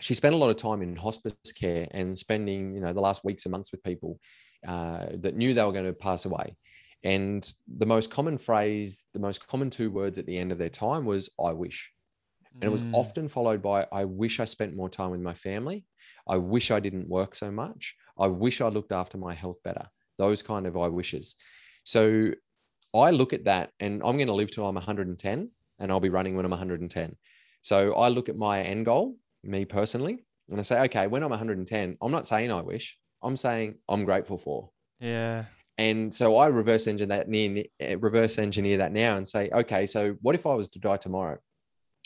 she 0.00 0.14
spent 0.14 0.34
a 0.34 0.38
lot 0.38 0.50
of 0.50 0.56
time 0.56 0.82
in 0.82 0.96
hospice 0.96 1.34
care 1.54 1.86
and 1.92 2.18
spending, 2.18 2.74
you 2.74 2.80
know, 2.80 2.92
the 2.92 3.00
last 3.00 3.24
weeks 3.24 3.44
and 3.44 3.52
months 3.52 3.70
with 3.70 3.84
people 3.84 4.18
uh, 4.66 5.06
that 5.18 5.36
knew 5.36 5.54
they 5.54 5.62
were 5.62 5.72
going 5.72 5.84
to 5.84 5.92
pass 5.92 6.24
away. 6.24 6.56
And 7.04 7.48
the 7.78 7.86
most 7.86 8.10
common 8.10 8.36
phrase, 8.38 9.04
the 9.14 9.20
most 9.20 9.46
common 9.46 9.70
two 9.70 9.90
words 9.90 10.18
at 10.18 10.26
the 10.26 10.36
end 10.36 10.50
of 10.50 10.58
their 10.58 10.68
time 10.68 11.04
was, 11.04 11.30
I 11.44 11.52
wish. 11.52 11.92
And 12.54 12.64
it 12.64 12.68
was 12.70 12.82
mm. 12.82 12.92
often 12.94 13.28
followed 13.28 13.62
by, 13.62 13.86
I 13.92 14.04
wish 14.04 14.40
I 14.40 14.44
spent 14.44 14.76
more 14.76 14.88
time 14.88 15.10
with 15.10 15.20
my 15.20 15.34
family. 15.34 15.84
I 16.28 16.36
wish 16.36 16.70
I 16.70 16.80
didn't 16.80 17.08
work 17.08 17.34
so 17.34 17.50
much. 17.50 17.94
I 18.18 18.26
wish 18.26 18.60
I 18.60 18.68
looked 18.68 18.92
after 18.92 19.18
my 19.18 19.34
health 19.34 19.62
better. 19.62 19.86
Those 20.18 20.42
kind 20.42 20.66
of 20.66 20.76
I 20.76 20.88
wishes. 20.88 21.34
So 21.84 22.32
I 22.94 23.10
look 23.10 23.32
at 23.32 23.44
that 23.44 23.70
and 23.80 24.02
I'm 24.04 24.16
going 24.16 24.26
to 24.28 24.34
live 24.34 24.50
till 24.50 24.66
I'm 24.66 24.74
110 24.74 25.50
and 25.78 25.90
I'll 25.90 26.00
be 26.00 26.10
running 26.10 26.36
when 26.36 26.44
I'm 26.44 26.50
110. 26.50 27.16
So 27.62 27.94
I 27.94 28.08
look 28.08 28.28
at 28.28 28.36
my 28.36 28.62
end 28.62 28.84
goal, 28.84 29.16
me 29.42 29.64
personally, 29.64 30.24
and 30.50 30.60
I 30.60 30.62
say, 30.62 30.80
okay, 30.82 31.06
when 31.06 31.22
I'm 31.22 31.30
110, 31.30 31.96
I'm 32.00 32.12
not 32.12 32.26
saying 32.26 32.52
I 32.52 32.60
wish, 32.60 32.98
I'm 33.22 33.36
saying 33.36 33.78
I'm 33.88 34.04
grateful 34.04 34.38
for. 34.38 34.70
Yeah. 35.00 35.46
And 35.78 36.12
so 36.12 36.36
I 36.36 36.48
reverse 36.48 36.86
engineer 36.86 37.16
that 37.16 37.28
near, 37.28 37.64
eh, 37.80 37.96
reverse 37.98 38.38
engineer 38.38 38.78
that 38.78 38.92
now 38.92 39.16
and 39.16 39.26
say, 39.26 39.48
okay, 39.52 39.86
so 39.86 40.16
what 40.20 40.34
if 40.34 40.46
I 40.46 40.54
was 40.54 40.68
to 40.70 40.78
die 40.78 40.98
tomorrow? 40.98 41.38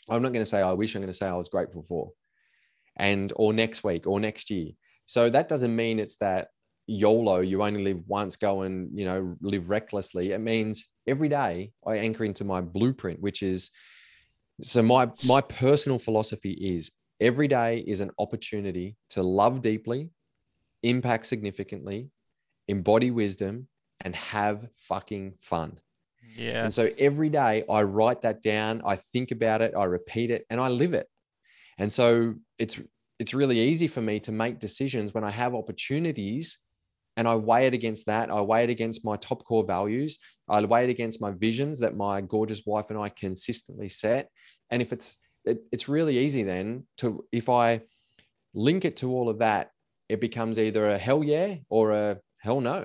I'm 0.08 0.22
not 0.22 0.32
going 0.32 0.44
to 0.44 0.46
say 0.46 0.62
I 0.62 0.72
wish, 0.72 0.94
I'm 0.94 1.02
going 1.02 1.12
to 1.12 1.16
say 1.16 1.26
I 1.26 1.34
was 1.34 1.48
grateful 1.48 1.82
for 1.82 2.12
and 2.96 3.32
or 3.36 3.52
next 3.52 3.84
week 3.84 4.06
or 4.06 4.20
next 4.20 4.50
year. 4.50 4.72
So 5.04 5.30
that 5.30 5.48
doesn't 5.48 5.74
mean 5.74 5.98
it's 5.98 6.16
that 6.16 6.48
YOLO, 6.86 7.40
you 7.40 7.62
only 7.62 7.82
live 7.82 8.02
once, 8.06 8.36
go 8.36 8.62
and 8.62 8.96
you 8.96 9.04
know 9.04 9.34
live 9.40 9.70
recklessly. 9.70 10.32
It 10.32 10.40
means 10.40 10.88
every 11.06 11.28
day 11.28 11.72
I 11.86 11.96
anchor 11.96 12.24
into 12.24 12.44
my 12.44 12.60
blueprint, 12.60 13.20
which 13.20 13.42
is 13.42 13.70
so 14.62 14.82
my 14.82 15.10
my 15.26 15.40
personal 15.40 15.98
philosophy 15.98 16.52
is 16.52 16.90
every 17.20 17.48
day 17.48 17.84
is 17.86 18.00
an 18.00 18.10
opportunity 18.18 18.96
to 19.10 19.22
love 19.22 19.62
deeply, 19.62 20.10
impact 20.82 21.26
significantly, 21.26 22.10
embody 22.68 23.10
wisdom, 23.10 23.68
and 24.00 24.14
have 24.14 24.68
fucking 24.74 25.34
fun. 25.38 25.78
Yeah. 26.36 26.64
And 26.64 26.74
so 26.74 26.88
every 26.98 27.30
day 27.30 27.64
I 27.68 27.82
write 27.82 28.22
that 28.22 28.42
down, 28.42 28.82
I 28.84 28.96
think 28.96 29.30
about 29.30 29.62
it, 29.62 29.74
I 29.76 29.84
repeat 29.84 30.30
it, 30.30 30.44
and 30.50 30.60
I 30.60 30.68
live 30.68 30.94
it. 30.94 31.08
And 31.78 31.92
so 31.92 32.34
it's 32.58 32.80
it's 33.18 33.34
really 33.34 33.60
easy 33.60 33.88
for 33.88 34.02
me 34.02 34.20
to 34.20 34.32
make 34.32 34.58
decisions 34.58 35.14
when 35.14 35.24
I 35.24 35.30
have 35.30 35.54
opportunities 35.54 36.58
and 37.16 37.26
I 37.26 37.34
weigh 37.36 37.66
it 37.66 37.72
against 37.72 38.06
that. 38.06 38.30
I 38.30 38.42
weigh 38.42 38.64
it 38.64 38.70
against 38.70 39.04
my 39.04 39.16
top 39.16 39.42
core 39.44 39.64
values. 39.64 40.18
I 40.48 40.60
weigh 40.60 40.84
it 40.84 40.90
against 40.90 41.20
my 41.20 41.30
visions 41.30 41.80
that 41.80 41.96
my 41.96 42.20
gorgeous 42.20 42.62
wife 42.66 42.90
and 42.90 42.98
I 42.98 43.08
consistently 43.08 43.88
set. 43.88 44.28
And 44.70 44.82
if 44.82 44.92
it's 44.92 45.16
it, 45.44 45.62
it's 45.72 45.88
really 45.88 46.18
easy 46.18 46.42
then 46.42 46.86
to 46.98 47.24
if 47.32 47.48
I 47.48 47.82
link 48.54 48.84
it 48.84 48.96
to 48.98 49.10
all 49.12 49.28
of 49.28 49.38
that, 49.38 49.70
it 50.08 50.20
becomes 50.20 50.58
either 50.58 50.90
a 50.90 50.98
hell 50.98 51.24
yeah 51.24 51.56
or 51.68 51.92
a 51.92 52.18
hell 52.38 52.60
no 52.60 52.84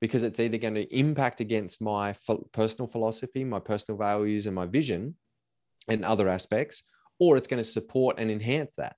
because 0.00 0.22
it's 0.22 0.38
either 0.38 0.58
going 0.58 0.74
to 0.74 0.96
impact 0.96 1.40
against 1.40 1.80
my 1.80 2.14
personal 2.52 2.86
philosophy, 2.86 3.42
my 3.42 3.58
personal 3.58 3.96
values, 3.96 4.46
and 4.46 4.54
my 4.54 4.66
vision 4.66 5.16
and 5.88 6.04
other 6.04 6.28
aspects, 6.28 6.82
or 7.18 7.36
it's 7.36 7.46
going 7.46 7.62
to 7.62 7.68
support 7.68 8.18
and 8.18 8.30
enhance 8.30 8.76
that. 8.76 8.96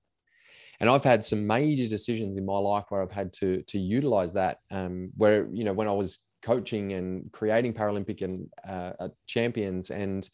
And 0.80 0.90
I've 0.90 1.04
had 1.04 1.24
some 1.24 1.46
major 1.46 1.88
decisions 1.88 2.36
in 2.36 2.44
my 2.44 2.58
life 2.58 2.86
where 2.90 3.02
I've 3.02 3.10
had 3.10 3.32
to 3.34 3.62
to 3.62 3.78
utilize 3.78 4.34
that. 4.34 4.58
Um, 4.70 5.10
where 5.16 5.48
you 5.50 5.64
know 5.64 5.72
when 5.72 5.88
I 5.88 5.92
was 5.92 6.18
coaching 6.42 6.92
and 6.92 7.32
creating 7.32 7.72
Paralympic 7.72 8.22
and 8.22 8.48
uh, 8.68 8.92
uh, 9.00 9.08
champions, 9.26 9.90
and 9.90 10.28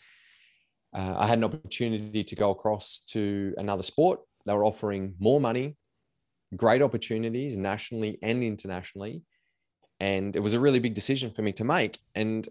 uh, 0.92 1.14
I 1.16 1.26
had 1.26 1.38
an 1.38 1.44
opportunity 1.44 2.24
to 2.24 2.34
go 2.34 2.50
across 2.50 3.00
to 3.10 3.54
another 3.56 3.82
sport. 3.82 4.20
They 4.44 4.52
were 4.52 4.64
offering 4.64 5.14
more 5.20 5.40
money, 5.40 5.76
great 6.56 6.82
opportunities 6.82 7.56
nationally 7.56 8.18
and 8.22 8.42
internationally, 8.42 9.22
and 10.00 10.34
it 10.34 10.40
was 10.40 10.54
a 10.54 10.60
really 10.60 10.80
big 10.80 10.94
decision 10.94 11.30
for 11.30 11.42
me 11.42 11.52
to 11.52 11.64
make. 11.64 12.00
And 12.16 12.48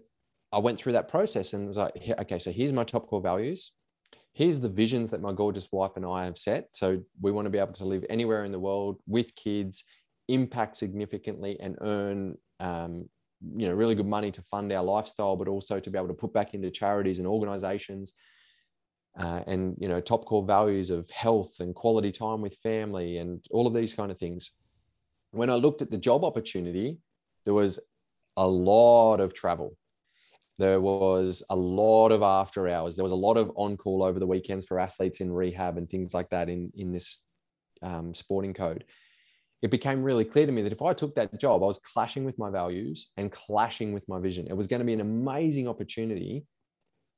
I 0.50 0.58
went 0.58 0.78
through 0.78 0.92
that 0.92 1.08
process 1.08 1.52
and 1.52 1.68
was 1.68 1.76
like, 1.76 1.92
okay, 2.20 2.38
so 2.38 2.50
here's 2.50 2.72
my 2.72 2.84
top 2.84 3.06
core 3.06 3.20
values 3.20 3.72
here's 4.32 4.60
the 4.60 4.68
visions 4.68 5.10
that 5.10 5.20
my 5.20 5.32
gorgeous 5.32 5.68
wife 5.72 5.92
and 5.96 6.06
I 6.06 6.24
have 6.24 6.38
set. 6.38 6.68
So 6.72 7.02
we 7.20 7.32
want 7.32 7.46
to 7.46 7.50
be 7.50 7.58
able 7.58 7.72
to 7.74 7.84
live 7.84 8.04
anywhere 8.08 8.44
in 8.44 8.52
the 8.52 8.58
world 8.58 8.98
with 9.06 9.34
kids, 9.34 9.84
impact 10.28 10.76
significantly, 10.76 11.58
and 11.60 11.76
earn 11.80 12.36
um, 12.60 13.08
you 13.56 13.68
know 13.68 13.74
really 13.74 13.94
good 13.94 14.06
money 14.06 14.30
to 14.30 14.42
fund 14.42 14.72
our 14.72 14.82
lifestyle, 14.82 15.36
but 15.36 15.48
also 15.48 15.80
to 15.80 15.90
be 15.90 15.98
able 15.98 16.08
to 16.08 16.14
put 16.14 16.32
back 16.32 16.54
into 16.54 16.70
charities 16.70 17.18
and 17.18 17.28
organizations. 17.28 18.14
Uh, 19.18 19.42
and 19.46 19.76
you 19.78 19.88
know 19.88 20.00
top 20.00 20.24
core 20.24 20.46
values 20.46 20.88
of 20.88 21.10
health 21.10 21.60
and 21.60 21.74
quality 21.74 22.10
time 22.10 22.40
with 22.40 22.56
family 22.62 23.18
and 23.18 23.44
all 23.50 23.66
of 23.66 23.74
these 23.74 23.92
kind 23.92 24.10
of 24.10 24.16
things 24.18 24.52
when 25.32 25.50
i 25.50 25.54
looked 25.54 25.82
at 25.82 25.90
the 25.90 25.98
job 25.98 26.24
opportunity 26.24 26.96
there 27.44 27.52
was 27.52 27.78
a 28.38 28.48
lot 28.48 29.20
of 29.20 29.34
travel 29.34 29.76
there 30.58 30.80
was 30.80 31.42
a 31.50 31.56
lot 31.56 32.12
of 32.12 32.22
after 32.22 32.68
hours. 32.68 32.96
There 32.96 33.02
was 33.02 33.12
a 33.12 33.16
lot 33.16 33.36
of 33.36 33.50
on 33.56 33.76
call 33.76 34.02
over 34.02 34.18
the 34.18 34.26
weekends 34.26 34.64
for 34.64 34.78
athletes 34.78 35.20
in 35.20 35.32
rehab 35.32 35.78
and 35.78 35.88
things 35.88 36.14
like 36.14 36.28
that 36.30 36.48
in, 36.48 36.70
in 36.76 36.92
this 36.92 37.22
um, 37.82 38.14
sporting 38.14 38.54
code. 38.54 38.84
It 39.62 39.70
became 39.70 40.02
really 40.02 40.24
clear 40.24 40.46
to 40.46 40.52
me 40.52 40.62
that 40.62 40.72
if 40.72 40.82
I 40.82 40.92
took 40.92 41.14
that 41.14 41.38
job, 41.38 41.62
I 41.62 41.66
was 41.66 41.78
clashing 41.78 42.24
with 42.24 42.38
my 42.38 42.50
values 42.50 43.10
and 43.16 43.30
clashing 43.30 43.92
with 43.92 44.08
my 44.08 44.18
vision. 44.18 44.46
It 44.48 44.56
was 44.56 44.66
going 44.66 44.80
to 44.80 44.86
be 44.86 44.92
an 44.92 45.00
amazing 45.00 45.68
opportunity, 45.68 46.44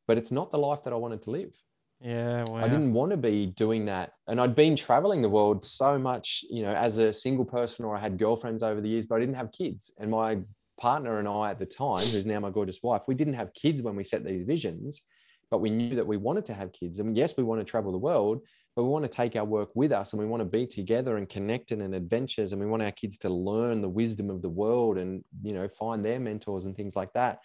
but 0.06 0.18
it's 0.18 0.30
not 0.30 0.52
the 0.52 0.58
life 0.58 0.82
that 0.84 0.92
I 0.92 0.96
wanted 0.96 1.22
to 1.22 1.30
live. 1.30 1.54
Yeah, 2.00 2.44
wow. 2.48 2.56
I 2.56 2.68
didn't 2.68 2.92
want 2.92 3.12
to 3.12 3.16
be 3.16 3.46
doing 3.46 3.86
that. 3.86 4.12
And 4.28 4.38
I'd 4.38 4.54
been 4.54 4.76
traveling 4.76 5.22
the 5.22 5.28
world 5.28 5.64
so 5.64 5.98
much, 5.98 6.44
you 6.50 6.62
know, 6.62 6.72
as 6.72 6.98
a 6.98 7.12
single 7.12 7.46
person 7.46 7.86
or 7.86 7.96
I 7.96 8.00
had 8.00 8.18
girlfriends 8.18 8.62
over 8.62 8.80
the 8.80 8.88
years, 8.90 9.06
but 9.06 9.16
I 9.16 9.20
didn't 9.20 9.36
have 9.36 9.50
kids. 9.52 9.90
And 9.98 10.10
my 10.10 10.40
partner 10.76 11.18
and 11.18 11.28
I 11.28 11.50
at 11.50 11.58
the 11.58 11.66
time, 11.66 12.06
who's 12.06 12.26
now 12.26 12.40
my 12.40 12.50
gorgeous 12.50 12.80
wife, 12.82 13.02
we 13.06 13.14
didn't 13.14 13.34
have 13.34 13.54
kids 13.54 13.82
when 13.82 13.96
we 13.96 14.04
set 14.04 14.24
these 14.24 14.44
visions, 14.44 15.02
but 15.50 15.60
we 15.60 15.70
knew 15.70 15.94
that 15.96 16.06
we 16.06 16.16
wanted 16.16 16.44
to 16.46 16.54
have 16.54 16.72
kids. 16.72 17.00
And 17.00 17.16
yes, 17.16 17.36
we 17.36 17.44
want 17.44 17.60
to 17.60 17.64
travel 17.64 17.92
the 17.92 17.98
world, 17.98 18.40
but 18.74 18.82
we 18.82 18.90
want 18.90 19.04
to 19.04 19.10
take 19.10 19.36
our 19.36 19.44
work 19.44 19.70
with 19.74 19.92
us 19.92 20.12
and 20.12 20.20
we 20.20 20.26
want 20.26 20.40
to 20.40 20.44
be 20.44 20.66
together 20.66 21.16
and 21.16 21.28
connected 21.28 21.80
and 21.80 21.94
adventures. 21.94 22.52
And 22.52 22.60
we 22.60 22.66
want 22.66 22.82
our 22.82 22.90
kids 22.90 23.18
to 23.18 23.28
learn 23.28 23.80
the 23.80 23.88
wisdom 23.88 24.30
of 24.30 24.42
the 24.42 24.48
world 24.48 24.98
and, 24.98 25.22
you 25.42 25.52
know, 25.52 25.68
find 25.68 26.04
their 26.04 26.18
mentors 26.18 26.64
and 26.64 26.76
things 26.76 26.96
like 26.96 27.12
that. 27.12 27.40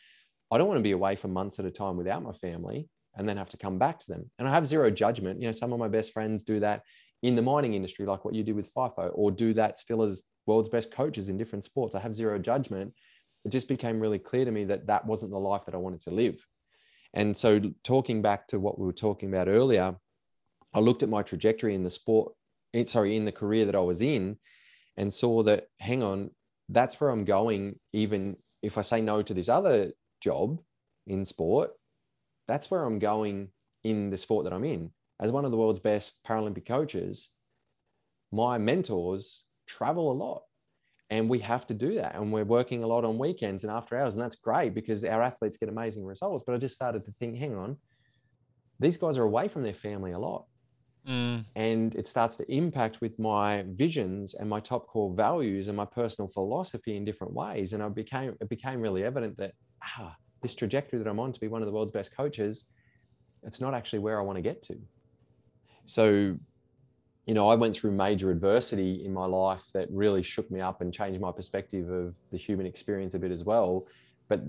I 0.52 0.58
don't 0.58 0.68
want 0.68 0.80
to 0.80 0.84
be 0.84 0.92
away 0.92 1.16
for 1.16 1.28
months 1.28 1.60
at 1.60 1.66
a 1.66 1.72
time 1.72 1.98
without 1.98 2.24
my 2.24 2.32
family 2.32 2.90
and 3.16 3.28
then 3.28 3.38
have 3.38 3.50
to 3.52 3.58
come 3.58 3.78
back 3.78 4.00
to 4.00 4.08
them. 4.08 4.30
And 4.40 4.48
I 4.48 4.52
have 4.52 4.66
zero 4.66 4.90
judgment. 4.90 5.40
You 5.40 5.48
know, 5.48 5.52
some 5.52 5.74
of 5.74 5.80
my 5.80 5.88
best 5.88 6.14
friends 6.14 6.44
do 6.44 6.60
that 6.62 6.82
in 7.22 7.36
the 7.36 7.42
mining 7.42 7.74
industry, 7.74 8.06
like 8.06 8.24
what 8.24 8.34
you 8.34 8.44
do 8.44 8.56
with 8.56 8.74
FIFO, 8.74 9.12
or 9.14 9.30
do 9.30 9.54
that 9.54 9.78
still 9.78 10.02
as 10.02 10.24
world's 10.46 10.70
best 10.70 10.92
coaches 10.92 11.30
in 11.30 11.38
different 11.38 11.64
sports. 11.64 11.94
I 11.94 12.00
have 12.00 12.16
zero 12.16 12.40
judgment. 12.40 12.94
It 13.46 13.50
just 13.50 13.68
became 13.68 14.00
really 14.00 14.20
clear 14.20 14.46
to 14.46 14.52
me 14.52 14.66
that 14.66 14.88
that 14.88 15.06
wasn't 15.06 15.32
the 15.32 15.40
life 15.40 15.66
that 15.66 15.76
I 15.76 15.80
wanted 15.80 16.02
to 16.02 16.12
live. 16.12 16.46
And 17.14 17.36
so, 17.36 17.60
talking 17.84 18.22
back 18.22 18.48
to 18.50 18.60
what 18.60 18.78
we 18.78 18.86
were 18.86 18.94
talking 18.94 19.30
about 19.30 19.48
earlier, 19.48 19.96
I 20.74 20.80
looked 20.80 21.04
at 21.04 21.10
my 21.10 21.24
trajectory 21.24 21.74
in 21.74 21.84
the 21.84 21.90
sport, 21.90 22.34
sorry, 22.86 23.16
in 23.16 23.26
the 23.26 23.32
career 23.32 23.66
that 23.66 23.76
I 23.76 23.80
was 23.80 24.02
in, 24.02 24.38
and 24.98 25.12
saw 25.12 25.42
that, 25.44 25.68
hang 25.80 26.04
on, 26.04 26.32
that's 26.68 27.00
where 27.00 27.10
I'm 27.10 27.26
going. 27.26 27.80
Even 27.94 28.38
if 28.62 28.78
I 28.78 28.82
say 28.82 29.02
no 29.02 29.22
to 29.24 29.34
this 29.34 29.50
other 29.50 29.92
job 30.22 30.62
in 31.08 31.26
sport, 31.26 31.72
that's 32.48 32.70
where 32.70 32.84
I'm 32.84 33.00
going 33.00 33.50
in 33.84 34.10
the 34.10 34.18
sport 34.18 34.44
that 34.44 34.54
I'm 34.54 34.66
in. 34.66 34.92
As 35.20 35.32
one 35.32 35.46
of 35.46 35.52
the 35.52 35.58
world's 35.58 35.80
best 35.80 36.24
Paralympic 36.24 36.66
coaches, 36.66 37.30
my 38.32 38.58
mentors 38.58 39.46
travel 39.68 40.12
a 40.12 40.14
lot 40.14 40.44
and 41.10 41.30
we 41.30 41.40
have 41.40 41.66
to 41.68 41.74
do 41.74 41.96
that. 41.96 42.16
And 42.16 42.32
we're 42.32 42.46
working 42.46 42.84
a 42.84 42.88
lot 42.88 43.04
on 43.04 43.18
weekends 43.18 43.64
and 43.64 43.72
after 43.72 43.98
hours. 43.98 44.14
And 44.14 44.24
that's 44.24 44.36
great 44.36 44.74
because 44.74 45.04
our 45.04 45.22
athletes 45.22 45.58
get 45.58 45.70
amazing 45.70 46.06
results. 46.06 46.44
But 46.46 46.56
I 46.56 46.58
just 46.60 46.76
started 46.76 47.04
to 47.06 47.12
think, 47.14 47.38
hang 47.38 47.56
on, 47.56 47.78
these 48.80 48.98
guys 48.98 49.18
are 49.18 49.24
away 49.24 49.48
from 49.48 49.64
their 49.64 49.74
family 49.74 50.12
a 50.12 50.20
lot. 50.20 50.46
Mm. 51.08 51.46
And 51.56 51.96
it 51.96 52.08
starts 52.08 52.36
to 52.36 52.52
impact 52.54 53.02
with 53.02 53.18
my 53.18 53.66
visions 53.70 54.36
and 54.36 54.50
my 54.50 54.60
top 54.60 54.88
core 54.88 55.14
values 55.14 55.68
and 55.68 55.76
my 55.76 55.86
personal 55.86 56.30
philosophy 56.30 56.96
in 56.96 57.06
different 57.06 57.34
ways. 57.34 57.74
And 57.74 57.82
I 57.82 57.90
became 57.90 58.36
it 58.40 58.50
became 58.50 58.80
really 58.80 59.04
evident 59.04 59.38
that 59.38 59.54
ah, 59.84 60.16
this 60.42 60.54
trajectory 60.54 61.00
that 61.00 61.08
I'm 61.08 61.20
on 61.20 61.32
to 61.32 61.40
be 61.40 61.48
one 61.48 61.62
of 61.62 61.68
the 61.68 61.74
world's 61.74 61.92
best 61.92 62.16
coaches, 62.16 62.66
it's 63.44 63.60
not 63.60 63.74
actually 63.74 64.00
where 64.00 64.20
I 64.20 64.24
want 64.24 64.36
to 64.38 64.42
get 64.42 64.62
to. 64.64 64.78
So, 65.86 66.38
you 67.30 67.36
know, 67.36 67.48
I 67.48 67.54
went 67.54 67.76
through 67.76 67.92
major 67.92 68.32
adversity 68.32 69.06
in 69.06 69.14
my 69.14 69.28
life 69.28 69.62
that 69.76 69.88
really 69.92 70.24
shook 70.24 70.50
me 70.50 70.62
up 70.62 70.82
and 70.82 70.92
changed 70.92 71.22
my 71.22 71.32
perspective 71.32 71.88
of 71.92 72.16
the 72.32 72.38
human 72.38 72.66
experience 72.66 73.14
a 73.14 73.20
bit 73.20 73.30
as 73.30 73.44
well. 73.44 73.86
But 74.28 74.42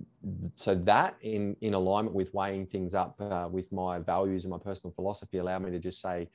so 0.57 0.75
that 0.75 1.15
in 1.21 1.57
in 1.61 1.75
alignment 1.75 2.17
with 2.17 2.33
weighing 2.33 2.65
things 2.65 2.95
up 2.95 3.21
uh, 3.21 3.51
with 3.53 3.71
my 3.71 3.99
values 3.99 4.47
and 4.47 4.51
my 4.51 4.57
personal 4.57 4.95
philosophy 4.95 5.37
allowed 5.37 5.63
me 5.63 5.71
to 5.73 5.79
just 5.79 6.01
say, 6.01 6.27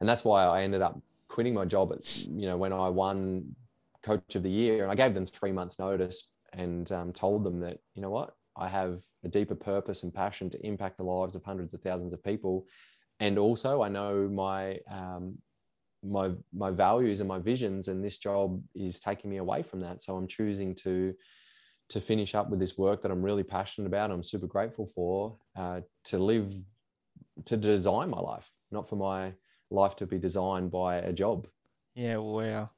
and 0.00 0.08
that's 0.08 0.24
why 0.24 0.44
I 0.44 0.62
ended 0.62 0.80
up 0.80 0.98
quitting 1.28 1.52
my 1.52 1.66
job 1.66 1.92
at 1.92 2.16
you 2.16 2.46
know 2.46 2.56
when 2.56 2.72
I 2.72 2.88
won 2.88 3.54
coach 4.02 4.34
of 4.36 4.42
the 4.42 4.50
year 4.50 4.84
and 4.84 4.90
I 4.90 4.94
gave 4.94 5.12
them 5.12 5.26
three 5.26 5.52
months 5.52 5.78
notice 5.78 6.30
and 6.54 6.90
um, 6.92 7.12
told 7.12 7.44
them 7.44 7.60
that 7.60 7.76
you 7.94 8.00
know 8.00 8.08
what 8.08 8.36
I 8.56 8.68
have 8.68 9.02
a 9.22 9.28
deeper 9.28 9.54
purpose 9.54 10.02
and 10.02 10.14
passion 10.14 10.48
to 10.48 10.66
impact 10.66 10.96
the 10.96 11.04
lives 11.04 11.34
of 11.36 11.44
hundreds 11.44 11.74
of 11.74 11.82
thousands 11.82 12.14
of 12.14 12.24
people. 12.24 12.64
And 13.22 13.38
also, 13.38 13.82
I 13.82 13.90
know 13.90 14.30
my 14.30 14.78
um, 14.90 15.36
my 16.02 16.30
my 16.52 16.70
values 16.70 17.20
and 17.20 17.28
my 17.28 17.38
visions, 17.38 17.88
and 17.88 18.04
this 18.04 18.18
job 18.18 18.62
is 18.74 19.00
taking 19.00 19.30
me 19.30 19.38
away 19.38 19.62
from 19.62 19.80
that. 19.80 20.02
So 20.02 20.16
I'm 20.16 20.26
choosing 20.26 20.74
to 20.76 21.14
to 21.90 22.00
finish 22.00 22.34
up 22.34 22.48
with 22.48 22.60
this 22.60 22.78
work 22.78 23.02
that 23.02 23.10
I'm 23.10 23.22
really 23.22 23.42
passionate 23.42 23.88
about. 23.88 24.10
I'm 24.10 24.22
super 24.22 24.46
grateful 24.46 24.86
for 24.86 25.36
uh, 25.56 25.80
to 26.04 26.18
live 26.18 26.54
to 27.44 27.56
design 27.56 28.10
my 28.10 28.20
life, 28.20 28.50
not 28.70 28.88
for 28.88 28.96
my 28.96 29.32
life 29.70 29.96
to 29.96 30.06
be 30.06 30.18
designed 30.18 30.70
by 30.70 30.96
a 30.96 31.12
job. 31.12 31.46
Yeah, 31.94 32.16
wow. 32.16 32.70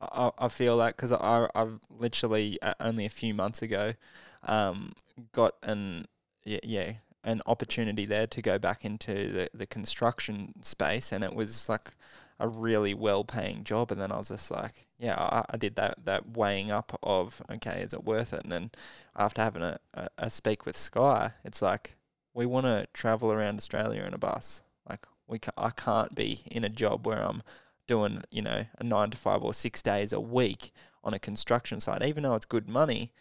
I, 0.00 0.30
I 0.38 0.48
feel 0.48 0.78
that 0.78 0.96
because 0.96 1.12
I, 1.12 1.48
I 1.54 1.66
literally 1.90 2.58
uh, 2.62 2.74
only 2.80 3.06
a 3.06 3.10
few 3.10 3.34
months 3.34 3.62
ago 3.62 3.94
um, 4.42 4.92
got 5.32 5.54
an 5.62 6.06
yeah, 6.44 6.60
yeah 6.62 6.92
an 7.22 7.40
opportunity 7.46 8.04
there 8.04 8.26
to 8.26 8.42
go 8.42 8.58
back 8.58 8.84
into 8.84 9.32
the, 9.32 9.48
the 9.54 9.66
construction 9.66 10.52
space 10.62 11.10
and 11.10 11.24
it 11.24 11.34
was 11.34 11.68
like 11.68 11.92
a 12.38 12.48
really 12.48 12.94
well 12.94 13.24
paying 13.24 13.64
job. 13.64 13.90
And 13.90 14.00
then 14.00 14.12
I 14.12 14.18
was 14.18 14.28
just 14.28 14.50
like 14.50 14.86
yeah 14.98 15.16
I, 15.16 15.44
I 15.50 15.56
did 15.56 15.74
that 15.76 16.04
that 16.04 16.36
weighing 16.36 16.70
up 16.70 16.98
of 17.02 17.42
okay 17.52 17.82
is 17.82 17.92
it 17.92 18.04
worth 18.04 18.32
it? 18.32 18.42
And 18.42 18.52
then 18.52 18.70
after 19.16 19.42
having 19.42 19.62
a, 19.62 19.78
a, 19.94 20.08
a 20.18 20.30
speak 20.30 20.66
with 20.66 20.76
Sky 20.76 21.32
it's 21.44 21.62
like 21.62 21.96
we 22.32 22.46
want 22.46 22.66
to 22.66 22.86
travel 22.92 23.32
around 23.32 23.58
Australia 23.58 24.02
in 24.02 24.14
a 24.14 24.18
bus. 24.18 24.62
Like 24.88 25.06
we 25.26 25.38
ca- 25.38 25.52
I 25.56 25.70
can't 25.70 26.14
be 26.14 26.40
in 26.46 26.64
a 26.64 26.68
job 26.68 27.06
where 27.06 27.22
I'm 27.22 27.42
doing 27.86 28.22
you 28.30 28.42
know 28.42 28.64
a 28.78 28.84
nine 28.84 29.10
to 29.10 29.16
five 29.16 29.42
or 29.42 29.54
six 29.54 29.82
days 29.82 30.12
a 30.12 30.20
week 30.20 30.72
on 31.02 31.14
a 31.14 31.18
construction 31.18 31.80
site. 31.80 32.02
Even 32.02 32.22
though 32.22 32.34
it's 32.34 32.46
good 32.46 32.68
money 32.68 33.12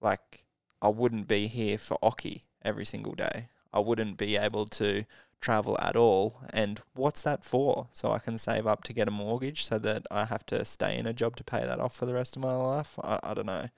like 0.00 0.44
I 0.80 0.88
wouldn't 0.88 1.28
be 1.28 1.46
here 1.46 1.78
for 1.78 1.98
Oki 2.02 2.42
every 2.64 2.84
single 2.84 3.14
day. 3.14 3.48
I 3.72 3.80
wouldn't 3.80 4.16
be 4.16 4.36
able 4.36 4.66
to 4.66 5.04
travel 5.40 5.78
at 5.80 5.96
all. 5.96 6.40
And 6.52 6.80
what's 6.94 7.22
that 7.22 7.44
for? 7.44 7.88
So 7.92 8.12
I 8.12 8.18
can 8.18 8.38
save 8.38 8.66
up 8.66 8.82
to 8.84 8.92
get 8.92 9.08
a 9.08 9.12
mortgage 9.12 9.64
so 9.64 9.78
that 9.78 10.06
I 10.10 10.24
have 10.24 10.44
to 10.46 10.64
stay 10.64 10.96
in 10.96 11.06
a 11.06 11.12
job 11.12 11.36
to 11.36 11.44
pay 11.44 11.60
that 11.64 11.80
off 11.80 11.94
for 11.94 12.06
the 12.06 12.14
rest 12.14 12.36
of 12.36 12.42
my 12.42 12.54
life? 12.54 12.98
I, 13.02 13.18
I 13.22 13.34
don't 13.34 13.46
know. 13.46 13.68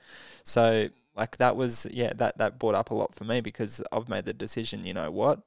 So 0.45 0.88
like 1.16 1.36
that 1.38 1.57
was 1.57 1.86
yeah, 1.91 2.12
that 2.16 2.38
that 2.38 2.59
brought 2.59 2.74
up 2.74 2.91
a 2.91 2.95
lot 2.95 3.14
for 3.14 3.24
me 3.24 3.41
because 3.41 3.82
I've 3.93 4.09
made 4.09 4.24
the 4.24 4.32
decision, 4.32 4.86
you 4.86 4.95
know 4.95 5.11
what? 5.11 5.41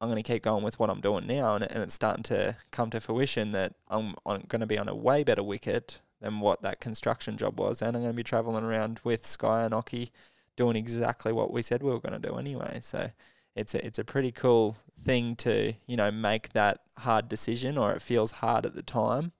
I'm 0.00 0.08
going 0.10 0.22
to 0.22 0.32
keep 0.32 0.42
going 0.42 0.62
with 0.62 0.78
what 0.78 0.90
I'm 0.90 1.00
doing 1.00 1.26
now, 1.26 1.54
and, 1.54 1.64
and 1.72 1.82
it's 1.82 1.94
starting 1.94 2.22
to 2.24 2.56
come 2.70 2.90
to 2.90 3.00
fruition 3.00 3.52
that 3.52 3.76
I'm, 3.88 4.14
going 4.26 4.60
to 4.60 4.66
be 4.66 4.78
on 4.78 4.88
a 4.88 4.94
way 4.94 5.24
better 5.24 5.42
wicket 5.42 6.00
than 6.20 6.40
what 6.40 6.60
that 6.60 6.80
construction 6.80 7.38
job 7.38 7.58
was, 7.58 7.80
and 7.80 7.96
I'm 7.96 8.02
going 8.02 8.12
to 8.12 8.16
be 8.16 8.22
traveling 8.22 8.62
around 8.62 9.00
with 9.04 9.26
Sky 9.26 9.64
and 9.64 9.72
Oki 9.72 10.10
doing 10.54 10.76
exactly 10.76 11.32
what 11.32 11.50
we 11.50 11.62
said 11.62 11.82
we 11.82 11.90
were 11.90 12.00
going 12.00 12.20
to 12.20 12.28
do 12.28 12.36
anyway. 12.36 12.80
So 12.82 13.10
it's 13.56 13.74
a, 13.74 13.84
it's 13.84 13.98
a 13.98 14.04
pretty 14.04 14.30
cool 14.30 14.76
thing 15.02 15.34
to, 15.36 15.74
you 15.86 15.96
know, 15.96 16.10
make 16.12 16.50
that 16.50 16.80
hard 16.98 17.28
decision 17.28 17.76
or 17.78 17.92
it 17.92 18.02
feels 18.02 18.32
hard 18.32 18.66
at 18.66 18.74
the 18.74 18.82
time 18.82 19.32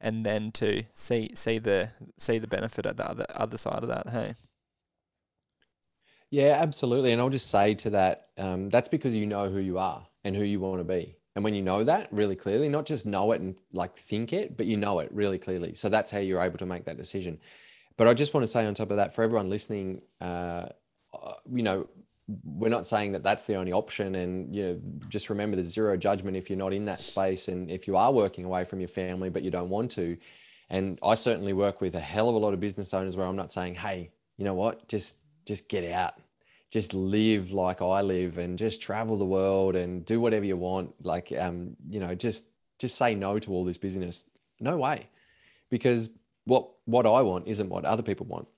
and 0.00 0.24
then 0.24 0.52
to 0.52 0.84
see 0.92 1.30
see 1.34 1.58
the 1.58 1.90
see 2.18 2.38
the 2.38 2.46
benefit 2.46 2.86
at 2.86 2.96
the 2.96 3.08
other 3.08 3.26
other 3.34 3.58
side 3.58 3.82
of 3.82 3.88
that, 3.88 4.08
hey. 4.10 4.34
Yeah, 6.30 6.58
absolutely. 6.60 7.12
And 7.12 7.20
I'll 7.20 7.30
just 7.30 7.50
say 7.50 7.74
to 7.76 7.90
that, 7.90 8.28
um, 8.38 8.68
that's 8.68 8.88
because 8.88 9.14
you 9.14 9.26
know 9.26 9.50
who 9.50 9.60
you 9.60 9.78
are 9.78 10.06
and 10.24 10.34
who 10.34 10.42
you 10.44 10.58
want 10.60 10.80
to 10.80 10.84
be. 10.84 11.16
And 11.36 11.44
when 11.44 11.54
you 11.54 11.62
know 11.62 11.84
that 11.84 12.08
really 12.12 12.36
clearly, 12.36 12.68
not 12.68 12.86
just 12.86 13.06
know 13.06 13.32
it 13.32 13.40
and 13.40 13.56
like 13.72 13.96
think 13.96 14.32
it, 14.32 14.56
but 14.56 14.66
you 14.66 14.76
know 14.76 14.98
it 15.00 15.10
really 15.12 15.38
clearly. 15.38 15.74
So 15.74 15.88
that's 15.88 16.10
how 16.10 16.18
you're 16.18 16.42
able 16.42 16.58
to 16.58 16.66
make 16.66 16.84
that 16.86 16.96
decision. 16.96 17.38
But 17.96 18.08
I 18.08 18.14
just 18.14 18.34
want 18.34 18.42
to 18.42 18.48
say 18.48 18.66
on 18.66 18.74
top 18.74 18.90
of 18.90 18.96
that, 18.96 19.14
for 19.14 19.22
everyone 19.22 19.48
listening, 19.48 20.02
uh, 20.20 20.68
uh, 21.12 21.34
you 21.52 21.62
know, 21.62 21.88
we're 22.44 22.70
not 22.70 22.86
saying 22.86 23.12
that 23.12 23.22
that's 23.22 23.46
the 23.46 23.54
only 23.54 23.72
option. 23.72 24.14
And, 24.14 24.54
you 24.54 24.62
know, 24.62 24.80
just 25.08 25.28
remember 25.28 25.56
there's 25.56 25.72
zero 25.72 25.96
judgment 25.96 26.36
if 26.36 26.48
you're 26.48 26.58
not 26.58 26.72
in 26.72 26.84
that 26.86 27.02
space 27.02 27.48
and 27.48 27.70
if 27.70 27.86
you 27.86 27.96
are 27.96 28.12
working 28.12 28.44
away 28.44 28.64
from 28.64 28.80
your 28.80 28.88
family, 28.88 29.28
but 29.28 29.42
you 29.42 29.50
don't 29.50 29.68
want 29.68 29.90
to. 29.92 30.16
And 30.70 30.98
I 31.02 31.14
certainly 31.14 31.52
work 31.52 31.80
with 31.80 31.94
a 31.94 32.00
hell 32.00 32.28
of 32.28 32.34
a 32.34 32.38
lot 32.38 32.54
of 32.54 32.60
business 32.60 32.94
owners 32.94 33.16
where 33.16 33.26
I'm 33.26 33.36
not 33.36 33.52
saying, 33.52 33.74
hey, 33.74 34.10
you 34.38 34.44
know 34.44 34.54
what, 34.54 34.88
just 34.88 35.16
just 35.44 35.68
get 35.68 35.90
out, 35.92 36.14
just 36.70 36.94
live 36.94 37.52
like 37.52 37.82
I 37.82 38.00
live, 38.00 38.38
and 38.38 38.58
just 38.58 38.80
travel 38.80 39.18
the 39.18 39.26
world 39.26 39.76
and 39.76 40.04
do 40.06 40.20
whatever 40.20 40.46
you 40.46 40.56
want. 40.56 40.94
Like, 41.04 41.32
um, 41.38 41.76
you 41.90 42.00
know, 42.00 42.14
just 42.14 42.46
just 42.78 42.96
say 42.96 43.14
no 43.14 43.38
to 43.38 43.52
all 43.52 43.64
this 43.64 43.78
business. 43.78 44.24
No 44.58 44.78
way, 44.78 45.08
because 45.68 46.08
what 46.46 46.70
what 46.86 47.06
I 47.06 47.20
want 47.20 47.46
isn't 47.46 47.68
what 47.68 47.84
other 47.84 48.02
people 48.02 48.26
want. 48.26 48.48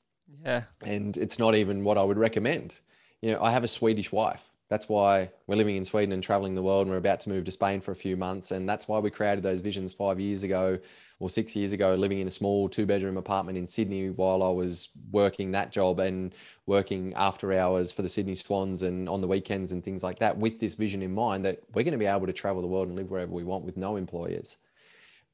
Yeah. 0.45 0.63
And 0.83 1.17
it's 1.17 1.39
not 1.39 1.57
even 1.57 1.83
what 1.83 1.99
I 1.99 2.03
would 2.05 2.19
recommend. 2.19 2.81
You 3.23 3.33
know, 3.33 3.41
I 3.41 3.51
have 3.51 3.65
a 3.65 3.69
Swedish 3.69 4.13
wife. 4.13 4.43
That's 4.69 4.89
why 4.89 5.31
we're 5.47 5.57
living 5.57 5.77
in 5.77 5.85
Sweden 5.85 6.13
and 6.13 6.23
traveling 6.23 6.57
the 6.57 6.63
world. 6.63 6.83
And 6.83 6.91
we're 6.91 6.99
about 6.99 7.21
to 7.21 7.29
move 7.29 7.45
to 7.45 7.53
Spain 7.53 7.81
for 7.81 7.93
a 7.93 7.97
few 7.97 8.17
months. 8.17 8.51
And 8.51 8.69
that's 8.69 8.89
why 8.89 8.99
we 8.99 9.11
created 9.11 9.45
those 9.45 9.61
visions 9.61 9.93
five 9.93 10.19
years 10.19 10.43
ago 10.43 10.79
or 11.21 11.31
six 11.31 11.55
years 11.55 11.73
ago, 11.73 11.95
living 11.95 12.19
in 12.19 12.27
a 12.27 12.33
small 12.33 12.69
two 12.69 12.85
bedroom 12.85 13.17
apartment 13.17 13.57
in 13.57 13.67
Sydney 13.67 14.11
while 14.11 14.43
I 14.43 14.51
was 14.51 14.89
working 15.13 15.53
that 15.53 15.71
job 15.71 16.01
and 16.01 16.35
working 16.67 17.15
after 17.15 17.53
hours 17.53 17.93
for 17.93 18.03
the 18.03 18.09
Sydney 18.09 18.35
Swans 18.35 18.83
and 18.83 19.09
on 19.09 19.21
the 19.21 19.29
weekends 19.29 19.71
and 19.71 19.85
things 19.85 20.03
like 20.03 20.19
that, 20.19 20.37
with 20.37 20.59
this 20.59 20.75
vision 20.75 21.01
in 21.01 21.15
mind 21.15 21.45
that 21.45 21.63
we're 21.73 21.85
going 21.85 21.93
to 21.93 21.99
be 21.99 22.07
able 22.07 22.27
to 22.27 22.33
travel 22.33 22.61
the 22.61 22.69
world 22.69 22.89
and 22.89 22.97
live 22.97 23.11
wherever 23.11 23.33
we 23.33 23.45
want 23.45 23.65
with 23.65 23.77
no 23.77 23.97
employers. 23.97 24.57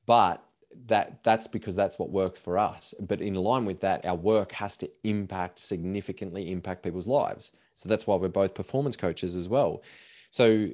But 0.04 0.44
that 0.86 1.22
that's 1.22 1.46
because 1.46 1.76
that's 1.76 1.98
what 1.98 2.10
works 2.10 2.40
for 2.40 2.56
us 2.56 2.94
but 3.00 3.20
in 3.20 3.34
line 3.34 3.66
with 3.66 3.80
that 3.80 4.04
our 4.06 4.14
work 4.14 4.52
has 4.52 4.74
to 4.74 4.90
impact 5.04 5.58
significantly 5.58 6.50
impact 6.50 6.82
people's 6.82 7.06
lives 7.06 7.52
so 7.74 7.88
that's 7.88 8.06
why 8.06 8.16
we're 8.16 8.28
both 8.28 8.54
performance 8.54 8.96
coaches 8.96 9.36
as 9.36 9.48
well. 9.48 9.82
So 10.30 10.68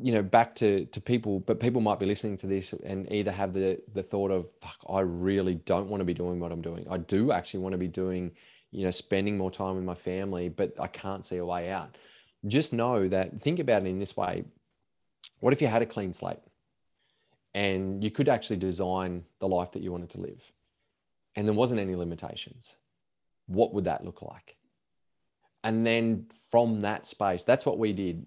you 0.00 0.12
know 0.12 0.22
back 0.22 0.54
to 0.54 0.86
to 0.86 1.00
people 1.00 1.40
but 1.40 1.60
people 1.60 1.80
might 1.80 1.98
be 1.98 2.06
listening 2.06 2.36
to 2.36 2.46
this 2.46 2.72
and 2.72 3.10
either 3.12 3.30
have 3.30 3.52
the 3.52 3.80
the 3.92 4.02
thought 4.02 4.30
of 4.30 4.50
fuck 4.60 4.78
i 4.88 5.00
really 5.00 5.56
don't 5.56 5.88
want 5.88 6.00
to 6.00 6.04
be 6.04 6.14
doing 6.14 6.40
what 6.40 6.52
i'm 6.52 6.62
doing. 6.62 6.86
I 6.90 6.96
do 6.98 7.32
actually 7.32 7.60
want 7.60 7.72
to 7.72 7.78
be 7.78 7.88
doing 7.88 8.32
you 8.70 8.84
know 8.84 8.90
spending 8.90 9.36
more 9.36 9.50
time 9.50 9.74
with 9.74 9.84
my 9.84 9.94
family 9.94 10.48
but 10.48 10.72
i 10.80 10.86
can't 10.86 11.24
see 11.24 11.36
a 11.36 11.44
way 11.44 11.70
out. 11.70 11.96
Just 12.46 12.72
know 12.72 13.08
that 13.08 13.40
think 13.40 13.58
about 13.60 13.82
it 13.82 13.88
in 13.88 13.98
this 13.98 14.16
way. 14.16 14.44
What 15.40 15.52
if 15.52 15.60
you 15.60 15.68
had 15.68 15.82
a 15.82 15.86
clean 15.86 16.12
slate 16.12 16.40
and 17.54 18.02
you 18.02 18.10
could 18.10 18.28
actually 18.28 18.56
design 18.56 19.24
the 19.38 19.48
life 19.48 19.72
that 19.72 19.82
you 19.82 19.92
wanted 19.92 20.10
to 20.10 20.20
live 20.20 20.42
and 21.36 21.46
there 21.46 21.54
wasn't 21.54 21.80
any 21.80 21.94
limitations? 21.94 22.76
What 23.46 23.74
would 23.74 23.84
that 23.84 24.04
look 24.04 24.22
like 24.22 24.56
and 25.64 25.86
then 25.86 26.26
from 26.50 26.80
that 26.82 27.06
space 27.06 27.44
that's 27.44 27.64
what 27.64 27.78
we 27.78 27.92
did 27.92 28.26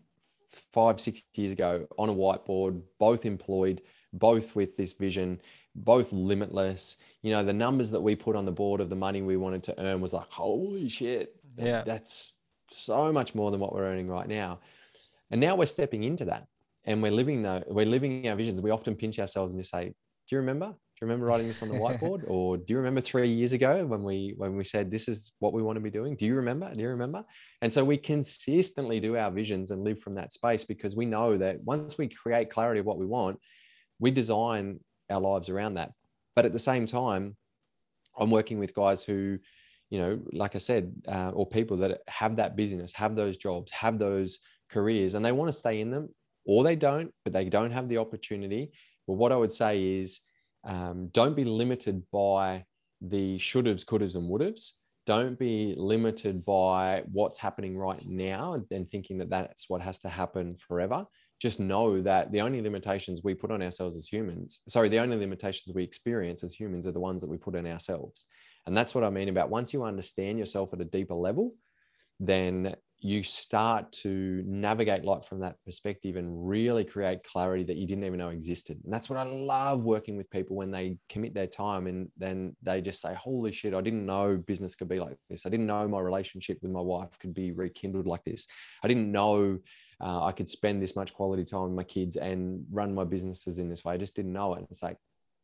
five, 0.71 0.99
six 0.99 1.23
years 1.35 1.51
ago 1.51 1.87
on 1.97 2.09
a 2.09 2.13
whiteboard, 2.13 2.81
both 2.99 3.25
employed, 3.25 3.81
both 4.13 4.55
with 4.55 4.77
this 4.77 4.93
vision, 4.93 5.41
both 5.75 6.11
limitless. 6.13 6.97
You 7.21 7.31
know, 7.31 7.43
the 7.43 7.53
numbers 7.53 7.91
that 7.91 8.01
we 8.01 8.15
put 8.15 8.35
on 8.35 8.45
the 8.45 8.51
board 8.51 8.81
of 8.81 8.89
the 8.89 8.95
money 8.95 9.21
we 9.21 9.37
wanted 9.37 9.63
to 9.63 9.79
earn 9.79 10.01
was 10.01 10.13
like, 10.13 10.29
holy 10.29 10.89
shit. 10.89 11.35
Yeah. 11.57 11.83
That's 11.85 12.33
so 12.69 13.11
much 13.11 13.35
more 13.35 13.51
than 13.51 13.59
what 13.59 13.73
we're 13.73 13.85
earning 13.85 14.07
right 14.07 14.27
now. 14.27 14.59
And 15.31 15.41
now 15.41 15.55
we're 15.55 15.65
stepping 15.65 16.03
into 16.03 16.25
that 16.25 16.47
and 16.85 17.01
we're 17.01 17.11
living 17.11 17.41
though, 17.41 17.63
we're 17.67 17.85
living 17.85 18.27
our 18.27 18.35
visions. 18.35 18.61
We 18.61 18.71
often 18.71 18.95
pinch 18.95 19.19
ourselves 19.19 19.53
and 19.53 19.61
just 19.61 19.71
say, 19.71 19.85
Do 20.27 20.35
you 20.35 20.39
remember? 20.39 20.75
Do 20.95 21.05
you 21.05 21.07
remember 21.09 21.25
writing 21.25 21.47
this 21.47 21.61
on 21.61 21.67
the 21.67 21.75
whiteboard? 21.79 22.23
or 22.27 22.55
do 22.55 22.65
you 22.69 22.77
remember 22.77 23.01
three 23.01 23.27
years 23.27 23.51
ago 23.51 23.85
when 23.85 24.03
we 24.03 24.33
when 24.37 24.55
we 24.55 24.63
said 24.63 24.89
this 24.89 25.09
is 25.09 25.33
what 25.39 25.51
we 25.51 25.61
want 25.61 25.75
to 25.75 25.81
be 25.81 25.89
doing? 25.89 26.15
Do 26.15 26.25
you 26.25 26.35
remember? 26.35 26.73
Do 26.73 26.81
you 26.81 26.89
remember? 26.89 27.25
And 27.61 27.71
so 27.71 27.83
we 27.83 27.97
consistently 27.97 29.01
do 29.01 29.17
our 29.17 29.29
visions 29.29 29.71
and 29.71 29.83
live 29.83 29.99
from 29.99 30.15
that 30.15 30.31
space 30.31 30.63
because 30.63 30.95
we 30.95 31.05
know 31.05 31.37
that 31.37 31.61
once 31.63 31.97
we 31.97 32.07
create 32.07 32.49
clarity 32.49 32.79
of 32.79 32.85
what 32.85 32.97
we 32.97 33.05
want, 33.05 33.37
we 33.99 34.09
design 34.09 34.79
our 35.09 35.19
lives 35.19 35.49
around 35.49 35.73
that. 35.73 35.91
But 36.33 36.45
at 36.45 36.53
the 36.53 36.59
same 36.59 36.85
time, 36.85 37.35
I'm 38.17 38.31
working 38.31 38.57
with 38.57 38.73
guys 38.73 39.03
who, 39.03 39.37
you 39.89 39.99
know, 39.99 40.19
like 40.31 40.55
I 40.55 40.59
said, 40.59 40.93
uh, 41.09 41.31
or 41.31 41.45
people 41.45 41.75
that 41.77 42.01
have 42.07 42.37
that 42.37 42.55
business, 42.55 42.93
have 42.93 43.17
those 43.17 43.35
jobs, 43.35 43.69
have 43.71 43.99
those 43.99 44.39
careers, 44.69 45.13
and 45.13 45.25
they 45.25 45.33
want 45.33 45.49
to 45.49 45.57
stay 45.57 45.81
in 45.81 45.91
them, 45.91 46.07
or 46.45 46.63
they 46.63 46.77
don't, 46.77 47.13
but 47.25 47.33
they 47.33 47.49
don't 47.49 47.71
have 47.71 47.89
the 47.89 47.97
opportunity. 47.97 48.71
Well, 49.07 49.17
what 49.17 49.33
I 49.33 49.35
would 49.35 49.51
say 49.51 49.99
is 49.99 50.21
um, 50.65 51.09
don't 51.13 51.35
be 51.35 51.45
limited 51.45 52.03
by 52.11 52.65
the 53.01 53.37
should 53.37 53.67
haves, 53.67 53.83
could 53.83 54.01
haves, 54.01 54.15
and 54.15 54.27
would 54.29 54.41
haves. 54.41 54.75
Don't 55.05 55.37
be 55.37 55.75
limited 55.77 56.43
by 56.43 57.03
what's 57.11 57.37
happening 57.37 57.77
right 57.77 58.03
now 58.07 58.59
and 58.71 58.89
thinking 58.89 59.19
that 59.19 59.29
that's 59.29 59.69
what 59.69 59.81
has 59.81 59.99
to 59.99 60.09
happen 60.09 60.57
forever. 60.57 61.05
Just 61.39 61.59
know 61.59 62.01
that 62.01 62.31
the 62.31 62.41
only 62.41 62.59
limitations 62.61 63.21
we 63.23 63.35
put 63.35 63.51
on 63.51 63.61
ourselves 63.61 63.97
as 63.97 64.07
humans, 64.07 64.61
sorry, 64.67 64.89
the 64.89 64.99
only 64.99 65.17
limitations 65.17 65.75
we 65.75 65.83
experience 65.83 66.43
as 66.43 66.55
humans 66.55 66.87
are 66.87 66.91
the 66.91 66.99
ones 66.99 67.21
that 67.21 67.29
we 67.29 67.37
put 67.37 67.55
on 67.55 67.67
ourselves. 67.67 68.25
And 68.65 68.75
that's 68.75 68.95
what 68.95 69.03
I 69.03 69.11
mean 69.11 69.29
about 69.29 69.51
once 69.51 69.73
you 69.73 69.83
understand 69.83 70.39
yourself 70.39 70.73
at 70.73 70.81
a 70.81 70.85
deeper 70.85 71.13
level, 71.13 71.53
then 72.19 72.75
you 73.05 73.21
start 73.21 73.91
to 73.91 74.41
navigate 74.47 75.05
life 75.05 75.25
from 75.25 75.39
that 75.39 75.63
perspective 75.63 76.15
and 76.15 76.49
really 76.49 76.83
create 76.83 77.23
clarity 77.23 77.63
that 77.63 77.77
you 77.77 77.85
didn't 77.85 78.03
even 78.03 78.17
know 78.17 78.29
existed. 78.29 78.81
And 78.83 78.91
that's 78.91 79.11
what 79.11 79.19
I 79.19 79.23
love 79.23 79.83
working 79.83 80.17
with 80.17 80.27
people 80.31 80.55
when 80.55 80.71
they 80.71 80.97
commit 81.07 81.35
their 81.35 81.45
time 81.45 81.85
and 81.85 82.09
then 82.17 82.55
they 82.63 82.81
just 82.81 83.01
say, 83.01 83.13
Holy 83.13 83.51
shit, 83.51 83.75
I 83.75 83.81
didn't 83.81 84.07
know 84.07 84.37
business 84.37 84.75
could 84.75 84.89
be 84.89 84.99
like 84.99 85.17
this. 85.29 85.45
I 85.45 85.49
didn't 85.49 85.67
know 85.67 85.87
my 85.87 85.99
relationship 85.99 86.57
with 86.63 86.71
my 86.71 86.81
wife 86.81 87.19
could 87.19 87.35
be 87.35 87.51
rekindled 87.51 88.07
like 88.07 88.23
this. 88.23 88.47
I 88.81 88.87
didn't 88.87 89.11
know 89.11 89.59
uh, 90.01 90.25
I 90.25 90.31
could 90.31 90.49
spend 90.49 90.81
this 90.81 90.95
much 90.95 91.13
quality 91.13 91.45
time 91.45 91.65
with 91.65 91.73
my 91.73 91.83
kids 91.83 92.15
and 92.15 92.65
run 92.71 92.95
my 92.95 93.03
businesses 93.03 93.59
in 93.59 93.69
this 93.69 93.85
way. 93.85 93.93
I 93.93 93.97
just 93.97 94.15
didn't 94.15 94.33
know 94.33 94.55
it. 94.55 94.61
And 94.61 94.67
it's 94.71 94.81
like, 94.81 94.97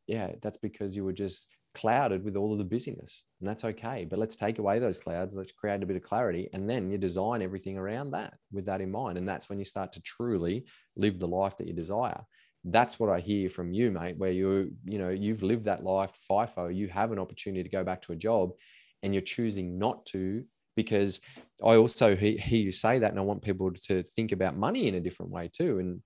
yeah, 0.08 0.32
that's 0.42 0.58
because 0.58 0.96
you 0.96 1.06
were 1.06 1.14
just 1.14 1.48
clouded 1.74 2.24
with 2.24 2.36
all 2.36 2.52
of 2.52 2.58
the 2.58 2.64
busyness 2.64 3.24
and 3.40 3.48
that's 3.48 3.64
okay 3.64 4.06
but 4.10 4.20
let's 4.20 4.36
take 4.36 4.60
away 4.60 4.78
those 4.78 4.98
clouds 4.98 5.36
let's 5.36 5.52
create 5.52 5.82
a 5.82 5.86
bit 5.86 5.96
of 5.96 6.04
clarity 6.04 6.50
and 6.54 6.70
then 6.70 6.90
you 6.92 6.98
design 6.98 7.42
everything 7.42 7.78
around 7.78 8.12
that 8.12 8.34
with 8.52 8.66
that 8.66 8.82
in 8.82 8.92
mind 8.92 9.18
and 9.18 9.28
that's 9.28 9.50
when 9.50 9.58
you 9.58 9.64
start 9.66 9.92
to 9.92 10.02
truly 10.02 10.66
live 10.96 11.20
the 11.20 11.28
life 11.28 11.56
that 11.58 11.68
you 11.68 11.74
desire. 11.74 12.22
That's 12.64 13.00
what 13.00 13.10
i 13.10 13.20
hear 13.20 13.50
from 13.50 13.74
you 13.74 13.90
mate 13.90 14.18
where 14.18 14.32
you 14.32 14.72
you 14.86 15.00
know 15.00 15.10
you've 15.10 15.42
lived 15.42 15.66
that 15.66 15.84
life 15.84 16.12
fifo 16.30 16.74
you 16.74 16.88
have 16.90 17.12
an 17.12 17.18
opportunity 17.18 17.64
to 17.64 17.70
go 17.70 17.84
back 17.84 18.04
to 18.04 18.12
a 18.12 18.16
job 18.16 18.52
and 19.02 19.16
you're 19.16 19.22
choosing 19.22 19.80
not 19.80 20.06
to 20.08 20.44
because 20.76 21.20
i 21.64 21.76
also 21.76 22.16
hear, 22.16 22.38
you 22.38 22.72
say 22.72 23.00
that 23.00 23.10
and 23.10 23.20
i 23.20 23.24
want 23.24 23.42
people 23.42 23.72
to 23.72 24.04
think 24.04 24.32
about 24.32 24.56
money 24.56 24.88
in 24.88 24.94
a 24.94 25.00
different 25.00 25.32
way 25.32 25.50
too 25.52 25.80
and 25.80 26.02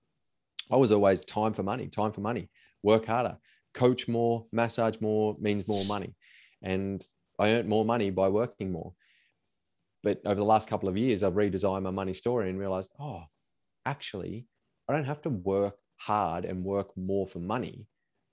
i 0.72 0.76
was 0.76 0.92
always 0.92 1.26
time 1.26 1.52
for 1.52 1.62
money 1.62 1.88
time 1.88 2.10
for 2.10 2.22
money 2.22 2.48
work 2.82 3.04
harder 3.04 3.36
coach 3.76 4.08
more, 4.08 4.46
massage 4.52 5.00
more 5.00 5.36
means 5.38 5.68
more 5.68 5.84
money. 5.84 6.14
And 6.62 7.00
I 7.38 7.50
earned 7.50 7.68
more 7.68 7.84
money 7.84 8.10
by 8.10 8.28
working 8.28 8.72
more. 8.72 8.94
But 10.02 10.20
over 10.24 10.40
the 10.40 10.52
last 10.54 10.68
couple 10.68 10.88
of 10.88 10.96
years, 10.96 11.22
I've 11.22 11.34
redesigned 11.34 11.82
my 11.82 11.90
money 11.90 12.12
story 12.12 12.48
and 12.48 12.58
realized, 12.58 12.92
oh, 12.98 13.24
actually, 13.84 14.46
I 14.88 14.92
don't 14.92 15.04
have 15.12 15.22
to 15.22 15.30
work 15.30 15.76
hard 15.98 16.44
and 16.44 16.64
work 16.64 16.96
more 16.96 17.26
for 17.26 17.40
money. 17.40 17.86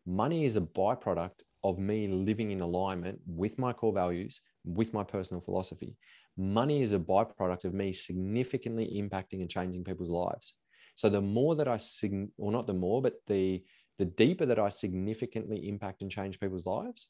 Money 0.05 0.45
is 0.45 0.55
a 0.55 0.61
byproduct 0.61 1.43
of 1.63 1.79
me 1.79 2.07
living 2.07 2.51
in 2.51 2.61
alignment 2.61 3.19
with 3.25 3.57
my 3.57 3.73
core 3.73 3.93
values, 3.93 4.41
with 4.65 4.93
my 4.93 5.03
personal 5.03 5.41
philosophy. 5.41 5.97
Money 6.37 6.81
is 6.81 6.93
a 6.93 6.99
byproduct 6.99 7.65
of 7.65 7.73
me 7.73 7.93
significantly 7.93 8.87
impacting 9.01 9.41
and 9.41 9.49
changing 9.49 9.83
people's 9.83 10.11
lives. 10.11 10.55
So 10.95 11.09
the 11.09 11.21
more 11.21 11.55
that 11.55 11.67
I, 11.67 11.77
sig- 11.77 12.29
or 12.37 12.51
not 12.51 12.67
the 12.67 12.73
more, 12.73 13.01
but 13.01 13.15
the 13.27 13.63
the 13.99 14.05
deeper 14.05 14.45
that 14.45 14.59
I 14.59 14.69
significantly 14.69 15.67
impact 15.67 16.01
and 16.01 16.09
change 16.09 16.39
people's 16.39 16.65
lives, 16.65 17.09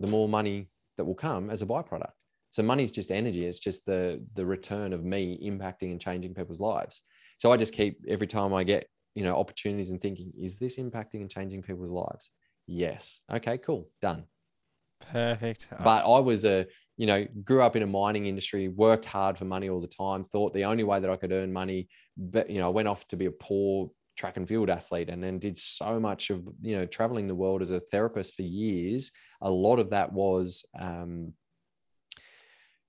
the 0.00 0.06
more 0.06 0.28
money 0.28 0.70
that 0.96 1.04
will 1.04 1.14
come 1.14 1.50
as 1.50 1.62
a 1.62 1.66
byproduct. 1.66 2.12
So 2.50 2.62
money 2.62 2.82
is 2.82 2.92
just 2.92 3.10
energy. 3.10 3.44
It's 3.44 3.58
just 3.58 3.84
the 3.84 4.24
the 4.34 4.46
return 4.46 4.92
of 4.92 5.04
me 5.04 5.38
impacting 5.44 5.90
and 5.90 6.00
changing 6.00 6.34
people's 6.34 6.60
lives. 6.60 7.02
So 7.38 7.52
I 7.52 7.56
just 7.56 7.74
keep 7.74 7.98
every 8.08 8.26
time 8.26 8.54
I 8.54 8.64
get 8.64 8.86
you 9.14 9.24
know 9.24 9.36
opportunities 9.36 9.90
and 9.90 10.00
thinking, 10.00 10.32
is 10.38 10.56
this 10.56 10.78
impacting 10.78 11.20
and 11.20 11.30
changing 11.30 11.62
people's 11.62 11.90
lives? 11.90 12.30
Yes. 12.66 13.20
Okay. 13.30 13.58
Cool. 13.58 13.90
Done. 14.00 14.24
Perfect. 15.00 15.68
But 15.82 16.06
I 16.06 16.18
was 16.20 16.44
a 16.44 16.66
you 16.96 17.06
know 17.06 17.26
grew 17.44 17.62
up 17.62 17.76
in 17.76 17.82
a 17.82 17.86
mining 17.86 18.26
industry, 18.26 18.68
worked 18.68 19.04
hard 19.04 19.36
for 19.36 19.44
money 19.44 19.68
all 19.68 19.80
the 19.80 19.88
time. 19.88 20.22
Thought 20.22 20.52
the 20.54 20.64
only 20.64 20.84
way 20.84 21.00
that 21.00 21.10
I 21.10 21.16
could 21.16 21.32
earn 21.32 21.52
money, 21.52 21.88
but 22.16 22.48
you 22.48 22.58
know, 22.58 22.66
I 22.66 22.70
went 22.70 22.88
off 22.88 23.06
to 23.08 23.16
be 23.16 23.26
a 23.26 23.30
poor 23.32 23.90
track 24.16 24.36
and 24.36 24.48
field 24.48 24.70
athlete 24.70 25.10
and 25.10 25.22
then 25.22 25.38
did 25.38 25.56
so 25.56 26.00
much 26.00 26.30
of 26.30 26.48
you 26.62 26.76
know 26.76 26.86
traveling 26.86 27.28
the 27.28 27.34
world 27.34 27.62
as 27.62 27.70
a 27.70 27.80
therapist 27.80 28.34
for 28.34 28.42
years. 28.42 29.12
A 29.42 29.50
lot 29.50 29.78
of 29.78 29.90
that 29.90 30.12
was 30.12 30.64
um, 30.78 31.32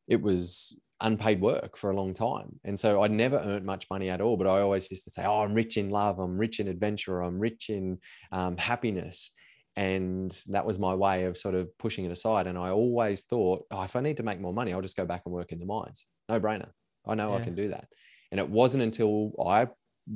it 0.08 0.22
was 0.22 0.80
unpaid 1.02 1.40
work 1.40 1.78
for 1.78 1.92
a 1.92 1.96
long 1.96 2.14
time. 2.14 2.60
And 2.64 2.80
so 2.80 3.04
i 3.04 3.08
never 3.08 3.38
earned 3.38 3.66
much 3.66 3.86
money 3.92 4.10
at 4.10 4.22
all 4.22 4.36
but 4.36 4.48
i 4.48 4.62
always 4.62 4.90
used 4.90 5.04
to 5.04 5.12
say 5.12 5.24
oh 5.24 5.42
i'm 5.42 5.54
rich 5.54 5.78
in 5.78 5.90
love. 5.90 6.20
I'm 6.20 6.38
rich 6.38 6.60
in 6.60 6.68
adventure. 6.68 7.22
I'm 7.22 7.40
rich 7.40 7.70
in 7.70 8.00
um, 8.32 8.58
happiness. 8.58 9.32
And 9.76 10.36
that 10.48 10.66
was 10.66 10.80
my 10.80 10.96
way 10.96 11.26
of 11.26 11.38
sort 11.38 11.54
of 11.54 11.78
pushing 11.78 12.06
it 12.06 12.12
aside. 12.12 12.48
And 12.48 12.58
i 12.58 12.70
always 12.70 13.24
thought 13.24 13.66
oh, 13.70 13.84
if 13.84 13.96
i 13.96 14.02
need 14.02 14.18
to 14.18 14.24
make 14.24 14.40
more 14.40 14.54
money 14.54 14.74
i'll 14.74 14.82
just 14.82 14.98
go 14.98 15.06
back 15.06 15.24
and 15.26 15.34
work 15.34 15.52
in 15.52 15.60
the 15.60 15.66
mines. 15.66 16.08
No 16.30 16.40
brainer. 16.40 16.70
I 17.06 17.14
know 17.14 17.32
yeah. 17.32 17.42
i 17.42 17.44
can 17.44 17.56
do 17.56 17.70
that. 17.70 17.88
And 18.32 18.40
it 18.40 18.50
wasn't 18.50 18.84
until 18.84 19.32
I 19.46 19.68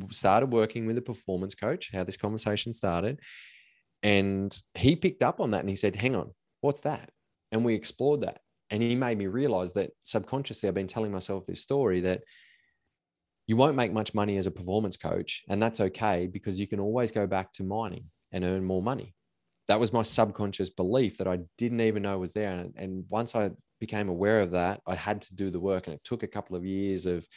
started 0.09 0.51
working 0.51 0.85
with 0.85 0.97
a 0.97 1.01
performance 1.01 1.55
coach, 1.55 1.89
how 1.93 2.03
this 2.03 2.17
conversation 2.17 2.73
started. 2.73 3.19
And 4.03 4.55
he 4.75 4.95
picked 4.95 5.23
up 5.23 5.39
on 5.39 5.51
that 5.51 5.59
and 5.59 5.69
he 5.69 5.75
said, 5.75 6.01
Hang 6.01 6.15
on, 6.15 6.31
what's 6.61 6.81
that? 6.81 7.09
And 7.51 7.63
we 7.65 7.73
explored 7.73 8.21
that. 8.21 8.39
And 8.69 8.81
he 8.81 8.95
made 8.95 9.17
me 9.17 9.27
realize 9.27 9.73
that 9.73 9.91
subconsciously, 9.99 10.69
I've 10.69 10.75
been 10.75 10.87
telling 10.87 11.11
myself 11.11 11.45
this 11.45 11.61
story 11.61 11.99
that 12.01 12.21
you 13.47 13.57
won't 13.57 13.75
make 13.75 13.91
much 13.91 14.13
money 14.13 14.37
as 14.37 14.47
a 14.47 14.51
performance 14.51 14.95
coach. 14.95 15.43
And 15.49 15.61
that's 15.61 15.81
okay 15.81 16.27
because 16.27 16.59
you 16.59 16.67
can 16.67 16.79
always 16.79 17.11
go 17.11 17.27
back 17.27 17.51
to 17.53 17.63
mining 17.63 18.05
and 18.31 18.45
earn 18.45 18.63
more 18.63 18.81
money. 18.81 19.13
That 19.67 19.79
was 19.79 19.91
my 19.91 20.03
subconscious 20.03 20.69
belief 20.69 21.17
that 21.17 21.27
I 21.27 21.39
didn't 21.57 21.81
even 21.81 22.03
know 22.03 22.17
was 22.17 22.33
there. 22.33 22.51
And, 22.51 22.73
and 22.77 23.03
once 23.09 23.35
I 23.35 23.51
became 23.79 24.07
aware 24.07 24.39
of 24.39 24.51
that, 24.51 24.79
I 24.87 24.95
had 24.95 25.21
to 25.23 25.35
do 25.35 25.49
the 25.49 25.59
work. 25.59 25.87
And 25.87 25.93
it 25.93 26.03
took 26.03 26.23
a 26.23 26.27
couple 26.27 26.55
of 26.55 26.65
years 26.65 27.05
of 27.05 27.27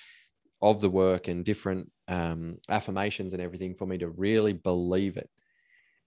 of 0.65 0.81
the 0.81 0.89
work 0.89 1.29
and 1.29 1.45
different 1.45 1.93
um, 2.09 2.57
affirmations 2.71 3.35
and 3.35 3.43
everything 3.43 3.75
for 3.75 3.87
me 3.87 3.99
to 3.99 4.09
really 4.09 4.55
believe 4.55 5.19
it. 5.19 5.29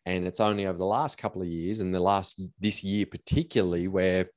And 0.07 0.25
it's 0.25 0.39
only 0.39 0.65
over 0.65 0.79
the 0.79 0.85
last 0.85 1.19
couple 1.19 1.43
of 1.43 1.47
years 1.47 1.79
and 1.79 1.93
the 1.93 1.99
last 1.99 2.41
this 2.59 2.83
year 2.83 3.05
particularly 3.05 3.87
where 3.87 4.31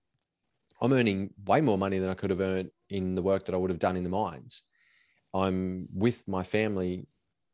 I'm 0.83 0.93
earning 0.93 1.31
way 1.47 1.63
more 1.63 1.79
money 1.79 1.99
than 1.99 2.11
I 2.11 2.15
could 2.15 2.31
have 2.31 2.41
earned 2.41 2.71
in 2.91 3.15
the 3.15 3.23
work 3.23 3.47
that 3.47 3.55
I 3.55 3.59
would 3.59 3.71
have 3.71 3.79
done 3.79 3.97
in 3.97 4.05
the 4.05 4.11
mines. 4.11 4.63
I'm 5.33 5.89
with 5.95 6.29
my 6.29 6.43
family 6.43 7.07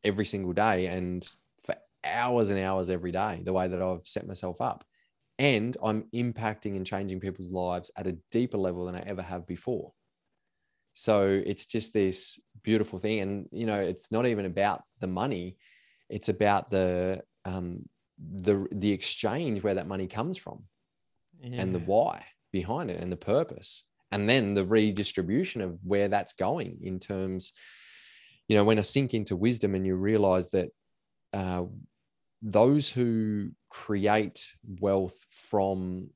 every 0.02 0.24
single 0.24 0.52
day 0.52 0.86
and 0.86 1.28
for 1.64 1.76
hours 2.04 2.50
and 2.50 2.58
hours 2.58 2.90
every 2.90 3.12
day, 3.12 3.42
the 3.44 3.52
way 3.52 3.68
that 3.68 3.80
I've 3.80 4.06
set 4.08 4.26
myself 4.26 4.60
up. 4.60 4.84
And 5.38 5.76
I'm 5.84 6.06
impacting 6.12 6.74
and 6.76 6.86
changing 6.86 7.20
people's 7.20 7.50
lives 7.50 7.92
at 7.96 8.08
a 8.08 8.16
deeper 8.32 8.58
level 8.58 8.86
than 8.86 8.96
I 8.96 9.04
ever 9.06 9.22
have 9.22 9.46
before. 9.46 9.92
So 10.98 11.42
it's 11.44 11.66
just 11.66 11.92
this 11.92 12.40
beautiful 12.62 12.98
thing. 12.98 13.20
And, 13.20 13.48
you 13.52 13.66
know, 13.66 13.78
it's 13.78 14.10
not 14.10 14.24
even 14.24 14.46
about 14.46 14.82
the 15.00 15.06
money, 15.06 15.58
it's 16.08 16.30
about 16.30 16.70
the, 16.70 17.22
um, 17.44 17.86
the, 18.18 18.66
the 18.72 18.92
exchange 18.92 19.62
where 19.62 19.74
that 19.74 19.86
money 19.86 20.06
comes 20.06 20.38
from 20.38 20.64
yeah. 21.38 21.60
and 21.60 21.74
the 21.74 21.80
why 21.80 22.24
behind 22.50 22.90
it 22.90 22.98
and 22.98 23.12
the 23.12 23.16
purpose. 23.16 23.84
And 24.10 24.26
then 24.26 24.54
the 24.54 24.64
redistribution 24.64 25.60
of 25.60 25.78
where 25.84 26.08
that's 26.08 26.32
going 26.32 26.78
in 26.80 26.98
terms, 26.98 27.52
you 28.48 28.56
know, 28.56 28.64
when 28.64 28.78
I 28.78 28.82
sink 28.82 29.12
into 29.12 29.36
wisdom 29.36 29.74
and 29.74 29.84
you 29.84 29.96
realize 29.96 30.48
that 30.50 30.70
uh, 31.34 31.64
those 32.40 32.88
who 32.88 33.50
create 33.68 34.50
wealth 34.80 35.26
from 35.28 36.08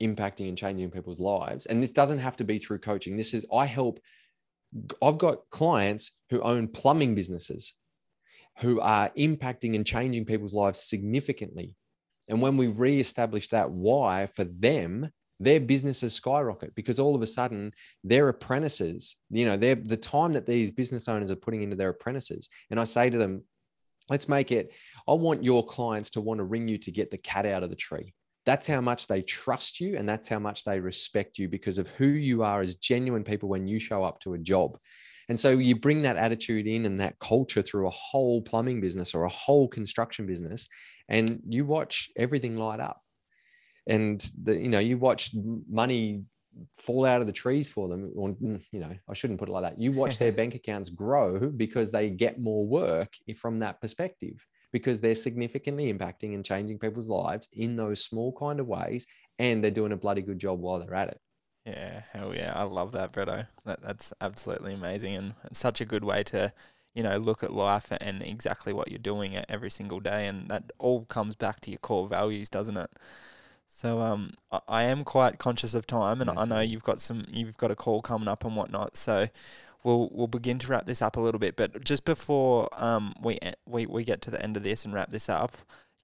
impacting 0.00 0.48
and 0.48 0.58
changing 0.58 0.90
people's 0.90 1.20
lives, 1.20 1.66
and 1.66 1.82
this 1.82 1.92
doesn't 1.92 2.18
have 2.18 2.36
to 2.36 2.44
be 2.44 2.58
through 2.58 2.78
coaching. 2.78 3.16
This 3.16 3.34
is, 3.34 3.46
I 3.52 3.66
help, 3.66 4.00
I've 5.02 5.18
got 5.18 5.48
clients 5.50 6.12
who 6.30 6.40
own 6.42 6.68
plumbing 6.68 7.14
businesses 7.14 7.74
who 8.60 8.80
are 8.80 9.10
impacting 9.18 9.74
and 9.74 9.86
changing 9.86 10.24
people's 10.24 10.54
lives 10.54 10.80
significantly. 10.80 11.74
And 12.28 12.40
when 12.42 12.56
we 12.56 12.68
re-establish 12.68 13.48
that 13.48 13.70
why 13.70 14.26
for 14.26 14.44
them, 14.44 15.10
their 15.40 15.58
businesses 15.58 16.12
skyrocket 16.12 16.74
because 16.74 17.00
all 17.00 17.14
of 17.14 17.22
a 17.22 17.26
sudden 17.26 17.72
their 18.04 18.28
apprentices, 18.28 19.16
you 19.30 19.46
know, 19.46 19.56
they're 19.56 19.74
the 19.74 19.96
time 19.96 20.32
that 20.32 20.46
these 20.46 20.70
business 20.70 21.08
owners 21.08 21.30
are 21.30 21.36
putting 21.36 21.62
into 21.62 21.76
their 21.76 21.88
apprentices. 21.88 22.50
And 22.70 22.78
I 22.78 22.84
say 22.84 23.08
to 23.08 23.16
them, 23.16 23.42
let's 24.10 24.28
make 24.28 24.52
it, 24.52 24.72
I 25.08 25.14
want 25.14 25.42
your 25.42 25.64
clients 25.64 26.10
to 26.10 26.20
want 26.20 26.38
to 26.38 26.44
ring 26.44 26.68
you 26.68 26.76
to 26.78 26.90
get 26.90 27.10
the 27.10 27.18
cat 27.18 27.46
out 27.46 27.62
of 27.62 27.70
the 27.70 27.76
tree. 27.76 28.12
That's 28.46 28.66
how 28.66 28.80
much 28.80 29.06
they 29.06 29.22
trust 29.22 29.80
you 29.80 29.96
and 29.96 30.08
that's 30.08 30.28
how 30.28 30.38
much 30.38 30.64
they 30.64 30.80
respect 30.80 31.38
you 31.38 31.48
because 31.48 31.78
of 31.78 31.88
who 31.88 32.06
you 32.06 32.42
are 32.42 32.60
as 32.60 32.76
genuine 32.76 33.24
people 33.24 33.48
when 33.48 33.66
you 33.66 33.78
show 33.78 34.02
up 34.02 34.20
to 34.20 34.34
a 34.34 34.38
job. 34.38 34.78
And 35.28 35.38
so 35.38 35.50
you 35.50 35.76
bring 35.76 36.02
that 36.02 36.16
attitude 36.16 36.66
in 36.66 36.86
and 36.86 36.98
that 36.98 37.18
culture 37.20 37.62
through 37.62 37.86
a 37.86 37.92
whole 37.92 38.42
plumbing 38.42 38.80
business 38.80 39.14
or 39.14 39.24
a 39.24 39.28
whole 39.28 39.68
construction 39.68 40.26
business, 40.26 40.66
and 41.08 41.40
you 41.48 41.64
watch 41.64 42.10
everything 42.16 42.56
light 42.56 42.80
up. 42.80 43.00
And 43.86 44.20
the, 44.42 44.58
you 44.58 44.68
know, 44.68 44.80
you 44.80 44.98
watch 44.98 45.30
money 45.68 46.24
fall 46.78 47.06
out 47.06 47.20
of 47.20 47.28
the 47.28 47.32
trees 47.32 47.68
for 47.68 47.88
them 47.88 48.12
or 48.16 48.30
mm, 48.30 48.60
you 48.72 48.80
know 48.80 48.92
i 49.08 49.14
shouldn't 49.14 49.38
put 49.38 49.48
it 49.48 49.52
like 49.52 49.62
that 49.62 49.80
you 49.80 49.92
watch 49.92 50.18
their 50.18 50.32
bank 50.40 50.54
accounts 50.54 50.90
grow 50.90 51.48
because 51.48 51.90
they 51.90 52.10
get 52.10 52.40
more 52.40 52.66
work 52.66 53.12
from 53.36 53.60
that 53.60 53.80
perspective 53.80 54.44
because 54.72 55.00
they're 55.00 55.14
significantly 55.14 55.92
impacting 55.92 56.34
and 56.34 56.44
changing 56.44 56.78
people's 56.78 57.08
lives 57.08 57.48
in 57.52 57.76
those 57.76 58.04
small 58.04 58.32
kind 58.32 58.60
of 58.60 58.66
ways 58.66 59.06
and 59.38 59.62
they're 59.62 59.70
doing 59.70 59.92
a 59.92 59.96
bloody 59.96 60.22
good 60.22 60.38
job 60.38 60.60
while 60.60 60.78
they're 60.78 60.94
at 60.94 61.08
it 61.08 61.20
yeah, 61.66 62.02
hell 62.12 62.34
yeah. 62.34 62.52
I 62.54 62.62
love 62.62 62.92
that, 62.92 63.12
Bretto. 63.12 63.46
That, 63.64 63.82
that's 63.82 64.12
absolutely 64.20 64.74
amazing. 64.74 65.14
And 65.14 65.34
it's 65.44 65.58
such 65.58 65.80
a 65.80 65.84
good 65.84 66.04
way 66.04 66.22
to, 66.24 66.52
you 66.94 67.02
know, 67.02 67.16
look 67.18 67.42
at 67.42 67.52
life 67.52 67.92
and 68.00 68.22
exactly 68.22 68.72
what 68.72 68.88
you're 68.90 68.98
doing 68.98 69.36
every 69.48 69.70
single 69.70 70.00
day. 70.00 70.26
And 70.26 70.48
that 70.48 70.72
all 70.78 71.04
comes 71.04 71.34
back 71.34 71.60
to 71.62 71.70
your 71.70 71.78
core 71.78 72.08
values, 72.08 72.48
doesn't 72.48 72.76
it? 72.76 72.90
So 73.66 74.00
um, 74.00 74.32
I, 74.50 74.60
I 74.68 74.82
am 74.84 75.04
quite 75.04 75.38
conscious 75.38 75.74
of 75.74 75.86
time, 75.86 76.20
and 76.20 76.28
yes, 76.28 76.38
I 76.40 76.44
know 76.44 76.60
you've 76.60 76.82
got 76.82 77.00
some, 77.00 77.24
you've 77.30 77.56
got 77.56 77.70
a 77.70 77.76
call 77.76 78.02
coming 78.02 78.26
up 78.26 78.44
and 78.44 78.56
whatnot. 78.56 78.96
So 78.96 79.28
we'll 79.84 80.08
we'll 80.12 80.26
begin 80.26 80.58
to 80.60 80.66
wrap 80.68 80.86
this 80.86 81.02
up 81.02 81.16
a 81.16 81.20
little 81.20 81.40
bit. 81.40 81.56
But 81.56 81.84
just 81.84 82.04
before 82.04 82.68
um 82.82 83.14
we 83.22 83.38
we 83.66 83.86
we 83.86 84.04
get 84.04 84.20
to 84.22 84.30
the 84.30 84.42
end 84.42 84.56
of 84.56 84.62
this 84.62 84.84
and 84.84 84.94
wrap 84.94 85.10
this 85.10 85.28
up, 85.28 85.56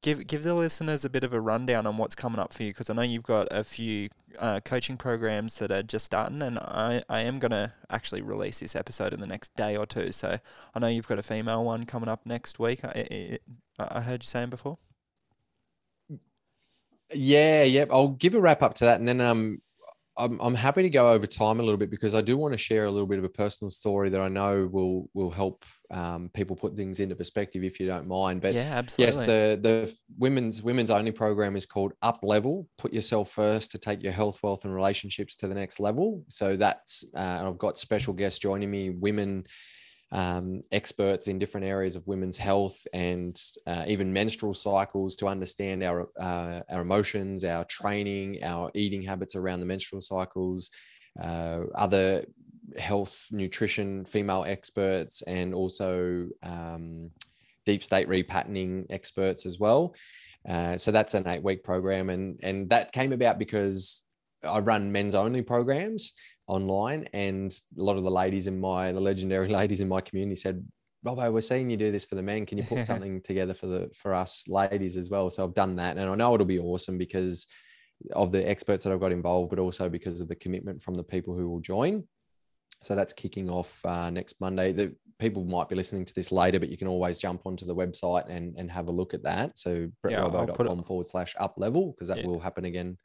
give 0.03 0.27
give 0.27 0.43
the 0.43 0.55
listeners 0.55 1.05
a 1.05 1.11
bit 1.11 1.24
of 1.24 1.33
a 1.33 1.41
rundown 1.41 1.87
on 1.87 1.97
what's 1.97 2.14
coming 2.14 2.39
up 2.39 2.53
for 2.53 2.62
you 2.62 2.70
because 2.70 2.91
I 2.91 2.95
know 2.95 3.03
you've 3.03 3.22
got 3.22 3.49
a 3.51 3.64
few 3.64 4.09
uh, 4.39 4.61
coaching 4.61 4.97
programs 4.97 5.59
that 5.59 5.70
are 5.70 5.83
just 5.83 6.05
starting, 6.07 6.43
and 6.43 6.59
I, 6.59 7.03
I 7.09 7.20
am 7.22 7.39
gonna 7.39 7.74
actually 7.91 8.22
release 8.22 8.61
this 8.61 8.77
episode 8.77 9.12
in 9.12 9.20
the 9.20 9.27
next 9.27 9.55
day 9.57 9.77
or 9.77 9.87
two. 9.87 10.12
So 10.12 10.39
I 10.74 10.79
know 10.79 10.89
you've 10.89 11.09
got 11.09 11.18
a 11.18 11.22
female 11.22 11.64
one 11.64 11.85
coming 11.87 12.09
up 12.09 12.24
next 12.24 12.59
week. 12.59 12.85
I, 12.85 13.39
I, 13.79 13.89
I 13.99 14.01
heard 14.03 14.22
you 14.22 14.29
saying 14.29 14.51
before. 14.51 14.79
Yeah, 17.14 17.62
yep. 17.62 17.89
I'll 17.93 18.09
give 18.09 18.35
a 18.35 18.41
wrap 18.41 18.62
up 18.62 18.74
to 18.74 18.85
that, 18.85 18.99
and 18.99 19.09
then 19.09 19.20
um, 19.20 19.61
I'm, 20.19 20.39
I'm 20.41 20.55
happy 20.55 20.83
to 20.83 20.89
go 20.89 21.11
over 21.11 21.27
time 21.27 21.61
a 21.61 21.62
little 21.62 21.77
bit 21.77 21.91
because 21.91 22.14
I 22.14 22.21
do 22.21 22.37
want 22.37 22.53
to 22.55 22.59
share 22.59 22.85
a 22.85 22.91
little 22.91 23.07
bit 23.07 23.19
of 23.19 23.25
a 23.25 23.29
personal 23.29 23.71
story 23.71 24.09
that 24.11 24.21
I 24.21 24.29
know 24.29 24.69
will 24.71 25.11
will 25.14 25.31
help 25.31 25.64
um, 25.91 26.31
people 26.33 26.57
put 26.57 26.75
things 26.75 27.01
into 27.01 27.14
perspective 27.14 27.62
if 27.62 27.79
you 27.79 27.87
don't 27.87 28.07
mind. 28.07 28.41
But 28.41 28.55
yeah, 28.55 28.73
absolutely. 28.75 29.05
Yes, 29.07 29.27
the 29.27 29.59
the 29.61 29.99
women's 30.19 30.62
women's 30.62 30.91
only 30.91 31.12
program 31.12 31.57
is 31.57 31.67
called 31.67 31.93
Up 32.03 32.21
Level. 32.23 32.67
Put 32.79 32.93
yourself 32.93 33.31
first 33.31 33.71
to 33.73 33.79
take 33.79 34.03
your 34.03 34.12
health, 34.12 34.43
wealth, 34.43 34.64
and 34.64 34.75
relationships 34.75 35.37
to 35.37 35.49
the 35.49 35.55
next 35.55 35.81
level. 35.81 36.25
So 36.29 36.57
that's 36.57 37.05
uh, 37.14 37.43
I've 37.45 37.59
got 37.59 37.79
special 37.79 38.14
guests 38.14 38.39
joining 38.39 38.71
me, 38.71 38.91
women 38.91 39.45
um, 40.13 40.63
experts 40.71 41.27
in 41.27 41.39
different 41.39 41.67
areas 41.67 41.97
of 41.97 42.07
women's 42.07 42.37
health 42.37 42.87
and 42.93 43.41
uh, 43.67 43.85
even 43.87 44.13
menstrual 44.13 44.55
cycles 44.55 45.17
to 45.17 45.27
understand 45.27 45.83
our 45.83 46.09
uh, 46.21 46.61
our 46.71 46.83
emotions, 46.83 47.45
our 47.45 47.65
training, 47.65 48.39
our 48.43 48.71
eating 48.75 49.03
habits 49.03 49.35
around 49.35 49.61
the 49.61 49.67
menstrual 49.67 50.01
cycles, 50.01 50.71
uh, 51.21 51.63
other 51.75 52.25
health, 52.79 53.27
nutrition, 53.31 54.05
female 54.05 54.45
experts, 54.47 55.23
and 55.23 55.55
also 55.55 56.29
um, 56.43 57.11
deep 57.65 57.83
state 57.83 58.09
repatterning 58.09 58.87
experts 58.91 59.45
as 59.45 59.59
well. 59.59 59.95
Uh, 60.49 60.77
so 60.77 60.93
that's 60.93 61.15
an 61.15 61.27
eight 61.27 61.43
week 61.43 61.65
program, 61.65 62.11
and 62.11 62.39
and 62.45 62.71
that 62.71 62.93
came 62.93 63.13
about 63.13 63.41
because 63.41 64.05
I 64.45 64.61
run 64.61 64.93
men's 64.93 65.17
only 65.17 65.43
programs 65.43 66.13
online 66.49 67.09
and 67.13 67.53
a 67.79 67.83
lot 67.83 67.97
of 67.97 68.05
the 68.05 68.11
ladies 68.11 68.47
in 68.47 68.59
my 68.59 68.93
the 68.93 69.01
legendary 69.01 69.49
ladies 69.61 69.81
in 69.81 69.89
my 69.89 70.01
community 70.01 70.37
said 70.37 70.65
Robbo, 71.07 71.33
we're 71.33 71.41
seeing 71.41 71.71
you 71.71 71.77
do 71.77 71.93
this 71.93 72.05
for 72.05 72.17
the 72.17 72.23
men. 72.23 72.45
Can 72.45 72.59
you 72.59 72.65
put 72.65 72.85
something 72.87 73.21
together 73.23 73.55
for 73.55 73.67
the 73.67 73.91
for 73.95 74.13
us 74.13 74.47
ladies 74.49 74.97
as 74.97 75.09
well? 75.09 75.31
So 75.31 75.45
I've 75.45 75.55
done 75.55 75.77
that, 75.77 75.97
and 75.97 76.11
I 76.11 76.15
know 76.15 76.35
it'll 76.35 76.47
be 76.47 76.59
awesome 76.59 76.99
because 76.99 77.47
of 78.13 78.33
the 78.33 78.47
experts 78.49 78.85
that 78.85 78.93
I've 78.93 79.01
got 79.01 79.13
involved, 79.13 79.51
but 79.51 79.59
also 79.59 79.89
because 79.89 80.21
of 80.21 80.29
the 80.29 80.35
commitment 80.35 80.83
from 80.83 80.95
the 80.95 81.05
people 81.05 81.35
who 81.35 81.49
will 81.49 81.61
join. 81.61 82.05
So 82.83 82.95
that's 82.95 83.13
kicking 83.13 83.49
off 83.49 83.81
uh, 83.87 84.11
next 84.11 84.41
Monday. 84.41 84.73
The 84.73 84.95
people 85.19 85.45
might 85.45 85.69
be 85.69 85.77
listening 85.77 86.05
to 86.05 86.15
this 86.15 86.31
later, 86.31 86.61
but 86.61 86.69
you 86.69 86.77
can 86.77 86.89
always 86.89 87.19
jump 87.19 87.47
onto 87.47 87.65
the 87.65 87.75
website 87.75 88.29
and 88.29 88.55
and 88.59 88.71
have 88.71 88.89
a 88.89 88.93
look 88.93 89.15
at 89.15 89.23
that. 89.23 89.59
So 89.59 89.89
brettrobbo.com 90.05 90.83
forward 90.83 91.07
slash 91.07 91.35
up 91.39 91.55
level 91.57 91.93
because 91.93 92.09
that 92.09 92.19
yeah. 92.19 92.27
will 92.27 92.41
happen 92.41 92.65
again 92.65 92.99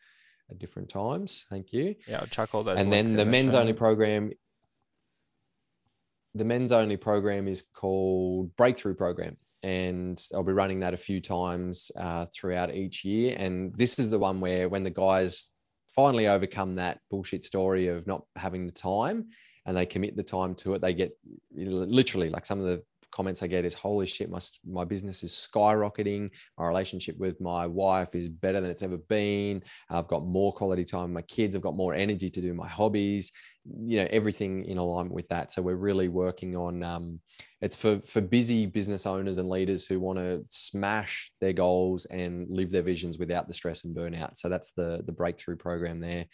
at 0.51 0.59
different 0.59 0.89
times. 0.89 1.45
Thank 1.49 1.73
you. 1.73 1.95
Yeah, 2.07 2.19
I'll 2.19 2.27
chuck 2.27 2.53
all 2.53 2.63
those. 2.63 2.79
And 2.79 2.91
then 2.91 3.05
the, 3.05 3.17
the 3.17 3.25
men's 3.25 3.53
only 3.53 3.73
program. 3.73 4.31
The 6.35 6.45
men's 6.45 6.71
only 6.71 6.97
program 6.97 7.47
is 7.47 7.63
called 7.73 8.55
Breakthrough 8.55 8.95
Program, 8.95 9.37
and 9.63 10.21
I'll 10.33 10.43
be 10.43 10.53
running 10.53 10.79
that 10.81 10.93
a 10.93 10.97
few 10.97 11.19
times 11.19 11.91
uh, 11.99 12.27
throughout 12.33 12.73
each 12.73 13.03
year. 13.03 13.35
And 13.37 13.73
this 13.75 13.99
is 13.99 14.09
the 14.09 14.19
one 14.19 14.39
where 14.39 14.69
when 14.69 14.83
the 14.83 14.89
guys 14.89 15.51
finally 15.95 16.27
overcome 16.27 16.75
that 16.75 16.99
bullshit 17.09 17.43
story 17.43 17.87
of 17.87 18.07
not 18.07 18.23
having 18.37 18.65
the 18.65 18.71
time 18.71 19.27
and 19.65 19.75
they 19.75 19.85
commit 19.85 20.15
the 20.15 20.23
time 20.23 20.55
to 20.55 20.73
it, 20.73 20.81
they 20.81 20.93
get 20.93 21.11
literally 21.53 22.29
like 22.29 22.45
some 22.45 22.59
of 22.59 22.65
the 22.65 22.81
comments 23.11 23.43
I 23.43 23.47
get 23.47 23.65
is, 23.65 23.73
"Holy 23.73 24.07
shit, 24.07 24.29
my 24.29 24.39
my 24.65 24.85
business 24.85 25.23
is 25.23 25.31
skyrocketing. 25.31 26.29
My 26.57 26.67
relationship 26.67 27.17
with 27.17 27.39
my 27.39 27.67
wife 27.67 28.15
is 28.15 28.29
better 28.29 28.61
than 28.61 28.71
it's 28.71 28.83
ever 28.83 28.97
been. 28.97 29.63
I've 29.89 30.07
got 30.07 30.25
more 30.25 30.53
quality 30.53 30.83
time 30.83 31.03
with 31.03 31.11
my 31.11 31.21
kids. 31.23 31.55
I've 31.55 31.61
got 31.61 31.75
more 31.75 31.93
energy 31.93 32.29
to 32.29 32.41
do 32.41 32.53
my 32.53 32.67
hobbies. 32.67 33.31
You 33.65 34.01
know, 34.01 34.07
everything 34.09 34.65
in 34.65 34.77
alignment 34.77 35.13
with 35.13 35.27
that. 35.29 35.51
So 35.51 35.61
we're 35.61 35.75
really 35.75 36.07
working 36.07 36.55
on. 36.55 36.83
Um, 36.83 37.19
it's 37.61 37.75
for 37.75 37.99
for 38.01 38.21
busy 38.21 38.65
business 38.65 39.05
owners 39.05 39.37
and 39.37 39.49
leaders 39.49 39.85
who 39.85 39.99
want 39.99 40.19
to 40.19 40.43
smash 40.49 41.31
their 41.41 41.53
goals 41.53 42.05
and 42.05 42.47
live 42.49 42.71
their 42.71 42.81
visions 42.81 43.19
without 43.19 43.47
the 43.47 43.53
stress 43.53 43.83
and 43.83 43.95
burnout. 43.95 44.37
So 44.37 44.49
that's 44.49 44.71
the 44.71 45.03
the 45.05 45.11
breakthrough 45.11 45.57
program 45.57 45.99
there. 45.99 46.25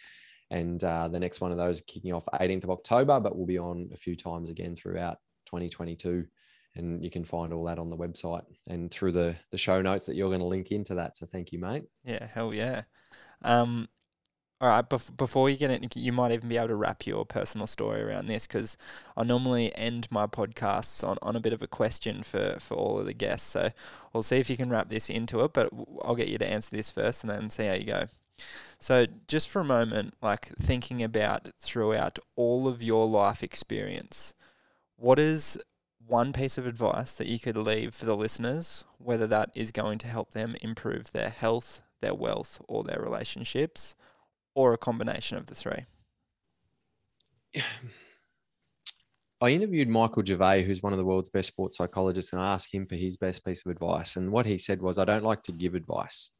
And 0.50 0.82
uh, 0.82 1.08
the 1.08 1.20
next 1.20 1.40
one 1.40 1.52
of 1.52 1.58
those 1.58 1.82
kicking 1.82 2.14
off 2.14 2.24
18th 2.32 2.64
of 2.64 2.70
October, 2.70 3.20
but 3.20 3.36
we'll 3.36 3.46
be 3.46 3.58
on 3.58 3.90
a 3.92 3.96
few 3.96 4.16
times 4.16 4.48
again 4.48 4.74
throughout 4.74 5.18
2022 5.46 6.24
and 6.78 7.02
you 7.04 7.10
can 7.10 7.24
find 7.24 7.52
all 7.52 7.64
that 7.64 7.78
on 7.78 7.88
the 7.88 7.96
website 7.96 8.44
and 8.66 8.90
through 8.90 9.12
the 9.12 9.36
the 9.50 9.58
show 9.58 9.80
notes 9.80 10.06
that 10.06 10.16
you're 10.16 10.28
going 10.28 10.40
to 10.40 10.46
link 10.46 10.70
into 10.70 10.94
that. 10.94 11.16
So 11.16 11.26
thank 11.26 11.52
you, 11.52 11.58
mate. 11.58 11.84
Yeah, 12.04 12.26
hell 12.26 12.54
yeah. 12.54 12.82
Um, 13.42 13.88
all 14.60 14.68
right, 14.68 14.88
bef- 14.88 15.16
before 15.16 15.48
you 15.48 15.56
get 15.56 15.70
it, 15.70 15.96
you 15.96 16.12
might 16.12 16.32
even 16.32 16.48
be 16.48 16.56
able 16.56 16.68
to 16.68 16.74
wrap 16.74 17.06
your 17.06 17.24
personal 17.24 17.68
story 17.68 18.02
around 18.02 18.26
this 18.26 18.46
because 18.46 18.76
I 19.16 19.22
normally 19.22 19.74
end 19.76 20.08
my 20.10 20.26
podcasts 20.26 21.06
on, 21.06 21.16
on 21.22 21.36
a 21.36 21.40
bit 21.40 21.52
of 21.52 21.62
a 21.62 21.68
question 21.68 22.24
for, 22.24 22.56
for 22.58 22.74
all 22.74 22.98
of 22.98 23.06
the 23.06 23.12
guests. 23.12 23.48
So 23.48 23.70
we'll 24.12 24.24
see 24.24 24.38
if 24.38 24.50
you 24.50 24.56
can 24.56 24.68
wrap 24.68 24.88
this 24.88 25.08
into 25.08 25.44
it, 25.44 25.52
but 25.52 25.70
I'll 26.02 26.16
get 26.16 26.26
you 26.26 26.38
to 26.38 26.50
answer 26.50 26.74
this 26.74 26.90
first 26.90 27.22
and 27.22 27.30
then 27.30 27.50
see 27.50 27.66
how 27.66 27.74
you 27.74 27.84
go. 27.84 28.08
So, 28.80 29.06
just 29.26 29.48
for 29.48 29.60
a 29.60 29.64
moment, 29.64 30.14
like 30.22 30.46
thinking 30.60 31.02
about 31.02 31.48
throughout 31.58 32.18
all 32.36 32.68
of 32.68 32.82
your 32.82 33.06
life 33.06 33.42
experience, 33.42 34.34
what 34.96 35.18
is 35.18 35.58
one 36.08 36.32
piece 36.32 36.58
of 36.58 36.66
advice 36.66 37.12
that 37.12 37.26
you 37.26 37.38
could 37.38 37.56
leave 37.56 37.94
for 37.94 38.06
the 38.06 38.16
listeners, 38.16 38.84
whether 38.98 39.26
that 39.26 39.50
is 39.54 39.70
going 39.70 39.98
to 39.98 40.06
help 40.06 40.30
them 40.30 40.56
improve 40.62 41.12
their 41.12 41.28
health, 41.28 41.80
their 42.00 42.14
wealth, 42.14 42.60
or 42.66 42.82
their 42.82 43.00
relationships, 43.00 43.94
or 44.54 44.72
a 44.72 44.78
combination 44.78 45.36
of 45.36 45.46
the 45.46 45.54
three? 45.54 45.84
I 49.40 49.50
interviewed 49.50 49.88
Michael 49.88 50.24
Gervais, 50.24 50.64
who's 50.64 50.82
one 50.82 50.92
of 50.92 50.98
the 50.98 51.04
world's 51.04 51.28
best 51.28 51.48
sports 51.48 51.76
psychologists, 51.76 52.32
and 52.32 52.42
I 52.42 52.54
asked 52.54 52.74
him 52.74 52.86
for 52.86 52.96
his 52.96 53.16
best 53.16 53.44
piece 53.44 53.64
of 53.64 53.70
advice. 53.70 54.16
And 54.16 54.32
what 54.32 54.46
he 54.46 54.58
said 54.58 54.82
was, 54.82 54.98
I 54.98 55.04
don't 55.04 55.22
like 55.22 55.42
to 55.42 55.52
give 55.52 55.76
advice. 55.76 56.32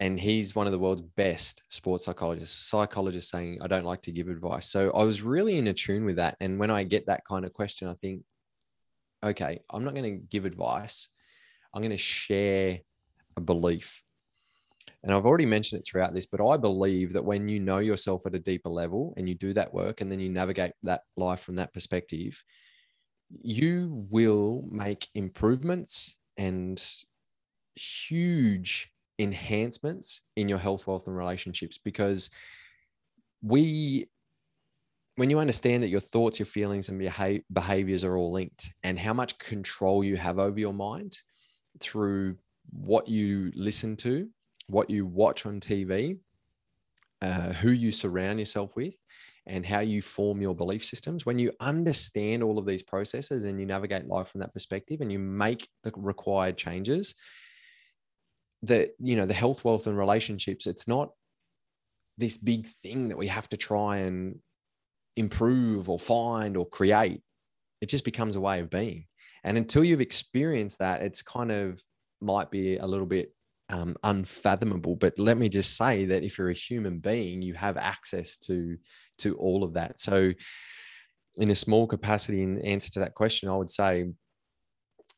And 0.00 0.18
he's 0.18 0.56
one 0.56 0.66
of 0.66 0.72
the 0.72 0.78
world's 0.78 1.02
best 1.02 1.62
sports 1.68 2.04
psychologists, 2.04 2.68
psychologist 2.68 3.30
saying, 3.30 3.58
I 3.62 3.68
don't 3.68 3.84
like 3.84 4.02
to 4.02 4.12
give 4.12 4.28
advice. 4.28 4.66
So 4.66 4.90
I 4.90 5.04
was 5.04 5.22
really 5.22 5.56
in 5.56 5.68
a 5.68 5.72
tune 5.72 6.04
with 6.04 6.16
that. 6.16 6.36
And 6.40 6.58
when 6.58 6.70
I 6.70 6.82
get 6.82 7.06
that 7.06 7.24
kind 7.24 7.44
of 7.44 7.52
question, 7.52 7.88
I 7.88 7.94
think, 7.94 8.22
okay, 9.24 9.60
I'm 9.70 9.84
not 9.84 9.94
going 9.94 10.18
to 10.18 10.26
give 10.26 10.44
advice. 10.44 11.08
I'm 11.72 11.80
going 11.80 11.90
to 11.90 11.96
share 11.96 12.80
a 13.36 13.40
belief 13.40 14.04
and 15.04 15.12
I've 15.12 15.26
already 15.26 15.44
mentioned 15.44 15.80
it 15.80 15.86
throughout 15.86 16.14
this, 16.14 16.24
but 16.24 16.40
I 16.40 16.56
believe 16.56 17.12
that 17.12 17.24
when 17.24 17.46
you 17.46 17.60
know 17.60 17.78
yourself 17.78 18.24
at 18.24 18.34
a 18.34 18.38
deeper 18.38 18.70
level 18.70 19.12
and 19.18 19.28
you 19.28 19.34
do 19.34 19.52
that 19.52 19.72
work 19.72 20.00
and 20.00 20.10
then 20.10 20.18
you 20.18 20.30
navigate 20.30 20.72
that 20.82 21.02
life 21.18 21.40
from 21.40 21.56
that 21.56 21.74
perspective, 21.74 22.42
you 23.42 24.06
will 24.10 24.64
make 24.66 25.08
improvements 25.14 26.16
and 26.38 26.82
huge 27.74 28.93
enhancements 29.18 30.22
in 30.36 30.48
your 30.48 30.58
health, 30.58 30.86
wealth, 30.86 31.06
and 31.06 31.16
relationships 31.16 31.78
because 31.78 32.30
we 33.42 34.08
when 35.16 35.30
you 35.30 35.38
understand 35.38 35.82
that 35.82 35.90
your 35.90 36.00
thoughts, 36.00 36.40
your 36.40 36.46
feelings, 36.46 36.88
and 36.88 36.98
behaviors 37.52 38.02
are 38.02 38.16
all 38.16 38.32
linked, 38.32 38.72
and 38.82 38.98
how 38.98 39.12
much 39.12 39.38
control 39.38 40.02
you 40.02 40.16
have 40.16 40.38
over 40.38 40.58
your 40.58 40.72
mind 40.72 41.16
through 41.80 42.36
what 42.70 43.06
you 43.06 43.52
listen 43.54 43.96
to, 43.96 44.28
what 44.66 44.90
you 44.90 45.06
watch 45.06 45.46
on 45.46 45.60
TV, 45.60 46.18
uh, 47.22 47.52
who 47.52 47.70
you 47.70 47.92
surround 47.92 48.40
yourself 48.40 48.74
with, 48.74 48.96
and 49.46 49.64
how 49.64 49.80
you 49.80 50.02
form 50.02 50.40
your 50.40 50.54
belief 50.54 50.84
systems. 50.84 51.24
When 51.24 51.38
you 51.38 51.52
understand 51.60 52.42
all 52.42 52.58
of 52.58 52.66
these 52.66 52.82
processes 52.82 53.44
and 53.44 53.60
you 53.60 53.66
navigate 53.66 54.06
life 54.06 54.28
from 54.28 54.40
that 54.40 54.52
perspective 54.52 55.00
and 55.00 55.12
you 55.12 55.18
make 55.18 55.68
the 55.84 55.92
required 55.96 56.56
changes, 56.56 57.14
that 58.66 58.90
you 58.98 59.16
know 59.16 59.26
the 59.26 59.34
health, 59.34 59.64
wealth, 59.64 59.86
and 59.86 59.96
relationships. 59.96 60.66
It's 60.66 60.88
not 60.88 61.10
this 62.18 62.36
big 62.36 62.68
thing 62.68 63.08
that 63.08 63.18
we 63.18 63.26
have 63.26 63.48
to 63.48 63.56
try 63.56 63.98
and 63.98 64.38
improve 65.16 65.88
or 65.88 65.98
find 65.98 66.56
or 66.56 66.66
create. 66.66 67.22
It 67.80 67.88
just 67.88 68.04
becomes 68.04 68.36
a 68.36 68.40
way 68.40 68.60
of 68.60 68.70
being. 68.70 69.06
And 69.42 69.56
until 69.56 69.84
you've 69.84 70.00
experienced 70.00 70.78
that, 70.78 71.02
it's 71.02 71.22
kind 71.22 71.52
of 71.52 71.82
might 72.20 72.50
be 72.50 72.78
a 72.78 72.86
little 72.86 73.06
bit 73.06 73.34
um, 73.68 73.96
unfathomable. 74.02 74.96
But 74.96 75.18
let 75.18 75.36
me 75.36 75.48
just 75.48 75.76
say 75.76 76.06
that 76.06 76.22
if 76.22 76.38
you're 76.38 76.50
a 76.50 76.54
human 76.54 76.98
being, 76.98 77.42
you 77.42 77.54
have 77.54 77.76
access 77.76 78.36
to 78.38 78.76
to 79.18 79.36
all 79.36 79.62
of 79.62 79.74
that. 79.74 79.98
So, 79.98 80.32
in 81.36 81.50
a 81.50 81.54
small 81.54 81.86
capacity, 81.86 82.42
in 82.42 82.60
answer 82.62 82.90
to 82.92 83.00
that 83.00 83.14
question, 83.14 83.48
I 83.48 83.56
would 83.56 83.70
say 83.70 84.06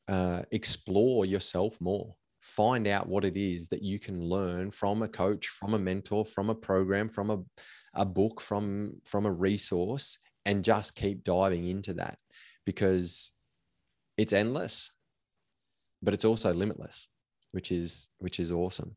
uh, 0.09 0.43
explore 0.51 1.25
yourself 1.25 1.81
more. 1.81 2.15
Find 2.47 2.87
out 2.87 3.09
what 3.09 3.25
it 3.25 3.37
is 3.37 3.69
that 3.69 3.83
you 3.83 3.99
can 3.99 4.23
learn 4.23 4.71
from 4.71 5.03
a 5.03 5.09
coach, 5.09 5.49
from 5.49 5.75
a 5.75 5.79
mentor, 5.79 6.25
from 6.25 6.49
a 6.49 6.55
program, 6.55 7.09
from 7.09 7.31
a, 7.31 7.39
a 7.95 8.07
book, 8.07 8.41
from 8.41 9.01
from 9.05 9.27
a 9.27 9.33
resource, 9.33 10.19
and 10.45 10.65
just 10.65 10.95
keep 10.95 11.25
diving 11.25 11.69
into 11.69 11.95
that 11.95 12.19
because 12.65 13.33
it's 14.17 14.33
endless, 14.33 14.93
but 16.03 16.15
it's 16.15 16.25
also 16.25 16.55
limitless 16.55 17.09
which 17.57 17.73
is 17.73 18.11
which 18.19 18.39
is 18.39 18.53
awesome. 18.53 18.95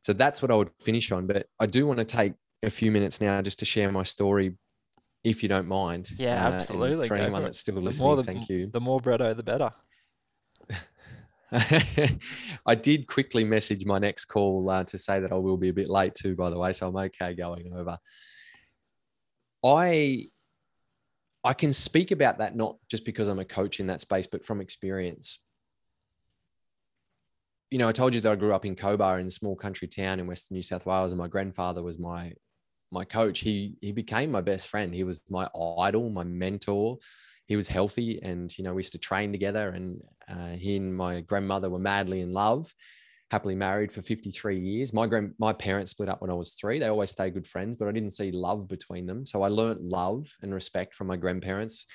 So 0.00 0.12
that's 0.12 0.40
what 0.40 0.50
I 0.50 0.54
would 0.54 0.70
finish 0.80 1.10
on. 1.12 1.26
But 1.26 1.46
I 1.58 1.66
do 1.66 1.86
want 1.86 1.98
to 1.98 2.04
take 2.04 2.34
a 2.62 2.70
few 2.70 2.90
minutes 2.90 3.20
now 3.20 3.42
just 3.42 3.58
to 3.58 3.64
share 3.64 3.90
my 3.90 4.04
story, 4.04 4.56
if 5.24 5.42
you 5.42 5.48
don't 5.48 5.66
mind. 5.66 6.08
Yeah, 6.16 6.46
uh, 6.46 6.52
absolutely. 6.52 7.08
For 7.08 7.16
anyone 7.16 7.42
that's 7.42 7.58
still 7.58 7.74
listening, 7.74 8.10
the 8.10 8.16
the, 8.16 8.22
thank 8.22 8.48
you. 8.48 8.70
The 8.72 8.80
more 8.80 9.00
Bretto, 9.00 9.36
the 9.36 9.42
better. 9.42 9.72
I 12.66 12.74
did 12.74 13.06
quickly 13.06 13.44
message 13.44 13.84
my 13.84 13.98
next 13.98 14.26
call 14.26 14.68
uh, 14.68 14.84
to 14.84 14.98
say 14.98 15.20
that 15.20 15.32
I 15.32 15.36
will 15.36 15.56
be 15.56 15.68
a 15.68 15.74
bit 15.74 15.88
late 15.88 16.14
too, 16.14 16.34
by 16.34 16.50
the 16.50 16.58
way, 16.58 16.72
so 16.72 16.88
I'm 16.88 16.96
okay 16.96 17.34
going 17.34 17.72
over. 17.74 17.98
I 19.64 20.28
I 21.42 21.52
can 21.52 21.72
speak 21.72 22.10
about 22.10 22.38
that 22.38 22.56
not 22.56 22.76
just 22.90 23.04
because 23.04 23.28
I'm 23.28 23.38
a 23.38 23.44
coach 23.44 23.78
in 23.78 23.86
that 23.88 24.00
space, 24.00 24.26
but 24.26 24.44
from 24.44 24.60
experience 24.60 25.38
you 27.74 27.78
know, 27.78 27.88
I 27.88 27.92
told 27.92 28.14
you 28.14 28.20
that 28.20 28.30
I 28.30 28.36
grew 28.36 28.54
up 28.54 28.64
in 28.64 28.76
Cobar 28.76 29.18
in 29.18 29.26
a 29.26 29.30
small 29.30 29.56
country 29.56 29.88
town 29.88 30.20
in 30.20 30.28
Western 30.28 30.54
New 30.54 30.62
South 30.62 30.86
Wales, 30.86 31.10
and 31.10 31.18
my 31.18 31.26
grandfather 31.26 31.82
was 31.82 31.98
my 31.98 32.32
my 32.92 33.04
coach. 33.04 33.40
He 33.40 33.74
he 33.80 33.90
became 33.90 34.30
my 34.30 34.42
best 34.42 34.68
friend. 34.68 34.94
He 34.94 35.02
was 35.02 35.22
my 35.28 35.48
idol, 35.80 36.08
my 36.08 36.22
mentor. 36.22 36.98
He 37.46 37.56
was 37.56 37.68
healthy, 37.68 38.20
and 38.22 38.56
you 38.56 38.64
know, 38.64 38.74
we 38.74 38.80
used 38.80 38.92
to 38.92 38.98
train 38.98 39.32
together. 39.32 39.68
And 39.70 40.00
uh, 40.28 40.56
he 40.56 40.76
and 40.76 40.94
my 40.94 41.20
grandmother 41.20 41.68
were 41.68 41.78
madly 41.78 42.20
in 42.20 42.32
love, 42.32 42.72
happily 43.30 43.54
married 43.54 43.92
for 43.92 44.02
53 44.02 44.58
years. 44.58 44.92
My 44.92 45.06
grand 45.06 45.34
my 45.38 45.52
parents 45.52 45.90
split 45.90 46.08
up 46.08 46.22
when 46.22 46.30
I 46.30 46.34
was 46.34 46.54
three. 46.54 46.78
They 46.78 46.88
always 46.88 47.10
stayed 47.10 47.34
good 47.34 47.46
friends, 47.46 47.76
but 47.76 47.88
I 47.88 47.92
didn't 47.92 48.12
see 48.12 48.32
love 48.32 48.68
between 48.68 49.06
them. 49.06 49.26
So 49.26 49.42
I 49.42 49.48
learned 49.48 49.80
love 49.80 50.26
and 50.42 50.54
respect 50.54 50.94
from 50.94 51.06
my 51.06 51.16
grandparents 51.16 51.86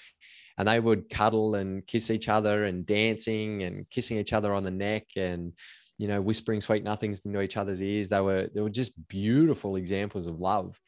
and 0.59 0.67
they 0.67 0.79
would 0.79 1.09
cuddle 1.09 1.55
and 1.55 1.87
kiss 1.87 2.11
each 2.11 2.27
other 2.27 2.65
and 2.65 2.85
dancing 2.85 3.63
and 3.63 3.89
kissing 3.89 4.17
each 4.17 4.33
other 4.33 4.53
on 4.53 4.63
the 4.63 4.69
neck 4.69 5.05
and 5.15 5.53
you 5.97 6.07
know 6.07 6.21
whispering 6.21 6.61
sweet 6.61 6.83
nothings 6.83 7.21
into 7.21 7.41
each 7.41 7.57
other's 7.57 7.81
ears 7.81 8.09
they 8.09 8.21
were 8.21 8.49
they 8.53 8.61
were 8.61 8.69
just 8.69 9.07
beautiful 9.07 9.77
examples 9.77 10.27
of 10.27 10.39
love 10.39 10.79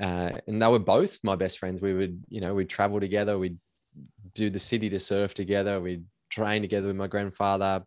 uh, 0.00 0.30
and 0.46 0.60
they 0.60 0.68
were 0.68 0.78
both 0.78 1.18
my 1.24 1.34
best 1.34 1.58
friends 1.58 1.80
we 1.80 1.94
would 1.94 2.22
you 2.28 2.40
know 2.40 2.54
we'd 2.54 2.68
travel 2.68 3.00
together 3.00 3.38
we'd 3.38 3.58
do 4.34 4.50
the 4.50 4.58
city 4.58 4.88
to 4.88 4.98
surf 4.98 5.34
together 5.34 5.80
we'd 5.80 6.04
train 6.30 6.62
together 6.62 6.86
with 6.86 6.96
my 6.96 7.06
grandfather 7.06 7.82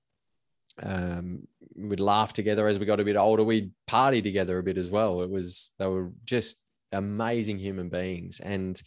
um, 0.84 1.48
we'd 1.76 2.00
laugh 2.00 2.34
together 2.34 2.68
as 2.68 2.78
we 2.78 2.86
got 2.86 3.00
a 3.00 3.06
bit 3.06 3.16
older 3.16 3.44
we'd 3.44 3.72
party 3.88 4.22
together 4.22 4.58
a 4.58 4.64
bit 4.64 4.78
as 4.78 4.90
well 4.90 5.22
it 5.22 5.30
was 5.30 5.72
they 5.80 5.88
were 5.88 6.12
just 6.26 6.62
amazing 6.92 7.60
human 7.60 7.90
beings 7.90 8.40
and 8.40 8.82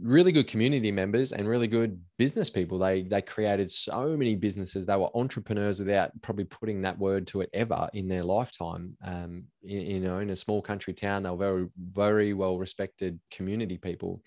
really 0.00 0.32
good 0.32 0.48
community 0.48 0.90
members 0.90 1.32
and 1.32 1.48
really 1.48 1.68
good 1.68 2.00
business 2.18 2.50
people. 2.50 2.78
They 2.78 3.02
they 3.02 3.22
created 3.22 3.70
so 3.70 4.16
many 4.16 4.34
businesses. 4.34 4.86
They 4.86 4.96
were 4.96 5.16
entrepreneurs 5.16 5.78
without 5.78 6.10
probably 6.22 6.44
putting 6.44 6.82
that 6.82 6.98
word 6.98 7.26
to 7.28 7.42
it 7.42 7.50
ever 7.52 7.88
in 7.92 8.08
their 8.08 8.22
lifetime. 8.22 8.96
Um, 9.04 9.44
in, 9.62 9.80
you 9.80 10.00
know, 10.00 10.18
in 10.18 10.30
a 10.30 10.36
small 10.36 10.60
country 10.62 10.94
town, 10.94 11.22
they 11.22 11.30
were 11.30 11.36
very 11.36 11.68
very 11.78 12.32
well 12.34 12.58
respected 12.58 13.20
community 13.30 13.78
people, 13.78 14.22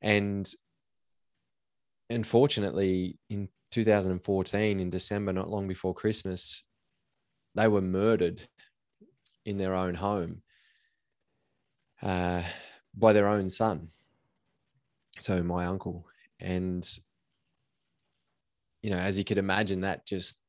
and 0.00 0.50
unfortunately, 2.12 3.18
in 3.30 3.48
2014, 3.70 4.80
in 4.80 4.90
December, 4.90 5.32
not 5.32 5.50
long 5.50 5.66
before 5.68 5.94
Christmas, 5.94 6.64
they 7.54 7.68
were 7.68 7.80
murdered 7.80 8.42
in 9.44 9.58
their 9.58 9.74
own 9.74 9.94
home 9.94 10.42
uh, 12.02 12.42
by 12.94 13.12
their 13.12 13.28
own 13.28 13.50
son. 13.50 13.88
So 15.18 15.42
my 15.42 15.66
uncle. 15.66 16.06
And 16.40 16.88
you 18.82 18.90
know 18.90 18.98
as 18.98 19.18
you 19.18 19.24
could 19.24 19.38
imagine 19.38 19.82
that 19.82 20.06
just 20.06 20.42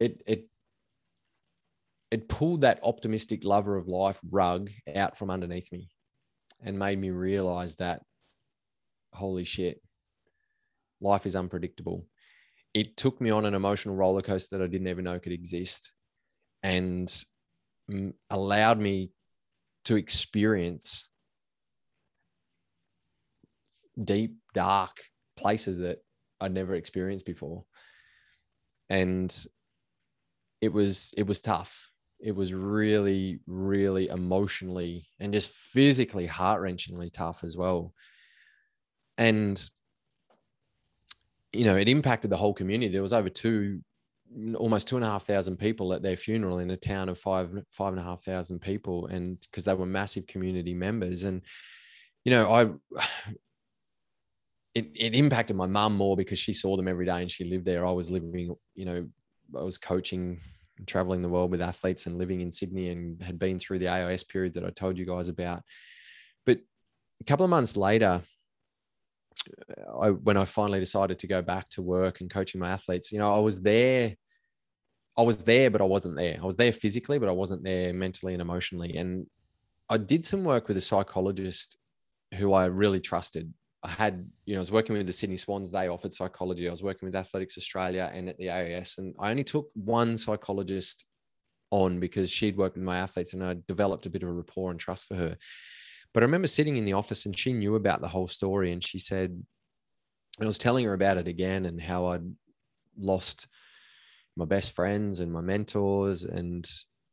it 0.00 0.22
it 0.26 0.48
it 2.10 2.28
pulled 2.28 2.60
that 2.60 2.80
optimistic 2.82 3.44
lover 3.44 3.76
of 3.76 3.88
life 3.88 4.20
rug 4.30 4.70
out 4.94 5.16
from 5.16 5.30
underneath 5.30 5.70
me 5.72 5.88
and 6.62 6.78
made 6.78 6.98
me 6.98 7.10
realize 7.10 7.76
that 7.76 8.02
holy 9.16 9.44
shit 9.44 9.80
life 11.00 11.26
is 11.26 11.36
unpredictable 11.36 12.06
it 12.74 12.96
took 12.96 13.20
me 13.20 13.30
on 13.30 13.44
an 13.44 13.54
emotional 13.54 13.94
roller 13.94 14.22
coaster 14.22 14.56
that 14.56 14.64
i 14.64 14.66
didn't 14.66 14.88
even 14.88 15.04
know 15.04 15.18
could 15.18 15.32
exist 15.32 15.92
and 16.62 17.24
mm, 17.90 18.12
allowed 18.30 18.78
me 18.78 19.10
to 19.84 19.96
experience 19.96 21.08
deep, 24.02 24.36
dark 24.54 25.00
places 25.36 25.78
that 25.78 25.98
I'd 26.40 26.52
never 26.52 26.74
experienced 26.74 27.26
before. 27.26 27.64
And 28.88 29.34
it 30.60 30.72
was 30.72 31.12
it 31.16 31.26
was 31.26 31.40
tough. 31.40 31.90
It 32.18 32.34
was 32.34 32.54
really, 32.54 33.40
really 33.46 34.08
emotionally 34.08 35.06
and 35.20 35.32
just 35.32 35.50
physically 35.50 36.26
heart-wrenchingly 36.26 37.12
tough 37.12 37.44
as 37.44 37.56
well. 37.56 37.92
And 39.18 39.62
you 41.52 41.64
know, 41.64 41.76
it 41.76 41.88
impacted 41.88 42.30
the 42.30 42.36
whole 42.36 42.52
community. 42.52 42.92
There 42.92 43.02
was 43.02 43.12
over 43.12 43.28
two 43.28 43.80
almost 44.56 44.88
two 44.88 44.96
and 44.96 45.04
a 45.04 45.08
half 45.08 45.24
thousand 45.24 45.56
people 45.56 45.92
at 45.92 46.02
their 46.02 46.16
funeral 46.16 46.58
in 46.58 46.70
a 46.70 46.76
town 46.76 47.08
of 47.08 47.18
five 47.18 47.48
five 47.70 47.92
and 47.92 48.00
a 48.00 48.04
half 48.04 48.22
thousand 48.22 48.60
people 48.60 49.06
and 49.06 49.38
because 49.48 49.64
they 49.64 49.72
were 49.72 49.86
massive 49.86 50.26
community 50.26 50.74
members 50.74 51.22
and 51.22 51.42
you 52.24 52.32
know 52.32 52.52
i 52.52 52.66
it, 54.76 54.90
it 54.94 55.14
impacted 55.14 55.56
my 55.56 55.64
mum 55.64 55.96
more 55.96 56.18
because 56.18 56.38
she 56.38 56.52
saw 56.52 56.76
them 56.76 56.86
every 56.86 57.06
day 57.06 57.22
and 57.22 57.30
she 57.30 57.44
lived 57.44 57.64
there. 57.64 57.86
I 57.86 57.92
was 57.92 58.10
living, 58.10 58.54
you 58.74 58.84
know, 58.84 59.08
I 59.58 59.62
was 59.62 59.78
coaching, 59.78 60.38
traveling 60.86 61.22
the 61.22 61.30
world 61.30 61.50
with 61.50 61.62
athletes 61.62 62.04
and 62.04 62.18
living 62.18 62.42
in 62.42 62.52
Sydney 62.52 62.90
and 62.90 63.22
had 63.22 63.38
been 63.38 63.58
through 63.58 63.78
the 63.78 63.88
AIS 63.88 64.22
period 64.24 64.52
that 64.52 64.66
I 64.66 64.68
told 64.68 64.98
you 64.98 65.06
guys 65.06 65.28
about. 65.28 65.62
But 66.44 66.58
a 67.22 67.24
couple 67.24 67.44
of 67.44 67.48
months 67.48 67.74
later, 67.74 68.20
I, 70.00 70.10
when 70.10 70.36
I 70.36 70.44
finally 70.44 70.80
decided 70.80 71.18
to 71.20 71.26
go 71.26 71.42
back 71.42 71.68
to 71.70 71.82
work 71.82 72.20
and 72.20 72.30
coaching 72.30 72.60
my 72.60 72.70
athletes, 72.70 73.12
you 73.12 73.18
know, 73.18 73.32
I 73.32 73.38
was 73.38 73.60
there. 73.60 74.16
I 75.16 75.22
was 75.22 75.42
there, 75.44 75.70
but 75.70 75.80
I 75.80 75.84
wasn't 75.84 76.16
there. 76.16 76.38
I 76.40 76.44
was 76.44 76.56
there 76.56 76.72
physically, 76.72 77.18
but 77.18 77.28
I 77.28 77.32
wasn't 77.32 77.64
there 77.64 77.92
mentally 77.94 78.34
and 78.34 78.42
emotionally. 78.42 78.96
And 78.96 79.26
I 79.88 79.96
did 79.96 80.26
some 80.26 80.44
work 80.44 80.68
with 80.68 80.76
a 80.76 80.80
psychologist 80.82 81.78
who 82.34 82.52
I 82.52 82.66
really 82.66 83.00
trusted. 83.00 83.52
I 83.82 83.90
had, 83.90 84.28
you 84.44 84.54
know, 84.54 84.58
I 84.58 84.60
was 84.60 84.72
working 84.72 84.96
with 84.96 85.06
the 85.06 85.12
Sydney 85.12 85.36
Swans. 85.36 85.70
They 85.70 85.88
offered 85.88 86.12
psychology. 86.12 86.66
I 86.66 86.70
was 86.70 86.82
working 86.82 87.06
with 87.06 87.14
Athletics 87.14 87.56
Australia 87.56 88.10
and 88.12 88.28
at 88.28 88.36
the 88.36 88.50
AIS. 88.50 88.98
And 88.98 89.14
I 89.18 89.30
only 89.30 89.44
took 89.44 89.70
one 89.74 90.16
psychologist 90.16 91.06
on 91.70 92.00
because 92.00 92.30
she'd 92.30 92.56
worked 92.56 92.76
with 92.76 92.84
my 92.84 92.98
athletes 92.98 93.32
and 93.32 93.44
I 93.44 93.56
developed 93.68 94.06
a 94.06 94.10
bit 94.10 94.22
of 94.22 94.28
a 94.28 94.32
rapport 94.32 94.70
and 94.70 94.80
trust 94.80 95.06
for 95.06 95.14
her. 95.14 95.36
But 96.16 96.22
I 96.22 96.28
remember 96.32 96.46
sitting 96.46 96.78
in 96.78 96.86
the 96.86 96.94
office 96.94 97.26
and 97.26 97.38
she 97.38 97.52
knew 97.52 97.74
about 97.74 98.00
the 98.00 98.08
whole 98.08 98.26
story. 98.26 98.72
And 98.72 98.82
she 98.82 98.98
said, 98.98 99.38
I 100.40 100.46
was 100.46 100.56
telling 100.56 100.86
her 100.86 100.94
about 100.94 101.18
it 101.18 101.28
again 101.28 101.66
and 101.66 101.78
how 101.78 102.06
I'd 102.06 102.24
lost 102.96 103.48
my 104.34 104.46
best 104.46 104.72
friends 104.72 105.20
and 105.20 105.30
my 105.30 105.42
mentors. 105.42 106.24
And, 106.24 106.66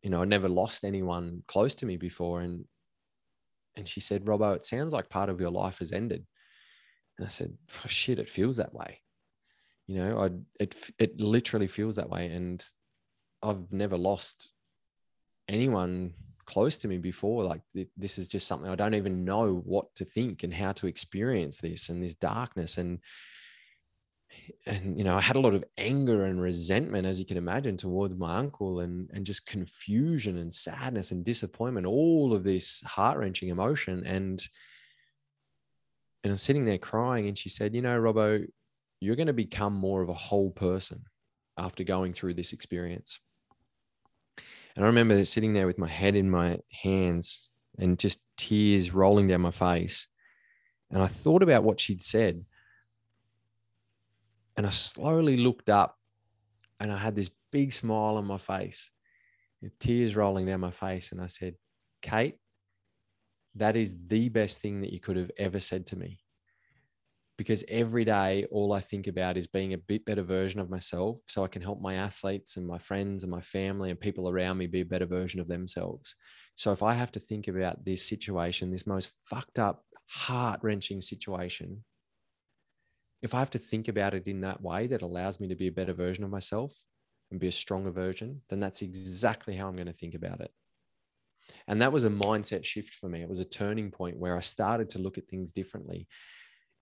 you 0.03 0.09
know, 0.09 0.21
I 0.21 0.23
never 0.23 0.47
lost 0.47 0.85
anyone 0.85 1.43
close 1.49 1.75
to 1.75 1.85
me 1.85 1.97
before. 1.97 2.39
And, 2.39 2.63
and 3.75 3.85
she 3.85 3.99
said, 3.99 4.23
Robbo, 4.23 4.55
it 4.55 4.63
sounds 4.63 4.93
like 4.93 5.09
part 5.09 5.27
of 5.27 5.41
your 5.41 5.51
life 5.51 5.79
has 5.79 5.91
ended. 5.91 6.25
And 7.17 7.27
I 7.27 7.29
said, 7.29 7.57
oh, 7.83 7.87
shit, 7.87 8.19
it 8.19 8.29
feels 8.29 8.55
that 8.55 8.73
way. 8.73 9.01
You 9.85 9.97
know, 9.97 10.17
I, 10.17 10.29
it, 10.63 10.75
it 10.97 11.19
literally 11.19 11.67
feels 11.67 11.97
that 11.97 12.09
way. 12.09 12.27
And 12.27 12.65
I've 13.41 13.69
never 13.69 13.97
lost 13.97 14.47
anyone 15.49 16.13
close 16.45 16.77
to 16.77 16.87
me 16.87 16.97
before 16.97 17.43
like 17.43 17.61
this 17.97 18.17
is 18.17 18.29
just 18.29 18.47
something 18.47 18.69
i 18.69 18.75
don't 18.75 18.95
even 18.95 19.23
know 19.23 19.61
what 19.65 19.93
to 19.95 20.05
think 20.05 20.43
and 20.43 20.53
how 20.53 20.71
to 20.71 20.87
experience 20.87 21.59
this 21.59 21.89
and 21.89 22.01
this 22.01 22.15
darkness 22.15 22.77
and 22.77 22.99
and 24.65 24.97
you 24.97 25.03
know 25.03 25.15
i 25.15 25.21
had 25.21 25.35
a 25.35 25.39
lot 25.39 25.53
of 25.53 25.63
anger 25.77 26.25
and 26.25 26.41
resentment 26.41 27.05
as 27.05 27.19
you 27.19 27.25
can 27.25 27.37
imagine 27.37 27.77
towards 27.77 28.15
my 28.15 28.37
uncle 28.37 28.79
and 28.79 29.09
and 29.13 29.25
just 29.25 29.45
confusion 29.45 30.37
and 30.37 30.53
sadness 30.53 31.11
and 31.11 31.25
disappointment 31.25 31.85
all 31.85 32.33
of 32.33 32.43
this 32.43 32.81
heart-wrenching 32.81 33.49
emotion. 33.49 34.03
And 34.05 34.43
and 36.23 36.31
i'm 36.31 36.37
sitting 36.37 36.65
there 36.65 36.77
crying 36.77 37.27
and 37.27 37.37
she 37.37 37.49
said 37.49 37.75
you 37.75 37.81
know 37.81 37.99
robbo 37.99 38.45
you're 38.99 39.17
going 39.17 39.27
to 39.27 39.33
become 39.33 39.73
more 39.73 40.01
of 40.01 40.09
a 40.09 40.13
whole 40.13 40.51
person 40.51 41.03
after 41.57 41.83
going 41.83 42.13
through 42.13 42.33
this 42.33 42.53
experience 42.53 43.19
and 44.75 44.83
I 44.85 44.87
remember 44.87 45.23
sitting 45.25 45.53
there 45.53 45.67
with 45.67 45.77
my 45.77 45.87
head 45.87 46.15
in 46.15 46.29
my 46.29 46.59
hands 46.69 47.49
and 47.77 47.99
just 47.99 48.21
tears 48.37 48.93
rolling 48.93 49.27
down 49.27 49.41
my 49.41 49.51
face. 49.51 50.07
And 50.89 51.01
I 51.01 51.07
thought 51.07 51.43
about 51.43 51.63
what 51.63 51.79
she'd 51.79 52.03
said. 52.03 52.45
And 54.57 54.65
I 54.65 54.71
slowly 54.71 55.37
looked 55.37 55.69
up 55.69 55.97
and 56.79 56.91
I 56.91 56.97
had 56.97 57.15
this 57.15 57.31
big 57.51 57.73
smile 57.73 58.17
on 58.17 58.25
my 58.25 58.37
face, 58.37 58.91
tears 59.79 60.15
rolling 60.15 60.45
down 60.45 60.59
my 60.59 60.71
face. 60.71 61.11
And 61.11 61.21
I 61.21 61.27
said, 61.27 61.55
Kate, 62.01 62.37
that 63.55 63.75
is 63.75 63.95
the 64.07 64.29
best 64.29 64.61
thing 64.61 64.81
that 64.81 64.91
you 64.91 64.99
could 64.99 65.17
have 65.17 65.31
ever 65.37 65.59
said 65.59 65.85
to 65.87 65.95
me 65.95 66.19
because 67.43 67.65
every 67.67 68.05
day 68.05 68.45
all 68.51 68.71
I 68.71 68.79
think 68.79 69.07
about 69.07 69.35
is 69.35 69.47
being 69.47 69.73
a 69.73 69.77
bit 69.77 70.05
better 70.05 70.23
version 70.23 70.61
of 70.61 70.69
myself 70.69 71.19
so 71.27 71.43
I 71.43 71.49
can 71.49 71.61
help 71.61 71.81
my 71.81 71.95
athletes 71.95 72.55
and 72.55 72.65
my 72.65 72.77
friends 72.77 73.23
and 73.23 73.31
my 73.31 73.41
family 73.41 73.89
and 73.89 73.99
people 73.99 74.29
around 74.29 74.57
me 74.57 74.65
be 74.65 74.79
a 74.79 74.85
better 74.85 75.05
version 75.05 75.41
of 75.41 75.49
themselves. 75.49 76.15
So 76.55 76.71
if 76.71 76.81
I 76.81 76.93
have 76.93 77.11
to 77.11 77.19
think 77.19 77.49
about 77.49 77.83
this 77.83 78.07
situation, 78.07 78.71
this 78.71 78.87
most 78.87 79.11
fucked 79.29 79.59
up, 79.59 79.83
heart 80.07 80.61
wrenching 80.63 81.01
situation, 81.01 81.83
if 83.21 83.33
I 83.33 83.39
have 83.39 83.51
to 83.51 83.59
think 83.59 83.89
about 83.89 84.13
it 84.13 84.25
in 84.25 84.39
that 84.39 84.61
way 84.61 84.87
that 84.87 85.01
allows 85.01 85.41
me 85.41 85.49
to 85.49 85.55
be 85.55 85.67
a 85.67 85.71
better 85.73 85.93
version 85.93 86.23
of 86.23 86.29
myself 86.29 86.73
and 87.29 87.41
be 87.41 87.47
a 87.47 87.51
stronger 87.51 87.91
version, 87.91 88.39
then 88.49 88.61
that's 88.61 88.81
exactly 88.81 89.53
how 89.53 89.67
I'm 89.67 89.75
going 89.75 89.87
to 89.87 89.91
think 89.91 90.15
about 90.15 90.39
it. 90.39 90.51
And 91.67 91.81
that 91.81 91.91
was 91.91 92.05
a 92.05 92.09
mindset 92.09 92.63
shift 92.63 92.93
for 92.93 93.09
me. 93.09 93.21
It 93.21 93.27
was 93.27 93.41
a 93.41 93.45
turning 93.45 93.91
point 93.91 94.17
where 94.17 94.37
I 94.37 94.39
started 94.39 94.87
to 94.91 94.99
look 94.99 95.17
at 95.17 95.27
things 95.27 95.51
differently 95.51 96.07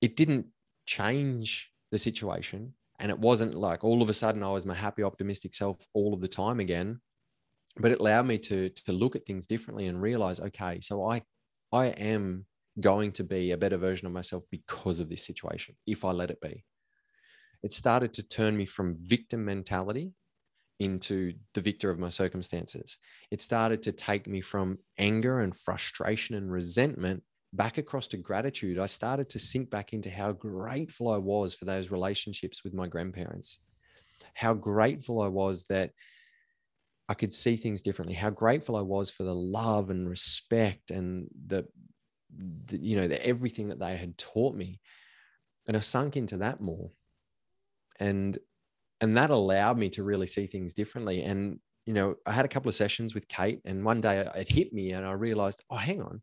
it 0.01 0.15
didn't 0.15 0.47
change 0.85 1.71
the 1.91 1.97
situation. 1.97 2.73
And 2.99 3.09
it 3.09 3.19
wasn't 3.19 3.55
like 3.55 3.83
all 3.83 4.01
of 4.01 4.09
a 4.09 4.13
sudden 4.13 4.43
I 4.43 4.51
was 4.51 4.65
my 4.65 4.75
happy, 4.75 5.03
optimistic 5.03 5.55
self 5.55 5.87
all 5.93 6.13
of 6.13 6.21
the 6.21 6.27
time 6.27 6.59
again. 6.59 7.01
But 7.77 7.91
it 7.91 7.99
allowed 7.99 8.27
me 8.27 8.37
to, 8.39 8.69
to 8.69 8.91
look 8.91 9.15
at 9.15 9.25
things 9.25 9.47
differently 9.47 9.87
and 9.87 10.01
realize, 10.01 10.39
okay, 10.39 10.79
so 10.81 11.03
I 11.03 11.23
I 11.71 11.85
am 11.85 12.45
going 12.79 13.13
to 13.13 13.23
be 13.23 13.51
a 13.51 13.57
better 13.57 13.77
version 13.77 14.07
of 14.07 14.13
myself 14.13 14.43
because 14.51 14.99
of 14.99 15.09
this 15.09 15.25
situation, 15.25 15.75
if 15.87 16.03
I 16.03 16.11
let 16.11 16.31
it 16.31 16.41
be. 16.41 16.65
It 17.63 17.71
started 17.71 18.13
to 18.15 18.27
turn 18.27 18.57
me 18.57 18.65
from 18.65 18.95
victim 18.97 19.45
mentality 19.45 20.11
into 20.79 21.33
the 21.53 21.61
victor 21.61 21.89
of 21.89 21.99
my 21.99 22.09
circumstances. 22.09 22.97
It 23.29 23.39
started 23.39 23.83
to 23.83 23.91
take 23.91 24.27
me 24.27 24.41
from 24.41 24.79
anger 24.97 25.39
and 25.39 25.55
frustration 25.55 26.35
and 26.35 26.51
resentment 26.51 27.23
back 27.53 27.77
across 27.77 28.07
to 28.07 28.17
gratitude, 28.17 28.79
I 28.79 28.85
started 28.85 29.29
to 29.29 29.39
sink 29.39 29.69
back 29.69 29.93
into 29.93 30.09
how 30.09 30.31
grateful 30.31 31.11
I 31.11 31.17
was 31.17 31.55
for 31.55 31.65
those 31.65 31.91
relationships 31.91 32.63
with 32.63 32.73
my 32.73 32.87
grandparents, 32.87 33.59
how 34.33 34.53
grateful 34.53 35.21
I 35.21 35.27
was 35.27 35.65
that 35.65 35.91
I 37.09 37.13
could 37.13 37.33
see 37.33 37.57
things 37.57 37.81
differently, 37.81 38.15
how 38.15 38.29
grateful 38.29 38.77
I 38.77 38.81
was 38.81 39.11
for 39.11 39.23
the 39.23 39.35
love 39.35 39.89
and 39.89 40.09
respect 40.09 40.91
and 40.91 41.27
the, 41.47 41.67
the 42.67 42.77
you 42.77 42.95
know, 42.95 43.07
the 43.07 43.25
everything 43.25 43.67
that 43.67 43.79
they 43.79 43.97
had 43.97 44.17
taught 44.17 44.55
me. 44.55 44.79
And 45.67 45.75
I 45.75 45.81
sunk 45.81 46.15
into 46.15 46.37
that 46.37 46.61
more. 46.61 46.91
And 47.99 48.39
and 49.01 49.17
that 49.17 49.31
allowed 49.31 49.77
me 49.77 49.89
to 49.89 50.03
really 50.03 50.27
see 50.27 50.47
things 50.47 50.73
differently. 50.73 51.23
And 51.23 51.59
you 51.85 51.93
know, 51.93 52.15
I 52.25 52.31
had 52.31 52.45
a 52.45 52.47
couple 52.49 52.69
of 52.69 52.75
sessions 52.75 53.13
with 53.13 53.27
Kate, 53.27 53.59
and 53.65 53.83
one 53.83 54.01
day 54.01 54.25
it 54.35 54.51
hit 54.51 54.71
me, 54.71 54.91
and 54.91 55.05
I 55.05 55.13
realized, 55.13 55.63
oh, 55.69 55.77
hang 55.77 56.01
on, 56.01 56.21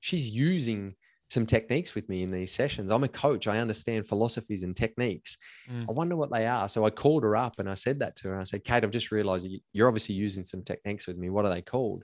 she's 0.00 0.28
using 0.28 0.94
some 1.28 1.46
techniques 1.46 1.94
with 1.94 2.08
me 2.08 2.22
in 2.24 2.30
these 2.32 2.52
sessions. 2.52 2.90
I'm 2.90 3.04
a 3.04 3.08
coach. 3.08 3.46
I 3.46 3.58
understand 3.58 4.08
philosophies 4.08 4.64
and 4.64 4.76
techniques. 4.76 5.38
Mm. 5.70 5.86
I 5.88 5.92
wonder 5.92 6.16
what 6.16 6.32
they 6.32 6.46
are. 6.46 6.68
So 6.68 6.84
I 6.84 6.90
called 6.90 7.22
her 7.22 7.36
up 7.36 7.60
and 7.60 7.70
I 7.70 7.74
said 7.74 8.00
that 8.00 8.16
to 8.16 8.28
her. 8.28 8.40
I 8.40 8.44
said, 8.44 8.64
Kate, 8.64 8.82
I've 8.82 8.90
just 8.90 9.12
realized 9.12 9.46
you're 9.72 9.86
obviously 9.86 10.16
using 10.16 10.42
some 10.42 10.64
techniques 10.64 11.06
with 11.06 11.16
me. 11.16 11.30
What 11.30 11.44
are 11.44 11.54
they 11.54 11.62
called? 11.62 12.02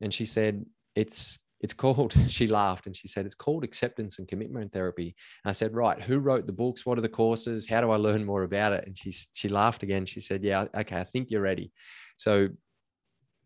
And 0.00 0.14
she 0.14 0.24
said, 0.24 0.64
it's 0.94 1.40
it's 1.60 1.74
called 1.74 2.12
she 2.28 2.46
laughed 2.46 2.86
and 2.86 2.94
she 2.94 3.08
said 3.08 3.24
it's 3.24 3.34
called 3.34 3.64
acceptance 3.64 4.18
and 4.18 4.28
commitment 4.28 4.72
therapy 4.72 5.16
and 5.44 5.50
i 5.50 5.52
said 5.52 5.74
right 5.74 6.00
who 6.02 6.18
wrote 6.18 6.46
the 6.46 6.52
books 6.52 6.84
what 6.84 6.98
are 6.98 7.00
the 7.02 7.08
courses 7.08 7.66
how 7.66 7.80
do 7.80 7.90
i 7.90 7.96
learn 7.96 8.24
more 8.24 8.42
about 8.42 8.72
it 8.72 8.84
and 8.86 8.96
she 8.96 9.10
she 9.32 9.48
laughed 9.48 9.82
again 9.82 10.04
she 10.04 10.20
said 10.20 10.44
yeah 10.44 10.66
okay 10.76 10.98
i 10.98 11.04
think 11.04 11.30
you're 11.30 11.40
ready 11.40 11.72
so 12.16 12.48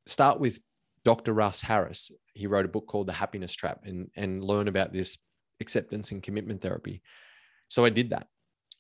start 0.07 0.41
with 0.41 0.59
dr 1.05 1.33
russ 1.33 1.63
harris 1.63 2.11
he 2.39 2.47
wrote 2.47 2.65
a 2.65 2.69
book 2.69 2.87
called 2.87 3.09
The 3.09 3.13
Happiness 3.13 3.53
Trap 3.53 3.81
and, 3.85 4.11
and 4.17 4.45
learn 4.45 4.69
about 4.69 4.93
this 4.93 5.19
acceptance 5.61 6.13
and 6.13 6.23
commitment 6.23 6.63
therapy. 6.63 7.03
So 7.67 7.85
I 7.85 7.91
did 7.91 8.11
that. 8.11 8.29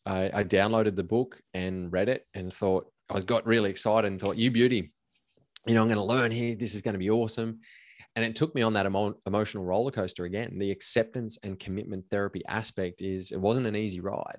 I, 0.06 0.30
I 0.32 0.44
downloaded 0.44 0.94
the 0.94 1.02
book 1.02 1.42
and 1.52 1.92
read 1.92 2.08
it 2.08 2.26
and 2.34 2.52
thought, 2.52 2.90
I 3.10 3.14
was 3.14 3.24
got 3.24 3.46
really 3.46 3.70
excited 3.70 4.10
and 4.10 4.20
thought, 4.20 4.36
you 4.36 4.50
beauty, 4.50 4.92
you 5.66 5.74
know, 5.74 5.82
I'm 5.82 5.88
going 5.88 5.98
to 5.98 6.04
learn 6.04 6.30
here. 6.30 6.54
This 6.54 6.74
is 6.74 6.82
going 6.82 6.94
to 6.94 6.98
be 6.98 7.10
awesome. 7.10 7.60
And 8.14 8.24
it 8.24 8.36
took 8.36 8.54
me 8.54 8.62
on 8.62 8.72
that 8.74 8.86
emo- 8.86 9.18
emotional 9.26 9.64
roller 9.64 9.90
coaster 9.90 10.24
again. 10.24 10.58
The 10.58 10.70
acceptance 10.70 11.38
and 11.42 11.58
commitment 11.58 12.06
therapy 12.10 12.42
aspect 12.46 13.02
is 13.02 13.32
it 13.32 13.40
wasn't 13.40 13.66
an 13.66 13.76
easy 13.76 14.00
ride. 14.00 14.38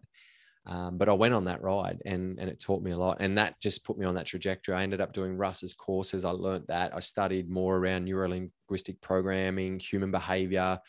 Um, 0.65 0.97
but 0.97 1.09
I 1.09 1.13
went 1.13 1.33
on 1.33 1.45
that 1.45 1.63
ride 1.63 2.01
and, 2.05 2.37
and 2.37 2.49
it 2.49 2.59
taught 2.59 2.83
me 2.83 2.91
a 2.91 2.97
lot. 2.97 3.17
And 3.21 3.37
that 3.37 3.59
just 3.59 3.83
put 3.85 3.97
me 3.97 4.05
on 4.05 4.15
that 4.15 4.27
trajectory. 4.27 4.75
I 4.75 4.83
ended 4.83 5.01
up 5.01 5.13
doing 5.13 5.37
Russ's 5.37 5.73
courses. 5.73 6.25
I 6.25 6.29
learned 6.29 6.65
that. 6.67 6.93
I 6.93 6.99
studied 6.99 7.49
more 7.49 7.77
around 7.77 8.07
neurolinguistic 8.07 9.01
programming, 9.01 9.79
human 9.79 10.11
behavior, 10.11 10.79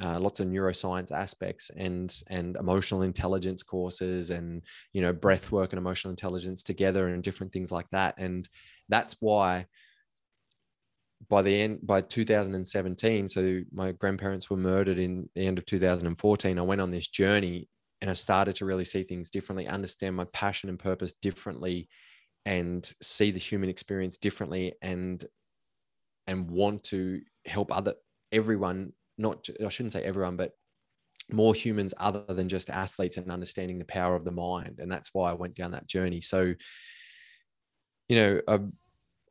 uh, 0.00 0.18
lots 0.18 0.40
of 0.40 0.46
neuroscience 0.46 1.12
aspects 1.12 1.70
and 1.76 2.22
and 2.30 2.56
emotional 2.56 3.02
intelligence 3.02 3.62
courses 3.62 4.30
and 4.30 4.62
you 4.92 5.02
know 5.02 5.12
breath 5.12 5.52
work 5.52 5.72
and 5.72 5.78
emotional 5.78 6.10
intelligence 6.10 6.62
together 6.62 7.08
and 7.08 7.22
different 7.22 7.52
things 7.52 7.70
like 7.70 7.88
that 7.90 8.14
and 8.16 8.48
that's 8.88 9.16
why 9.20 9.66
by 11.28 11.42
the 11.42 11.60
end 11.60 11.78
by 11.82 12.00
2017 12.00 13.28
so 13.28 13.60
my 13.70 13.92
grandparents 13.92 14.48
were 14.48 14.56
murdered 14.56 14.98
in 14.98 15.28
the 15.34 15.46
end 15.46 15.58
of 15.58 15.66
2014 15.66 16.58
i 16.58 16.62
went 16.62 16.80
on 16.80 16.90
this 16.90 17.08
journey 17.08 17.68
and 18.02 18.10
I 18.10 18.14
started 18.14 18.56
to 18.56 18.66
really 18.66 18.84
see 18.84 19.04
things 19.04 19.30
differently, 19.30 19.68
understand 19.68 20.16
my 20.16 20.24
passion 20.32 20.68
and 20.68 20.78
purpose 20.78 21.12
differently, 21.14 21.88
and 22.44 22.84
see 23.00 23.30
the 23.30 23.38
human 23.38 23.68
experience 23.70 24.18
differently, 24.18 24.74
and 24.82 25.24
and 26.26 26.50
want 26.50 26.82
to 26.84 27.20
help 27.46 27.74
other 27.74 27.94
everyone. 28.32 28.92
Not 29.18 29.48
I 29.64 29.68
shouldn't 29.68 29.92
say 29.92 30.02
everyone, 30.02 30.36
but 30.36 30.50
more 31.30 31.54
humans 31.54 31.94
other 31.98 32.24
than 32.28 32.48
just 32.48 32.70
athletes 32.70 33.16
and 33.18 33.30
understanding 33.30 33.78
the 33.78 33.84
power 33.84 34.16
of 34.16 34.24
the 34.24 34.32
mind. 34.32 34.80
And 34.80 34.90
that's 34.90 35.10
why 35.12 35.30
I 35.30 35.34
went 35.34 35.54
down 35.54 35.70
that 35.70 35.86
journey. 35.86 36.20
So, 36.20 36.54
you 38.08 38.16
know, 38.16 38.40
I, 38.48 38.58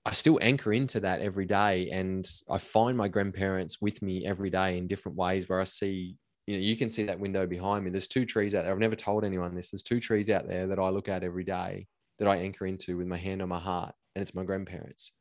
I 0.05 0.13
still 0.13 0.39
anchor 0.41 0.71
into 0.71 1.01
that 1.01 1.19
every 1.19 1.45
day, 1.45 1.89
and 1.91 2.25
I 2.49 2.57
find 2.57 2.95
my 2.95 3.09
grandparents 3.09 3.81
with 3.81 4.01
me 4.01 4.25
every 4.25 4.49
day 4.49 4.77
in 4.77 4.87
different 4.87 5.17
ways 5.17 5.49
where 5.49 5.59
I 5.59 5.65
see 5.65 6.15
you 6.51 6.57
know, 6.57 6.63
you 6.63 6.75
can 6.75 6.89
see 6.89 7.03
that 7.03 7.19
window 7.19 7.47
behind 7.47 7.85
me. 7.85 7.91
There's 7.91 8.09
two 8.09 8.25
trees 8.25 8.53
out 8.53 8.63
there. 8.63 8.73
I've 8.73 8.79
never 8.79 8.95
told 8.95 9.23
anyone 9.23 9.55
this. 9.55 9.71
There's 9.71 9.83
two 9.83 10.01
trees 10.01 10.29
out 10.29 10.49
there 10.49 10.67
that 10.67 10.79
I 10.79 10.89
look 10.89 11.07
at 11.07 11.23
every 11.23 11.45
day 11.45 11.87
that 12.19 12.27
I 12.27 12.35
anchor 12.35 12.65
into 12.65 12.97
with 12.97 13.07
my 13.07 13.15
hand 13.15 13.41
on 13.41 13.47
my 13.47 13.59
heart, 13.59 13.95
and 14.13 14.21
it's 14.21 14.35
my 14.35 14.43
grandparents. 14.43 15.13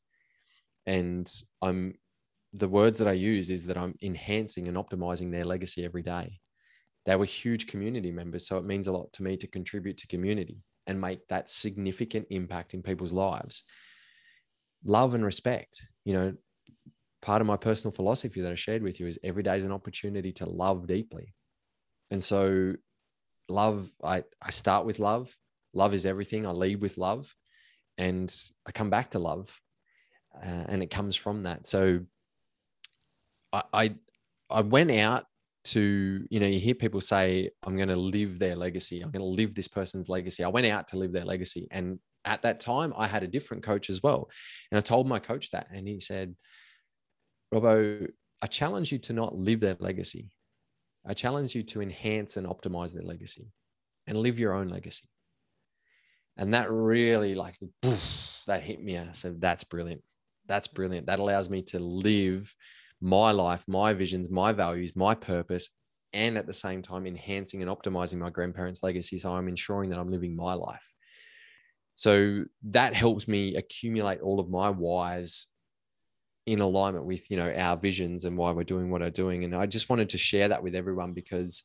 And 0.86 1.32
I'm 1.62 1.94
the 2.52 2.66
words 2.66 2.98
that 2.98 3.06
I 3.06 3.12
use 3.12 3.48
is 3.48 3.64
that 3.66 3.78
I'm 3.78 3.94
enhancing 4.02 4.66
and 4.66 4.76
optimizing 4.76 5.30
their 5.30 5.44
legacy 5.44 5.84
every 5.84 6.02
day. 6.02 6.40
They 7.06 7.14
were 7.14 7.26
huge 7.26 7.68
community 7.68 8.10
members, 8.10 8.48
so 8.48 8.58
it 8.58 8.64
means 8.64 8.88
a 8.88 8.92
lot 8.92 9.12
to 9.12 9.22
me 9.22 9.36
to 9.36 9.46
contribute 9.46 9.98
to 9.98 10.08
community 10.08 10.64
and 10.88 11.00
make 11.00 11.28
that 11.28 11.48
significant 11.48 12.26
impact 12.30 12.74
in 12.74 12.82
people's 12.82 13.12
lives. 13.12 13.62
Love 14.84 15.14
and 15.14 15.24
respect, 15.24 15.86
you 16.04 16.12
know, 16.12 16.34
part 17.22 17.40
of 17.40 17.46
my 17.46 17.56
personal 17.56 17.92
philosophy 17.92 18.40
that 18.40 18.52
I 18.52 18.56
shared 18.56 18.82
with 18.82 19.00
you 19.00 19.06
is 19.06 19.18
every 19.22 19.42
day 19.42 19.56
is 19.56 19.64
an 19.64 19.72
opportunity 19.72 20.32
to 20.32 20.46
love 20.46 20.86
deeply. 20.86 21.34
And 22.10 22.22
so 22.22 22.74
love, 23.48 23.90
I, 24.02 24.24
I 24.42 24.50
start 24.50 24.86
with 24.86 24.98
love. 24.98 25.36
Love 25.74 25.94
is 25.94 26.06
everything. 26.06 26.46
I 26.46 26.50
lead 26.50 26.80
with 26.80 26.98
love 26.98 27.34
and 27.98 28.34
I 28.66 28.72
come 28.72 28.90
back 28.90 29.10
to 29.10 29.18
love. 29.18 29.54
Uh, 30.34 30.64
and 30.68 30.82
it 30.82 30.90
comes 30.90 31.16
from 31.16 31.42
that. 31.42 31.66
So 31.66 32.00
I, 33.52 33.62
I, 33.72 33.94
I 34.48 34.62
went 34.62 34.90
out 34.92 35.26
to, 35.64 36.26
you 36.30 36.40
know, 36.40 36.46
you 36.46 36.58
hear 36.58 36.74
people 36.74 37.00
say, 37.00 37.50
I'm 37.62 37.76
going 37.76 37.88
to 37.88 37.96
live 37.96 38.38
their 38.38 38.56
legacy. 38.56 39.02
I'm 39.02 39.10
going 39.10 39.20
to 39.20 39.26
live 39.26 39.54
this 39.54 39.68
person's 39.68 40.08
legacy. 40.08 40.42
I 40.42 40.48
went 40.48 40.66
out 40.66 40.88
to 40.88 40.98
live 40.98 41.12
their 41.12 41.24
legacy. 41.24 41.68
And 41.70 41.98
at 42.24 42.42
that 42.42 42.60
time, 42.60 42.94
I 42.96 43.06
had 43.06 43.22
a 43.22 43.28
different 43.28 43.62
coach 43.62 43.90
as 43.90 44.02
well. 44.02 44.28
And 44.70 44.78
I 44.78 44.80
told 44.80 45.06
my 45.06 45.18
coach 45.18 45.50
that, 45.50 45.68
and 45.72 45.86
he 45.86 46.00
said, 46.00 46.34
Robbo, 47.52 48.08
I 48.42 48.46
challenge 48.46 48.92
you 48.92 48.98
to 48.98 49.12
not 49.12 49.34
live 49.34 49.60
their 49.60 49.76
legacy. 49.80 50.30
I 51.06 51.14
challenge 51.14 51.54
you 51.54 51.62
to 51.64 51.80
enhance 51.80 52.36
and 52.36 52.46
optimize 52.46 52.92
their 52.92 53.02
legacy 53.02 53.52
and 54.06 54.18
live 54.18 54.38
your 54.38 54.54
own 54.54 54.68
legacy. 54.68 55.08
And 56.36 56.54
that 56.54 56.70
really 56.70 57.34
like 57.34 57.56
that 58.46 58.62
hit 58.62 58.82
me. 58.82 58.96
I 58.98 59.12
said, 59.12 59.40
that's 59.40 59.64
brilliant. 59.64 60.02
That's 60.46 60.68
brilliant. 60.68 61.06
That 61.06 61.18
allows 61.18 61.50
me 61.50 61.62
to 61.64 61.78
live 61.78 62.54
my 63.00 63.30
life, 63.30 63.64
my 63.66 63.92
visions, 63.94 64.30
my 64.30 64.52
values, 64.52 64.94
my 64.94 65.14
purpose, 65.14 65.68
and 66.12 66.36
at 66.36 66.46
the 66.46 66.52
same 66.52 66.82
time 66.82 67.06
enhancing 67.06 67.62
and 67.62 67.70
optimizing 67.70 68.18
my 68.18 68.30
grandparents' 68.30 68.82
legacy. 68.82 69.18
So 69.18 69.32
I'm 69.32 69.48
ensuring 69.48 69.90
that 69.90 69.98
I'm 69.98 70.10
living 70.10 70.36
my 70.36 70.54
life. 70.54 70.94
So 71.94 72.44
that 72.70 72.94
helps 72.94 73.28
me 73.28 73.56
accumulate 73.56 74.20
all 74.20 74.40
of 74.40 74.48
my 74.48 74.70
whys 74.70 75.46
in 76.46 76.60
alignment 76.60 77.04
with 77.04 77.30
you 77.30 77.36
know 77.36 77.52
our 77.52 77.76
visions 77.76 78.24
and 78.24 78.36
why 78.36 78.50
we're 78.50 78.64
doing 78.64 78.90
what 78.90 79.00
we're 79.00 79.10
doing. 79.10 79.44
And 79.44 79.54
i 79.54 79.66
just 79.66 79.88
wanted 79.88 80.10
to 80.10 80.18
share 80.18 80.48
that 80.48 80.62
with 80.62 80.74
everyone 80.74 81.12
because 81.12 81.62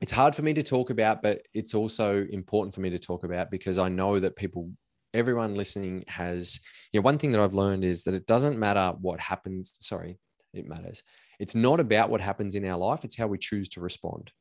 it's 0.00 0.12
hard 0.12 0.34
for 0.34 0.42
me 0.42 0.54
to 0.54 0.62
talk 0.62 0.90
about 0.90 1.22
but 1.22 1.42
it's 1.54 1.74
also 1.74 2.26
important 2.30 2.74
for 2.74 2.80
me 2.80 2.90
to 2.90 2.98
talk 2.98 3.24
about 3.24 3.50
because 3.50 3.78
i 3.78 3.88
know 3.88 4.20
that 4.20 4.36
people 4.36 4.70
everyone 5.12 5.56
listening 5.56 6.04
has 6.06 6.60
you 6.92 7.00
know 7.00 7.04
one 7.04 7.18
thing 7.18 7.32
that 7.32 7.40
i've 7.40 7.52
learned 7.52 7.84
is 7.84 8.04
that 8.04 8.14
it 8.14 8.26
doesn't 8.26 8.58
matter 8.58 8.92
what 9.00 9.18
happens 9.18 9.74
sorry 9.80 10.16
it 10.54 10.66
matters. 10.66 11.02
It's 11.38 11.54
not 11.54 11.80
about 11.80 12.10
what 12.10 12.20
happens 12.20 12.54
in 12.54 12.64
our 12.64 12.78
life 12.78 13.04
it's 13.04 13.16
how 13.16 13.26
we 13.26 13.38
choose 13.38 13.68
to 13.70 13.80
respond. 13.80 14.32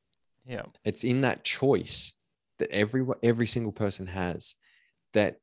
Yeah. 0.45 0.63
It's 0.83 1.03
in 1.03 1.21
that 1.21 1.43
choice 1.43 2.13
that 2.59 2.71
every 2.71 3.05
every 3.21 3.47
single 3.47 3.71
person 3.71 4.07
has 4.07 4.55
that 5.13 5.37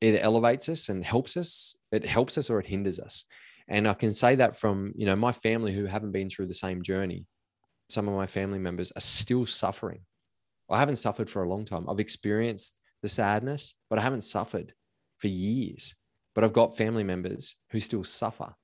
either 0.00 0.18
elevates 0.18 0.68
us 0.68 0.88
and 0.88 1.04
helps 1.04 1.36
us, 1.36 1.76
it 1.92 2.04
helps 2.04 2.36
us 2.38 2.50
or 2.50 2.60
it 2.60 2.66
hinders 2.66 2.98
us. 2.98 3.24
And 3.68 3.88
I 3.88 3.94
can 3.94 4.12
say 4.12 4.36
that 4.36 4.56
from, 4.56 4.92
you 4.96 5.06
know, 5.06 5.16
my 5.16 5.32
family 5.32 5.72
who 5.72 5.86
haven't 5.86 6.12
been 6.12 6.28
through 6.28 6.46
the 6.46 6.54
same 6.54 6.82
journey. 6.82 7.26
Some 7.88 8.08
of 8.08 8.14
my 8.14 8.26
family 8.26 8.58
members 8.58 8.92
are 8.92 9.00
still 9.00 9.46
suffering. 9.46 10.00
I 10.70 10.78
haven't 10.78 10.96
suffered 10.96 11.30
for 11.30 11.42
a 11.42 11.48
long 11.48 11.64
time. 11.64 11.88
I've 11.88 12.00
experienced 12.00 12.78
the 13.02 13.08
sadness, 13.08 13.74
but 13.88 13.98
I 13.98 14.02
haven't 14.02 14.22
suffered 14.22 14.72
for 15.18 15.28
years. 15.28 15.94
But 16.34 16.44
I've 16.44 16.52
got 16.52 16.76
family 16.76 17.04
members 17.04 17.56
who 17.70 17.80
still 17.80 18.04
suffer 18.04 18.54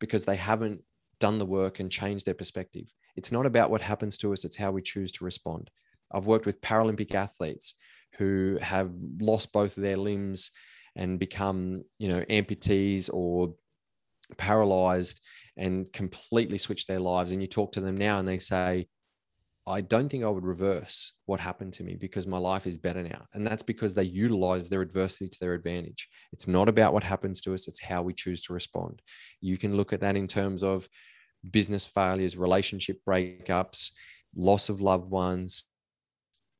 because 0.00 0.24
they 0.24 0.36
haven't 0.36 0.80
done 1.20 1.38
the 1.38 1.46
work 1.46 1.80
and 1.80 1.90
changed 1.90 2.26
their 2.26 2.34
perspective. 2.34 2.92
It's 3.16 3.32
not 3.32 3.46
about 3.46 3.70
what 3.70 3.80
happens 3.80 4.18
to 4.18 4.32
us, 4.32 4.44
it's 4.44 4.56
how 4.56 4.70
we 4.70 4.82
choose 4.82 5.12
to 5.12 5.24
respond. 5.24 5.70
I've 6.12 6.26
worked 6.26 6.46
with 6.46 6.60
Paralympic 6.60 7.14
athletes 7.14 7.74
who 8.18 8.58
have 8.60 8.92
lost 9.20 9.52
both 9.52 9.76
of 9.76 9.82
their 9.82 9.96
limbs 9.96 10.50
and 10.94 11.18
become, 11.18 11.84
you 11.98 12.08
know, 12.08 12.22
amputees 12.30 13.10
or 13.12 13.54
paralyzed 14.38 15.20
and 15.56 15.92
completely 15.92 16.58
switch 16.58 16.86
their 16.86 17.00
lives. 17.00 17.32
And 17.32 17.40
you 17.40 17.48
talk 17.48 17.72
to 17.72 17.80
them 17.80 17.96
now 17.96 18.18
and 18.18 18.28
they 18.28 18.38
say, 18.38 18.88
I 19.68 19.80
don't 19.80 20.08
think 20.08 20.22
I 20.22 20.28
would 20.28 20.44
reverse 20.44 21.12
what 21.26 21.40
happened 21.40 21.72
to 21.74 21.82
me 21.82 21.96
because 21.96 22.26
my 22.26 22.38
life 22.38 22.68
is 22.68 22.76
better 22.76 23.02
now. 23.02 23.26
And 23.34 23.44
that's 23.44 23.64
because 23.64 23.94
they 23.94 24.04
utilize 24.04 24.68
their 24.68 24.80
adversity 24.80 25.28
to 25.28 25.38
their 25.40 25.54
advantage. 25.54 26.08
It's 26.32 26.46
not 26.46 26.68
about 26.68 26.92
what 26.92 27.02
happens 27.02 27.40
to 27.42 27.54
us, 27.54 27.66
it's 27.66 27.82
how 27.82 28.02
we 28.02 28.14
choose 28.14 28.44
to 28.44 28.52
respond. 28.52 29.02
You 29.40 29.56
can 29.56 29.76
look 29.76 29.92
at 29.92 30.00
that 30.00 30.16
in 30.16 30.28
terms 30.28 30.62
of 30.62 30.88
business 31.50 31.84
failures, 31.84 32.36
relationship 32.36 33.00
breakups, 33.06 33.90
loss 34.36 34.68
of 34.68 34.80
loved 34.80 35.10
ones, 35.10 35.64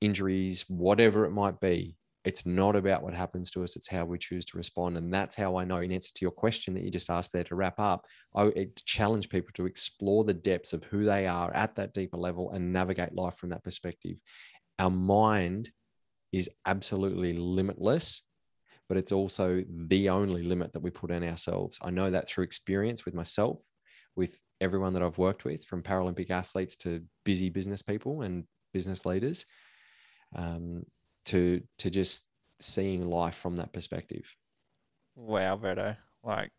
injuries, 0.00 0.64
whatever 0.68 1.24
it 1.24 1.30
might 1.30 1.60
be. 1.60 1.96
It's 2.24 2.44
not 2.44 2.74
about 2.74 3.04
what 3.04 3.14
happens 3.14 3.52
to 3.52 3.62
us, 3.62 3.76
it's 3.76 3.88
how 3.88 4.04
we 4.04 4.18
choose 4.18 4.44
to 4.46 4.56
respond. 4.56 4.96
And 4.96 5.14
that's 5.14 5.36
how 5.36 5.56
I 5.56 5.64
know, 5.64 5.76
in 5.76 5.92
answer 5.92 6.10
to 6.12 6.24
your 6.24 6.32
question 6.32 6.74
that 6.74 6.82
you 6.82 6.90
just 6.90 7.08
asked 7.08 7.32
there 7.32 7.44
to 7.44 7.54
wrap 7.54 7.78
up, 7.78 8.04
I 8.34 8.66
challenge 8.84 9.28
people 9.28 9.50
to 9.54 9.66
explore 9.66 10.24
the 10.24 10.34
depths 10.34 10.72
of 10.72 10.82
who 10.84 11.04
they 11.04 11.28
are 11.28 11.54
at 11.54 11.76
that 11.76 11.94
deeper 11.94 12.16
level 12.16 12.50
and 12.50 12.72
navigate 12.72 13.14
life 13.14 13.36
from 13.36 13.50
that 13.50 13.62
perspective. 13.62 14.20
Our 14.80 14.90
mind 14.90 15.70
is 16.32 16.50
absolutely 16.66 17.34
limitless, 17.34 18.22
but 18.88 18.98
it's 18.98 19.12
also 19.12 19.62
the 19.68 20.08
only 20.08 20.42
limit 20.42 20.72
that 20.72 20.82
we 20.82 20.90
put 20.90 21.12
on 21.12 21.22
ourselves. 21.22 21.78
I 21.80 21.90
know 21.90 22.10
that 22.10 22.26
through 22.26 22.42
experience 22.42 23.04
with 23.04 23.14
myself, 23.14 23.62
with 24.16 24.42
everyone 24.60 24.94
that 24.94 25.02
I've 25.04 25.18
worked 25.18 25.44
with, 25.44 25.64
from 25.64 25.84
Paralympic 25.84 26.30
athletes 26.30 26.76
to 26.78 27.04
busy 27.24 27.50
business 27.50 27.82
people 27.82 28.22
and 28.22 28.44
business 28.72 29.06
leaders 29.06 29.46
um, 30.34 30.84
to 31.26 31.62
to 31.78 31.90
just 31.90 32.26
seeing 32.60 33.08
life 33.08 33.36
from 33.36 33.56
that 33.56 33.72
perspective. 33.72 34.36
Wow, 35.14 35.56
Bretto! 35.56 35.96
Like, 36.22 36.50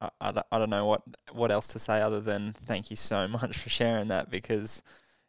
I, 0.00 0.10
I, 0.20 0.42
I 0.52 0.58
don't 0.58 0.70
know 0.70 0.86
what 0.86 1.02
what 1.32 1.50
else 1.50 1.68
to 1.68 1.78
say 1.78 2.00
other 2.00 2.20
than 2.20 2.52
thank 2.52 2.90
you 2.90 2.96
so 2.96 3.28
much 3.28 3.56
for 3.56 3.68
sharing 3.68 4.08
that 4.08 4.30
because, 4.30 4.82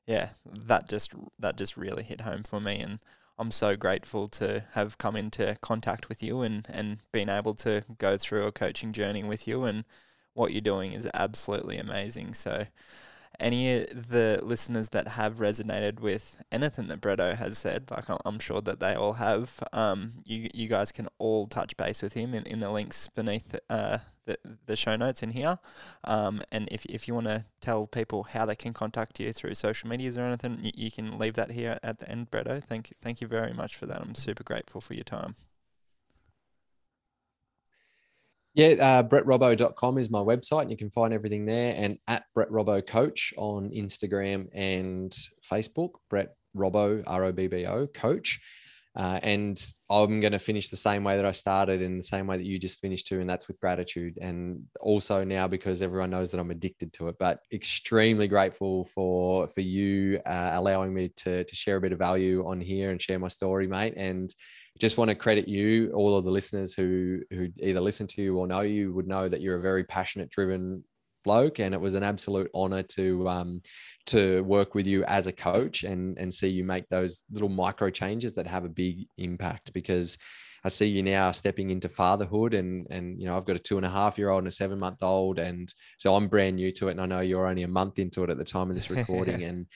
yeah, 0.08 0.30
that 0.46 0.90
just 0.90 1.14
that 1.40 1.58
just 1.58 1.78
really 1.78 2.04
hit 2.04 2.22
home 2.22 2.44
for 2.44 2.60
me, 2.60 2.78
and 2.80 3.00
I'm 3.38 3.52
so 3.52 3.76
grateful 3.76 4.28
to 4.30 4.66
have 4.74 4.98
come 4.98 5.16
into 5.16 5.58
contact 5.62 6.10
with 6.10 6.22
you 6.24 6.42
and 6.42 6.68
and 6.70 7.00
been 7.12 7.30
able 7.30 7.56
to 7.56 7.84
go 7.98 8.18
through 8.18 8.46
a 8.46 8.52
coaching 8.52 8.94
journey 8.94 9.24
with 9.24 9.48
you, 9.48 9.64
and 9.64 9.86
what 10.34 10.52
you're 10.54 10.62
doing 10.62 10.94
is 10.94 11.08
absolutely 11.14 11.78
amazing. 11.78 12.34
So 12.34 12.68
any 13.40 13.82
of 13.82 14.10
the 14.10 14.40
listeners 14.44 14.90
that 14.90 15.10
have 15.10 15.38
resonated 15.38 16.00
with 16.00 16.42
anything 16.52 16.88
that 16.88 17.02
Bretto 17.02 17.36
has 17.36 17.58
said, 17.58 17.90
like 17.92 18.06
I'm 18.26 18.40
sure 18.40 18.62
that 18.62 18.80
they 18.80 18.94
all 18.94 19.14
have, 19.14 19.64
um, 19.74 20.14
you 20.26 20.50
you 20.54 20.68
guys 20.68 20.92
can 20.92 21.08
all 21.18 21.48
touch 21.48 21.78
base 21.78 22.02
with 22.02 22.14
him 22.14 22.34
in, 22.34 22.44
in 22.44 22.60
the 22.60 22.70
links 22.70 23.08
beneath 23.08 23.56
uh, 23.70 24.00
the, 24.26 24.38
the 24.66 24.76
show 24.76 24.96
notes 24.96 25.24
in 25.24 25.32
here. 25.32 25.60
Um, 26.04 26.42
and 26.52 26.68
if, 26.72 26.86
if 26.86 27.08
you 27.08 27.14
want 27.14 27.28
to 27.28 27.46
tell 27.62 27.88
people 27.88 28.24
how 28.24 28.46
they 28.46 28.56
can 28.56 28.74
contact 28.74 29.20
you 29.20 29.34
through 29.34 29.56
social 29.56 29.90
medias 29.90 30.18
or 30.18 30.22
anything, 30.22 30.60
you, 30.62 30.72
you 30.76 30.92
can 30.92 31.18
leave 31.18 31.34
that 31.34 31.52
here 31.52 31.80
at 31.84 32.00
the 32.00 32.10
end, 32.10 32.32
Bretto. 32.32 32.64
Thank, 32.64 32.94
thank 33.02 33.22
you 33.22 33.28
very 33.28 33.54
much 33.54 33.76
for 33.76 33.86
that. 33.88 34.02
I'm 34.02 34.16
super 34.16 34.44
grateful 34.44 34.82
for 34.82 34.94
your 34.94 35.04
time. 35.04 35.36
Yeah, 38.60 39.00
uh, 39.00 39.04
brettrobbo.com 39.04 39.98
is 40.00 40.10
my 40.10 40.20
website. 40.20 40.64
And 40.64 40.72
you 40.72 40.76
can 40.76 40.90
find 40.90 41.14
everything 41.14 41.46
there. 41.46 41.74
And 41.78 41.98
at 42.10 42.26
Brett 42.36 42.50
Coach 42.88 43.34
on 43.38 43.70
Instagram 43.70 44.48
and 44.54 45.16
Facebook, 45.50 45.92
Brett 46.10 46.36
R 46.62 47.24
O 47.24 47.32
B 47.32 47.48
B 47.48 47.66
O, 47.66 47.88
Coach. 47.88 48.42
Uh, 48.98 49.18
and 49.24 49.58
I'm 49.90 50.20
going 50.20 50.34
to 50.34 50.40
finish 50.40 50.68
the 50.68 50.76
same 50.76 51.06
way 51.06 51.16
that 51.16 51.26
I 51.26 51.32
started 51.32 51.82
in 51.82 51.96
the 51.96 52.04
same 52.04 52.28
way 52.28 52.36
that 52.36 52.46
you 52.46 52.60
just 52.60 52.82
finished 52.82 53.08
too, 53.08 53.22
and 53.22 53.30
that's 53.30 53.48
with 53.48 53.58
gratitude. 53.62 54.18
And 54.20 54.64
also 54.82 55.24
now 55.24 55.48
because 55.48 55.82
everyone 55.82 56.10
knows 56.10 56.32
that 56.32 56.40
I'm 56.40 56.52
addicted 56.52 56.92
to 56.94 57.08
it, 57.08 57.16
but 57.18 57.40
extremely 57.54 58.28
grateful 58.28 58.84
for 58.84 59.48
for 59.48 59.62
you 59.62 60.20
uh, 60.26 60.50
allowing 60.54 60.94
me 60.94 61.14
to 61.18 61.46
to 61.46 61.56
share 61.56 61.78
a 61.78 61.82
bit 61.82 61.94
of 61.94 62.00
value 62.00 62.46
on 62.46 62.60
here 62.60 62.90
and 62.90 63.02
share 63.02 63.20
my 63.20 63.30
story, 63.30 63.68
mate. 63.68 63.94
And 63.96 64.36
just 64.80 64.98
want 64.98 65.10
to 65.10 65.16
credit 65.16 65.48
you, 65.48 65.92
all 65.94 66.18
of 66.18 66.26
the 66.26 66.32
listeners 66.32 66.74
who 66.74 67.20
who 67.32 67.50
either 67.62 67.82
listen 67.82 68.08
to 68.08 68.22
you 68.22 68.38
or 68.38 68.48
know 68.48 68.62
you 68.62 68.94
would 68.94 69.08
know 69.08 69.28
that 69.28 69.42
you're 69.42 69.58
a 69.58 69.62
very 69.62 69.84
passionate, 69.84 70.30
driven 70.30 70.84
bloke, 71.24 71.60
and 71.60 71.74
it 71.76 71.82
was 71.82 71.96
an 71.96 72.04
absolute 72.04 72.50
honor 72.54 72.84
to 72.84 73.28
um, 73.28 73.62
to 74.08 74.42
work 74.44 74.76
with 74.76 74.88
you 74.88 75.04
as 75.04 75.28
a 75.28 75.34
coach 75.34 75.84
and 75.84 76.18
and 76.18 76.34
see 76.34 76.48
you 76.48 76.64
make 76.64 76.88
those 76.90 77.26
little 77.32 77.50
micro 77.50 77.90
changes 77.90 78.34
that 78.34 78.48
have 78.48 78.66
a 78.66 78.70
big 78.70 79.06
impact. 79.18 79.74
Because 79.74 80.18
I 80.64 80.70
see 80.70 80.88
you 80.88 81.04
now 81.04 81.32
stepping 81.32 81.70
into 81.72 81.90
fatherhood, 81.90 82.54
and 82.54 82.88
and 82.90 83.20
you 83.20 83.28
know 83.28 83.36
I've 83.36 83.46
got 83.46 83.58
a 83.58 83.60
two 83.60 83.78
and 83.78 83.86
a 83.86 83.90
half 83.90 84.18
year 84.18 84.30
old 84.30 84.40
and 84.40 84.48
a 84.48 84.52
seven 84.52 84.80
month 84.80 85.04
old, 85.04 85.40
and 85.40 85.72
so 85.98 86.16
I'm 86.16 86.30
brand 86.30 86.56
new 86.56 86.72
to 86.74 86.88
it, 86.88 86.92
and 86.92 87.02
I 87.02 87.06
know 87.06 87.22
you're 87.22 87.48
only 87.48 87.64
a 87.64 87.68
month 87.68 88.00
into 88.00 88.24
it 88.24 88.30
at 88.30 88.38
the 88.38 88.46
time 88.46 88.70
of 88.70 88.76
this 88.76 88.90
recording, 88.98 89.44
and 89.44 89.68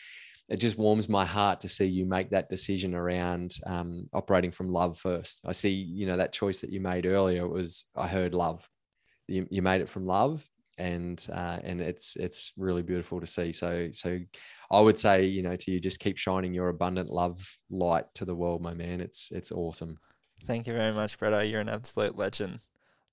it 0.50 0.58
just 0.58 0.78
warms 0.78 1.08
my 1.08 1.26
heart 1.26 1.62
to 1.62 1.70
see 1.70 1.86
you 1.86 2.06
make 2.06 2.30
that 2.32 2.50
decision 2.50 2.94
around 2.94 3.56
um, 3.66 4.06
operating 4.14 4.52
from 4.52 4.72
love 4.72 4.98
first. 4.98 5.42
I 5.46 5.54
see, 5.54 5.72
you 5.72 6.06
know, 6.06 6.18
that 6.18 6.34
choice 6.34 6.60
that 6.60 6.72
you 6.72 6.82
made 6.82 7.06
earlier 7.06 7.48
was 7.48 7.86
I 7.96 8.08
heard 8.08 8.36
love. 8.36 8.68
You, 9.28 9.48
you 9.50 9.62
made 9.62 9.82
it 9.82 9.90
from 9.90 10.06
love, 10.06 10.48
and 10.78 11.26
uh, 11.32 11.60
and 11.64 11.80
it's 11.80 12.18
it's 12.18 12.52
really 12.58 12.84
beautiful 12.84 13.22
to 13.22 13.26
see. 13.26 13.54
So 13.54 13.90
so 13.94 14.20
I 14.70 14.82
would 14.82 14.98
say, 14.98 15.26
you 15.26 15.44
know, 15.44 15.56
to 15.56 15.72
you, 15.72 15.80
just 15.80 16.00
keep 16.00 16.18
shining 16.18 16.54
your 16.54 16.70
abundant 16.70 17.10
love 17.10 17.58
light 17.70 18.06
to 18.16 18.26
the 18.26 18.36
world, 18.36 18.62
my 18.62 18.74
man. 18.74 19.00
It's 19.00 19.32
it's 19.32 19.52
awesome. 19.52 19.98
Thank 20.46 20.68
you 20.68 20.74
very 20.74 20.92
much, 20.92 21.18
Bretto. 21.18 21.50
You're 21.50 21.62
an 21.62 21.70
absolute 21.70 22.18
legend. 22.18 22.60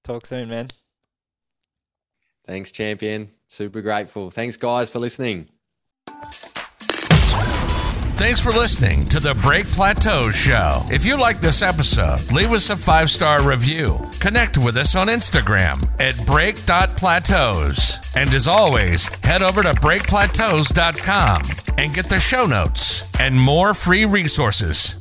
Talk 0.02 0.26
soon, 0.26 0.48
man. 0.48 0.68
Thanks, 2.46 2.72
champion. 2.72 3.30
Super 3.46 3.82
grateful. 3.82 4.30
Thanks, 4.30 4.56
guys, 4.56 4.90
for 4.90 4.98
listening. 4.98 5.48
Thanks 8.20 8.38
for 8.38 8.52
listening 8.52 9.06
to 9.06 9.18
the 9.18 9.34
Break 9.34 9.64
Plateau 9.64 10.30
Show. 10.30 10.82
If 10.90 11.06
you 11.06 11.18
like 11.18 11.40
this 11.40 11.62
episode, 11.62 12.30
leave 12.30 12.52
us 12.52 12.68
a 12.68 12.76
five 12.76 13.08
star 13.08 13.42
review. 13.42 13.98
Connect 14.20 14.58
with 14.58 14.76
us 14.76 14.94
on 14.94 15.06
Instagram 15.06 15.88
at 15.98 16.26
break.plateaus. 16.26 18.14
And 18.14 18.28
as 18.34 18.46
always, 18.46 19.08
head 19.24 19.40
over 19.40 19.62
to 19.62 19.72
breakplateaus.com 19.72 21.42
and 21.78 21.94
get 21.94 22.10
the 22.10 22.18
show 22.18 22.44
notes 22.44 23.10
and 23.18 23.34
more 23.34 23.72
free 23.72 24.04
resources. 24.04 24.99